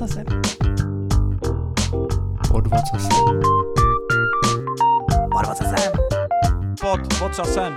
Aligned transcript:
ocasem. 0.00 0.24
Pod 2.48 2.66
vocasem. 2.66 3.40
Pod 5.30 5.48
ocasem. 5.50 5.92
Pod 6.80 7.18
vocasem. 7.20 7.74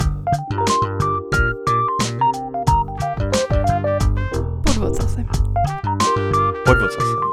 Pod 4.64 4.78
ocasem. 4.78 5.28
Pod 6.66 6.78
vocasem. 6.78 7.24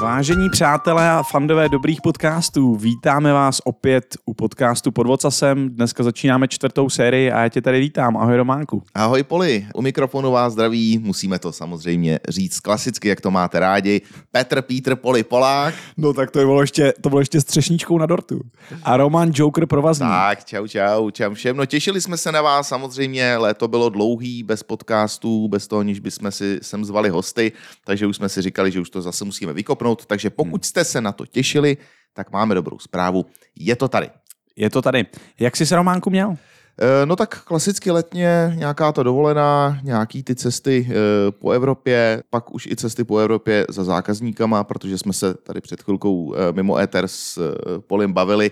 Vážení 0.00 0.50
přátelé 0.50 1.10
a 1.10 1.22
fandové 1.22 1.68
dobrých 1.68 2.00
podcastů, 2.02 2.74
vítáme 2.74 3.32
vás 3.32 3.60
opět 3.64 4.16
podcastu 4.44 4.92
Pod 4.92 5.06
vocasem. 5.06 5.68
Dneska 5.68 6.02
začínáme 6.02 6.48
čtvrtou 6.48 6.90
sérii 6.90 7.32
a 7.32 7.42
já 7.42 7.48
tě 7.48 7.62
tady 7.62 7.80
vítám. 7.80 8.16
Ahoj 8.16 8.36
Románku. 8.36 8.82
Ahoj 8.94 9.22
Poli, 9.22 9.66
u 9.74 9.82
mikrofonu 9.82 10.30
vás 10.30 10.52
zdraví, 10.52 10.98
musíme 10.98 11.38
to 11.38 11.52
samozřejmě 11.52 12.20
říct 12.28 12.60
klasicky, 12.60 13.08
jak 13.08 13.20
to 13.20 13.30
máte 13.30 13.60
rádi. 13.60 14.00
Petr, 14.30 14.62
Pítr, 14.62 14.96
Poli, 14.96 15.22
Polák. 15.22 15.74
No 15.96 16.12
tak 16.12 16.30
to 16.30 16.38
bylo 16.38 16.60
ještě, 16.60 16.92
to 17.00 17.08
bylo 17.08 17.20
ještě 17.20 17.40
střešničkou 17.40 17.98
na 17.98 18.06
dortu. 18.06 18.40
A 18.82 18.96
Roman 18.96 19.30
Joker 19.34 19.66
provazní. 19.66 20.06
Tak, 20.06 20.44
čau, 20.44 20.66
čau, 20.66 21.10
čau 21.10 21.34
všem. 21.34 21.56
No 21.56 21.66
těšili 21.66 22.00
jsme 22.00 22.16
se 22.16 22.32
na 22.32 22.42
vás, 22.42 22.68
samozřejmě 22.68 23.36
léto 23.36 23.68
bylo 23.68 23.88
dlouhý, 23.88 24.42
bez 24.42 24.62
podcastů, 24.62 25.48
bez 25.48 25.66
toho, 25.66 25.80
aniž 25.80 26.00
bychom 26.00 26.30
si 26.30 26.58
sem 26.62 26.84
zvali 26.84 27.08
hosty, 27.08 27.52
takže 27.84 28.06
už 28.06 28.16
jsme 28.16 28.28
si 28.28 28.42
říkali, 28.42 28.72
že 28.72 28.80
už 28.80 28.90
to 28.90 29.02
zase 29.02 29.24
musíme 29.24 29.52
vykopnout, 29.52 30.06
takže 30.06 30.30
pokud 30.30 30.64
jste 30.64 30.84
se 30.84 31.00
na 31.00 31.12
to 31.12 31.26
těšili, 31.26 31.76
tak 32.14 32.32
máme 32.32 32.54
dobrou 32.54 32.78
zprávu, 32.78 33.26
je 33.56 33.76
to 33.76 33.88
tady. 33.88 34.10
Je 34.56 34.70
to 34.70 34.82
tady. 34.82 35.06
Jak 35.40 35.56
jsi 35.56 35.66
se 35.66 35.76
Románku 35.76 36.10
měl? 36.10 36.36
Eh, 36.80 37.06
No 37.06 37.16
tak 37.16 37.44
klasicky 37.44 37.90
letně 37.90 38.52
nějaká 38.54 38.92
ta 38.92 39.02
dovolená, 39.02 39.80
nějaký 39.82 40.22
ty 40.22 40.34
cesty 40.34 40.88
eh, 40.90 40.94
po 41.30 41.50
Evropě, 41.50 42.22
pak 42.30 42.54
už 42.54 42.66
i 42.66 42.76
cesty 42.76 43.04
po 43.04 43.18
Evropě 43.18 43.66
za 43.68 43.84
zákazníkama, 43.84 44.64
protože 44.64 44.98
jsme 44.98 45.12
se 45.12 45.34
tady 45.34 45.60
před 45.60 45.82
chvilkou 45.82 46.34
eh, 46.34 46.52
mimo 46.52 46.78
éter 46.78 47.08
s 47.08 47.38
Polem 47.86 48.12
bavili, 48.12 48.50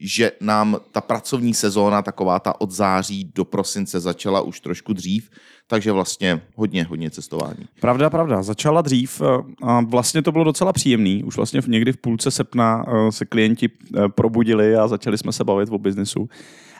že 0.00 0.32
nám 0.40 0.76
ta 0.92 1.00
pracovní 1.00 1.54
sezóna, 1.54 2.02
taková 2.02 2.38
ta 2.38 2.60
od 2.60 2.70
září 2.70 3.32
do 3.34 3.44
prosince 3.44 4.00
začala 4.00 4.40
už 4.40 4.60
trošku 4.60 4.92
dřív, 4.92 5.30
takže 5.68 5.92
vlastně 5.92 6.40
hodně, 6.56 6.84
hodně 6.84 7.10
cestování. 7.10 7.66
Pravda, 7.80 8.10
pravda. 8.10 8.42
Začala 8.42 8.82
dřív 8.82 9.22
eh, 9.22 9.42
a 9.62 9.80
vlastně 9.80 10.22
to 10.22 10.32
bylo 10.32 10.44
docela 10.44 10.72
příjemný. 10.72 11.24
Už 11.24 11.36
vlastně 11.36 11.60
někdy 11.66 11.92
v 11.92 11.96
půlce 11.96 12.30
srpna 12.30 12.84
eh, 12.88 13.12
se 13.12 13.24
klienti 13.24 13.68
eh, 13.68 14.08
probudili 14.08 14.76
a 14.76 14.88
začali 14.88 15.18
jsme 15.18 15.32
se 15.32 15.44
bavit 15.44 15.68
o 15.72 15.78
biznesu. 15.78 16.28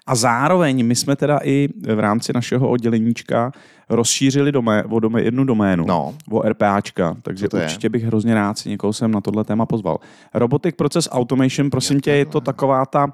A 0.07 0.15
zároveň 0.15 0.87
my 0.87 0.95
jsme 0.95 1.17
teda 1.17 1.39
i 1.43 1.69
v 1.95 1.99
rámci 2.01 2.33
našeho 2.33 2.69
odděleníčka 2.69 3.53
rozšířili 3.89 4.53
domé, 4.53 4.85
o 4.85 5.01
domé, 5.01 5.23
jednu 5.23 5.45
doménu, 5.45 5.85
No. 5.87 6.15
o 6.31 6.43
RPAčka, 6.49 7.17
takže 7.23 7.49
to 7.49 7.57
je? 7.57 7.65
určitě 7.65 7.89
bych 7.89 8.05
hrozně 8.05 8.35
rád 8.35 8.59
si 8.59 8.69
někoho 8.69 8.93
sem 8.93 9.11
na 9.11 9.21
tohle 9.21 9.45
téma 9.45 9.67
pozval. 9.67 9.99
Robotic 10.35 10.75
Process 10.77 11.09
Automation, 11.13 11.71
prosím 11.71 12.01
tě, 12.01 12.11
je 12.11 12.25
to 12.27 12.41
taková 12.41 12.87
ta 12.87 13.13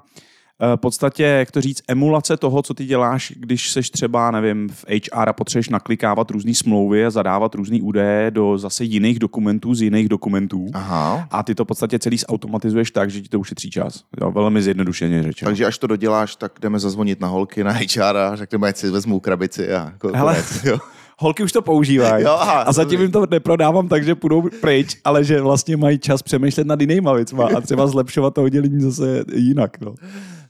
v 0.59 0.77
podstatě, 0.77 1.23
jak 1.23 1.51
to 1.51 1.61
říct, 1.61 1.81
emulace 1.87 2.37
toho, 2.37 2.61
co 2.61 2.73
ty 2.73 2.85
děláš, 2.85 3.33
když 3.35 3.71
seš 3.71 3.89
třeba, 3.89 4.31
nevím, 4.31 4.69
v 4.69 4.85
HR 4.89 5.29
a 5.29 5.33
potřebuješ 5.33 5.69
naklikávat 5.69 6.31
různé 6.31 6.53
smlouvy 6.53 7.05
a 7.05 7.09
zadávat 7.09 7.55
různé 7.55 7.79
údaje 7.81 8.31
do 8.31 8.57
zase 8.57 8.83
jiných 8.83 9.19
dokumentů 9.19 9.73
z 9.75 9.81
jiných 9.81 10.09
dokumentů. 10.09 10.67
Aha. 10.73 11.27
A 11.31 11.43
ty 11.43 11.55
to 11.55 11.63
v 11.63 11.67
podstatě 11.67 11.99
celý 11.99 12.17
zautomatizuješ 12.17 12.91
tak, 12.91 13.09
že 13.11 13.21
ti 13.21 13.29
to 13.29 13.39
ušetří 13.39 13.69
čas. 13.69 14.03
Jo, 14.21 14.31
velmi 14.31 14.61
zjednodušeně 14.61 15.23
řečeno. 15.23 15.49
Takže 15.49 15.65
až 15.65 15.77
to 15.77 15.87
doděláš, 15.87 16.35
tak 16.35 16.51
jdeme 16.61 16.79
zazvonit 16.79 17.19
na 17.19 17.27
holky, 17.27 17.63
na 17.63 17.71
HR 17.71 18.17
a 18.17 18.35
řekneme, 18.35 18.67
ať 18.67 18.77
si 18.77 18.89
vezmu 18.89 19.19
krabici 19.19 19.73
a 19.73 19.93
ko- 19.99 20.15
Hele. 20.15 20.33
konec, 20.33 20.63
jo. 20.63 20.77
Holky 21.19 21.43
už 21.43 21.51
to 21.51 21.61
používají. 21.61 22.23
Jo, 22.23 22.31
aha, 22.39 22.61
a 22.61 22.71
zatím 22.71 23.01
jim 23.01 23.11
to 23.11 23.25
neprodávám 23.31 23.87
tak, 23.87 24.03
že 24.03 24.15
půjdou 24.15 24.43
pryč, 24.61 24.97
ale 25.03 25.23
že 25.23 25.41
vlastně 25.41 25.77
mají 25.77 25.99
čas 25.99 26.21
přemýšlet 26.21 26.67
nad 26.67 26.81
jinýma 26.81 27.13
věcma 27.13 27.47
a 27.57 27.61
třeba 27.61 27.87
zlepšovat 27.87 28.33
to 28.33 28.43
oddělení 28.43 28.81
zase 28.81 29.23
jinak. 29.35 29.81
No. 29.81 29.95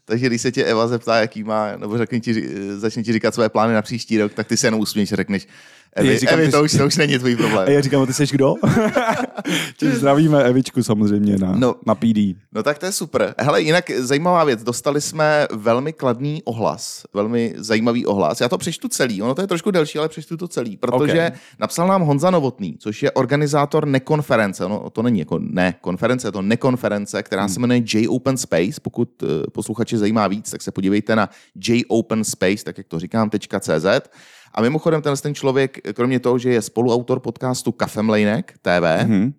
Takže 0.06 0.26
když 0.28 0.42
se 0.42 0.52
tě 0.52 0.64
Eva 0.66 0.88
zeptá, 0.88 1.16
jaký 1.18 1.44
má, 1.44 1.76
nebo 1.78 1.98
řekne 1.98 2.20
ti, 2.20 2.50
začne 2.78 3.04
ti 3.04 3.14
říkat 3.14 3.34
své 3.34 3.50
plány 3.50 3.74
na 3.74 3.82
příští 3.82 4.18
rok, 4.18 4.34
tak 4.34 4.48
ty 4.48 4.58
se 4.58 4.68
jenom 4.68 4.80
usměješ 4.80 5.12
a 5.12 5.16
řekneš, 5.16 5.48
Evi, 5.98 6.14
Já 6.14 6.20
říkám, 6.20 6.40
Evi 6.40 6.52
to, 6.52 6.64
už, 6.64 6.72
to 6.78 6.86
už 6.88 6.98
není 6.98 7.20
tvůj 7.20 7.34
A 7.34 7.38
problém. 7.38 7.70
já 7.72 7.82
říkám, 7.82 8.02
a 8.02 8.06
ty 8.06 8.14
jsi 8.14 8.26
kdo? 8.32 8.54
Tím 9.78 9.92
zdravíme 9.92 10.44
Evičku 10.44 10.84
samozřejmě 10.84 11.38
na, 11.38 11.52
No. 11.56 11.76
na 11.86 11.96
PD. 11.96 12.18
No 12.54 12.64
tak 12.64 12.80
to 12.80 12.86
je 12.86 12.92
super. 12.92 13.36
Hele, 13.38 13.62
jinak 13.62 13.90
zajímavá 13.92 14.44
věc, 14.44 14.64
dostali 14.64 15.02
jsme 15.02 15.48
velmi 15.54 15.94
kladný 15.94 16.42
ohlas, 16.46 17.04
velmi 17.14 17.54
zajímavý 17.58 18.06
ohlas. 18.06 18.42
Já 18.42 18.50
to 18.50 18.58
přečtu 18.58 18.88
celý, 18.88 19.22
ono 19.22 19.36
to 19.36 19.42
je 19.42 19.48
trošku 19.48 19.72
delší, 19.72 20.00
ale 20.00 20.10
přečtu 20.10 20.38
to 20.38 20.48
celý, 20.48 20.78
protože 20.78 21.28
Ok. 21.28 21.40
napsal 21.60 21.88
nám 21.88 22.02
Honza 22.02 22.30
Novotný, 22.32 22.76
což 22.80 23.04
je 23.04 23.12
organizátor 23.12 23.88
nekonference, 23.88 24.64
no 24.70 24.90
to 24.90 25.02
není 25.02 25.20
jako 25.20 25.40
ne 25.42 25.76
konference, 25.82 26.28
je 26.28 26.32
to 26.32 26.42
nekonference, 26.42 27.24
která 27.24 27.42
Hmm. 27.42 27.50
se 27.54 27.60
jmenuje 27.60 27.80
J 27.94 28.08
Open 28.10 28.38
Space. 28.38 28.82
Pokud 28.82 29.10
eh, 29.24 29.28
posluchači 29.96 30.00
zajímá 30.00 30.28
víc, 30.28 30.50
tak 30.52 30.62
se 30.62 30.72
podívejte 30.72 31.16
na 31.16 31.30
jopenspace, 31.56 32.64
tak 32.64 32.78
jak 32.78 32.88
to 32.88 33.00
říkám, 33.00 33.30
.cz. 33.60 34.10
A 34.54 34.62
mimochodem 34.62 35.02
tenhle 35.02 35.18
ten 35.18 35.36
člověk, 35.36 35.80
kromě 35.94 36.20
toho, 36.20 36.38
že 36.38 36.50
je 36.50 36.62
spoluautor 36.62 37.20
podcastu 37.20 37.72
Kafemlejnek 37.72 38.54
TV, 38.62 39.06
Mhm. 39.08 39.34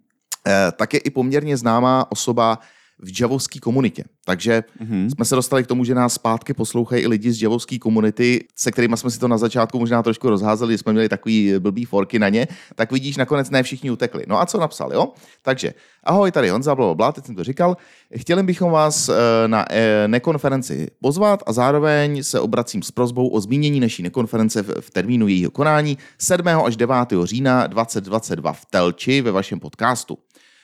Eh, 0.48 0.72
tak 0.78 0.94
je 0.94 1.00
i 1.00 1.10
poměrně 1.10 1.56
známá 1.56 2.06
osoba 2.10 2.58
v 2.98 3.20
javovské 3.20 3.58
komunitě. 3.60 4.04
Takže 4.24 4.64
Mhm. 4.80 5.10
jsme 5.10 5.24
se 5.24 5.34
dostali 5.34 5.64
k 5.64 5.66
tomu, 5.66 5.84
že 5.84 5.94
nás 5.94 6.12
zpátky 6.14 6.54
poslouchají 6.54 7.02
i 7.02 7.06
lidi 7.06 7.32
z 7.32 7.42
javovské 7.42 7.78
komunity, 7.78 8.44
se 8.56 8.72
kterými 8.72 8.96
jsme 8.96 9.10
si 9.10 9.18
to 9.18 9.28
na 9.28 9.38
začátku 9.38 9.78
možná 9.78 10.02
trošku 10.02 10.30
rozházeli, 10.30 10.78
jsme 10.78 10.92
měli 10.92 11.08
takový 11.08 11.52
blbý 11.58 11.84
forky 11.84 12.18
na 12.18 12.28
ně, 12.28 12.48
tak 12.74 12.92
vidíš, 12.92 13.16
nakonec 13.16 13.50
ne 13.50 13.62
všichni 13.62 13.90
utekli. 13.90 14.24
No 14.28 14.40
a 14.40 14.46
co 14.46 14.60
napsal, 14.60 14.92
jo? 14.92 15.08
Takže, 15.42 15.74
ahoj, 16.04 16.32
tady 16.32 16.48
Honza, 16.48 16.74
bla, 16.74 16.94
bla, 16.94 17.12
teď 17.12 17.26
jsem 17.26 17.34
to 17.34 17.44
říkal. 17.44 17.76
Chtěli 18.16 18.42
bychom 18.42 18.72
vás 18.72 19.08
eh, 19.08 19.14
na 19.48 19.64
eh, 19.70 20.08
nekonferenci 20.08 20.88
pozvat 21.00 21.42
a 21.46 21.52
zároveň 21.52 22.22
se 22.22 22.40
obracím 22.40 22.82
s 22.82 22.90
prozbou 22.90 23.28
o 23.28 23.40
zmínění 23.40 23.80
naší 23.80 24.02
nekonference 24.02 24.62
v, 24.62 24.80
v 24.80 24.90
termínu 24.90 25.28
jejího 25.28 25.50
konání 25.50 25.98
7. 26.18 26.48
až 26.48 26.76
9. 26.76 26.96
října 27.24 27.66
2022 27.66 28.52
v 28.52 28.64
Telči 28.70 29.20
ve 29.20 29.30
vašem 29.30 29.60
podcastu. 29.60 30.18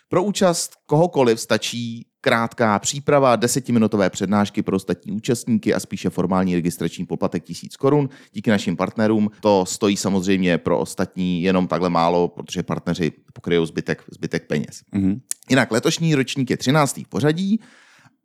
Pro 0.08 0.22
účast 0.22 0.72
kohokoliv 0.86 1.40
stačí 1.40 2.06
krátká 2.24 2.78
příprava, 2.78 3.36
desetiminutové 3.36 4.10
přednášky 4.10 4.62
pro 4.62 4.76
ostatní 4.76 5.12
účastníky 5.12 5.74
a 5.74 5.80
spíše 5.80 6.10
formální 6.10 6.54
registrační 6.54 7.06
poplatek 7.06 7.44
1000 7.44 7.76
korun. 7.76 8.08
Díky 8.32 8.50
našim 8.50 8.76
partnerům 8.76 9.30
to 9.40 9.66
stojí 9.66 9.96
samozřejmě 9.96 10.58
pro 10.58 10.78
ostatní 10.78 11.42
jenom 11.42 11.66
takhle 11.66 11.90
málo, 11.90 12.28
protože 12.28 12.62
partneři 12.62 13.12
pokryjou 13.32 13.66
zbytek, 13.66 14.04
zbytek 14.12 14.46
peněz. 14.46 14.82
Mhm. 14.92 15.20
Jinak 15.50 15.70
letošní 15.70 16.14
ročník 16.14 16.50
je 16.50 16.56
13. 16.56 17.04
v 17.04 17.08
pořadí 17.08 17.60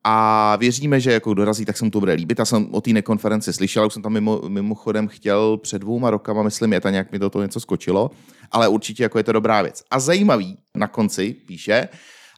a 0.03 0.56
věříme, 0.56 1.00
že 1.00 1.12
jako 1.12 1.34
dorazí, 1.34 1.66
tak 1.66 1.78
se 1.78 1.86
mu 1.86 1.91
to 1.91 2.00
bude 2.00 2.13
líbit. 2.13 2.40
Já 2.40 2.46
jsem 2.46 2.68
o 2.72 2.81
té 2.81 2.90
nekonferenci 2.90 3.53
slyšel, 3.53 3.88
už 3.88 3.94
jsem 3.94 4.02
tam 4.02 4.13
mimo, 4.13 4.41
mimochodem 4.47 5.07
chtěl 5.07 5.57
před 5.57 5.80
dvouma 5.80 6.09
rokama, 6.09 6.44
myslím, 6.44 6.74
je 6.74 6.81
to 6.81 6.90
nějak 6.90 7.12
mi 7.12 7.19
do 7.19 7.30
toho 7.30 7.44
něco 7.44 7.59
skočilo, 7.59 8.12
ale 8.52 8.68
určitě 8.68 9.03
jako 9.03 9.18
je 9.18 9.24
to 9.24 9.31
dobrá 9.31 9.62
věc. 9.62 9.84
A 9.91 10.00
zajímavý 10.00 10.57
na 10.75 10.88
konci 10.88 11.36
píše, 11.47 11.90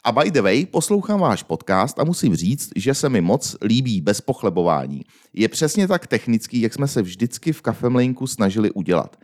a 0.09 0.11
by 0.11 0.31
the 0.31 0.41
way, 0.41 0.65
poslouchám 0.65 1.19
váš 1.19 1.43
podcast 1.43 1.99
a 1.99 2.03
musím 2.03 2.35
říct, 2.35 2.69
že 2.75 2.93
se 2.93 3.09
mi 3.09 3.21
moc 3.21 3.55
líbí 3.63 4.01
bez 4.01 4.21
pochlebování. 4.21 5.01
Je 5.33 5.47
přesně 5.47 5.87
tak 5.87 6.07
technický, 6.07 6.61
jak 6.61 6.73
jsme 6.73 6.87
se 6.87 7.01
vždycky 7.01 7.53
v 7.53 7.61
Kafemlinku 7.61 8.27
snažili 8.27 8.71
udělat. 8.71 9.15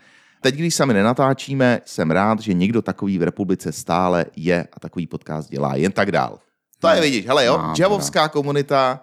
Teď, 0.41 0.55
když 0.55 0.75
sami 0.75 0.93
nenatáčíme, 0.93 1.81
jsem 1.85 2.11
rád, 2.11 2.39
že 2.39 2.53
někdo 2.53 2.81
takový 2.81 3.17
v 3.17 3.23
republice 3.23 3.71
stále 3.71 4.25
je 4.35 4.67
a 4.73 4.79
takový 4.79 5.07
podcast 5.07 5.49
dělá. 5.49 5.75
Jen 5.75 5.91
tak 5.91 6.11
dál. 6.11 6.39
To 6.79 6.87
je 6.87 7.01
vidíš, 7.01 7.27
hele 7.27 7.45
jo, 7.45 7.57
No, 7.57 7.73
javovská 7.79 8.27
komunita, 8.27 9.01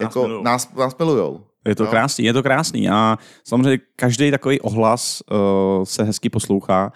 jako 0.00 0.28
nás, 0.42 0.74
nás 0.74 0.96
milujou. 0.98 1.44
Je 1.66 1.74
to 1.74 1.84
Jo. 1.84 1.90
krásný, 1.90 2.24
je 2.24 2.32
to 2.32 2.42
krásný 2.42 2.90
a 2.90 3.18
samozřejmě 3.44 3.78
každý 3.96 4.30
takový 4.30 4.60
ohlas 4.60 5.22
uh, 5.30 5.84
se 5.84 6.02
hezky 6.02 6.30
poslouchá 6.30 6.92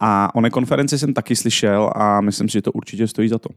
a 0.00 0.34
o 0.34 0.40
nekonferenci 0.40 0.98
jsem 0.98 1.14
taky 1.14 1.36
slyšel 1.36 1.90
a 1.94 2.20
myslím 2.20 2.48
si, 2.48 2.52
že 2.52 2.62
to 2.62 2.72
určitě 2.72 3.08
stojí 3.08 3.28
za 3.28 3.38
to. 3.38 3.48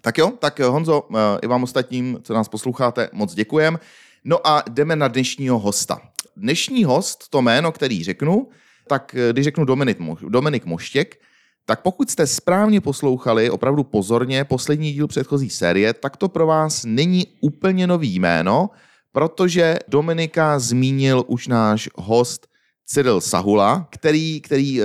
Tak 0.00 0.18
jo, 0.18 0.32
tak 0.38 0.58
jo, 0.58 0.72
Honzo, 0.72 1.02
eh, 1.14 1.16
i 1.42 1.46
vám 1.46 1.62
ostatním, 1.62 2.18
co 2.22 2.34
nás 2.34 2.48
posloucháte, 2.48 3.08
moc 3.12 3.34
děkujem. 3.34 3.78
No 4.24 4.46
a 4.46 4.62
jdeme 4.70 4.96
na 4.96 5.08
dnešního 5.08 5.58
hosta. 5.58 6.00
Dnešní 6.36 6.84
host, 6.84 7.28
to 7.30 7.42
jméno, 7.42 7.72
který 7.72 8.04
řeknu, 8.04 8.48
tak 8.88 9.14
eh, 9.14 9.32
když 9.32 9.44
řeknu 9.44 9.64
Dominik, 9.64 9.98
Dominik 10.28 10.64
Moštěk, 10.64 11.20
tak 11.66 11.82
pokud 11.82 12.10
jste 12.10 12.26
správně 12.26 12.80
poslouchali, 12.80 13.50
opravdu 13.50 13.84
pozorně, 13.84 14.44
poslední 14.44 14.92
díl 14.92 15.06
předchozí 15.06 15.50
série, 15.50 15.94
tak 15.94 16.16
to 16.16 16.28
pro 16.28 16.46
vás 16.46 16.84
není 16.84 17.26
úplně 17.40 17.86
nový 17.86 18.14
jméno, 18.14 18.70
protože 19.12 19.78
Dominika 19.88 20.58
zmínil 20.58 21.24
už 21.26 21.48
náš 21.48 21.88
host 21.94 22.46
Cyril 22.86 23.20
Sahula, 23.20 23.86
který, 23.90 24.40
který 24.40 24.82
eh, 24.82 24.84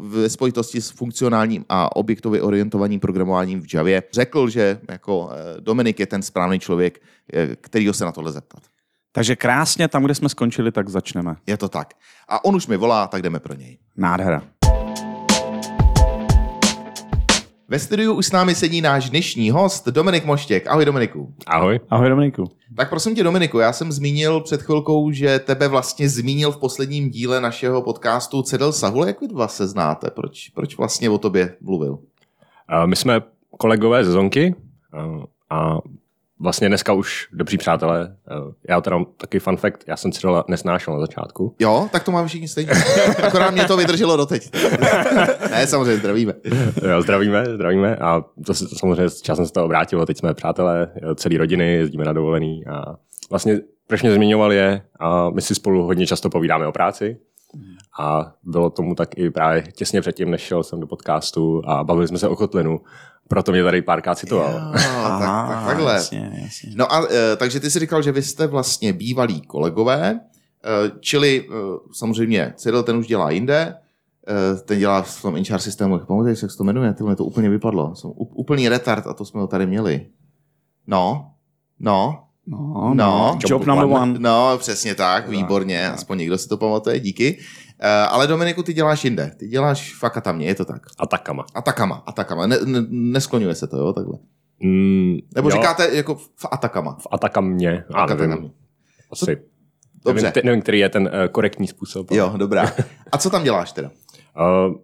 ve 0.00 0.28
spojitosti 0.28 0.80
s 0.80 0.90
funkcionálním 0.90 1.64
a 1.68 1.96
objektově 1.96 2.42
orientovaným 2.42 3.00
programováním 3.00 3.62
v 3.62 3.74
Javě 3.74 4.02
řekl, 4.12 4.48
že 4.48 4.80
jako 4.88 5.30
eh, 5.32 5.60
Dominik 5.60 6.00
je 6.00 6.06
ten 6.06 6.22
správný 6.22 6.58
člověk, 6.58 7.02
eh, 7.32 7.56
kterýho 7.56 7.94
se 7.94 8.04
na 8.04 8.12
tohle 8.12 8.32
zeptat. 8.32 8.62
Takže 9.12 9.36
krásně 9.36 9.88
tam, 9.88 10.04
kde 10.04 10.14
jsme 10.14 10.28
skončili, 10.28 10.72
tak 10.72 10.88
začneme. 10.88 11.36
Je 11.46 11.56
to 11.56 11.68
tak. 11.68 11.94
A 12.28 12.44
on 12.44 12.56
už 12.56 12.66
mi 12.66 12.76
volá, 12.76 13.06
tak 13.06 13.22
jdeme 13.22 13.40
pro 13.40 13.54
něj. 13.54 13.78
Nádhera. 13.96 14.42
Ve 17.70 17.78
studiu 17.78 18.14
už 18.14 18.26
s 18.26 18.32
námi 18.32 18.54
sedí 18.54 18.80
náš 18.80 19.10
dnešní 19.10 19.50
host 19.50 19.88
Dominik 19.88 20.24
Moštěk. 20.24 20.66
Ahoj 20.66 20.84
Dominiku. 20.84 21.34
Ahoj. 21.46 21.80
Ahoj 21.90 22.08
Dominiku. 22.08 22.44
Tak 22.76 22.88
prosím 22.88 23.14
tě 23.14 23.22
Dominiku, 23.24 23.58
já 23.58 23.72
jsem 23.72 23.92
zmínil 23.92 24.40
před 24.40 24.62
chvilkou, 24.62 25.10
že 25.10 25.38
tebe 25.38 25.68
vlastně 25.68 26.08
zmínil 26.08 26.52
v 26.52 26.56
posledním 26.56 27.10
díle 27.10 27.40
našeho 27.40 27.82
podcastu 27.82 28.42
Cedel 28.42 28.72
Sahul. 28.72 29.06
Jak 29.06 29.20
vy 29.20 29.28
dva 29.28 29.48
se 29.48 29.66
znáte? 29.66 30.10
Proč, 30.10 30.48
proč 30.48 30.76
vlastně 30.76 31.10
o 31.10 31.18
tobě 31.18 31.56
mluvil? 31.60 31.92
Uh, 31.92 32.86
My 32.86 32.96
jsme 32.96 33.20
kolegové 33.58 34.04
ze 34.04 34.12
Zonky 34.12 34.54
uh, 34.94 35.24
a 35.50 35.78
vlastně 36.40 36.68
dneska 36.68 36.92
už 36.92 37.28
dobří 37.32 37.58
přátelé. 37.58 38.16
Uh, 38.46 38.52
Já 38.68 38.80
teda 38.80 38.96
mám 38.96 39.06
taky 39.16 39.38
fun 39.38 39.56
fact, 39.56 39.84
já 39.86 39.96
jsem 39.96 40.12
Cyrila 40.12 40.44
nesnášel 40.48 40.94
na 40.94 41.00
začátku. 41.00 41.54
Jo, 41.58 41.88
tak 41.92 42.04
to 42.04 42.10
máme 42.10 42.28
všichni 42.28 42.48
stejně. 42.48 42.70
Akorát 43.22 43.50
mě 43.50 43.64
to 43.64 43.76
vydrželo 43.76 44.16
doteď. 44.16 44.50
ne, 45.50 45.66
samozřejmě 45.66 45.96
zdravíme. 45.96 46.34
Jo, 46.90 47.02
zdravíme, 47.02 47.44
zdravíme 47.54 47.96
a 47.96 48.24
to 48.46 48.54
se 48.54 48.68
to 48.68 48.76
samozřejmě 48.76 49.10
časem 49.22 49.46
se 49.46 49.52
to 49.52 49.64
obrátilo. 49.64 50.06
Teď 50.06 50.18
jsme 50.18 50.34
přátelé 50.34 50.90
jo, 51.02 51.14
celý 51.14 51.36
rodiny, 51.36 51.74
jezdíme 51.74 52.04
na 52.04 52.12
dovolený 52.12 52.66
a 52.66 52.96
vlastně 53.30 53.60
proč 53.86 54.02
mě 54.02 54.14
zmiňoval 54.14 54.52
je, 54.52 54.82
a 55.00 55.30
my 55.30 55.40
si 55.42 55.54
spolu 55.54 55.84
hodně 55.84 56.06
často 56.06 56.30
povídáme 56.30 56.66
o 56.66 56.72
práci 56.72 57.16
a 57.98 58.32
bylo 58.42 58.70
tomu 58.70 58.94
tak 58.94 59.18
i 59.18 59.30
právě 59.30 59.62
těsně 59.62 60.00
předtím, 60.00 60.30
než 60.30 60.40
šel 60.40 60.62
jsem 60.62 60.80
do 60.80 60.86
podcastu 60.86 61.62
a 61.66 61.84
bavili 61.84 62.08
jsme 62.08 62.18
se 62.18 62.28
o 62.28 62.36
kotlinu. 62.36 62.80
Proto 63.28 63.52
mě 63.52 63.62
tady 63.62 63.82
párkrát 63.82 64.14
citoval. 64.14 64.52
Jo, 64.52 64.70
tak, 64.72 65.20
tak, 65.20 65.66
takhle. 65.66 65.94
Jasně, 65.94 66.40
jasně. 66.42 66.72
No 66.74 66.92
a 66.92 67.06
e, 67.10 67.36
takže 67.36 67.60
ty 67.60 67.70
si 67.70 67.78
říkal, 67.78 68.02
že 68.02 68.12
vy 68.12 68.22
jste 68.22 68.46
vlastně 68.46 68.92
bývalí 68.92 69.40
kolegové, 69.40 70.10
e, 70.10 70.20
čili 71.00 71.48
e, 71.48 71.52
samozřejmě 71.92 72.54
Cyril 72.56 72.82
ten 72.82 72.96
už 72.96 73.06
dělá 73.06 73.30
jinde, 73.30 73.74
e, 74.28 74.56
ten 74.56 74.78
dělá 74.78 75.02
v 75.02 75.22
tom 75.22 75.36
in 75.36 75.44
systému, 75.44 75.98
pamatuješ, 75.98 76.42
jak 76.42 76.50
se 76.50 76.56
to 76.56 76.64
jmenuje, 76.64 76.92
tyhle 76.94 77.16
to 77.16 77.24
úplně 77.24 77.48
vypadlo, 77.48 77.94
jsem 77.94 78.10
úplný 78.14 78.68
retard 78.68 79.06
a 79.06 79.14
to 79.14 79.24
jsme 79.24 79.40
ho 79.40 79.46
tady 79.46 79.66
měli. 79.66 80.06
No, 80.86 81.30
no, 81.78 82.27
No, 82.50 82.58
No. 82.58 82.94
no. 82.94 83.38
Job 83.48 83.66
number 83.66 83.84
one. 83.84 84.14
no, 84.18 84.58
přesně 84.58 84.94
tak, 84.94 85.28
výborně, 85.28 85.90
aspoň 85.90 86.18
někdo 86.18 86.38
si 86.38 86.48
to 86.48 86.56
pamatuje, 86.56 87.00
díky. 87.00 87.38
E, 87.80 87.88
ale 87.90 88.26
Dominiku, 88.26 88.62
ty 88.62 88.72
děláš 88.72 89.04
jinde, 89.04 89.30
ty 89.36 89.48
děláš 89.48 89.94
v 89.94 90.04
Akatamě, 90.04 90.46
je 90.46 90.54
to 90.54 90.64
tak. 90.64 90.82
A 90.98 91.06
takama. 91.06 91.44
Atakama, 91.54 92.02
Atakama, 92.06 92.46
ne, 92.46 92.56
ne, 92.64 92.78
neskloňuje 92.90 93.54
se 93.54 93.66
to, 93.66 93.76
jo, 93.76 93.92
takhle. 93.92 94.18
Mm, 94.60 95.16
Nebo 95.34 95.48
jo, 95.48 95.56
říkáte 95.56 95.88
jako 95.96 96.14
v 96.14 96.46
Atakama. 96.50 96.96
v 97.00 97.06
Atakamě. 97.10 97.84
A 97.94 98.06
nevím. 98.06 98.50
Asi. 99.12 99.36
Dobře. 100.04 100.22
Nevím, 100.26 100.42
nevím, 100.44 100.62
který 100.62 100.78
je 100.78 100.88
ten 100.88 101.02
uh, 101.02 101.26
korektní 101.28 101.66
způsob. 101.66 102.10
Jo, 102.10 102.32
dobrá. 102.36 102.72
A 103.12 103.18
co 103.18 103.30
tam 103.30 103.44
děláš 103.44 103.72
teda? 103.72 103.90
Uh, 104.68 104.74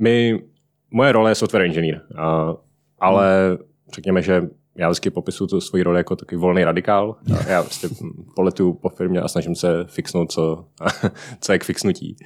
my, 0.00 0.42
moje 0.90 1.12
role 1.12 1.30
je 1.30 1.34
software 1.34 1.64
engineer, 1.64 2.00
uh, 2.10 2.54
ale 2.98 3.58
řekněme, 3.94 4.22
že 4.22 4.42
já 4.78 4.88
vždycky 4.88 5.10
popisuju 5.10 5.48
tu 5.48 5.60
svoji 5.60 5.82
roli 5.82 5.98
jako 5.98 6.16
takový 6.16 6.40
volný 6.40 6.64
radikál. 6.64 7.16
Já 7.48 7.62
prostě 7.62 7.88
poletuju 8.36 8.72
po 8.72 8.88
firmě 8.88 9.20
a 9.20 9.28
snažím 9.28 9.54
se 9.54 9.84
fixnout, 9.86 10.32
co, 10.32 10.64
co 11.40 11.52
je 11.52 11.58
k 11.58 11.64
fixnutí. 11.64 12.16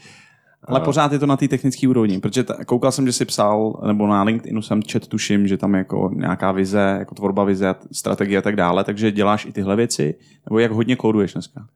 Ale 0.65 0.81
pořád 0.81 1.13
je 1.13 1.19
to 1.19 1.27
na 1.27 1.37
té 1.37 1.49
technické 1.49 1.89
úrovni, 1.89 2.21
protože 2.21 2.45
ta, 2.45 2.65
koukal 2.65 2.93
jsem, 2.93 3.07
že 3.07 3.13
si 3.13 3.25
psal, 3.25 3.81
nebo 3.87 4.07
na 4.07 4.23
LinkedInu 4.23 4.63
jsem 4.63 4.83
čet, 4.83 5.09
tuším, 5.09 5.47
že 5.47 5.57
tam 5.57 5.75
je 5.75 5.79
jako 5.79 6.11
nějaká 6.15 6.53
vize, 6.53 6.97
jako 6.99 7.15
tvorba 7.15 7.45
vize, 7.45 7.75
strategie 7.93 8.39
a 8.39 8.43
tak 8.43 8.57
dále, 8.57 8.85
takže 8.85 9.13
děláš 9.13 9.45
i 9.45 9.53
tyhle 9.53 9.77
věci, 9.77 10.15
nebo 10.47 10.59
jak 10.59 10.73
hodně 10.73 10.97
kóduješ 10.97 11.33
dneska? 11.33 11.67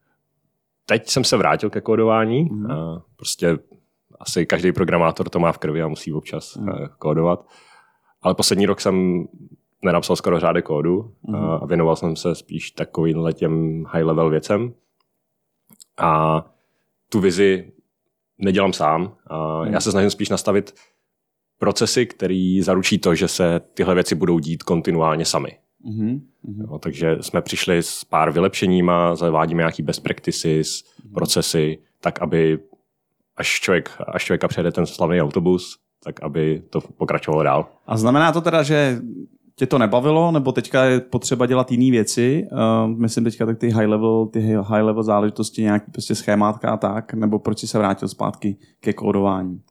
Teď 0.85 1.09
jsem 1.09 1.23
se 1.23 1.37
vrátil 1.37 1.69
ke 1.69 1.81
kódování. 1.81 2.43
Mm. 2.43 2.65
Uh, 2.65 2.69
prostě 3.15 3.57
asi 4.19 4.45
každý 4.45 4.71
programátor 4.71 5.29
to 5.29 5.39
má 5.39 5.51
v 5.51 5.57
krvi 5.57 5.81
a 5.81 5.87
musí 5.87 6.13
občas 6.13 6.55
mm. 6.55 6.69
uh, 6.69 6.75
kódovat. 6.99 7.45
Ale 8.21 8.35
poslední 8.35 8.65
rok 8.65 8.81
jsem 8.81 9.27
nenapsal 9.81 10.15
skoro 10.15 10.39
řádek 10.39 10.65
kódu 10.65 11.11
mm. 11.27 11.35
uh, 11.35 11.51
a 11.51 11.65
věnoval 11.65 11.95
jsem 11.95 12.15
se 12.15 12.35
spíš 12.35 12.71
takovým 12.71 13.33
těm 13.33 13.83
high-level 13.83 14.29
věcem. 14.29 14.73
A 15.97 16.43
tu 17.09 17.19
vizi 17.19 17.71
nedělám 18.37 18.73
sám. 18.73 19.15
A 19.27 19.67
Já 19.67 19.79
se 19.79 19.91
snažím 19.91 20.09
spíš 20.09 20.29
nastavit 20.29 20.73
procesy, 21.59 22.05
které 22.05 22.59
zaručí 22.61 22.97
to, 22.97 23.15
že 23.15 23.27
se 23.27 23.61
tyhle 23.73 23.95
věci 23.95 24.15
budou 24.15 24.39
dít 24.39 24.63
kontinuálně 24.63 25.25
sami. 25.25 25.57
Mhm. 25.83 26.21
No, 26.43 26.79
takže 26.79 27.17
jsme 27.21 27.41
přišli 27.41 27.83
s 27.83 28.03
pár 28.03 28.31
vylepšeníma, 28.31 29.15
zavádíme 29.15 29.61
nějaký 29.61 29.83
best 29.83 30.03
practices, 30.03 30.83
procesy, 31.13 31.79
tak 32.01 32.21
aby 32.21 32.59
až, 33.37 33.47
člověk, 33.47 33.91
až 34.07 34.25
člověka 34.25 34.47
přijede 34.47 34.71
ten 34.71 34.85
slavný 34.85 35.21
autobus, 35.21 35.79
tak 36.03 36.23
aby 36.23 36.63
to 36.69 36.81
pokračovalo 36.81 37.43
dál. 37.43 37.67
A 37.87 37.97
znamená 37.97 38.31
to 38.31 38.41
teda, 38.41 38.63
že 38.63 39.01
tě 39.59 39.65
to 39.65 39.77
nebavilo, 39.77 40.31
nebo 40.31 40.51
teďka 40.51 40.83
je 40.83 40.99
potřeba 40.99 41.45
dělat 41.45 41.71
jiné 41.71 41.91
věci? 41.91 42.47
Uh, 42.51 42.97
myslím 42.97 43.23
teďka 43.23 43.45
tak 43.45 43.57
ty 43.57 43.69
high 43.69 43.87
level, 43.87 44.25
ty 44.25 44.39
high 44.41 44.83
level 44.83 45.03
záležitosti, 45.03 45.61
nějaký 45.61 45.91
prostě 45.91 46.15
schémátka 46.15 46.71
a 46.71 46.77
tak, 46.77 47.13
nebo 47.13 47.39
proč 47.39 47.59
jsi 47.59 47.67
se 47.67 47.77
vrátil 47.77 48.07
zpátky 48.07 48.57
ke 48.79 48.93
kódování? 48.93 49.61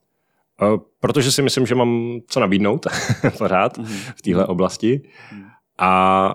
Uh, 0.63 0.81
Protože 1.01 1.33
si 1.33 1.43
myslím, 1.43 1.67
že 1.67 1.75
mám 1.75 2.21
co 2.27 2.41
nabídnout 2.41 2.87
pořád 3.39 3.79
v 4.17 4.23
téhle 4.23 4.47
oblasti. 4.47 5.03
A 5.79 6.35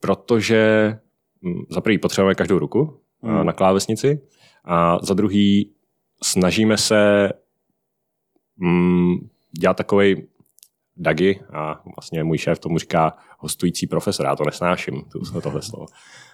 protože 0.00 0.92
hm, 1.42 1.64
za 1.70 1.80
prvý 1.80 1.98
potřebujeme 1.98 2.34
každou 2.34 2.58
ruku 2.58 3.00
mm. 3.22 3.46
na 3.46 3.52
klávesnici 3.52 4.20
a 4.64 4.98
za 5.02 5.14
druhý 5.14 5.70
snažíme 6.22 6.76
se 6.76 7.30
mm, 8.56 9.14
dělat 9.60 9.76
takový 9.76 10.22
Dagi 10.96 11.40
a 11.52 11.80
vlastně 11.96 12.24
můj 12.24 12.38
šéf 12.38 12.58
tomu 12.58 12.78
říká 12.78 13.16
hostující 13.38 13.86
profesor, 13.86 14.26
já 14.26 14.36
to 14.36 14.44
nesnáším, 14.44 15.02
to, 15.32 15.40
tohle 15.40 15.62
slovo, 15.62 15.86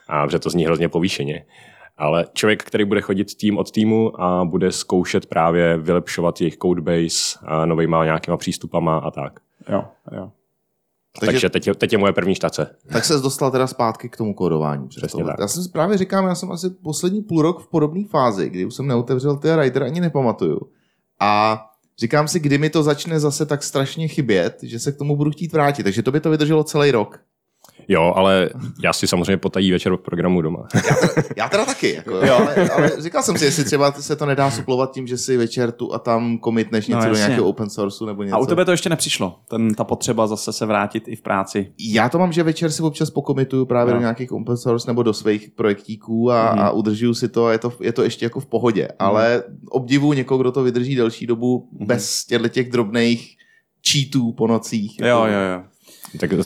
a 0.09 0.25
protože 0.27 0.39
to 0.39 0.51
zní 0.51 0.65
hrozně 0.65 0.89
povýšeně. 0.89 1.47
Ale 1.99 2.27
člověk, 2.33 2.63
který 2.65 2.85
bude 2.85 3.01
chodit 3.01 3.35
tým 3.37 3.59
od 3.59 3.71
týmu 3.71 4.21
a 4.23 4.45
bude 4.45 4.73
zkoušet 4.73 5.27
právě 5.27 5.77
vylepšovat 5.77 6.41
jejich 6.41 6.57
codebase 6.57 7.39
a 7.43 7.67
novýma 7.67 8.05
nějakýma 8.05 8.37
přístupama 8.37 8.99
a 8.99 9.11
tak. 9.11 9.41
Jo, 9.69 9.85
jo. 10.13 10.33
Takže- 11.21 11.33
Takže, 11.33 11.51
teď, 11.51 11.67
je, 11.67 11.75
teď 11.75 11.93
je 11.93 11.99
moje 11.99 12.13
první 12.13 12.35
štace. 12.35 12.77
Tak 12.93 13.05
se 13.05 13.19
dostal 13.19 13.51
teda 13.51 13.67
zpátky 13.67 14.09
k 14.09 14.17
tomu 14.17 14.35
kódování. 14.35 14.89
přes 14.89 15.01
Přesně 15.01 15.25
tak. 15.25 15.37
Já 15.41 15.49
jsem 15.49 15.63
si 15.63 15.69
právě 15.71 15.99
říkám, 15.99 16.27
já 16.27 16.35
jsem 16.35 16.53
asi 16.53 16.71
poslední 16.71 17.23
půl 17.23 17.43
rok 17.43 17.61
v 17.63 17.67
podobné 17.71 18.05
fázi, 18.05 18.51
kdy 18.51 18.65
už 18.65 18.75
jsem 18.75 18.87
neotevřel 18.87 19.37
ty 19.37 19.57
Rider, 19.57 19.83
ani 19.83 20.01
nepamatuju. 20.01 20.61
A 21.21 21.61
říkám 22.01 22.29
si, 22.29 22.41
kdy 22.41 22.59
mi 22.59 22.71
to 22.71 22.83
začne 22.83 23.21
zase 23.21 23.47
tak 23.47 23.63
strašně 23.63 24.09
chybět, 24.09 24.59
že 24.63 24.79
se 24.79 24.93
k 24.93 24.97
tomu 24.97 25.17
budu 25.17 25.31
chtít 25.31 25.53
vrátit. 25.53 25.83
Takže 25.83 26.03
to 26.03 26.13
by 26.13 26.21
to 26.21 26.31
vydrželo 26.31 26.65
celý 26.65 26.91
rok. 26.91 27.21
Jo, 27.93 28.13
ale 28.17 28.51
já 28.83 28.93
si 28.93 29.07
samozřejmě 29.07 29.37
potají 29.37 29.71
večer 29.73 29.97
programu 29.97 30.43
doma. 30.43 30.69
Já 31.37 31.49
teda 31.49 31.65
taky, 31.65 31.95
jako, 31.95 32.11
jo, 32.15 32.35
ale, 32.35 32.69
ale, 32.69 32.91
říkal 32.99 33.23
jsem 33.23 33.39
si, 33.39 33.45
jestli 33.45 33.65
třeba 33.65 33.93
se 33.93 34.17
to 34.17 34.27
nedá 34.27 34.51
suplovat 34.51 34.93
tím, 34.95 35.07
že 35.07 35.19
si 35.19 35.37
večer 35.37 35.73
tu 35.73 35.95
a 35.95 35.99
tam 35.99 36.39
komitneš 36.39 36.87
něco 36.87 37.01
No, 37.01 37.11
do 37.11 37.17
nějakého 37.17 37.47
open 37.49 37.71
sourceu 37.71 38.07
nebo 38.07 38.23
něco. 38.23 38.37
A 38.37 38.39
u 38.39 38.47
tebe 38.47 38.65
to 38.65 38.71
ještě 38.71 38.89
nepřišlo, 38.89 39.39
ten, 39.49 39.75
ta 39.75 39.85
potřeba 39.85 40.27
zase 40.27 40.53
se 40.53 40.67
vrátit 40.67 41.09
i 41.09 41.17
v 41.17 41.23
práci. 41.23 41.73
Já 41.81 42.09
to 42.09 42.19
mám, 42.19 42.33
že 42.33 42.43
večer 42.43 42.71
si 42.71 42.83
občas 42.83 43.11
pokomituju 43.11 43.67
právě 43.67 43.93
No. 43.95 43.99
do 43.99 44.01
nějakých 44.01 44.33
open 44.33 44.57
source 44.57 44.91
nebo 44.91 45.03
do 45.03 45.13
svých 45.13 45.51
projektíků 45.57 46.31
a, 46.33 46.51
Mhm. 46.53 46.61
a 46.65 46.71
udržuju 46.71 47.15
si 47.15 47.29
to 47.29 47.47
a 47.47 47.53
je 47.53 47.59
to, 47.59 47.73
je 47.81 47.93
to 47.93 48.03
ještě 48.03 48.27
jako 48.27 48.41
v 48.41 48.47
pohodě. 48.47 48.89
Ale 48.99 49.43
obdivu 49.71 50.13
někoho, 50.13 50.39
kdo 50.39 50.53
to 50.53 50.63
vydrží 50.63 50.95
delší 50.97 51.27
dobu 51.27 51.69
Mhm. 51.73 51.87
bez 51.87 52.25
těchto 52.27 52.49
těch 52.49 52.71
drobných 52.71 53.37
cheatů 53.93 54.33
po 54.33 54.47
nocích. 54.47 54.99
Jo, 55.01 55.07
jako- 55.07 55.27
jo, 55.27 55.41
jo. 55.53 55.63
Tak 56.19 56.33
uh, 56.33 56.41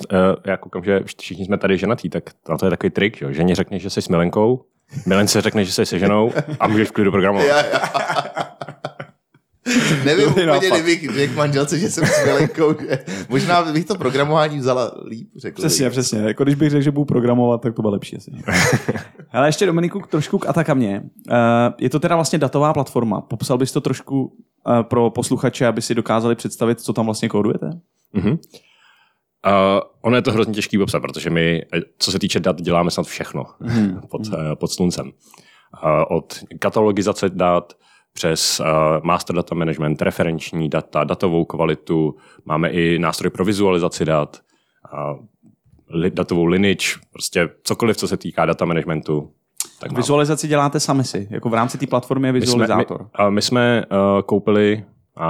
já 0.46 0.56
koukám, 0.56 0.84
že 0.84 1.00
všichni 1.04 1.44
jsme 1.44 1.58
tady 1.58 1.78
ženatý, 1.78 2.08
tak 2.08 2.24
na 2.48 2.58
to 2.58 2.66
je 2.66 2.70
takový 2.70 2.90
trik, 2.90 3.16
že 3.16 3.24
jo. 3.24 3.32
Ženě 3.32 3.54
řekne, 3.54 3.78
že 3.78 3.90
jsi 3.90 4.02
s 4.02 4.08
milenkou, 4.08 4.64
milence 5.06 5.40
řekne, 5.40 5.64
že 5.64 5.72
jsi 5.72 5.86
se 5.86 5.98
ženou 5.98 6.32
a 6.60 6.68
můžeš 6.68 6.88
v 6.88 6.92
klidu 6.92 7.10
programovat. 7.10 7.46
Já, 7.46 7.66
já. 7.66 7.80
Nevím 10.04 10.28
úplně, 10.28 10.46
nápad. 10.46 10.64
kdybych 10.72 11.14
řekl 11.14 11.34
manželce, 11.34 11.78
že 11.78 11.90
jsem 11.90 12.06
s 12.06 12.24
milenkou. 12.24 12.74
Že... 12.80 12.98
Možná 13.28 13.72
bych 13.72 13.84
to 13.84 13.94
programování 13.94 14.58
vzala 14.58 14.92
líp. 15.06 15.28
Řekl 15.36 15.62
Přesně, 15.62 15.84
bych. 15.84 15.92
přesně. 15.92 16.18
Jako 16.18 16.44
když 16.44 16.54
bych 16.54 16.70
řekl, 16.70 16.82
že 16.82 16.90
budu 16.90 17.04
programovat, 17.04 17.60
tak 17.60 17.74
to 17.74 17.82
bylo 17.82 17.92
lepší 17.92 18.16
asi. 18.16 18.30
Ale 19.32 19.48
ještě 19.48 19.66
Dominiku 19.66 20.02
trošku 20.10 20.38
k 20.38 20.48
Atakamě. 20.48 21.02
Uh, 21.30 21.36
je 21.80 21.90
to 21.90 22.00
teda 22.00 22.14
vlastně 22.14 22.38
datová 22.38 22.72
platforma. 22.72 23.20
Popsal 23.20 23.58
bys 23.58 23.72
to 23.72 23.80
trošku 23.80 24.24
uh, 24.24 24.82
pro 24.82 25.10
posluchače, 25.10 25.66
aby 25.66 25.82
si 25.82 25.94
dokázali 25.94 26.34
představit, 26.34 26.80
co 26.80 26.92
tam 26.92 27.04
vlastně 27.04 27.28
kódujete? 27.28 27.70
Uh-huh. 28.14 28.38
Uh, 29.46 29.80
ono 30.00 30.16
je 30.16 30.22
to 30.22 30.32
hrozně 30.32 30.54
těžký 30.54 30.78
popsat, 30.78 31.00
protože 31.00 31.30
my, 31.30 31.62
eh, 31.74 31.80
co 31.98 32.12
se 32.12 32.18
týče 32.18 32.40
dat, 32.40 32.60
děláme 32.62 32.90
snad 32.90 33.06
všechno 33.06 33.44
Mhm. 33.60 34.00
pod, 34.10 34.26
uh, 34.26 34.34
pod 34.54 34.70
sluncem. 34.72 35.06
Uh, 35.06 36.16
od 36.16 36.38
katalogizace 36.58 37.28
dat 37.28 37.72
přes 38.12 38.60
uh, 38.60 38.66
master 39.02 39.36
data 39.36 39.54
management, 39.54 40.02
referenční 40.02 40.68
data, 40.68 41.04
datovou 41.04 41.44
kvalitu, 41.44 42.16
máme 42.44 42.68
i 42.70 42.98
nástroj 42.98 43.30
pro 43.30 43.44
vizualizaci 43.44 44.04
dat, 44.04 44.40
uh, 44.92 45.18
li, 45.90 46.10
datovou 46.10 46.44
lineage, 46.44 46.86
prostě 47.12 47.48
cokoliv, 47.64 47.96
co 47.96 48.08
se 48.08 48.16
týká 48.16 48.46
data 48.46 48.64
managementu, 48.64 49.30
Tak 49.80 49.90
máme. 49.90 50.00
Vizualizaci 50.00 50.48
děláte 50.48 50.80
sami 50.80 51.04
si, 51.04 51.28
jako 51.30 51.48
v 51.48 51.54
rámci 51.54 51.78
té 51.78 51.86
platformy 51.86 52.28
je 52.28 52.32
My 52.32 52.40
jsme, 52.40 52.44
vizualizátor. 52.46 53.02
my, 53.02 53.08
a 53.14 53.30
my 53.30 53.42
jsme 53.42 53.84
uh, 53.90 54.22
koupili 54.22 54.84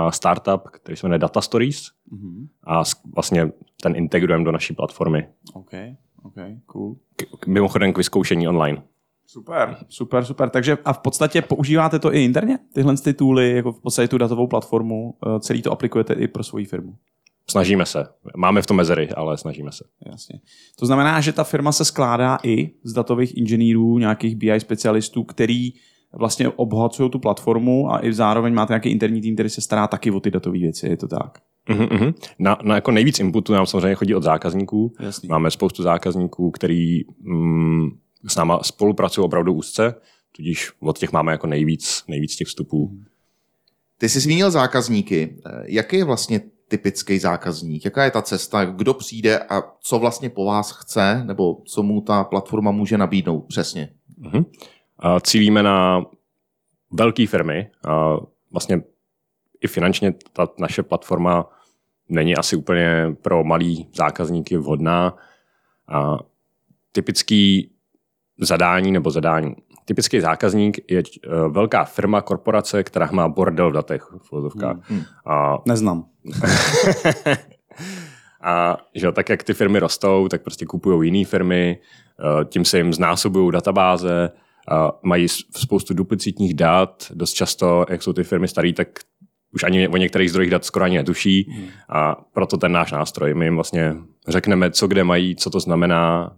uh, 0.04 0.10
startup, 0.10 0.62
který 0.72 0.96
se 0.96 1.06
jmenuje 1.06 1.18
Data 1.18 1.40
Stories 1.40 1.82
Mhm. 2.10 2.46
a 2.66 2.82
vlastně 3.14 3.50
ten 3.84 3.96
integrujeme 3.96 4.44
do 4.44 4.52
naší 4.52 4.74
platformy. 4.74 5.28
OK, 5.52 5.72
OK, 6.22 6.34
cool. 6.66 6.96
K, 7.16 7.46
mimochodem 7.46 7.92
k 7.92 7.96
vyzkoušení 7.96 8.48
online. 8.48 8.82
Super, 9.26 9.76
super, 9.88 10.24
super. 10.24 10.50
Takže 10.50 10.78
a 10.84 10.92
v 10.92 10.98
podstatě 10.98 11.42
používáte 11.42 11.98
to 11.98 12.14
i 12.14 12.24
interně? 12.24 12.58
Tyhle 12.74 12.96
ty 12.96 13.14
tooly, 13.14 13.50
jako 13.50 13.72
v 13.72 13.80
podstatě 13.80 14.08
tu 14.08 14.18
datovou 14.18 14.46
platformu, 14.46 15.14
eh, 15.26 15.40
celý 15.40 15.62
to 15.62 15.72
aplikujete 15.72 16.14
i 16.14 16.28
pro 16.28 16.44
svoji 16.44 16.64
firmu? 16.64 16.96
Snažíme 17.50 17.86
se. 17.86 18.06
Máme 18.36 18.62
v 18.62 18.66
tom 18.66 18.76
mezery, 18.76 19.08
ale 19.08 19.38
snažíme 19.38 19.72
se. 19.72 19.84
Jasně. 20.06 20.40
To 20.78 20.86
znamená, 20.86 21.20
že 21.20 21.32
ta 21.32 21.44
firma 21.44 21.72
se 21.72 21.84
skládá 21.84 22.38
i 22.42 22.70
z 22.84 22.92
datových 22.92 23.36
inženýrů, 23.36 23.98
nějakých 23.98 24.36
BI 24.36 24.60
specialistů, 24.60 25.24
který 25.24 25.72
vlastně 26.12 26.48
obohacují 26.48 27.10
tu 27.10 27.18
platformu 27.18 27.92
a 27.92 28.06
i 28.06 28.12
zároveň 28.12 28.54
máte 28.54 28.72
nějaký 28.72 28.88
interní 28.88 29.20
tým, 29.20 29.34
který 29.34 29.48
se 29.48 29.60
stará 29.60 29.86
taky 29.86 30.10
o 30.10 30.20
ty 30.20 30.30
datové 30.30 30.58
věci, 30.58 30.88
je 30.88 30.96
to 30.96 31.08
tak? 31.08 31.38
Mhm, 31.68 31.88
mhm. 31.92 32.14
Na, 32.38 32.58
na 32.62 32.74
jako 32.74 32.90
nejvíc 32.90 33.20
inputu 33.20 33.52
nám 33.52 33.66
samozřejmě 33.66 33.94
chodí 33.94 34.14
od 34.14 34.22
zákazníků. 34.22 34.92
Jasný. 35.00 35.28
Máme 35.28 35.50
spoustu 35.50 35.82
zákazníků, 35.82 36.50
který 36.50 37.00
mm, 37.20 37.90
s 38.28 38.36
náma 38.36 38.62
spolupracují 38.62 39.24
opravdu 39.24 39.52
úzce, 39.52 39.94
tudíž 40.32 40.72
od 40.80 40.98
těch 40.98 41.12
máme 41.12 41.32
jako 41.32 41.46
nejvíc, 41.46 42.04
nejvíc 42.08 42.36
těch 42.36 42.48
vstupů. 42.48 42.98
Ty 43.98 44.08
jsi 44.08 44.20
zmínil 44.20 44.50
zákazníky. 44.50 45.36
Eh, 45.46 45.50
Jaký 45.66 45.96
je 45.96 46.04
vlastně 46.04 46.40
typický 46.68 47.18
zákazník? 47.18 47.84
Jaká 47.84 48.04
je 48.04 48.10
ta 48.10 48.22
cesta? 48.22 48.64
Kdo 48.64 48.94
přijde 48.94 49.38
a 49.38 49.62
co 49.80 49.98
vlastně 49.98 50.30
po 50.30 50.44
vás 50.44 50.70
chce? 50.70 51.24
Nebo 51.24 51.62
co 51.66 51.82
mu 51.82 52.00
ta 52.00 52.24
platforma 52.24 52.70
může 52.70 52.98
nabídnout 52.98 53.40
přesně? 53.40 53.88
Mhm. 54.18 54.44
A 54.98 55.20
cílíme 55.20 55.62
na 55.62 56.06
velké 56.92 57.26
firmy. 57.26 57.70
A 57.88 58.16
vlastně 58.52 58.82
i 59.60 59.66
finančně 59.68 60.14
ta 60.32 60.48
naše 60.58 60.82
platforma 60.82 61.46
není 62.08 62.36
asi 62.36 62.56
úplně 62.56 63.16
pro 63.22 63.44
malý 63.44 63.88
zákazníky 63.94 64.56
vhodná. 64.56 65.16
A 65.88 66.18
typický 66.92 67.70
zadání 68.40 68.92
nebo 68.92 69.10
zadání. 69.10 69.54
Typický 69.84 70.20
zákazník 70.20 70.90
je 70.90 71.02
eh, 71.02 71.28
velká 71.48 71.84
firma, 71.84 72.20
korporace, 72.20 72.82
která 72.82 73.08
má 73.12 73.28
bordel 73.28 73.70
v 73.70 73.72
datech 73.72 74.02
v 74.02 74.32
vozovkách. 74.32 74.76
Hmm. 74.90 75.02
A 75.26 75.58
Neznám. 75.66 76.04
a 78.42 78.76
že 78.94 79.06
jo, 79.06 79.12
tak, 79.12 79.28
jak 79.28 79.42
ty 79.42 79.54
firmy 79.54 79.78
rostou, 79.78 80.28
tak 80.28 80.42
prostě 80.42 80.66
kupují 80.66 81.10
jiné 81.10 81.28
firmy, 81.28 81.78
eh, 82.40 82.44
tím 82.44 82.64
se 82.64 82.76
jim 82.78 82.92
znásobují 82.92 83.52
databáze, 83.52 84.30
a 84.68 84.92
mají 85.02 85.28
spoustu 85.56 85.94
duplicitních 85.94 86.54
dat, 86.54 87.12
dost 87.14 87.32
často, 87.32 87.86
jak 87.88 88.02
jsou 88.02 88.12
ty 88.12 88.24
firmy 88.24 88.48
staré, 88.48 88.72
tak 88.72 88.88
už 89.54 89.62
ani 89.62 89.88
o 89.88 89.96
některých 89.96 90.30
zdrojích 90.30 90.50
dat 90.50 90.64
skoro 90.64 90.84
ani 90.84 90.96
netuší 90.96 91.52
a 91.88 92.16
proto 92.32 92.56
ten 92.56 92.72
náš 92.72 92.92
nástroj. 92.92 93.34
My 93.34 93.44
jim 93.44 93.54
vlastně 93.54 93.94
řekneme, 94.28 94.70
co 94.70 94.86
kde 94.86 95.04
mají, 95.04 95.36
co 95.36 95.50
to 95.50 95.60
znamená, 95.60 96.32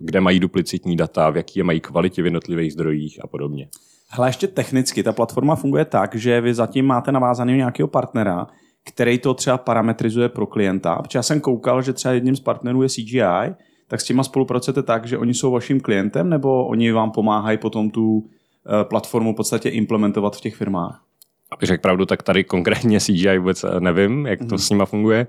kde 0.00 0.20
mají 0.20 0.40
duplicitní 0.40 0.96
data, 0.96 1.30
v 1.30 1.36
jaký 1.36 1.58
je 1.60 1.64
mají 1.64 1.80
kvalitě 1.80 2.22
v 2.22 2.24
jednotlivých 2.24 2.72
zdrojích 2.72 3.24
a 3.24 3.26
podobně. 3.26 3.68
Hele, 4.10 4.28
ještě 4.28 4.46
technicky, 4.46 5.02
ta 5.02 5.12
platforma 5.12 5.56
funguje 5.56 5.84
tak, 5.84 6.14
že 6.14 6.40
vy 6.40 6.54
zatím 6.54 6.86
máte 6.86 7.12
navázaný 7.12 7.56
nějakého 7.56 7.88
partnera, 7.88 8.46
který 8.84 9.18
to 9.18 9.34
třeba 9.34 9.58
parametrizuje 9.58 10.28
pro 10.28 10.46
klienta. 10.46 10.96
Protože 11.02 11.18
já 11.18 11.22
jsem 11.22 11.40
koukal, 11.40 11.82
že 11.82 11.92
třeba 11.92 12.14
jedním 12.14 12.36
z 12.36 12.40
partnerů 12.40 12.82
je 12.82 12.88
CGI, 12.88 13.54
tak 13.88 14.00
s 14.00 14.04
těma 14.04 14.24
spolupracujete 14.24 14.82
tak, 14.82 15.06
že 15.06 15.18
oni 15.18 15.34
jsou 15.34 15.50
vaším 15.50 15.80
klientem, 15.80 16.28
nebo 16.28 16.66
oni 16.66 16.92
vám 16.92 17.10
pomáhají 17.10 17.58
potom 17.58 17.90
tu 17.90 18.26
eh, 18.26 18.84
platformu 18.84 19.32
v 19.32 19.36
podstatě 19.36 19.68
implementovat 19.68 20.36
v 20.36 20.40
těch 20.40 20.56
firmách? 20.56 21.07
Abych 21.50 21.66
řekl 21.66 21.82
pravdu, 21.82 22.06
tak 22.06 22.22
tady 22.22 22.44
konkrétně 22.44 23.00
CGI 23.00 23.38
vůbec 23.38 23.64
eh, 23.64 23.80
nevím, 23.80 24.26
jak 24.26 24.38
to 24.48 24.58
s 24.58 24.70
nima 24.70 24.86
funguje, 24.86 25.26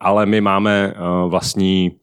ale 0.00 0.26
my 0.26 0.40
máme 0.40 0.94
uh, 0.94 1.30
vlastní 1.30 1.96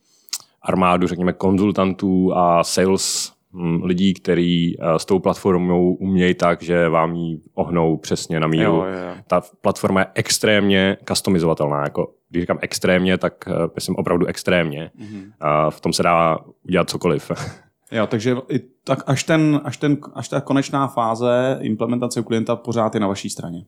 armádu, 0.61 1.07
řekněme, 1.07 1.33
konzultantů 1.33 2.35
a 2.35 2.63
sales 2.63 3.33
hm, 3.53 3.83
lidí, 3.83 4.13
kteří 4.13 4.77
uh, 4.77 4.95
s 4.95 5.05
tou 5.05 5.19
platformou 5.19 5.93
umějí 5.93 6.33
tak, 6.33 6.61
že 6.63 6.89
vám 6.89 7.15
ji 7.15 7.39
ohnou 7.53 7.97
přesně 7.97 8.39
na 8.39 8.47
míru. 8.47 8.63
Jo, 8.63 8.83
jo, 8.83 8.99
jo. 9.07 9.15
Ta 9.27 9.41
platforma 9.61 9.99
je 9.99 10.07
extrémně 10.13 10.97
customizovatelná. 11.07 11.83
Jako, 11.83 12.13
když 12.29 12.43
říkám 12.43 12.57
extrémně, 12.61 13.17
tak 13.17 13.33
myslím 13.75 13.95
opravdu 13.95 14.25
extrémně. 14.25 14.91
Uh, 14.99 15.69
v 15.69 15.81
tom 15.81 15.93
se 15.93 16.03
dá 16.03 16.37
udělat 16.63 16.89
cokoliv. 16.89 17.31
Jo, 17.93 18.07
takže 18.07 18.35
i 18.49 18.59
tak 18.83 19.03
až, 19.05 19.23
ten, 19.23 19.61
až, 19.63 19.77
ten, 19.77 19.97
až 20.13 20.29
ta 20.29 20.41
konečná 20.41 20.87
fáze 20.87 21.57
implementace 21.61 22.19
u 22.19 22.23
klienta 22.23 22.55
pořád 22.55 22.93
je 22.93 22.99
na 22.99 23.07
vaší 23.07 23.29
straně. 23.29 23.65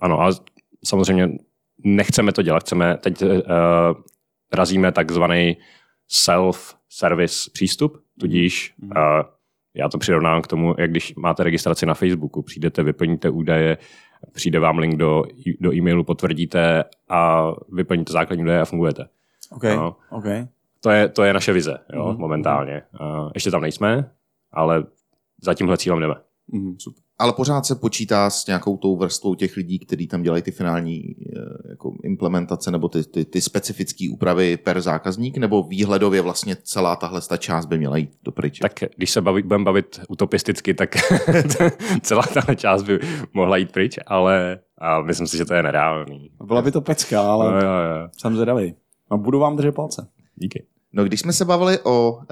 Ano, 0.00 0.20
a 0.20 0.30
samozřejmě 0.84 1.28
nechceme 1.84 2.32
to 2.32 2.42
dělat. 2.42 2.62
Chceme, 2.62 2.96
teď 2.96 3.22
uh, 3.22 3.28
razíme 4.52 4.92
takzvaný 4.92 5.56
self-service 6.08 7.50
přístup, 7.52 8.02
tudíž 8.20 8.74
uh, 8.82 8.92
já 9.74 9.88
to 9.88 9.98
přirovnám 9.98 10.42
k 10.42 10.46
tomu, 10.46 10.74
jak 10.78 10.90
když 10.90 11.14
máte 11.14 11.42
registraci 11.42 11.86
na 11.86 11.94
Facebooku, 11.94 12.42
přijdete, 12.42 12.82
vyplníte 12.82 13.30
údaje, 13.30 13.78
přijde 14.32 14.58
vám 14.58 14.78
link 14.78 14.96
do, 14.96 15.24
do 15.60 15.74
e-mailu, 15.74 16.04
potvrdíte 16.04 16.84
a 17.08 17.50
vyplníte 17.72 18.12
základní 18.12 18.44
údaje 18.44 18.60
a 18.60 18.64
fungujete. 18.64 19.08
OK, 19.50 19.64
No. 19.64 19.96
OK. 20.10 20.24
To 20.82 20.90
je, 20.90 21.08
to 21.08 21.22
je 21.22 21.32
naše 21.32 21.52
vize 21.52 21.78
jo, 21.94 22.08
Mhm. 22.08 22.20
momentálně. 22.20 22.82
Uh, 23.00 23.30
ještě 23.34 23.50
tam 23.50 23.62
nejsme, 23.62 24.10
ale 24.52 24.84
za 25.42 25.54
tímhle 25.54 25.76
cílem 25.78 26.00
jdeme. 26.00 26.14
Mhm, 26.52 26.74
super. 26.78 27.02
Ale 27.18 27.32
pořád 27.32 27.66
se 27.66 27.74
počítá 27.74 28.30
s 28.30 28.46
nějakou 28.46 28.76
tou 28.76 28.96
vrstvou 28.96 29.34
těch 29.34 29.56
lidí, 29.56 29.78
kteří 29.78 30.06
tam 30.06 30.22
dělají 30.22 30.42
ty 30.42 30.50
finální 30.50 31.00
eh, 31.00 31.40
jako 31.70 31.94
implementace 32.04 32.70
nebo 32.70 32.88
ty, 32.88 33.04
ty, 33.04 33.24
ty 33.24 33.40
specifické 33.40 34.04
úpravy 34.12 34.56
per 34.56 34.80
zákazník, 34.80 35.36
nebo 35.38 35.62
výhledově 35.62 36.20
vlastně 36.20 36.56
celá 36.62 36.96
tahle 36.96 37.20
ta 37.28 37.36
část 37.36 37.66
by 37.66 37.78
měla 37.78 37.96
jít 37.96 38.10
do 38.22 38.32
pryč. 38.32 38.58
Tak 38.58 38.72
když 38.96 39.10
se 39.10 39.20
baví, 39.20 39.42
budeme 39.42 39.64
bavit 39.64 40.00
utopisticky, 40.08 40.74
tak 40.74 40.90
celá 42.02 42.22
ta 42.22 42.54
část 42.54 42.82
by 42.82 42.98
mohla 43.32 43.56
jít 43.56 43.72
pryč, 43.72 43.98
ale 44.06 44.58
a 44.78 45.00
myslím 45.02 45.26
si, 45.26 45.36
že 45.36 45.44
to 45.44 45.54
je 45.54 45.62
nereálný. 45.62 46.30
Byla 46.44 46.62
by 46.62 46.70
to 46.72 46.80
pecka, 46.80 47.22
ale 47.22 47.46
Jo, 47.46 47.52
jo, 47.68 48.00
jo. 48.02 48.08
jsem 48.18 48.34
zvědavý. 48.34 48.74
A 49.10 49.16
budu 49.16 49.38
vám 49.38 49.56
držet 49.56 49.72
palce. 49.74 50.08
Díky. 50.36 50.66
No, 50.92 51.04
když 51.04 51.20
jsme 51.20 51.32
se 51.32 51.44
bavili 51.44 51.78
o 51.84 52.12
uh, 52.12 52.24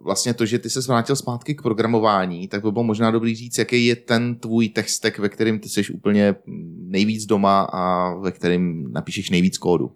vlastně 0.00 0.34
to, 0.34 0.46
že 0.46 0.58
ty 0.58 0.70
se 0.70 0.80
vrátil 0.88 1.16
zpátky 1.16 1.54
k 1.54 1.62
programování, 1.62 2.48
tak 2.48 2.62
by 2.62 2.72
bylo 2.72 2.84
možná 2.84 3.10
dobrý 3.10 3.34
říct, 3.34 3.58
jaký 3.58 3.86
je 3.86 3.96
ten 3.96 4.34
tvůj 4.34 4.72
stack, 4.86 5.18
ve 5.18 5.28
kterým 5.28 5.60
ty 5.60 5.68
jsi 5.68 5.92
úplně 5.92 6.34
nejvíc 6.76 7.26
doma 7.26 7.68
a 7.72 8.14
ve 8.14 8.32
kterým 8.32 8.92
napíšeš 8.92 9.30
nejvíc 9.30 9.58
kódu. 9.58 9.92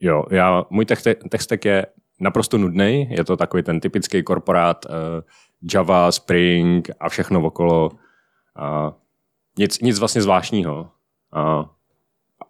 Jo, 0.00 0.24
já, 0.30 0.64
můj 0.70 0.86
stack 1.40 1.64
je 1.64 1.86
naprosto 2.20 2.58
nudný, 2.58 3.08
je 3.10 3.24
to 3.24 3.36
takový 3.36 3.62
ten 3.62 3.80
typický 3.80 4.22
korporát 4.22 4.86
uh, 4.86 4.92
Java, 5.74 6.12
Spring 6.12 6.90
a 7.00 7.08
všechno 7.08 7.42
okolo. 7.46 7.90
Uh, 7.90 8.92
nic, 9.58 9.80
nic 9.80 9.98
vlastně 9.98 10.22
zvláštního. 10.22 10.90
Uh, 11.36 11.64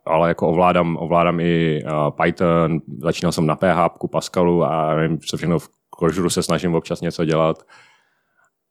ale 0.07 0.29
jako 0.29 0.49
ovládám, 0.49 0.97
ovládám 1.01 1.41
i 1.41 1.83
uh, 1.85 1.91
Python, 2.25 2.81
začínal 3.03 3.33
jsem 3.33 3.47
na 3.47 3.57
PHP, 3.57 4.11
Pascalu 4.11 4.65
a 4.65 4.95
nevím, 4.95 5.19
co 5.19 5.37
všechno 5.37 5.59
v 5.59 5.69
Clojure 5.99 6.31
se 6.31 6.43
snažím 6.43 6.75
občas 6.75 7.01
něco 7.01 7.25
dělat, 7.25 7.63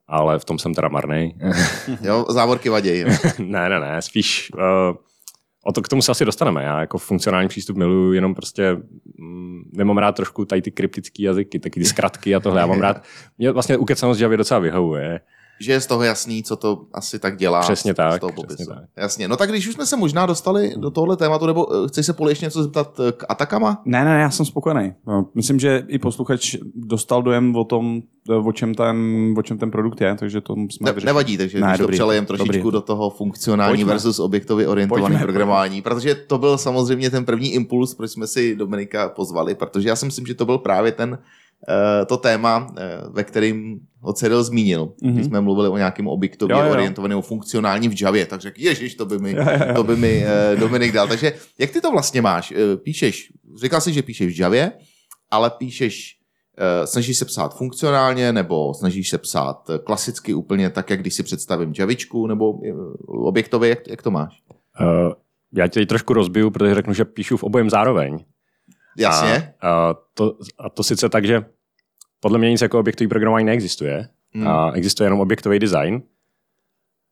ale 0.08 0.40
v 0.40 0.46
tom 0.46 0.60
jsem 0.60 0.74
teda 0.74 0.88
marný. 0.88 1.38
Jo, 2.02 2.26
závorky 2.30 2.70
vaděj. 2.70 3.00
Jo. 3.00 3.08
ne, 3.40 3.70
ne, 3.70 3.80
ne, 3.80 4.02
spíš 4.02 4.52
uh, 4.54 4.96
o 5.66 5.72
to 5.72 5.82
k 5.82 5.88
tomu 5.88 6.02
se 6.02 6.12
asi 6.12 6.26
dostaneme. 6.26 6.64
Já 6.64 6.80
jako 6.80 6.98
funkcionální 6.98 7.48
přístup 7.48 7.78
miluju, 7.78 8.14
jenom 8.14 8.36
prostě 8.36 8.78
mm, 9.20 9.72
nemám 9.74 9.98
rád 9.98 10.16
trošku 10.16 10.46
tady 10.46 10.62
ty 10.62 10.72
kryptické 10.72 11.24
jazyky, 11.24 11.60
taky 11.60 11.80
ty 11.80 11.86
zkratky 11.86 12.36
a 12.36 12.40
tohle. 12.40 12.62
Já 12.62 12.66
mám 12.66 12.82
rád, 12.88 13.04
mě 13.38 13.52
vlastně 13.52 13.78
ukecanost 13.78 14.22
Javy 14.22 14.38
docela 14.38 14.60
vyhovuje. 14.60 15.20
Že 15.62 15.72
je 15.72 15.82
z 15.82 15.88
toho 15.88 16.04
jasný, 16.04 16.44
co 16.44 16.56
to 16.56 16.82
asi 16.94 17.20
tak 17.20 17.38
dělá. 17.38 17.60
Přesně 17.62 17.94
z, 17.94 17.96
tak, 17.96 18.14
Z 18.18 18.20
toho 18.20 18.44
přesně 18.48 18.66
tak. 18.66 18.78
Jasně. 18.98 19.28
No 19.28 19.38
tak 19.38 19.50
když 19.50 19.68
už 19.68 19.74
jsme 19.74 19.86
se 19.86 19.98
možná 19.98 20.26
dostali 20.26 20.74
do 20.78 20.92
tohle 20.92 21.18
tématu, 21.18 21.46
nebo 21.46 21.84
eh, 21.86 21.88
chceš 21.88 22.06
se 22.06 22.14
poli 22.14 22.32
ještě 22.32 22.46
něco 22.46 22.64
zeptat 22.64 23.00
eh, 23.00 23.12
k 23.12 23.26
Atakama? 23.30 23.82
Ne, 23.86 24.06
ne, 24.06 24.20
já 24.22 24.30
jsem 24.30 24.46
spokojený. 24.46 24.94
No, 25.08 25.26
Myslím, 25.36 25.60
že 25.60 25.84
i 25.88 26.00
posluchač 26.00 26.56
dostal 26.76 27.24
dojem 27.24 27.56
o 27.56 27.64
tom, 27.64 28.02
o 28.46 28.52
čem 28.52 28.76
ten, 28.76 28.98
o 29.38 29.42
čem 29.42 29.58
ten 29.58 29.72
produkt 29.72 30.02
je, 30.02 30.16
takže 30.16 30.42
to 30.42 30.54
jsme 30.54 30.68
Ne, 30.86 30.92
vyřešili. 30.92 31.06
nevadí, 31.06 31.38
takže 31.38 31.60
Ne, 31.60 31.68
když 31.68 31.78
to 31.78 31.84
dobrý, 31.84 31.98
přelejem 31.98 32.26
trošičku 32.26 32.52
dobrý. 32.58 32.72
do 32.72 32.82
toho 32.82 33.10
funkcionální 33.10 33.72
Pojďme. 33.72 33.94
versus 33.94 34.20
objektově 34.20 34.68
orientovaný 34.68 35.04
Pojďme, 35.06 35.20
programování, 35.24 35.82
protože 35.82 36.16
to 36.16 36.38
byl 36.38 36.58
samozřejmě 36.58 37.10
ten 37.10 37.26
první 37.26 37.54
impuls, 37.54 37.94
proč 37.94 38.12
jsme 38.12 38.28
si 38.28 38.56
Dominika 38.56 39.10
pozvali, 39.10 39.56
protože 39.56 39.90
já 39.90 39.96
si 39.96 40.06
myslím, 40.06 40.26
že 40.26 40.34
to 40.34 40.46
byl 40.46 40.58
právě 40.58 40.92
ten 40.92 41.18
eh, 41.22 41.26
to 42.06 42.18
téma, 42.18 42.74
eh, 42.78 43.02
ve 43.10 43.24
kterým 43.24 43.80
ho 44.00 44.14
Cyril 44.14 44.44
zmínil, 44.44 44.86
mm-hmm. 44.86 45.08
Mhm. 45.08 45.14
když 45.14 45.26
jsme 45.26 45.42
mluvili 45.42 45.70
o 45.70 45.78
nějakém 45.78 46.08
objektově 46.08 46.58
Jo, 46.58 46.64
jo. 46.64 46.72
orientovaném, 46.72 47.18
o 47.18 47.22
funkcionálním 47.22 47.92
v 47.92 48.02
Javě, 48.02 48.26
tak 48.26 48.42
řekl, 48.42 48.62
ježiš, 48.62 48.96
to 48.96 49.06
by 49.06 49.20
mi, 49.20 49.32
Jo, 49.32 49.38
jo, 49.68 49.74
to 49.76 49.84
by 49.84 49.96
mi 49.96 50.26
eh, 50.26 50.56
Dominik 50.56 50.92
dal. 50.92 51.08
Takže 51.08 51.34
jak 51.60 51.72
ty 51.72 51.82
to 51.82 51.92
vlastně 51.92 52.22
máš? 52.22 52.52
Eh, 52.52 52.78
Píšeš, 52.78 53.34
říkal 53.62 53.82
jsi, 53.82 53.94
že 53.94 54.02
píšeš 54.02 54.38
v 54.38 54.40
Javě, 54.40 54.72
ale 55.32 55.50
píšeš 55.50 56.20
Eh, 56.62 56.88
Snažíš 56.88 57.18
se 57.18 57.26
psát 57.26 57.58
funkcionálně, 57.58 58.34
nebo 58.34 58.74
snažíš 58.74 59.10
se 59.10 59.18
psát 59.18 59.70
eh, 59.70 59.78
klasicky 59.78 60.34
úplně 60.34 60.70
tak, 60.70 60.90
jak 60.90 61.00
když 61.00 61.14
si 61.14 61.24
představím 61.24 61.74
Javičku, 61.80 62.28
nebo 62.28 62.60
eh, 62.66 62.74
objektově, 63.08 63.70
jak, 63.70 63.88
jak 63.88 64.02
to 64.02 64.12
máš? 64.12 64.44
Uh, 64.82 65.14
já 65.54 65.68
tě 65.68 65.86
trošku 65.86 66.14
rozbiju, 66.14 66.52
protože 66.52 66.76
řeknu, 66.76 66.94
že 66.94 67.06
píšu 67.06 67.38
v 67.38 67.44
obojem 67.44 67.70
zároveň. 67.70 68.18
Jasně. 69.00 69.54
A, 69.62 69.70
a, 69.70 69.96
to, 70.14 70.38
a 70.58 70.70
to 70.70 70.84
sice 70.84 71.10
tak, 71.10 71.26
že 71.26 71.46
podle 72.20 72.38
mě 72.38 72.50
nic 72.50 72.62
jako 72.62 72.80
objektový 72.80 73.08
programování 73.08 73.46
neexistuje. 73.46 74.08
Hmm. 74.34 74.48
A 74.48 74.72
existuje 74.72 75.06
jenom 75.06 75.20
objektový 75.20 75.60
design. 75.60 76.02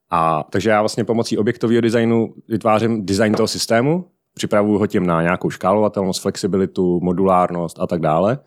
A 0.10 0.44
takže 0.44 0.70
já 0.70 0.82
vlastně 0.82 1.04
pomocí 1.04 1.38
objektového 1.38 1.82
designu 1.82 2.34
vytvářím 2.48 3.06
design 3.06 3.34
toho 3.34 3.48
systému, 3.48 4.06
připravuju 4.34 4.80
ho 4.80 4.88
tím 4.88 5.06
na 5.06 5.22
nějakou 5.22 5.50
škálovatelnost, 5.50 6.22
flexibilitu, 6.22 7.00
modulárnost 7.00 7.80
a 7.80 7.88
tak 7.88 8.02
dále. 8.02 8.40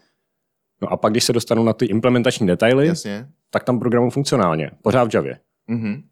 No 0.82 0.92
a 0.92 0.96
pak, 0.96 1.12
když 1.12 1.24
se 1.24 1.32
dostanu 1.32 1.64
na 1.64 1.72
ty 1.72 1.86
implementační 1.86 2.46
detaily, 2.46 2.86
Jasně. 2.86 3.28
tak 3.50 3.64
tam 3.64 3.78
programu 3.78 4.10
funkcionálně, 4.10 4.70
pořád 4.82 5.10
v 5.10 5.14
Javě. 5.14 5.38
Mhm. 5.66 6.02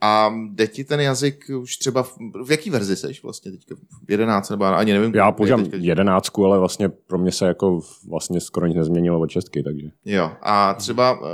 A 0.00 0.34
jde 0.50 0.66
ti 0.66 0.84
ten 0.84 1.00
jazyk 1.00 1.50
už 1.60 1.76
třeba, 1.76 2.02
v, 2.02 2.16
v 2.46 2.50
jaký 2.50 2.70
verzi 2.70 2.96
seš 2.96 3.22
vlastně 3.22 3.50
teďka? 3.52 3.74
V 4.06 4.10
11 4.10 4.50
nebo 4.50 4.64
ani 4.64 4.92
nevím. 4.92 5.14
Já 5.14 5.32
používám 5.32 5.66
jedenáctku, 5.74 6.44
ale 6.44 6.58
vlastně 6.58 6.88
pro 6.88 7.18
mě 7.18 7.32
se 7.32 7.46
jako 7.46 7.80
vlastně 8.08 8.40
skoro 8.40 8.66
nic 8.66 8.76
nezměnilo 8.76 9.20
od 9.20 9.30
šestky, 9.30 9.62
takže. 9.62 9.86
Jo, 10.04 10.30
a 10.42 10.74
třeba 10.74 11.20
uh, 11.20 11.26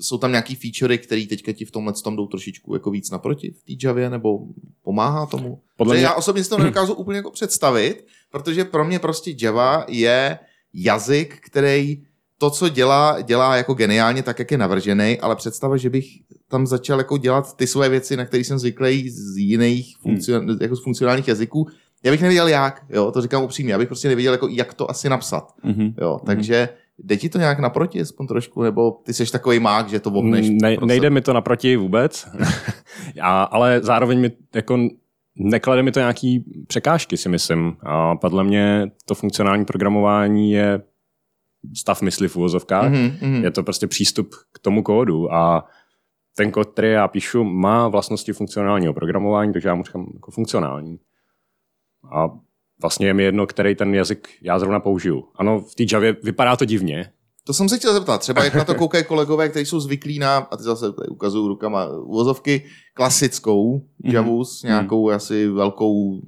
jsou 0.00 0.18
tam 0.18 0.30
nějaký 0.30 0.54
featurey, 0.54 0.98
které 0.98 1.26
teďka 1.28 1.52
ti 1.52 1.64
v 1.64 1.70
tomhle 1.70 1.92
tom 1.92 2.16
jdou 2.16 2.26
trošičku 2.26 2.74
jako 2.74 2.90
víc 2.90 3.10
naproti 3.10 3.50
v 3.50 3.62
té 3.64 3.86
Javě, 3.86 4.10
nebo 4.10 4.38
pomáhá 4.82 5.26
tomu? 5.26 5.60
Podle 5.76 5.94
mě- 5.94 6.02
Já 6.04 6.14
osobně 6.14 6.44
si 6.44 6.50
to 6.50 6.58
nedokážu 6.58 6.94
úplně 6.94 7.16
jako 7.16 7.30
představit, 7.30 8.06
protože 8.30 8.64
pro 8.64 8.84
mě 8.84 8.98
prostě 8.98 9.34
Java 9.42 9.84
je 9.88 10.38
jazyk, 10.74 11.38
který 11.46 12.02
to, 12.42 12.50
co 12.50 12.68
dělá, 12.68 13.20
dělá 13.20 13.56
jako 13.56 13.74
geniálně, 13.74 14.22
tak, 14.22 14.38
jak 14.38 14.50
je 14.50 14.58
navržený, 14.58 15.20
ale 15.20 15.36
představa, 15.36 15.76
že 15.76 15.90
bych 15.90 16.06
tam 16.48 16.66
začal 16.66 16.98
jako 16.98 17.18
dělat 17.18 17.56
ty 17.56 17.66
své 17.66 17.88
věci, 17.88 18.16
na 18.16 18.24
které 18.24 18.44
jsem 18.44 18.58
zvyklý 18.58 19.10
z 19.10 19.36
jiných 19.36 19.96
funkcion, 20.00 20.58
jako 20.60 20.76
z 20.76 20.82
funkcionálních 20.82 21.28
jazyků, 21.28 21.66
já 22.04 22.10
bych 22.10 22.22
nevěděl 22.22 22.48
jak, 22.48 22.82
jo, 22.90 23.10
to 23.10 23.20
říkám 23.20 23.42
upřímně, 23.42 23.72
já 23.72 23.78
bych 23.78 23.88
prostě 23.88 24.08
nevěděl, 24.08 24.32
jako, 24.32 24.48
jak 24.48 24.74
to 24.74 24.90
asi 24.90 25.08
napsat. 25.08 25.52
Mhm. 25.64 25.94
Jo, 26.00 26.20
takže 26.26 26.68
jde 26.98 27.16
ti 27.16 27.28
to 27.28 27.38
nějak 27.38 27.58
naproti, 27.58 28.00
aspoň 28.00 28.26
trošku, 28.26 28.62
nebo 28.62 28.90
ty 28.90 29.14
jsi 29.14 29.32
takový 29.32 29.58
mák, 29.58 29.88
že 29.88 30.00
to 30.00 30.10
obneš? 30.10 30.48
Ne, 30.50 30.76
prostě? 30.76 30.86
nejde 30.86 31.10
mi 31.10 31.20
to 31.20 31.32
naproti 31.32 31.76
vůbec, 31.76 32.28
a, 33.20 33.42
ale 33.42 33.80
zároveň 33.82 34.20
mi 34.20 34.30
jako 34.54 34.78
neklade 35.36 35.82
mi 35.82 35.92
to 35.92 36.00
nějaký 36.00 36.44
překážky, 36.66 37.16
si 37.16 37.28
myslím. 37.28 37.76
A 37.82 38.16
podle 38.16 38.44
mě 38.44 38.90
to 39.06 39.14
funkcionální 39.14 39.64
programování 39.64 40.52
je 40.52 40.80
stav 41.76 42.02
mysli 42.02 42.28
v 42.28 42.36
uvozovkách. 42.36 42.92
Mhm, 42.92 43.16
mhm. 43.20 43.44
Je 43.44 43.50
to 43.50 43.62
prostě 43.62 43.86
přístup 43.86 44.34
k 44.52 44.58
tomu 44.58 44.82
kódu 44.82 45.32
a 45.32 45.64
ten 46.36 46.50
kód, 46.50 46.68
který 46.68 46.90
já 46.90 47.08
píšu, 47.08 47.44
má 47.44 47.88
vlastnosti 47.88 48.32
funkcionálního 48.32 48.94
programování, 48.94 49.52
takže 49.52 49.68
já 49.68 49.74
mu 49.74 49.82
říkám 49.82 50.06
jako 50.14 50.30
funkcionální. 50.30 50.98
A 52.16 52.26
vlastně 52.82 53.06
je 53.06 53.14
mi 53.14 53.22
jedno, 53.22 53.46
který 53.46 53.74
ten 53.74 53.94
jazyk 53.94 54.28
já 54.42 54.58
zrovna 54.58 54.80
použiju. 54.80 55.24
Ano, 55.36 55.60
v 55.60 55.74
té 55.74 55.84
Javě 55.92 56.16
vypadá 56.22 56.56
to 56.56 56.64
divně, 56.64 57.12
To 57.44 57.52
jsem 57.54 57.68
se 57.68 57.78
chtěl 57.78 57.92
zeptat, 57.92 58.18
třeba 58.18 58.44
jak 58.44 58.54
na 58.54 58.64
to 58.64 58.74
koukají 58.74 59.04
kolegové, 59.04 59.48
kteří 59.48 59.66
jsou 59.66 59.80
zvyklí 59.80 60.18
na, 60.18 60.36
a 60.36 60.56
ty 60.56 60.62
zase 60.62 60.92
tady 60.92 61.08
ukazuju 61.08 61.48
rukama 61.48 61.86
uvozovky, 61.88 62.64
klasickou 62.94 63.80
Mhm. 64.04 64.14
Javu 64.14 64.44
s 64.44 64.62
nějakou 64.62 65.10
asi 65.10 65.48
velkou 65.48 66.20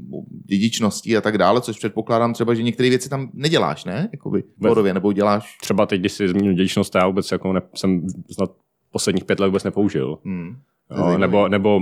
dědičností 0.45 1.17
a 1.17 1.21
tak 1.21 1.39
dále, 1.39 1.61
což 1.61 1.79
předpokládám 1.79 2.33
třeba, 2.33 2.55
že 2.55 2.63
některé 2.63 2.89
věci 2.89 3.09
tam 3.09 3.31
neděláš, 3.33 3.85
ne? 3.85 4.09
Jakoby 4.13 4.45
kódově, 4.63 4.95
nebo 4.95 5.13
děláš... 5.13 5.59
třeba 5.61 5.87
teď, 5.87 6.01
když 6.01 6.13
si 6.13 6.29
zmínil 6.29 6.53
dědičnost, 6.53 6.95
já 6.95 7.07
vůbec 7.07 7.33
jako 7.33 7.53
ne, 7.53 7.61
jsem 7.75 8.07
snad 8.33 8.51
posledních 8.91 9.25
pět 9.25 9.41
let 9.41 9.47
vůbec 9.47 9.65
nepoužil. 9.65 10.19
Hmm. 10.25 10.57
Zajímavý. 10.91 11.21
nebo, 11.21 11.49
nebo 11.49 11.81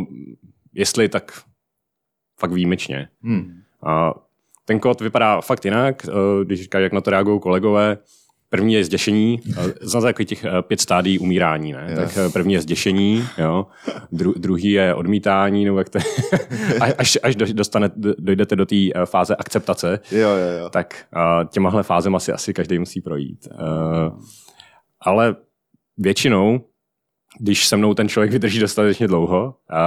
jestli, 0.75 1.09
tak 1.09 1.43
fakt 2.41 2.53
výjimečně. 2.53 3.09
Hmm. 3.23 3.63
A 3.83 4.15
ten 4.65 4.81
kód 4.81 5.01
vypadá 5.01 5.41
fakt 5.41 5.65
jinak, 5.65 6.07
eh, 6.09 6.45
když 6.45 6.63
říká, 6.63 6.79
jak 6.79 6.93
na 6.93 7.01
to 7.01 7.11
reagují 7.11 7.41
kolegové. 7.41 7.99
První 8.53 8.75
je 8.75 8.85
zděšení, 8.85 9.41
znáte 9.81 10.07
takových 10.07 10.29
těch 10.29 10.45
eh, 10.45 10.51
pět 10.63 10.81
stádií 10.81 11.19
umírání, 11.19 11.73
ne? 11.73 11.87
Jo. 11.91 11.97
Tak 11.97 12.17
eh, 12.17 12.29
první 12.29 12.55
je 12.55 12.61
zděšení, 12.61 13.25
jo. 13.39 13.67
Dru, 14.13 14.35
druhý 14.37 14.71
je 14.71 14.95
odmítání, 14.95 15.65
nebo 15.65 15.79
jak 15.79 15.89
to 15.89 15.99
až, 16.99 17.19
až 17.23 17.37
do- 17.37 17.53
dostane, 17.53 17.91
dojdete 18.19 18.57
do 18.57 18.67
té 18.67 18.77
eh, 18.77 19.07
fáze 19.07 19.37
akceptace, 19.37 20.01
Jo, 20.11 20.19
jo, 20.29 20.59
jo. 20.63 20.71
tak 20.71 21.05
těmahle 21.51 21.83
fázema 21.83 22.21
si 22.21 22.33
asi 22.33 22.55
každý 22.55 22.79
musí 22.79 23.01
projít. 23.01 23.49
Ale 25.01 25.37
většinou, 25.99 26.61
když 27.41 27.67
se 27.69 27.77
mnou 27.77 27.95
ten 27.95 28.09
člověk 28.09 28.33
vydrží 28.33 28.59
dostatečně 28.61 29.09
dlouho, 29.09 29.45
uh, 29.45 29.79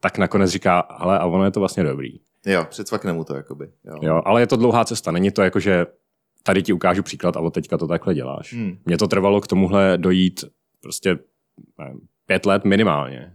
tak 0.00 0.18
nakonec 0.18 0.50
říká, 0.50 0.78
ale 0.80 1.18
a 1.18 1.26
ono 1.26 1.44
je 1.44 1.50
to 1.50 1.60
vlastně 1.60 1.82
dobrý. 1.84 2.08
Jo, 2.46 2.66
předsvakne 2.70 3.12
mu 3.12 3.24
to, 3.24 3.34
jakoby. 3.34 3.66
Jo. 3.84 3.94
Jo, 4.02 4.22
ale 4.24 4.40
je 4.42 4.46
to 4.46 4.56
dlouhá 4.56 4.84
cesta, 4.84 5.10
není 5.10 5.30
to 5.30 5.42
jako, 5.42 5.60
že 5.60 5.86
tady 6.46 6.62
ti 6.62 6.72
ukážu 6.72 7.02
příklad 7.02 7.36
a 7.36 7.40
od 7.40 7.54
teďka 7.54 7.78
to 7.78 7.86
takhle 7.86 8.14
děláš. 8.14 8.52
Hmm. 8.52 8.78
Mně 8.84 8.98
to 8.98 9.08
trvalo 9.08 9.40
k 9.40 9.46
tomuhle 9.46 9.98
dojít 9.98 10.44
prostě 10.82 11.18
nevím, 11.78 12.00
pět 12.26 12.46
let 12.46 12.64
minimálně. 12.64 13.32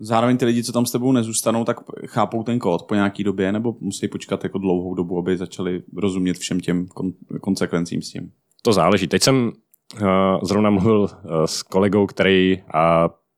Zároveň 0.00 0.36
ty 0.36 0.44
lidi, 0.44 0.64
co 0.64 0.72
tam 0.72 0.86
s 0.86 0.92
tebou 0.92 1.12
nezůstanou, 1.12 1.64
tak 1.64 1.76
chápou 2.06 2.42
ten 2.42 2.58
kód 2.58 2.82
po 2.82 2.94
nějaký 2.94 3.24
době, 3.24 3.52
nebo 3.52 3.74
musí 3.80 4.08
počkat 4.08 4.44
jako 4.44 4.58
dlouhou 4.58 4.94
dobu, 4.94 5.18
aby 5.18 5.36
začali 5.36 5.82
rozumět 5.96 6.38
všem 6.38 6.60
těm 6.60 6.86
kon- 6.86 7.12
konsekvencím 7.40 8.02
s 8.02 8.10
tím. 8.10 8.30
To 8.62 8.72
záleží. 8.72 9.06
Teď 9.08 9.22
jsem 9.22 9.52
uh, 9.94 10.08
zrovna 10.42 10.70
mluvil 10.70 11.00
uh, 11.00 11.08
s 11.44 11.62
kolegou, 11.62 12.06
který 12.06 12.56
uh, 12.56 12.62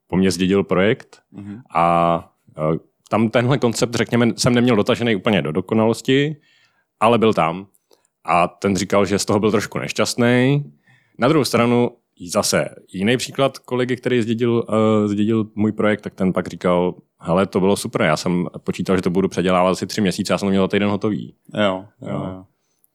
po 0.07 0.17
mně 0.17 0.31
zdědil 0.31 0.65
projekt 0.65 1.19
Mhm. 1.33 1.59
a 1.75 2.17
uh, 2.71 2.77
tam 3.11 3.29
tenhle 3.31 3.59
koncept, 3.59 3.95
řekněme, 3.95 4.29
jsem 4.37 4.55
neměl 4.55 4.77
dotažený 4.77 5.17
úplně 5.17 5.43
do 5.43 5.53
dokonalosti, 5.53 6.37
ale 7.01 7.19
byl 7.19 7.35
tam. 7.35 7.67
A 8.25 8.49
ten 8.49 8.77
říkal, 8.77 9.07
že 9.07 9.19
z 9.19 9.25
toho 9.25 9.41
byl 9.41 9.51
trošku 9.51 9.79
nešťastný. 9.79 10.65
Na 11.19 11.29
druhou 11.29 11.45
stranu 11.45 11.91
zase 12.33 12.69
jiný 12.93 13.17
příklad 13.17 13.59
kolegy, 13.59 13.97
který 13.97 14.23
zdědil, 14.23 14.53
uh, 14.69 15.07
zdědil 15.09 15.47
můj 15.55 15.73
projekt, 15.73 16.01
tak 16.01 16.15
ten 16.15 16.33
pak 16.33 16.47
říkal, 16.49 16.95
hele, 17.21 17.47
to 17.47 17.61
bylo 17.61 17.77
super, 17.77 18.03
já 18.03 18.17
jsem 18.17 18.47
počítal, 18.65 18.97
že 18.97 19.03
to 19.03 19.11
budu 19.11 19.29
předělávat 19.29 19.71
asi 19.71 19.87
tři 19.87 20.01
měsíce, 20.01 20.33
já 20.33 20.39
jsem 20.39 20.47
to 20.47 20.51
měl 20.51 20.63
za 20.65 20.69
týden 20.69 20.89
hotový. 20.89 21.35
Jo, 21.55 21.85
jo, 22.03 22.09
Jo. 22.09 22.15
jo. 22.25 22.45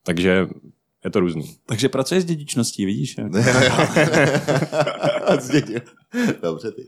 Takže 0.06 0.48
je 1.06 1.12
to 1.12 1.20
různý. 1.20 1.56
Takže 1.66 1.90
pracuješ 1.90 2.24
s 2.24 2.26
dědičností, 2.28 2.86
vidíš? 2.86 3.16
Dobře 6.42 6.72
ty. 6.72 6.88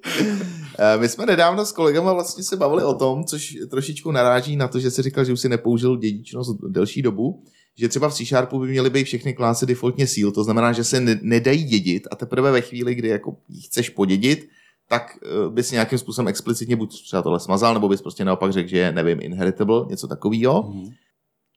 Eh, 0.80 0.98
My 0.98 1.10
jsme 1.10 1.26
nedávno 1.26 1.66
s 1.66 1.72
kolegama 1.72 2.14
vlastně 2.14 2.44
se 2.44 2.58
bavili 2.58 2.84
o 2.84 2.94
tom, 2.94 3.24
což 3.24 3.58
trošičku 3.70 4.12
naráží 4.12 4.56
na 4.56 4.68
to, 4.68 4.80
že 4.80 4.92
si 4.92 5.02
říkal, 5.02 5.26
že 5.26 5.34
už 5.34 5.40
si 5.40 5.50
nepoužil 5.50 5.98
dědičnost 5.98 6.58
delší 6.68 7.02
dobu, 7.02 7.44
že 7.80 7.90
třeba 7.90 8.10
v 8.10 8.14
C 8.14 8.26
Sharpu 8.26 8.60
by 8.60 8.68
měly 8.68 8.90
být 8.90 9.04
všechny 9.04 9.34
klásy 9.34 9.66
defaultně 9.66 10.08
seal, 10.08 10.32
to 10.32 10.44
znamená, 10.44 10.72
že 10.72 10.84
se 10.84 11.00
ne- 11.00 11.20
nedají 11.22 11.64
dědit 11.64 12.08
a 12.12 12.16
teprve 12.16 12.52
ve 12.52 12.62
chvíli, 12.62 12.96
kdy 12.96 13.08
jako 13.08 13.36
chceš 13.66 13.90
podědit, 13.90 14.50
tak 14.90 15.18
eh, 15.26 15.50
bys 15.50 15.72
nějakým 15.72 16.00
způsobem 16.00 16.28
explicitně 16.28 16.76
buď 16.76 17.04
třeba 17.04 17.22
tohle 17.22 17.40
smazal, 17.40 17.74
nebo 17.74 17.90
bys 17.90 18.02
prostě 18.02 18.26
naopak 18.26 18.54
řekl, 18.54 18.70
že 18.70 18.78
je, 18.78 18.92
nevím, 18.92 19.18
inheritable, 19.22 19.86
něco 19.90 20.08
takového. 20.08 20.64
Mhm. 20.64 20.90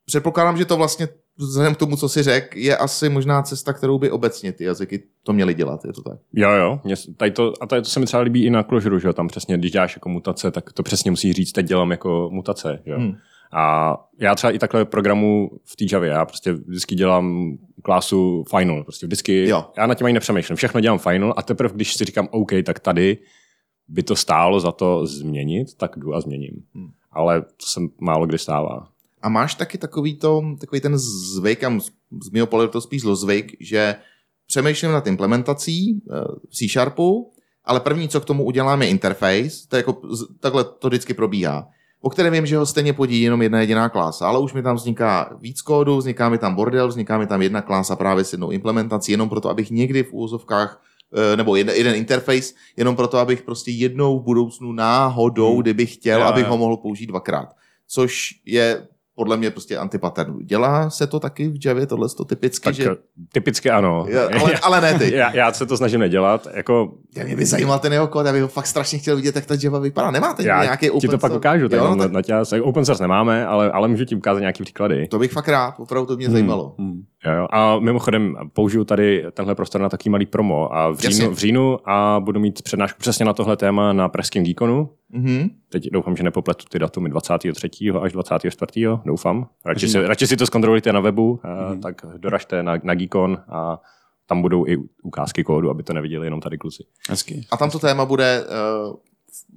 Předpokládám, 0.07 0.57
že 0.57 0.65
to 0.65 0.77
vlastně 0.77 1.09
vzhledem 1.39 1.75
k 1.75 1.79
tomu, 1.79 1.97
co 1.97 2.09
si 2.09 2.23
řekl, 2.23 2.59
je 2.59 2.77
asi 2.77 3.09
možná 3.09 3.43
cesta, 3.43 3.73
kterou 3.73 3.99
by 3.99 4.11
obecně 4.11 4.53
ty 4.53 4.65
jazyky 4.65 5.03
to 5.23 5.33
měly 5.33 5.55
dělat, 5.55 5.85
je 5.85 5.93
to 5.93 6.03
tak? 6.03 6.19
Jo, 6.33 6.51
jo. 6.51 6.81
Mě, 6.85 6.95
tady 7.17 7.31
to, 7.31 7.53
a 7.61 7.67
tady 7.67 7.83
to 7.83 7.89
se 7.89 8.01
mi 8.01 8.07
třeba 8.07 8.23
líbí 8.23 8.45
i 8.45 8.51
na 8.51 8.63
Clojure, 8.63 9.01
že 9.01 9.09
jo, 9.09 9.13
tam 9.13 9.29
přesně, 9.29 9.59
když 9.59 9.73
děláš 9.73 9.97
jako 9.97 10.09
mutace, 10.09 10.51
tak 10.51 10.73
to 10.73 10.83
přesně 10.83 11.11
musí 11.11 11.33
říct, 11.33 11.53
teď 11.53 11.67
dělám 11.67 11.91
jako 11.91 12.29
mutace, 12.33 12.83
že 12.87 12.93
jo. 12.93 12.99
Hmm. 12.99 13.17
A 13.53 13.97
já 14.19 14.35
třeba 14.35 14.51
i 14.51 14.59
takhle 14.59 14.85
programu 14.85 15.51
v 15.65 15.77
té 15.77 15.85
Javě, 15.93 16.11
já 16.11 16.25
prostě 16.25 16.53
vždycky 16.53 16.95
dělám 16.95 17.57
klásu 17.83 18.45
final, 18.57 18.85
prostě 18.85 19.07
vždycky, 19.07 19.49
Jo. 19.49 19.67
já 19.77 19.87
na 19.87 19.95
tím 19.95 20.05
ani 20.05 20.15
nepřemýšlím, 20.15 20.57
všechno 20.57 20.81
dělám 20.81 20.99
final 20.99 21.35
a 21.37 21.43
teprve, 21.43 21.75
když 21.75 21.95
si 21.95 22.05
říkám 22.05 22.29
OK, 22.31 22.51
tak 22.65 22.81
tady 22.81 23.19
by 23.89 24.03
to 24.03 24.17
stálo 24.17 24.61
za 24.61 24.73
to 24.73 25.07
změnit, 25.07 25.75
tak 25.77 25.99
jdu 25.99 26.15
a 26.15 26.21
změním. 26.21 26.63
Hmm. 26.75 26.91
Ale 27.13 27.43
to 27.43 27.67
se 27.67 27.81
málo 28.01 28.27
kdy 28.27 28.39
stává. 28.39 28.89
A 29.23 29.29
máš 29.29 29.55
taky 29.55 29.79
takový, 29.79 30.19
to, 30.19 30.43
takový 30.61 30.81
ten 30.81 30.99
zvyk, 30.99 31.65
a 31.65 31.79
z 32.23 32.31
mého 32.31 32.47
pohledu 32.47 32.73
to 32.73 32.81
spíš 32.81 33.03
zlozvyk, 33.03 33.57
že 33.61 33.97
přemýšlím 34.47 34.93
nad 34.93 35.07
implementací 35.07 36.03
eh, 36.13 36.25
v 36.51 36.55
C 36.55 36.69
Sharpu, 36.69 37.33
ale 37.65 37.81
první, 37.81 38.09
co 38.09 38.21
k 38.21 38.25
tomu 38.25 38.45
udělám, 38.45 38.83
je 38.83 38.89
interface. 38.89 39.69
To 39.69 39.77
je 39.77 39.79
jako, 39.79 40.03
takhle 40.41 40.65
to 40.65 40.89
vždycky 40.89 41.15
probíhá. 41.15 41.69
O 42.03 42.11
kterém 42.11 42.33
vím, 42.33 42.47
že 42.47 42.57
ho 42.57 42.67
stejně 42.67 42.93
podí 42.93 43.23
jenom 43.23 43.43
jedna 43.43 43.61
jediná 43.61 43.89
klasa, 43.89 44.29
ale 44.29 44.39
už 44.39 44.53
mi 44.53 44.63
tam 44.63 44.77
vzniká 44.77 45.37
víc 45.41 45.63
kódu, 45.63 45.97
vzniká 45.97 46.29
mi 46.29 46.39
tam 46.39 46.55
bordel, 46.55 46.89
vzniká 46.89 47.19
mi 47.19 47.27
tam 47.27 47.43
jedna 47.43 47.63
klasa 47.63 47.97
právě 47.97 48.25
s 48.25 48.33
jednou 48.33 48.51
implementací, 48.51 49.13
jenom 49.13 49.29
proto, 49.29 49.49
abych 49.51 49.71
někdy 49.71 50.03
v 50.03 50.13
úvozovkách 50.13 50.83
eh, 51.33 51.37
nebo 51.37 51.57
jeden, 51.57 51.77
jeden 51.77 51.95
interface, 51.95 52.55
jenom 52.77 52.97
proto, 52.97 53.19
abych 53.19 53.43
prostě 53.43 53.71
jednou 53.71 54.19
v 54.21 54.23
budoucnu 54.23 54.73
náhodou, 54.73 55.53
Hmm. 55.53 55.63
kdybych 55.63 55.95
chtěl, 55.95 56.21
Jo, 56.21 56.27
abych 56.27 56.45
jo. 56.45 56.51
ho 56.51 56.57
mohl 56.59 56.77
použít 56.77 57.07
dvakrát. 57.07 57.49
Což 57.89 58.31
je 58.47 58.87
podle 59.21 59.37
mě 59.37 59.51
prostě 59.51 59.77
antipattern. 59.77 60.39
Dělá 60.39 60.91
se 60.91 61.07
to 61.07 61.21
taky 61.21 61.49
v 61.49 61.67
Javě, 61.67 61.87
tohle 61.87 62.09
to 62.09 62.25
typicky, 62.25 62.65
Tak 62.65 62.75
že... 62.75 62.83
že... 62.83 62.91
typicky 63.33 63.71
ano. 63.71 64.07
Ja, 64.09 64.29
ale, 64.41 64.53
ale 64.63 64.81
ne 64.81 64.99
ty. 64.99 65.15
já, 65.15 65.37
já, 65.37 65.53
se 65.53 65.67
to 65.67 65.77
snažím 65.77 66.01
nedělat. 66.01 66.47
Jako, 66.55 66.93
Já 67.17 67.25
mě 67.25 67.37
by 67.37 67.47
zajímal 67.47 67.79
ten 67.79 67.93
jeho 67.93 68.07
kód, 68.07 68.27
já 68.27 68.33
bych 68.33 68.43
ho 68.43 68.49
fakt 68.49 68.67
strašně 68.67 68.99
chtěl 68.99 69.17
vidět, 69.17 69.37
jak 69.37 69.47
ta 69.47 69.55
Java 69.63 69.79
vypadá. 69.79 70.11
Nemáte 70.11 70.43
já 70.45 70.63
nějaký 70.63 70.87
ti 70.87 70.91
open 70.91 71.11
to 71.11 71.19
pak 71.19 71.33
ukážu. 71.33 71.69
Tak 71.69 71.79
Jo, 71.81 71.95
na, 71.95 72.05
tak 72.05 72.13
na 72.13 72.23
tě, 72.23 72.63
open 72.63 72.85
source 72.85 73.03
nemáme, 73.03 73.47
ale, 73.47 73.71
ale 73.73 73.89
můžu 73.89 74.05
ti 74.05 74.17
ukázat 74.17 74.41
nějaký 74.41 74.63
příklady. 74.63 75.09
to 75.09 75.19
bych 75.19 75.33
fakt 75.33 75.49
rád, 75.49 75.75
opravdu 75.79 76.07
to 76.07 76.17
mě 76.17 76.31
zajímalo. 76.31 76.75
Hmm. 76.79 77.03
Jo, 77.27 77.33
jo. 77.33 77.47
A 77.51 77.79
mimochodem 77.79 78.37
použiju 78.53 78.85
tady 78.85 79.25
tenhle 79.33 79.55
prostor 79.55 79.81
na 79.81 79.89
takový 79.89 80.11
malý 80.11 80.27
promo 80.27 80.75
a 80.75 80.89
v 80.89 81.05
Jasně. 81.05 81.11
říjnu, 81.11 81.35
v 81.35 81.39
říjnu 81.39 81.79
a 81.91 82.21
budu 82.21 82.41
mít 82.41 82.63
přednášku 82.63 82.99
přesně 83.01 83.25
na 83.25 83.33
tohle 83.33 83.57
téma 83.57 83.93
na 83.93 84.09
Pražském 84.09 84.45
Geekonu. 84.45 84.91
Mhm. 85.09 85.51
Teď 85.69 85.89
doufám, 85.93 86.17
že 86.17 86.23
nepopletu 86.23 86.65
ty 86.69 86.79
datumy 86.79 87.09
23. 87.09 87.71
až 88.03 88.13
24. 88.13 88.87
doufám. 89.05 89.47
Radši 89.67 89.89
si, 89.89 90.07
radši 90.07 90.27
si 90.27 90.37
to 90.37 90.47
zkontrolujte 90.47 90.93
na 90.93 91.01
webu, 91.01 91.41
mm. 91.73 91.81
tak 91.81 92.03
doražte 92.17 92.63
na, 92.63 92.79
na 92.83 92.95
Geekon 92.95 93.39
a 93.49 93.81
tam 94.27 94.43
budou 94.43 94.67
i 94.67 94.77
ukázky 95.03 95.45
kódu, 95.45 95.71
aby 95.71 95.83
to 95.83 95.93
neviděli 95.93 96.27
jenom 96.27 96.41
tady 96.41 96.59
kluci. 96.59 96.85
Hezky. 97.09 97.47
A 97.51 97.57
tamto 97.57 97.79
téma 97.79 98.05
bude 98.05 98.45
uh, 98.45 98.97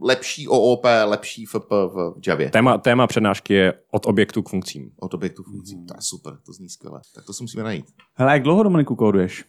lepší 0.02 0.48
OOP, 0.48 0.86
lepší 1.06 1.46
FP 1.46 1.70
v 1.70 2.14
Javě. 2.28 2.50
Téma, 2.50 2.78
téma 2.78 3.08
přednášky 3.08 3.54
je 3.54 3.74
od 3.92 4.06
objektu 4.06 4.42
k 4.42 4.50
funkcím. 4.50 4.92
Od 5.00 5.14
objektu 5.14 5.44
funkcí. 5.44 5.86
To 5.86 5.94
je 5.98 6.02
super, 6.02 6.38
to 6.46 6.54
zní 6.54 6.70
skvěle. 6.70 7.02
Tak 7.16 7.26
to 7.26 7.34
si 7.34 7.44
musíme 7.44 7.64
najít. 7.64 7.86
Hele, 8.14 8.34
jak 8.34 8.44
dlouho 8.44 8.64
Dominiku 8.64 8.96
kóduješ? 8.96 9.46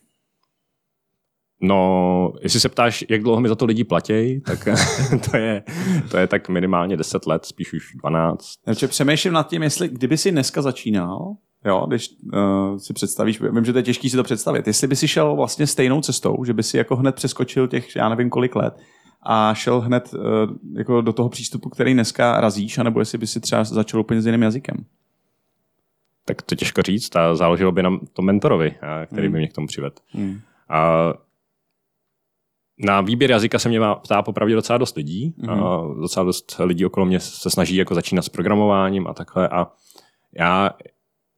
No, 1.60 2.32
jestli 2.40 2.60
se 2.60 2.68
ptáš, 2.68 3.04
jak 3.08 3.22
dlouho 3.22 3.40
mi 3.40 3.48
za 3.48 3.54
to 3.54 3.64
lidi 3.64 3.84
platí, 3.84 4.40
tak 4.40 4.68
to 5.30 5.36
je, 5.36 5.62
to 6.10 6.16
je 6.16 6.26
tak 6.26 6.48
minimálně 6.48 6.96
10 6.96 7.26
let, 7.26 7.44
spíš 7.44 7.72
už 7.72 7.94
12. 7.94 8.46
Takže 8.64 8.88
přemýšlím 8.88 9.32
nad 9.32 9.48
tím, 9.48 9.62
jestli 9.62 9.88
kdyby 9.88 10.18
si 10.18 10.30
dneska 10.30 10.62
začínal, 10.62 11.34
jo, 11.64 11.84
když 11.88 12.08
uh, 12.34 12.76
si 12.76 12.92
představíš, 12.92 13.40
vím, 13.40 13.64
že 13.64 13.72
to 13.72 13.78
je 13.78 13.82
těžké 13.82 14.10
si 14.10 14.16
to 14.16 14.22
představit, 14.22 14.66
jestli 14.66 14.86
by 14.86 14.96
si 14.96 15.08
šel 15.08 15.36
vlastně 15.36 15.66
stejnou 15.66 16.00
cestou, 16.00 16.44
že 16.44 16.52
by 16.52 16.62
si 16.62 16.76
jako 16.76 16.96
hned 16.96 17.14
přeskočil 17.14 17.68
těch, 17.68 17.96
já 17.96 18.08
nevím 18.08 18.30
kolik 18.30 18.56
let 18.56 18.74
a 19.24 19.54
šel 19.54 19.80
hned 19.80 20.14
uh, 20.14 20.20
jako 20.78 21.00
do 21.00 21.12
toho 21.12 21.28
přístupu, 21.28 21.68
který 21.68 21.94
dneska 21.94 22.40
razíš, 22.40 22.78
anebo 22.78 23.00
jestli 23.00 23.18
by 23.18 23.26
si 23.26 23.40
třeba 23.40 23.64
začal 23.64 24.00
úplně 24.00 24.22
s 24.22 24.26
jiným 24.26 24.42
jazykem. 24.42 24.84
Tak 26.24 26.42
to 26.42 26.54
těžko 26.54 26.82
říct 26.82 27.16
a 27.16 27.34
záleželo 27.34 27.72
by 27.72 27.82
na 27.82 27.98
tom 28.12 28.24
mentorovi, 28.24 28.76
a 28.80 29.06
který 29.06 29.28
by 29.28 29.38
mě 29.38 29.48
k 29.48 29.52
tomu 29.52 29.66
přivedl. 29.66 29.96
Hmm. 30.12 30.40
A 30.68 31.12
na 32.78 33.00
výběr 33.00 33.30
jazyka 33.30 33.58
se 33.58 33.68
mě 33.68 33.80
ptá 34.02 34.22
popravdě 34.22 34.54
docela 34.54 34.78
dost 34.78 34.96
lidí. 34.96 35.34
Mhm. 35.36 35.50
A 35.50 35.82
docela 36.00 36.24
dost 36.24 36.56
lidí 36.64 36.86
okolo 36.86 37.06
mě 37.06 37.20
se 37.20 37.50
snaží 37.50 37.76
jako 37.76 37.94
začínat 37.94 38.22
s 38.22 38.28
programováním 38.28 39.06
a 39.06 39.14
takhle. 39.14 39.48
A 39.48 39.66
já 40.38 40.70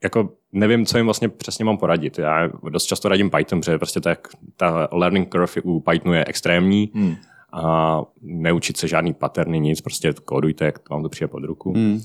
jako 0.02 0.32
nevím, 0.52 0.86
co 0.86 0.96
jim 0.96 1.06
vlastně 1.06 1.28
přesně 1.28 1.64
mám 1.64 1.78
poradit. 1.78 2.18
Já 2.18 2.48
dost 2.68 2.84
často 2.84 3.08
radím 3.08 3.30
Python, 3.30 3.60
protože 3.60 3.78
prostě 3.78 4.00
tak 4.00 4.28
ta 4.56 4.88
learning 4.92 5.28
curve 5.32 5.62
u 5.62 5.80
Pythonu 5.80 6.14
je 6.14 6.24
extrémní 6.24 6.90
Hmm. 6.94 7.16
A 7.56 8.02
neučit 8.22 8.76
se 8.76 8.88
žádný 8.88 9.14
paterny, 9.14 9.60
nic, 9.60 9.80
prostě 9.80 10.14
kódujte, 10.24 10.64
jak 10.64 10.90
vám 10.90 11.02
to 11.02 11.08
přijde 11.08 11.28
pod 11.28 11.44
ruku. 11.44 11.72
Hmm. 11.72 12.00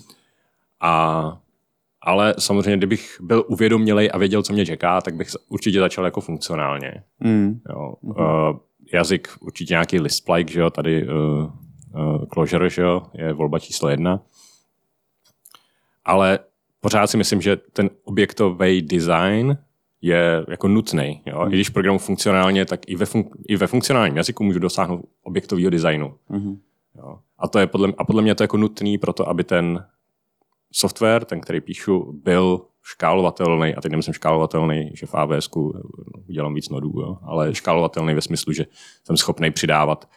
A, 0.81 1.41
ale 2.01 2.35
samozřejmě, 2.39 2.77
kdybych 2.77 3.17
byl 3.21 3.45
uvědomělej 3.47 4.09
a 4.13 4.17
věděl, 4.17 4.43
co 4.43 4.53
mě 4.53 4.65
čeká, 4.65 5.01
tak 5.01 5.15
bych 5.15 5.27
určitě 5.49 5.79
začal 5.79 6.05
jako 6.05 6.21
funkcionálně. 6.21 7.03
Hmm. 7.19 7.61
Jo. 7.69 7.93
Uh, 8.01 8.15
jazyk 8.93 9.29
určitě 9.39 9.73
nějaký 9.73 9.99
list-like, 9.99 10.53
že 10.53 10.59
jo, 10.59 10.69
tady 10.69 11.07
uh, 11.07 11.13
uh, 11.95 12.25
Clojure, 12.33 12.69
že 12.69 12.81
jo, 12.81 13.03
je 13.13 13.33
volba 13.33 13.59
číslo 13.59 13.89
jedna. 13.89 14.19
Ale 16.05 16.39
pořád 16.81 17.07
si 17.07 17.17
myslím, 17.17 17.41
že 17.41 17.55
ten 17.55 17.89
objektový 18.03 18.81
design 18.81 19.57
je 20.01 20.45
jako 20.47 20.67
nutný. 20.67 21.21
Jo? 21.25 21.45
I 21.47 21.51
když 21.51 21.69
programu 21.69 21.99
funkcionálně, 21.99 22.65
tak 22.65 22.79
i 22.87 22.95
ve, 22.95 23.05
fun- 23.05 23.29
i 23.47 23.55
ve 23.55 23.67
funkcionálním 23.67 24.17
jazyku 24.17 24.43
můžu 24.43 24.59
dosáhnout 24.59 25.05
objektového 25.23 25.69
designu. 25.69 26.15
Mhm. 26.29 26.57
Jo? 26.97 27.19
A, 27.39 27.47
to 27.47 27.59
je 27.59 27.67
podle, 27.67 27.93
a 27.97 28.03
podle 28.03 28.21
mě 28.21 28.35
to 28.35 28.43
je 28.43 28.45
jako 28.45 28.57
nutný 28.57 28.97
pro 28.97 29.13
to, 29.13 29.29
aby 29.29 29.43
ten 29.43 29.85
software, 30.73 31.25
ten, 31.25 31.41
který 31.41 31.61
píšu, 31.61 32.19
byl 32.23 32.61
škálovatelný, 32.83 33.75
a 33.75 33.81
teď 33.81 33.91
nemyslím 33.91 34.13
škálovatelný, 34.13 34.91
že 34.95 35.05
v 35.05 35.15
AWS 35.15 35.49
udělám 36.29 36.53
víc 36.53 36.69
nodů, 36.69 36.91
jo? 36.99 37.17
ale 37.23 37.55
škálovatelný 37.55 38.13
ve 38.13 38.21
smyslu, 38.21 38.53
že 38.53 38.65
jsem 39.03 39.17
schopný 39.17 39.51
přidávat 39.51 40.09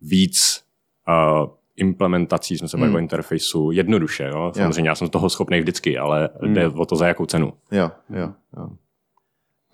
víc 0.00 0.64
uh, 1.08 1.46
implementací, 1.76 2.58
jsme 2.58 2.68
se 2.68 2.76
bavili 2.76 2.88
Hmm. 2.90 2.96
o 2.96 3.00
interfejsu, 3.02 3.70
jednoduše. 3.70 4.24
Jo? 4.34 4.52
Samozřejmě 4.54 4.88
já 4.90 4.94
jsem 4.94 5.08
toho 5.08 5.30
schopný 5.30 5.60
vždycky, 5.60 5.98
ale 5.98 6.28
Hmm. 6.42 6.54
jde 6.54 6.68
o 6.68 6.86
to, 6.86 6.96
za 6.96 7.06
jakou 7.08 7.26
cenu. 7.26 7.52
Jo, 7.72 7.90
jo, 8.10 8.32
jo. 8.56 8.68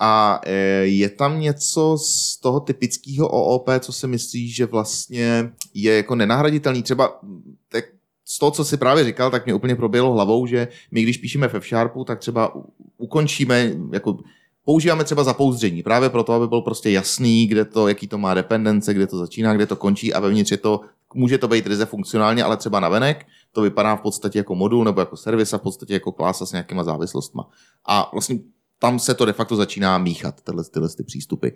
A 0.05 0.41
e, 0.43 0.53
je 0.85 1.09
tam 1.09 1.39
něco 1.39 1.97
z 1.97 2.37
toho 2.37 2.59
typického 2.59 3.27
OOP, 3.27 3.69
co 3.79 3.93
si 3.93 4.07
myslíš, 4.07 4.55
že 4.55 4.65
vlastně 4.65 5.51
je 5.73 5.95
jako 5.95 6.15
nenahraditelný? 6.15 6.83
Třeba 6.83 7.19
tak 7.69 7.85
z 8.25 8.39
toho, 8.39 8.51
co 8.51 8.65
si 8.65 8.77
právě 8.77 9.03
říkal, 9.03 9.31
tak 9.31 9.45
mě 9.45 9.53
úplně 9.53 9.75
proběhlo 9.75 10.13
hlavou, 10.13 10.45
že 10.45 10.67
my, 10.91 11.03
když 11.03 11.17
píšeme 11.17 11.47
v 11.47 11.55
F-Sharpu, 11.55 12.03
tak 12.03 12.19
třeba 12.19 12.53
ukončíme, 12.97 13.71
jako 13.93 14.17
používáme 14.65 15.03
třeba 15.03 15.23
zapouzdření, 15.23 15.83
právě 15.83 16.09
proto, 16.09 16.33
aby 16.33 16.47
byl 16.47 16.61
prostě 16.61 16.89
jasný, 16.89 17.47
kde 17.47 17.65
to, 17.65 17.87
jaký 17.87 18.07
to 18.07 18.17
má 18.17 18.33
dependence, 18.33 18.93
kde 18.93 19.07
to 19.07 19.17
začíná, 19.17 19.53
kde 19.53 19.65
to 19.65 19.75
končí 19.75 20.13
a 20.13 20.19
vevnitř 20.19 20.51
je 20.51 20.57
to, 20.57 20.81
může 21.13 21.37
to 21.37 21.47
být 21.47 21.67
ryze 21.67 21.85
funkcionálně, 21.85 22.43
ale 22.43 22.57
třeba 22.57 22.79
navenek, 22.79 23.25
to 23.51 23.61
vypadá 23.61 23.95
v 23.95 24.01
podstatě 24.01 24.39
jako 24.39 24.55
modul 24.55 24.83
nebo 24.83 25.01
jako 25.01 25.17
servis 25.17 25.53
a 25.53 25.57
v 25.57 25.61
podstatě 25.61 25.93
jako 25.93 26.11
klasa 26.11 26.45
s 26.45 26.51
nějakýma 26.51 26.83
závislostma. 26.83 27.49
A 27.85 28.09
vlastně 28.13 28.39
tam 28.83 28.99
se 28.99 29.13
to 29.13 29.25
de 29.25 29.33
facto 29.33 29.55
začíná 29.55 29.97
míchat, 29.97 30.41
tyhle, 30.41 30.63
tyhle 30.63 30.89
ty 30.89 31.03
přístupy. 31.03 31.47
E, 31.47 31.53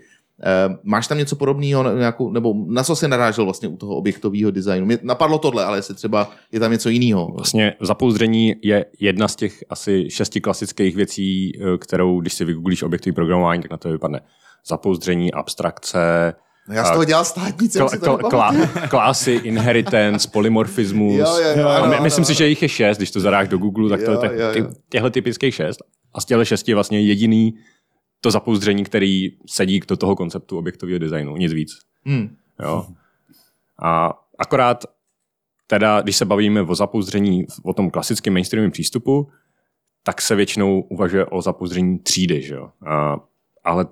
máš 0.83 1.07
tam 1.07 1.17
něco 1.17 1.35
podobného, 1.35 1.97
nějakou, 1.97 2.31
nebo 2.31 2.53
na 2.67 2.83
co 2.83 2.95
se 2.95 3.07
narážel 3.07 3.45
vlastně 3.45 3.67
u 3.67 3.77
toho 3.77 3.95
objektového 3.95 4.51
designu? 4.51 4.85
Mě 4.85 4.99
napadlo 5.03 5.37
tohle, 5.37 5.65
ale 5.65 5.77
jestli 5.77 5.95
třeba 5.95 6.31
je 6.51 6.59
tam 6.59 6.71
něco 6.71 6.89
jiného. 6.89 7.31
Vlastně 7.35 7.73
zapouzdření 7.81 8.55
je 8.63 8.85
jedna 8.99 9.27
z 9.27 9.35
těch 9.35 9.63
asi 9.69 10.09
šesti 10.09 10.41
klasických 10.41 10.95
věcí, 10.95 11.51
eh, 11.59 11.77
kterou, 11.77 12.21
když 12.21 12.33
si 12.33 12.45
vygooglíš 12.45 12.83
objektový 12.83 13.13
programování, 13.13 13.61
tak 13.61 13.71
na 13.71 13.77
to 13.77 13.89
vypadne. 13.89 14.21
Zapouzdření, 14.67 15.33
abstrakce, 15.33 16.33
No 16.69 16.75
já 16.75 16.83
z 16.85 16.91
toho 16.91 17.03
dělal 17.03 17.25
státnice, 17.25 17.79
kla, 17.79 17.87
si 17.89 17.99
to 17.99 18.17
kla, 18.17 18.51
nepamatuju. 18.51 18.67
kla, 18.73 18.87
klásy, 18.87 19.31
inheritance, 19.31 20.29
polymorfismus. 20.33 21.13
Jo, 21.19 21.25
jo, 21.43 21.49
jo, 21.61 21.67
ano, 21.67 21.83
ano, 21.83 22.03
myslím 22.03 22.25
si, 22.25 22.33
že 22.33 22.47
jich 22.47 22.61
je 22.61 22.69
šest, 22.69 22.97
když 22.97 23.11
to 23.11 23.19
zadáš 23.19 23.47
do 23.47 23.57
Google, 23.57 23.89
tak 23.89 23.99
to 24.05 24.11
Jo, 24.11 24.21
je 24.23 24.41
jo, 24.41 24.51
ty, 24.53 24.59
jo. 24.59 24.67
těchto 24.89 25.09
typických 25.09 25.55
šest. 25.55 25.79
A 26.17 26.21
z 26.21 26.25
těchto 26.25 26.45
šesti 26.45 26.71
je 26.71 26.75
vlastně 26.75 27.01
jediný 27.01 27.53
to 28.21 28.31
zapouzdření, 28.31 28.83
který 28.83 29.29
sedí 29.45 29.81
do 29.87 29.97
toho 29.97 30.15
konceptu 30.15 30.57
objektového 30.57 30.99
designu, 30.99 31.37
nic 31.37 31.53
víc. 31.53 31.79
Hmm. 32.05 32.35
Jo. 32.63 32.85
A 33.83 34.13
akorát 34.39 34.85
teda, 35.67 36.01
když 36.01 36.15
se 36.15 36.25
bavíme 36.25 36.61
o 36.61 36.75
zapouzdření, 36.75 37.45
o 37.63 37.73
tom 37.73 37.89
klasickém 37.89 38.33
mainstreamovém 38.33 38.71
přístupu, 38.71 39.29
tak 40.03 40.21
se 40.21 40.35
většinou 40.35 40.81
uvažuje 40.81 41.25
o 41.25 41.41
zapouzdření 41.41 41.99
třídy, 41.99 42.41
že 42.41 42.53
jo. 42.53 42.69
A, 42.85 43.19
ale 43.63 43.85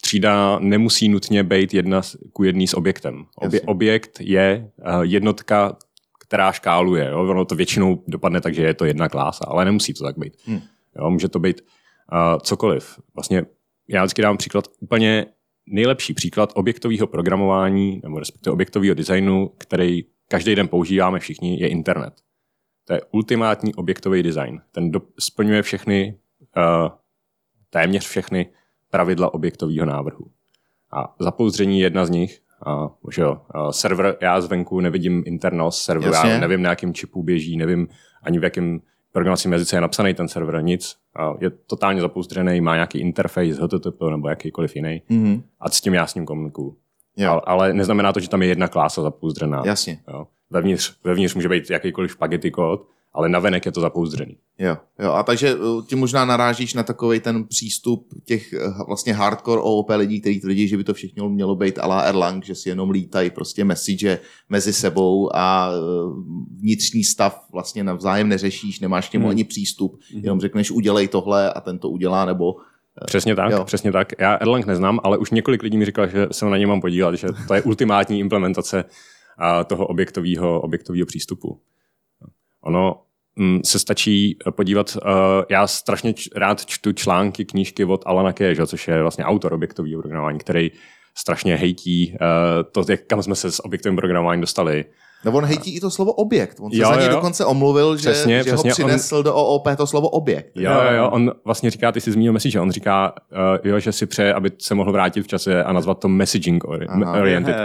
třída 0.00 0.58
nemusí 0.58 1.08
nutně 1.08 1.44
být 1.44 1.74
jedna 1.74 2.02
ku 2.32 2.44
jedný 2.44 2.68
s 2.68 2.74
objektem. 2.74 3.26
Obje, 3.36 3.60
objekt 3.60 4.20
je 4.20 4.70
uh, 4.78 5.02
jednotka, 5.02 5.76
která 6.20 6.52
škáluje. 6.52 7.08
Jo? 7.10 7.20
Ono 7.20 7.44
to 7.44 7.54
většinou 7.54 8.02
dopadne 8.06 8.40
tak, 8.40 8.54
že 8.54 8.62
je 8.62 8.74
to 8.74 8.84
jedna 8.84 9.08
klása, 9.08 9.44
ale 9.48 9.64
nemusí 9.64 9.94
to 9.94 10.04
tak 10.04 10.18
být. 10.18 10.34
Hmm. 10.46 10.60
Jo? 10.96 11.10
Může 11.10 11.28
to 11.28 11.38
být 11.38 11.60
uh, 11.60 12.38
cokoliv. 12.38 12.98
Vlastně 13.14 13.46
já 13.88 14.02
vždycky 14.02 14.22
dám 14.22 14.36
příklad 14.36 14.68
úplně 14.80 15.26
nejlepší 15.66 16.14
příklad 16.14 16.52
objektového 16.54 17.06
programování 17.06 18.00
nebo 18.04 18.18
respektive 18.18 18.52
objektového 18.52 18.94
designu, 18.94 19.50
který 19.58 20.04
každý 20.28 20.54
den 20.54 20.68
používáme 20.68 21.18
všichni, 21.18 21.60
je 21.60 21.68
internet. 21.68 22.14
To 22.84 22.92
je 22.92 23.00
ultimátní 23.10 23.74
objektový 23.74 24.22
design. 24.22 24.60
Ten 24.72 24.90
do, 24.90 25.00
splňuje 25.18 25.62
všechny, 25.62 26.18
uh, 26.56 26.88
téměř 27.70 28.06
všechny 28.06 28.50
pravidla 28.90 29.34
objektového 29.34 29.86
návrhu. 29.86 30.26
A 30.92 31.14
zapouzdření 31.20 31.80
je 31.80 31.86
jedna 31.86 32.06
z 32.06 32.10
nich. 32.10 32.38
A, 32.66 32.88
že 33.10 33.22
jo, 33.22 33.40
a 33.50 33.72
server, 33.72 34.16
já 34.20 34.40
zvenku 34.40 34.80
nevidím 34.80 35.22
internos 35.26 35.82
serveru, 35.82 36.14
já 36.14 36.38
nevím, 36.38 36.62
na 36.62 36.70
jakém 36.70 36.94
čipu 36.94 37.22
běží, 37.22 37.56
nevím 37.56 37.88
ani 38.22 38.38
v 38.38 38.44
jakém 38.44 38.80
programovacím 39.12 39.52
jazyce 39.52 39.76
je 39.76 39.80
napsaný 39.80 40.14
ten 40.14 40.28
server, 40.28 40.62
nic. 40.62 40.96
A 41.16 41.34
je 41.40 41.50
totálně 41.50 42.00
zapouzdřený, 42.00 42.60
má 42.60 42.74
nějaký 42.74 42.98
interface, 42.98 43.62
HTTP 43.62 44.00
nebo 44.10 44.28
jakýkoliv 44.28 44.76
jiný. 44.76 45.02
Mhm. 45.08 45.42
A 45.60 45.70
s 45.70 45.80
tím 45.80 45.94
já 45.94 46.06
s 46.06 46.14
ním 46.14 46.26
komunikuju. 46.26 46.76
Jo. 47.16 47.30
Ale, 47.30 47.40
ale 47.46 47.72
neznamená 47.72 48.12
to, 48.12 48.20
že 48.20 48.28
tam 48.28 48.42
je 48.42 48.48
jedna 48.48 48.68
klása 48.68 49.02
zapouzdřená. 49.02 49.62
Jasně. 49.64 49.98
Jo. 50.08 50.26
Vevnitř, 50.50 50.92
vevnitř 51.04 51.34
může 51.34 51.48
být 51.48 51.70
jakýkoliv 51.70 52.12
spaghetti 52.12 52.50
kód 52.50 52.88
ale 53.14 53.28
navenek 53.28 53.66
je 53.66 53.72
to 53.72 53.80
zapouzdřený. 53.80 54.36
Jo, 54.58 54.76
jo, 54.98 55.12
a 55.12 55.22
takže 55.22 55.54
uh, 55.54 55.86
ti 55.86 55.96
možná 55.96 56.24
narážíš 56.24 56.74
na 56.74 56.82
takový 56.82 57.20
ten 57.20 57.44
přístup 57.44 58.08
těch 58.24 58.54
uh, 58.66 58.86
vlastně 58.86 59.12
hardcore 59.14 59.60
OOP 59.62 59.90
lidí, 59.90 60.20
kteří 60.20 60.40
tvrdí, 60.40 60.68
že 60.68 60.76
by 60.76 60.84
to 60.84 60.94
všechno 60.94 61.28
mělo 61.28 61.56
být 61.56 61.78
a 61.78 61.86
la 61.86 62.00
Erlang, 62.00 62.44
že 62.44 62.54
si 62.54 62.68
jenom 62.68 62.90
lítají 62.90 63.30
prostě 63.30 63.64
message 63.64 64.18
mezi 64.48 64.72
sebou 64.72 65.36
a 65.36 65.70
uh, 65.70 66.16
vnitřní 66.60 67.04
stav 67.04 67.46
vlastně 67.52 67.84
navzájem 67.84 68.28
neřešíš, 68.28 68.80
nemáš 68.80 69.08
k 69.08 69.12
němu 69.12 69.24
Hmm. 69.24 69.30
ani 69.30 69.44
přístup, 69.44 70.00
jenom 70.10 70.40
řekneš 70.40 70.70
udělej 70.70 71.08
tohle 71.08 71.52
a 71.52 71.60
ten 71.60 71.78
to 71.78 71.88
udělá, 71.88 72.24
nebo 72.24 72.54
Přesně 73.06 73.34
tak, 73.36 73.52
Jo. 73.52 73.64
přesně 73.64 73.92
tak. 73.92 74.08
Já 74.18 74.34
Erlang 74.34 74.66
neznám, 74.66 75.00
ale 75.02 75.18
už 75.18 75.30
několik 75.30 75.62
lidí 75.62 75.78
mi 75.78 75.84
říkalo, 75.84 76.08
že 76.08 76.26
se 76.30 76.44
na 76.46 76.56
ně 76.56 76.66
mám 76.66 76.80
podívat, 76.80 77.14
že 77.14 77.28
to 77.48 77.54
je 77.54 77.62
ultimátní 77.62 78.18
implementace 78.18 78.84
toho 79.66 79.86
objektového, 79.86 80.60
objektového 80.60 81.06
přístupu. 81.06 81.60
Ono 82.62 83.02
mm, 83.36 83.60
se 83.64 83.78
stačí 83.78 84.38
podívat, 84.50 84.96
uh, 84.96 85.10
já 85.50 85.66
strašně 85.66 86.14
rád 86.36 86.66
čtu 86.66 86.92
články, 86.92 87.44
knížky 87.44 87.84
od 87.84 88.02
Alana 88.06 88.32
že, 88.52 88.66
což 88.66 88.88
je 88.88 89.02
vlastně 89.02 89.24
autor 89.24 89.52
objektového 89.52 90.02
programování, 90.02 90.38
který 90.38 90.70
strašně 91.14 91.56
hejtí 91.56 92.12
uh, 92.20 92.70
to, 92.72 92.92
jak, 92.92 93.00
kam 93.06 93.22
jsme 93.22 93.34
se 93.34 93.50
s 93.52 93.64
objektovým 93.64 93.96
programováním 93.96 94.40
dostali. 94.40 94.84
nebo 95.24 95.38
on 95.38 95.44
hejtí 95.44 95.76
i 95.76 95.80
to 95.80 95.90
slovo 95.90 96.12
objekt. 96.12 96.56
On 96.60 96.70
se 96.70 96.76
Jo, 96.76 96.88
za 96.88 96.96
něj 96.96 97.06
jo. 97.06 97.12
dokonce 97.14 97.44
omluvil, 97.44 97.96
že, 97.96 98.10
Přesně, 98.10 98.42
že 98.44 98.50
ho 98.50 98.56
přesně, 98.56 98.70
on- 98.70 98.72
přinesl 98.74 99.22
do 99.22 99.34
OOP 99.34 99.68
to 99.76 99.86
slovo 99.86 100.08
objekt. 100.08 100.50
Jo, 100.54 100.72
jo, 100.72 100.92
jo, 100.96 101.10
on 101.10 101.32
vlastně 101.44 101.70
říká, 101.70 101.92
ty 101.92 102.00
jsi 102.00 102.12
zmínil 102.12 102.32
message, 102.32 102.60
on 102.60 102.70
říká, 102.70 103.14
uh, 103.32 103.38
jo, 103.70 103.78
že 103.78 103.92
si 103.92 104.06
přeje, 104.06 104.34
aby 104.34 104.50
se 104.58 104.74
mohl 104.74 104.92
vrátit 104.92 105.22
v 105.22 105.26
čase 105.26 105.64
a 105.64 105.72
nazvat 105.72 105.98
to 106.00 106.08
messaging 106.08 106.64
ori- 106.64 106.86
Aha. 106.88 107.12
oriented. 107.20 107.56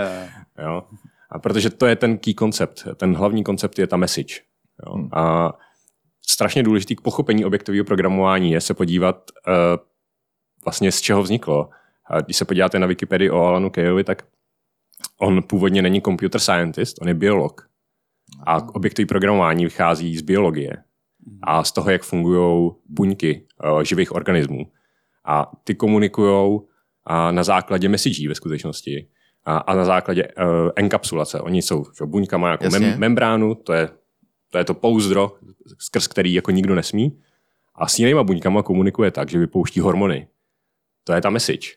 Jo? 0.63 0.83
A 1.31 1.39
protože 1.39 1.69
to 1.69 1.85
je 1.85 1.95
ten 1.95 2.17
key 2.17 2.33
koncept, 2.33 2.87
ten 2.95 3.15
hlavní 3.15 3.43
koncept 3.43 3.79
je 3.79 3.87
ta 3.87 3.97
message. 3.97 4.33
Jo? 4.85 4.93
Hmm. 4.93 5.09
A 5.13 5.53
strašně 6.27 6.63
důležitý 6.63 6.95
k 6.95 7.01
pochopení 7.01 7.45
objektového 7.45 7.85
programování 7.85 8.51
je 8.51 8.61
se 8.61 8.73
podívat 8.73 9.31
uh, 9.47 9.53
vlastně 10.65 10.91
z 10.91 11.01
čeho 11.01 11.23
vzniklo. 11.23 11.69
A 12.09 12.21
když 12.21 12.37
se 12.37 12.45
podíváte 12.45 12.79
na 12.79 12.87
Wikipedii 12.87 13.29
o 13.29 13.37
Alanu 13.37 13.69
Kayovi, 13.69 14.03
tak 14.03 14.23
on 15.19 15.43
původně 15.43 15.81
není 15.81 16.01
computer 16.01 16.41
scientist, 16.41 17.01
on 17.01 17.07
je 17.07 17.13
biolog. 17.13 17.69
A 18.45 18.75
objektový 18.75 19.05
programování 19.05 19.63
vychází 19.63 20.17
z 20.17 20.21
biologie 20.21 20.83
a 21.43 21.63
z 21.63 21.71
toho, 21.71 21.89
jak 21.89 22.03
fungují 22.03 22.71
buňky 22.89 23.47
uh, 23.73 23.81
živých 23.81 24.11
organismů. 24.11 24.71
A 25.25 25.51
ty 25.63 25.75
komunikují 25.75 26.59
na 27.31 27.43
základě 27.43 27.89
messagí 27.89 28.27
ve 28.27 28.35
skutečnosti 28.35 29.07
a, 29.45 29.57
a 29.57 29.75
na 29.75 29.85
základě 29.85 30.27
uh, 30.27 30.69
enkapsulace. 30.75 31.39
Oni 31.39 31.61
jsou, 31.61 31.83
že 31.99 32.05
buňka 32.05 32.37
má 32.37 32.51
jako 32.51 32.69
mem, 32.69 32.99
membránu, 32.99 33.55
to 33.55 33.73
je, 33.73 33.89
to 34.49 34.57
je 34.57 34.65
to 34.65 34.73
pouzdro, 34.73 35.35
skrz 35.77 36.07
který 36.07 36.33
jako 36.33 36.51
nikdo 36.51 36.75
nesmí. 36.75 37.21
A 37.75 37.87
s 37.87 37.99
jinýma 37.99 38.23
buňkama 38.23 38.63
komunikuje 38.63 39.11
tak, 39.11 39.29
že 39.29 39.39
vypouští 39.39 39.79
hormony. 39.79 40.27
To 41.03 41.13
je 41.13 41.21
ta 41.21 41.29
message. 41.29 41.67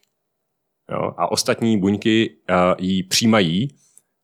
Jo? 0.91 1.15
A 1.17 1.33
ostatní 1.33 1.79
buňky 1.79 2.37
uh, 2.51 2.57
ji 2.79 3.03
přijímají 3.03 3.69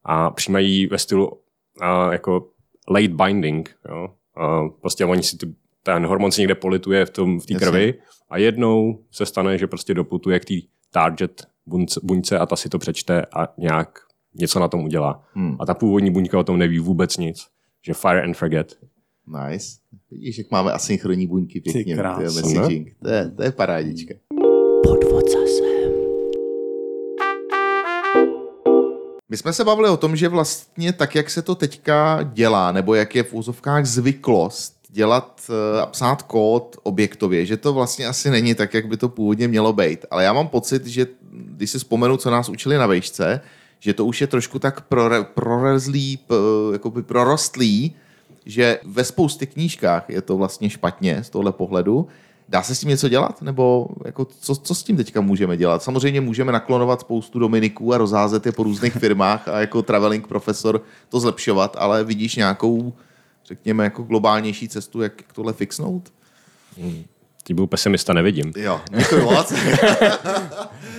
a 0.04 0.30
přijímají 0.30 0.86
ve 0.86 0.98
stylu 0.98 1.28
uh, 1.28 2.12
jako 2.12 2.50
late 2.90 3.08
binding. 3.08 3.76
Jo? 3.88 4.08
Uh, 4.36 4.68
prostě 4.80 5.04
oni 5.04 5.22
si 5.22 5.36
tu, 5.36 5.46
ten 5.82 6.06
hormon 6.06 6.32
si 6.32 6.40
někde 6.40 6.54
polituje 6.54 7.06
v 7.06 7.10
tom 7.10 7.40
v 7.40 7.46
té 7.46 7.54
krvi 7.54 7.94
a 8.28 8.38
jednou 8.38 9.04
se 9.10 9.26
stane, 9.26 9.58
že 9.58 9.66
prostě 9.66 9.94
doputuje 9.94 10.40
k 10.40 10.44
té 10.44 10.54
target 10.90 11.46
buňce, 11.66 12.00
buňce 12.02 12.38
a 12.38 12.46
ta 12.46 12.56
si 12.56 12.68
to 12.68 12.78
přečte 12.78 13.26
a 13.36 13.48
nějak 13.58 13.98
něco 14.34 14.60
na 14.60 14.68
tom 14.68 14.84
udělá. 14.84 15.22
Hmm. 15.32 15.56
A 15.60 15.66
ta 15.66 15.74
původní 15.74 16.10
buňka 16.10 16.38
o 16.38 16.44
tom 16.44 16.58
neví 16.58 16.78
vůbec 16.78 17.16
nic. 17.16 17.46
Že 17.86 17.94
fire 17.94 18.22
and 18.22 18.34
forget. 18.34 18.78
Nice. 19.26 19.66
Vidíš, 20.10 20.38
jak 20.38 20.50
máme 20.50 20.72
asynchronní 20.72 21.26
buňky 21.26 21.60
pěkně. 21.60 21.94
krásno, 21.94 22.32
to 22.32 22.38
je 22.38 22.42
messaging. 22.42 22.96
To 23.02 23.08
je, 23.08 23.30
to 23.30 23.42
je 23.42 23.52
parádička. 23.52 24.14
Podvod 24.82 25.24
zase. 25.30 25.62
My 29.28 29.36
jsme 29.36 29.52
se 29.52 29.64
bavili 29.64 29.88
o 29.88 29.96
tom, 29.96 30.16
že 30.16 30.28
vlastně 30.28 30.92
tak, 30.92 31.14
jak 31.14 31.30
se 31.30 31.42
to 31.42 31.54
teďka 31.54 32.22
dělá, 32.22 32.72
nebo 32.72 32.94
jak 32.94 33.14
je 33.14 33.22
v 33.22 33.34
úzovkách 33.34 33.86
zvyklost 33.86 34.76
dělat 34.88 35.50
eh, 35.50 35.80
a 35.80 35.86
psát 35.86 36.22
kód 36.22 36.76
objektově, 36.82 37.46
že 37.46 37.56
to 37.56 37.72
vlastně 37.72 38.06
asi 38.06 38.30
není 38.30 38.54
tak, 38.54 38.74
jak 38.74 38.86
by 38.86 38.96
to 38.96 39.08
původně 39.08 39.48
mělo 39.48 39.72
být. 39.72 40.06
Ale 40.10 40.24
já 40.24 40.32
mám 40.32 40.48
pocit, 40.48 40.86
že 40.86 41.06
když 41.30 41.70
si 41.70 41.78
vzpomenu, 41.78 42.16
co 42.16 42.30
nás 42.30 42.48
učili 42.48 42.76
na 42.76 42.86
vejšce, 42.86 43.40
že 43.80 43.94
to 43.94 44.04
už 44.04 44.20
je 44.20 44.26
trošku 44.26 44.58
tak 44.58 44.80
prore, 44.80 45.24
prorezlý, 45.24 46.16
p- 46.16 46.34
jakoby 46.72 47.02
prorostlý, 47.02 47.94
že 48.46 48.78
ve 48.84 49.04
spoustě 49.04 49.46
knížkách 49.46 50.04
je 50.08 50.22
to 50.22 50.36
vlastně 50.36 50.70
špatně 50.70 51.24
z 51.24 51.30
tohle 51.30 51.52
pohledu. 51.52 52.08
Dá 52.48 52.62
se 52.62 52.74
s 52.74 52.80
tím 52.80 52.88
něco 52.88 53.08
dělat? 53.08 53.42
Nebo 53.42 53.88
jako 54.04 54.24
co, 54.40 54.54
co 54.56 54.74
s 54.74 54.82
tím 54.82 54.96
teďka 54.96 55.20
můžeme 55.20 55.56
dělat? 55.56 55.82
Samozřejmě 55.82 56.20
můžeme 56.20 56.52
naklonovat 56.52 57.00
spoustu 57.00 57.38
Dominiků 57.38 57.92
a 57.94 57.98
rozházet 57.98 58.46
je 58.46 58.52
po 58.52 58.62
různých 58.62 58.92
firmách 58.98 59.48
a 59.48 59.60
jako 59.60 59.82
traveling 59.82 60.26
profesor 60.26 60.82
to 61.08 61.20
zlepšovat, 61.20 61.76
ale 61.78 62.04
vidíš 62.04 62.36
nějakou, 62.36 62.92
řekněme, 63.44 63.84
jako 63.84 64.02
globálnější 64.02 64.68
cestu, 64.68 65.02
jak 65.02 65.12
tohle 65.32 65.52
fixnout? 65.52 66.12
Ty 67.42 67.54
byl 67.54 67.66
pesimista, 67.66 68.12
nevidím. 68.12 68.52
Jo, 68.56 68.80
děkuji 68.90 69.22
moc. 69.24 69.52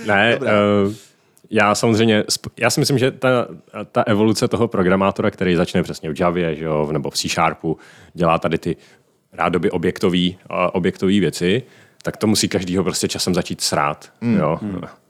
Ne, 0.06 0.38
uh, 0.86 0.92
já 1.50 1.74
samozřejmě, 1.74 2.24
já 2.58 2.70
si 2.70 2.80
myslím, 2.80 2.98
že 2.98 3.10
ta, 3.10 3.46
ta 3.92 4.02
evoluce 4.02 4.48
toho 4.48 4.68
programátora, 4.68 5.30
který 5.30 5.56
začne 5.56 5.82
přesně 5.82 6.12
v 6.12 6.20
Javě, 6.20 6.56
že 6.56 6.64
jo, 6.64 6.88
nebo 6.92 7.10
v 7.10 7.14
C 7.14 7.28
Sharpu, 7.28 7.78
dělá 8.14 8.38
tady 8.38 8.58
ty 8.58 8.76
rádoby 9.32 9.70
objektový, 9.70 10.38
objektový 10.72 11.20
věci, 11.20 11.62
tak 12.02 12.16
to 12.16 12.26
musí 12.26 12.48
každýho 12.48 12.84
prostě 12.84 13.08
časem 13.08 13.34
začít 13.34 13.60
srát. 13.60 14.12
Mm. 14.20 14.36
Jo? 14.36 14.58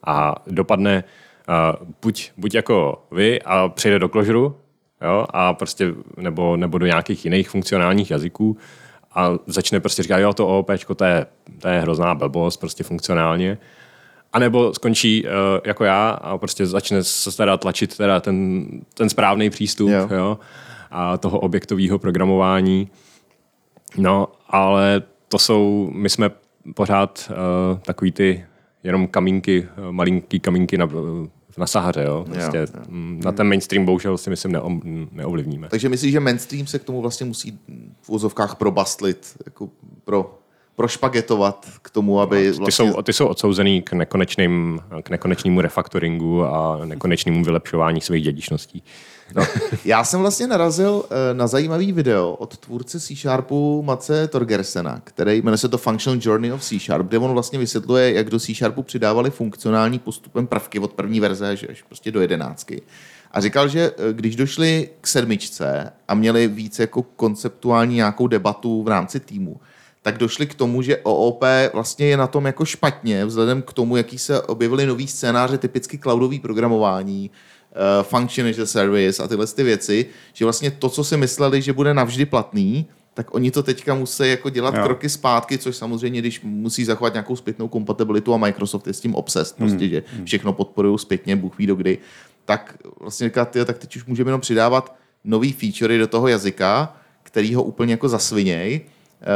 A 0.06 0.34
dopadne 0.46 1.04
uh, 1.48 1.86
buď, 2.02 2.30
buď 2.36 2.54
jako 2.54 3.06
vy 3.10 3.42
a 3.42 3.68
přejde 3.68 3.98
do 3.98 4.08
Clojure, 4.08 4.54
jo, 5.02 5.26
a 5.30 5.54
prostě, 5.54 5.94
nebo, 6.16 6.56
nebo 6.56 6.78
do 6.78 6.86
nějakých 6.86 7.24
jiných 7.24 7.50
funkcionálních 7.50 8.10
jazyků 8.10 8.56
a 9.14 9.30
začne 9.46 9.80
prostě 9.80 10.02
říkat, 10.02 10.18
jo, 10.18 10.32
to 10.32 10.48
OOP, 10.48 10.70
to 10.96 11.04
je, 11.04 11.26
to 11.58 11.68
je 11.68 11.80
hrozná 11.80 12.14
blbost, 12.14 12.56
prostě 12.56 12.84
funkcionálně. 12.84 13.58
A 14.32 14.38
nebo 14.38 14.74
skončí 14.74 15.24
uh, 15.24 15.30
jako 15.64 15.84
já 15.84 16.10
a 16.10 16.38
prostě 16.38 16.66
začne 16.66 17.04
se 17.04 17.36
teda 17.36 17.56
tlačit 17.56 17.96
teda 17.96 18.20
ten, 18.20 18.66
ten 18.94 19.08
správný 19.08 19.50
přístup 19.50 19.88
Jo. 19.90 19.98
jo. 20.10 20.16
Jo, 20.16 20.38
a 20.90 21.16
toho 21.18 21.40
objektového 21.40 21.98
programování. 21.98 22.90
No, 23.96 24.28
ale 24.48 25.02
to 25.28 25.38
jsou, 25.38 25.90
my 25.92 26.10
jsme 26.10 26.30
pořád 26.74 27.30
uh, 27.30 27.78
takový 27.78 28.12
ty 28.12 28.44
jenom 28.82 29.06
kamínky, 29.06 29.68
uh, 29.78 29.92
malinký 29.92 30.40
kamínky 30.40 30.78
na, 30.78 30.88
na 31.58 31.66
Sahaře, 31.66 32.02
jo. 32.02 32.26
Prostě, 32.32 32.58
Jo, 32.58 32.66
mm, 32.88 33.20
Na 33.24 33.32
ten 33.32 33.48
mainstream 33.48 33.84
bohužel 33.84 34.18
si 34.18 34.30
myslím 34.30 34.52
neo, 34.52 34.70
neovlivníme. 35.12 35.68
Takže 35.68 35.88
myslíš, 35.88 36.12
že 36.12 36.20
mainstream 36.20 36.66
se 36.66 36.78
k 36.78 36.84
tomu 36.84 37.02
vlastně 37.02 37.26
musí 37.26 37.58
v 38.02 38.10
úzovkách 38.10 38.54
probastlit, 38.54 39.36
jako 39.46 39.68
pro, 40.04 40.38
prošpagetovat 40.78 41.66
k 41.82 41.90
tomu, 41.90 42.20
aby 42.20 42.52
Ty, 42.52 42.58
vlastně... 42.58 42.92
jsou, 42.92 43.02
ty 43.02 43.12
jsou 43.12 43.26
odsouzený 43.26 43.82
k, 43.82 43.92
nekonečným, 43.92 44.80
k 45.02 45.10
nekonečnému 45.10 45.60
refaktoringu 45.60 46.44
a 46.44 46.80
nekonečnému 46.84 47.44
vylepšování 47.44 48.00
svých 48.00 48.24
dědičností. 48.24 48.82
No, 49.34 49.46
já 49.84 50.04
jsem 50.04 50.20
vlastně 50.20 50.46
narazil 50.46 51.04
eh, 51.10 51.34
na 51.34 51.46
zajímavý 51.46 51.92
video 51.92 52.32
od 52.32 52.56
tvůrce 52.56 53.00
C 53.00 53.16
Sharpu 53.16 53.82
Mace 53.82 54.28
Torgersena, 54.28 55.00
který 55.04 55.42
jmenuje 55.42 55.58
se 55.58 55.68
to 55.68 55.78
Functional 55.78 56.20
Journey 56.22 56.52
of 56.52 56.62
C 56.62 56.78
Sharp, 56.78 57.06
kde 57.06 57.18
on 57.18 57.32
vlastně 57.32 57.58
vysvětluje, 57.58 58.12
jak 58.12 58.30
do 58.30 58.40
C 58.40 58.54
Sharpu 58.54 58.82
přidávali 58.82 59.30
funkcionální 59.30 59.98
postupem 59.98 60.46
prvky 60.46 60.78
od 60.78 60.92
první 60.92 61.20
verze 61.20 61.50
až, 61.50 61.82
prostě 61.82 62.10
do 62.10 62.20
jedenáctky. 62.20 62.82
A 63.32 63.40
říkal, 63.40 63.68
že 63.68 63.92
eh, 63.98 64.12
když 64.12 64.36
došli 64.36 64.88
k 65.00 65.06
sedmičce 65.06 65.92
a 66.08 66.14
měli 66.14 66.48
víc 66.48 66.78
jako 66.78 67.02
konceptuální 67.02 67.94
nějakou 67.94 68.26
debatu 68.26 68.82
v 68.82 68.88
rámci 68.88 69.20
týmu, 69.20 69.60
tak 70.08 70.18
došli 70.18 70.46
k 70.46 70.54
tomu, 70.54 70.82
že 70.82 70.96
OOP 70.96 71.44
vlastně 71.72 72.06
je 72.06 72.16
na 72.16 72.26
tom 72.26 72.46
jako 72.46 72.64
špatně, 72.64 73.24
vzhledem 73.24 73.62
k 73.62 73.72
tomu, 73.72 73.96
jaký 73.96 74.18
se 74.18 74.42
objevily 74.42 74.86
nový 74.86 75.06
scénáře, 75.06 75.58
typicky 75.58 75.98
cloudový 75.98 76.40
programování, 76.40 77.30
uh, 77.30 78.02
function 78.02 78.48
as 78.48 78.58
a 78.58 78.66
service 78.66 79.22
a 79.22 79.28
tyhle 79.28 79.46
ty 79.46 79.62
věci, 79.62 80.06
že 80.32 80.44
vlastně 80.44 80.70
to, 80.70 80.88
co 80.88 81.04
si 81.04 81.16
mysleli, 81.16 81.62
že 81.62 81.72
bude 81.72 81.94
navždy 81.94 82.24
platný, 82.26 82.86
tak 83.14 83.34
oni 83.34 83.50
to 83.50 83.62
teďka 83.62 83.94
musí 83.94 84.30
jako 84.30 84.50
dělat 84.50 84.74
Jo. 84.74 84.82
kroky 84.82 85.08
zpátky, 85.08 85.58
což 85.58 85.76
samozřejmě, 85.76 86.20
když 86.20 86.40
musí 86.40 86.84
zachovat 86.84 87.12
nějakou 87.12 87.36
zpětnou 87.36 87.68
kompatibilitu 87.68 88.34
a 88.34 88.36
Microsoft 88.36 88.86
je 88.86 88.92
s 88.92 89.00
tím 89.00 89.14
obsessed, 89.14 89.56
prostě, 89.56 89.88
že 89.88 90.02
všechno 90.24 90.52
podporují 90.52 90.98
zpětně, 90.98 91.36
Bůh 91.36 91.58
ví 91.58 91.66
do 91.66 91.74
kdy, 91.74 91.98
tak 92.44 92.78
vlastně 93.00 93.26
říká, 93.26 93.44
tak 93.44 93.78
teď 93.78 93.96
už 93.96 94.04
můžeme 94.04 94.28
jenom 94.28 94.40
přidávat 94.40 94.94
nový 95.24 95.52
featurey 95.52 95.98
do 95.98 96.06
toho 96.06 96.28
jazyka, 96.28 96.96
který 97.22 97.54
ho 97.54 97.62
úplně 97.62 97.92
jako 97.92 98.08
zasviněj, 98.08 98.80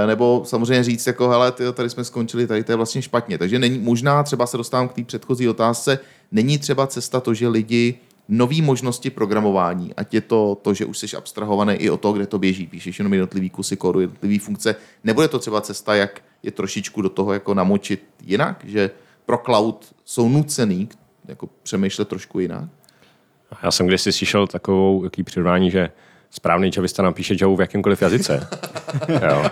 nebo 0.07 0.43
samozřejmě 0.47 0.85
říct 0.85 1.07
jako, 1.07 1.29
hele, 1.29 1.53
tyjo, 1.53 1.73
tady 1.73 1.91
jsme 1.91 2.05
skončili, 2.05 2.47
tady 2.47 2.65
to 2.65 2.73
je 2.73 2.77
vlastně 2.77 3.03
špatně. 3.03 3.39
Takže 3.39 3.59
není, 3.59 3.79
možná 3.79 4.23
třeba 4.23 4.47
se 4.47 4.57
dostávám 4.57 4.89
k 4.89 4.93
té 4.93 5.05
předchozí 5.05 5.49
otázce, 5.49 5.99
není 6.33 6.59
třeba 6.59 6.87
cesta 6.87 7.21
to, 7.21 7.35
že 7.35 7.49
lidi 7.49 7.95
nové 8.29 8.63
možnosti 8.63 9.11
programování, 9.11 9.95
ať 9.95 10.15
je 10.15 10.21
to 10.21 10.59
to, 10.63 10.75
že 10.75 10.85
už 10.85 10.99
jsi 10.99 11.17
abstrahovaný 11.17 11.75
i 11.75 11.91
o 11.91 11.97
to, 11.97 12.13
kde 12.13 12.27
to 12.27 12.39
běží, 12.39 12.67
píšeš 12.67 12.99
jenom 12.99 13.13
jednotlivý 13.13 13.51
kusy 13.51 13.77
kódu, 13.77 14.01
jednotlivý 14.01 14.39
funkce, 14.39 14.77
nebude 15.05 15.29
to 15.29 15.39
třeba 15.39 15.61
cesta, 15.61 15.95
jak 15.95 16.23
je 16.43 16.51
trošičku 16.51 17.03
do 17.03 17.09
toho 17.09 17.33
jako 17.33 17.55
namočit 17.55 18.05
jinak, 18.23 18.65
že 18.65 18.91
pro 19.27 19.39
cloud 19.39 19.95
jsou 20.05 20.29
nucený 20.29 20.89
jako 21.29 21.49
přemýšlet 21.63 22.09
trošku 22.09 22.41
jinak? 22.41 22.65
Já 23.63 23.71
jsem 23.71 23.87
kdysi 23.87 24.13
slyšel 24.13 24.47
takovou 24.47 25.05
jaký 25.05 25.23
přirovnání, 25.23 25.71
že 25.71 25.91
správný 26.33 26.71
javista 26.77 27.03
napíše 27.03 27.37
Java 27.41 27.57
v 27.57 27.61
jakémkoliv 27.61 28.03
jazyce. 28.03 28.49
jo. 29.09 29.45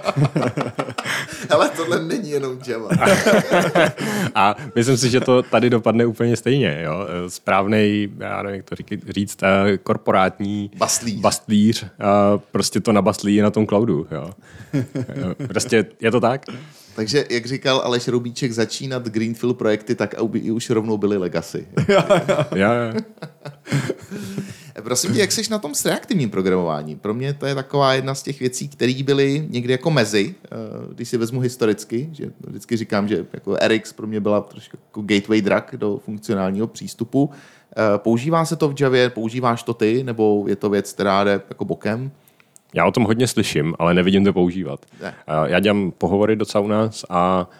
Ale 1.51 1.69
tohle 1.69 2.05
není 2.05 2.31
jenom 2.31 2.59
Java. 2.67 2.89
A 4.35 4.57
myslím 4.75 4.97
si, 4.97 5.11
že 5.11 5.21
to 5.21 5.43
tady 5.43 5.71
dopadne 5.71 6.07
úplně 6.07 6.37
stejně. 6.37 6.81
Jo. 6.83 7.07
Správný, 7.29 8.09
já 8.19 8.43
nevím, 8.43 8.57
jak 8.57 8.71
to 8.71 8.77
říct, 9.09 9.43
eh, 9.43 9.79
korporátní 9.79 10.71
Bastlíř. 10.77 11.21
bastlíř 11.21 11.87
a 12.01 12.39
prostě 12.39 12.81
to 12.81 12.93
nabaslí 12.93 13.41
na 13.41 13.51
tom 13.51 13.67
cloudu. 13.67 14.07
Jo. 14.11 14.31
Prostě 15.49 15.87
je 16.01 16.11
to 16.11 16.21
tak? 16.21 16.45
Takže, 16.95 17.25
jak 17.31 17.47
říkal 17.47 17.83
Aleš 17.85 18.09
Roubíček, 18.09 18.53
začínat 18.53 19.09
Greenfield 19.09 19.59
projekty, 19.59 19.95
tak 19.95 20.15
aby 20.15 20.51
už 20.51 20.71
rovnou 20.71 20.99
byly 20.99 21.17
legacy. 21.17 21.67
Já, 22.55 22.75
já. 22.75 22.93
Prosím 24.81 25.15
tě, 25.15 25.21
jak 25.21 25.33
jsi 25.33 25.51
na 25.51 25.59
tom 25.59 25.75
s 25.75 25.85
reaktivním 25.85 26.31
programováním? 26.31 26.99
Pro 26.99 27.15
mě 27.15 27.35
to 27.35 27.47
je 27.47 27.55
taková 27.55 27.95
jedna 27.95 28.15
z 28.15 28.23
těch 28.23 28.41
věcí, 28.41 28.69
které 28.69 29.03
byly 29.03 29.47
někdy 29.51 29.73
jako 29.73 29.91
mezi, 29.91 30.35
eh, 30.45 30.49
když 30.95 31.09
si 31.09 31.17
vezmu 31.17 31.41
historicky, 31.41 32.09
že 32.13 32.31
vždycky 32.47 32.77
říkám, 32.77 33.09
že 33.09 33.27
jako 33.33 33.57
RX 33.67 33.93
pro 33.93 34.07
mě 34.07 34.21
byla 34.21 34.41
trošku 34.41 34.77
jako 34.89 35.03
gateway 35.03 35.43
drug 35.43 35.65
do 35.77 35.99
funkcionálního 36.05 36.67
přístupu. 36.67 37.31
Eh, 37.77 37.99
Používá 37.99 38.45
se 38.45 38.57
to 38.57 38.69
v 38.69 38.81
Javě, 38.81 39.11
používáš 39.11 39.63
to 39.63 39.75
ty, 39.75 40.05
nebo 40.05 40.45
je 40.49 40.57
to 40.57 40.71
věc, 40.71 40.93
která 40.93 41.25
jde 41.25 41.41
jako 41.49 41.65
bokem? 41.65 42.11
Já 42.75 42.87
o 42.87 42.93
tom 42.93 43.05
hodně 43.05 43.27
slyším, 43.27 43.75
ale 43.79 43.95
nevidím 43.95 44.25
to 44.25 44.33
používat. 44.33 44.87
Ne. 45.03 45.15
Já 45.47 45.61
dělám 45.61 45.93
pohovory 45.99 46.37
docela 46.37 46.65
u 46.65 46.69
nás 46.69 47.05
a 47.09 47.51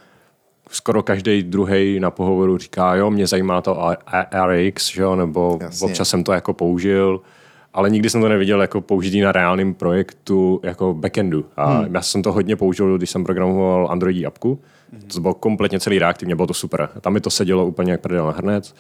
skoro 0.71 1.03
každý 1.03 1.43
druhý 1.43 2.01
na 2.01 2.11
pohovoru 2.11 2.59
říká, 2.59 2.95
jo, 2.95 3.11
mě 3.11 3.27
zajímá 3.27 3.61
to 3.61 3.95
RX, 4.47 4.91
že 4.91 5.03
jo, 5.03 5.17
nebo 5.17 5.59
Jasně. 5.61 5.87
občas 5.87 6.09
jsem 6.09 6.25
to 6.25 6.33
jako 6.33 6.55
použil, 6.55 7.21
ale 7.75 7.91
nikdy 7.91 8.11
jsem 8.11 8.21
to 8.21 8.29
neviděl 8.29 8.61
jako 8.61 8.81
použitý 8.81 9.21
na 9.21 9.33
reálném 9.33 9.75
projektu 9.75 10.61
jako 10.63 10.95
backendu. 10.95 11.47
A 11.57 11.73
hmm. 11.73 11.95
já 11.95 12.03
jsem 12.03 12.23
to 12.23 12.33
hodně 12.33 12.57
použil, 12.57 12.99
když 12.99 13.11
jsem 13.11 13.25
programoval 13.25 13.89
Androidí 13.91 14.27
apku. 14.27 14.61
To 15.15 15.21
bylo 15.21 15.35
kompletně 15.35 15.81
celý 15.81 15.99
reaktivně, 15.99 16.37
bylo 16.37 16.47
to 16.47 16.55
super. 16.55 16.89
Tam 17.01 17.13
mi 17.13 17.21
to 17.21 17.31
sedělo 17.31 17.67
úplně 17.67 17.93
jak 17.93 18.01
prdel 18.01 18.27
na 18.27 18.33
hrnec. 18.33 18.75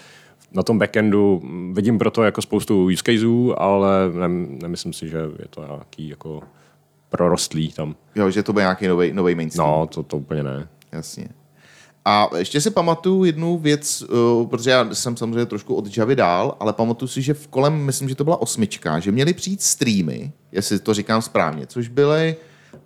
Na 0.53 0.63
tom 0.63 0.79
backendu 0.79 1.41
mm, 1.45 1.75
vidím 1.75 1.99
proto 1.99 2.23
jako 2.23 2.43
spoustu 2.43 2.85
use 2.85 3.03
caseů, 3.03 3.55
ale 3.59 3.91
ne, 4.13 4.29
nemyslím 4.63 4.93
si, 4.93 5.09
že 5.09 5.19
je 5.19 5.49
to 5.51 5.67
nějaký 5.67 6.09
jako 6.09 6.41
prorostlý 7.09 7.73
tam. 7.73 7.95
Jo, 8.15 8.31
že 8.31 8.43
to 8.43 8.53
bude 8.53 8.63
nějaký 8.63 8.89
nový, 8.89 9.13
nový 9.13 9.35
mainstream. 9.35 9.71
No, 9.71 9.87
to, 9.87 10.03
to 10.03 10.17
úplně 10.17 10.43
ne. 10.43 10.69
Jasně. 10.93 11.29
A 12.05 12.29
ještě 12.37 12.61
si 12.61 12.71
pamatuju 12.71 13.25
jednu 13.25 13.59
věc, 13.59 14.03
uh, 14.03 14.47
protože 14.47 14.71
já 14.71 14.95
jsem 14.95 15.17
samozřejmě 15.17 15.47
trošku 15.47 15.75
od 15.75 15.97
Javy 15.97 16.17
dál, 16.17 16.57
ale 16.61 16.73
pamatuju 16.73 17.09
si, 17.09 17.23
že 17.23 17.35
v 17.35 17.49
kolem, 17.49 17.75
myslím, 17.77 18.09
že 18.09 18.15
to 18.15 18.25
byla 18.25 18.43
osmička, 18.43 19.01
že 19.01 19.13
měly 19.13 19.35
přijít 19.35 19.63
streamy, 19.63 20.33
jestli 20.53 20.79
to 20.79 20.95
říkám 20.95 21.23
správně, 21.23 21.67
což 21.67 21.89
byly 21.89 22.37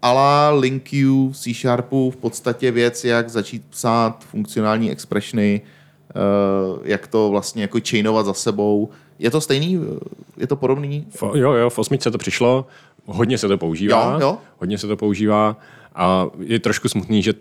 ala 0.03 0.51
LinkU, 0.51 1.33
C 1.35 1.55
Sharpu, 1.55 2.11
v 2.11 2.17
podstatě 2.17 2.71
věc, 2.71 3.05
jak 3.05 3.29
začít 3.29 3.63
psát 3.71 4.25
funkcionální 4.25 4.91
expressiony, 4.91 5.61
uh, 5.61 6.79
jak 6.85 7.07
to 7.07 7.31
vlastně 7.31 7.63
jako 7.63 7.79
chainovat 7.91 8.27
za 8.27 8.35
sebou. 8.35 8.89
Je 9.19 9.31
to 9.31 9.41
stejný? 9.41 9.81
Je 10.37 10.47
to 10.47 10.57
podobný? 10.57 11.07
V, 11.11 11.23
jo, 11.23 11.53
jo, 11.53 11.71
v 11.71 11.79
osmičce 11.79 12.11
to 12.11 12.19
přišlo, 12.19 12.67
hodně 13.07 13.39
se 13.39 13.49
to 13.49 13.59
používá. 13.59 14.13
Jo, 14.13 14.21
jo. 14.21 14.39
Hodně 14.59 14.79
se 14.79 14.87
to 14.87 14.97
používá 14.97 15.57
a 15.95 16.27
je 16.39 16.59
trošku 16.59 16.89
smutný, 16.89 17.23
že 17.23 17.35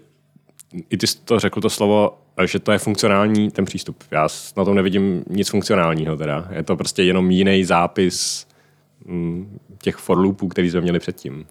i 0.89 0.97
ty 0.97 1.07
jsi 1.07 1.17
to 1.25 1.39
řekl 1.39 1.61
to 1.61 1.69
slovo, 1.69 2.17
že 2.45 2.59
to 2.59 2.71
je 2.71 2.77
funkcionální 2.77 3.51
ten 3.51 3.65
přístup. 3.65 4.03
Já 4.11 4.27
na 4.57 4.65
tom 4.65 4.75
nevidím 4.75 5.23
nic 5.29 5.49
funkcionálního 5.49 6.17
teda. 6.17 6.47
Je 6.51 6.63
to 6.63 6.75
prostě 6.75 7.03
jenom 7.03 7.31
jiný 7.31 7.63
zápis 7.65 8.47
mm, 9.05 9.59
těch 9.81 9.95
for 9.95 10.17
loopů, 10.17 10.47
který 10.47 10.69
jsme 10.71 10.81
měli 10.81 10.99
předtím. 10.99 11.45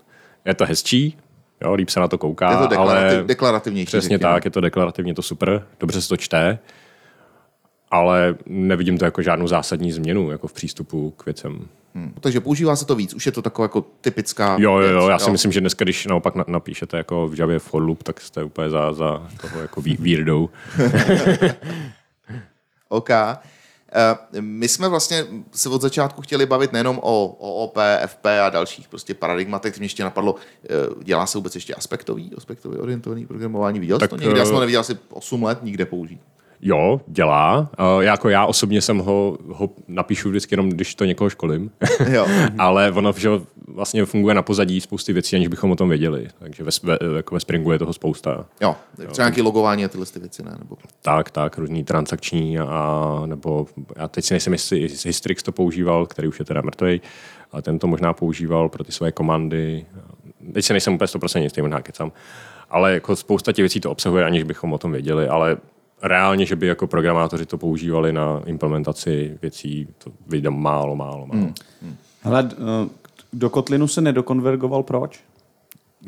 Je 0.45 0.55
to 0.55 0.67
hezčí, 0.67 1.17
jo, 1.65 1.75
líp 1.75 1.89
se 1.91 2.01
na 2.01 2.09
to 2.09 2.19
kouká, 2.19 2.51
Je 2.51 2.57
to 2.57 2.67
deklarativ, 2.67 3.19
ale 3.19 3.25
deklarativnější. 3.27 3.87
přesně 3.87 4.15
řekněme. 4.17 4.33
tak, 4.35 4.45
je 4.45 4.51
to 4.51 4.61
deklarativně 4.61 5.15
to 5.15 5.23
super, 5.23 5.67
dobře 5.81 6.01
se 6.03 6.09
to 6.09 6.17
čte, 6.17 6.59
ale 7.93 8.35
nevidím 8.47 8.99
to 8.99 9.05
jako 9.05 9.23
žádnou 9.23 9.49
zásadní 9.49 9.93
změnu 9.93 10.31
jako 10.31 10.49
v 10.49 10.53
přístupu 10.53 11.11
k 11.11 11.25
věcem. 11.25 11.69
Hmm. 11.95 12.15
Takže 12.21 12.41
používá 12.41 12.77
se 12.77 12.87
to 12.87 12.95
víc, 12.95 13.15
už 13.15 13.27
je 13.27 13.33
to 13.33 13.43
taková 13.43 13.65
jako 13.65 13.85
typická 14.01 14.57
Jo, 14.61 14.79
jo, 14.79 14.89
jo, 14.89 15.09
já 15.09 15.19
si 15.19 15.31
myslím, 15.31 15.53
že 15.53 15.61
dneska, 15.61 15.85
když 15.85 16.07
naopak 16.07 16.35
na- 16.35 16.45
napíšete 16.49 16.97
jako 16.97 17.29
v 17.29 17.39
Javě 17.41 17.59
for 17.59 17.83
loop, 17.83 18.03
tak 18.03 18.21
jste 18.21 18.45
úplně 18.45 18.71
za, 18.71 18.93
za 18.93 19.29
toho 19.41 19.61
jako 19.61 19.83
weirdou. 19.99 20.51
OK. 22.89 23.11
Eh, 23.11 24.41
My 24.41 24.69
jsme 24.69 24.89
vlastně 24.89 25.25
se 25.53 25.69
od 25.69 25.83
začátku 25.83 26.23
chtěli 26.23 26.47
bavit 26.47 26.73
nejenom 26.73 26.99
o 27.03 27.27
OOP, 27.27 27.77
FP 28.07 28.27
a 28.27 28.51
dalších 28.51 28.89
prostě 28.89 29.15
paradigmatech. 29.15 29.79
Mě 29.79 29.85
ještě 29.85 30.05
napadlo, 30.05 30.35
eh, 30.65 30.69
dělá 31.03 31.27
se 31.27 31.39
vůbec 31.39 31.55
ještě 31.55 31.75
aspektový, 31.75 32.31
aspektově 32.37 32.79
orientovaný 32.79 33.27
programování? 33.27 33.81
Viděl 33.81 33.97
jsi 33.97 34.01
Tak, 34.01 34.11
to 34.11 34.17
někdy? 34.17 34.39
Já 34.39 34.45
jsem 34.45 34.55
to 34.55 34.59
eh, 34.59 34.61
neviděl 34.61 34.81
asi 34.81 34.97
8 35.11 35.43
let 35.43 35.59
nikde 35.63 35.87
použít. 35.87 36.21
Jo, 36.65 37.01
dělá. 37.07 37.71
Uh, 37.79 38.03
jako 38.03 38.29
já 38.29 38.47
osobně 38.47 38.81
jsem 38.81 38.99
ho, 38.99 39.39
ho 39.49 39.71
napíšu 39.89 40.29
vždycky 40.29 40.53
jenom, 40.53 40.69
když 40.69 40.95
to 40.95 41.05
někoho 41.05 41.31
školím. 41.31 41.71
Jo. 42.11 42.27
Ale 42.59 42.93
ono 42.93 43.13
že 43.13 43.29
vlastně 43.69 44.05
funguje 44.05 44.35
na 44.35 44.43
pozadí 44.43 44.81
spousty 44.81 45.13
věcí, 45.13 45.37
aniž 45.37 45.49
bychom 45.49 45.71
o 45.71 45.77
tom 45.77 45.89
věděli. 45.89 46.29
Takže 46.39 46.65
ve, 46.65 46.71
ve, 46.83 47.17
jako 47.17 47.35
ve 47.35 47.41
Springu 47.41 47.73
je 47.73 47.79
toho 47.79 47.93
spousta. 47.93 48.47
Jo, 48.61 48.77
tak 48.97 49.11
třeba 49.11 49.29
nějaké 49.29 49.43
logování 49.43 49.85
a 49.85 49.89
tyhle 49.89 50.07
ty 50.07 50.21
věci, 50.21 50.43
ne? 50.43 50.57
Nebo... 50.59 50.77
Tak, 51.03 51.31
tak, 51.31 51.59
různý 51.59 51.85
transakční 51.85 52.59
a 52.59 53.23
nebo 53.27 53.67
já 53.97 54.09
teď 54.09 54.25
si 54.25 54.35
nejsem 54.35 54.53
jestli 54.53 54.89
Hystrix 55.05 55.43
to 55.43 55.53
používal, 55.53 56.07
který 56.07 56.29
už 56.29 56.39
je 56.39 56.45
teda 56.45 56.61
mrtvý, 56.61 57.01
ale 57.53 57.63
ten 57.63 57.79
to 57.79 57.87
možná 57.87 58.13
používal 58.13 58.69
pro 58.69 58.85
ty 58.85 58.93
své 58.93 59.13
komandy. 59.13 59.87
Teď 60.55 60.65
si 60.65 60.73
nejsem 60.73 60.95
úplně 60.95 61.07
100% 61.07 61.43
jistý, 61.43 61.63
možná 61.63 61.83
kecam. 61.83 62.13
Ale 62.71 62.95
jako 62.95 63.17
spousta 63.17 63.53
těch 63.53 63.63
věcí 63.63 63.81
to 63.81 63.91
obsahuje, 63.91 64.25
aniž 64.25 64.43
bychom 64.43 64.73
o 64.73 64.79
tom 64.79 64.93
věděli, 64.93 65.29
ale 65.29 65.57
reálně, 66.03 66.47
že 66.47 66.57
by 66.57 66.67
jako 66.67 66.87
programátoři 66.87 67.47
to 67.47 67.59
používali 67.59 68.13
na 68.13 68.43
implementaci 68.47 69.39
věcí, 69.43 69.89
to 69.99 70.11
vidím 70.27 70.53
málo, 70.53 70.97
málo, 70.97 71.27
málo. 71.27 71.43
Hmm. 71.43 71.55
Ale 72.25 72.49
eh, 72.53 72.89
do 73.33 73.51
Kotlinu 73.51 73.89
se 73.89 74.01
nedokonvergoval, 74.01 74.83
proč? 74.83 75.21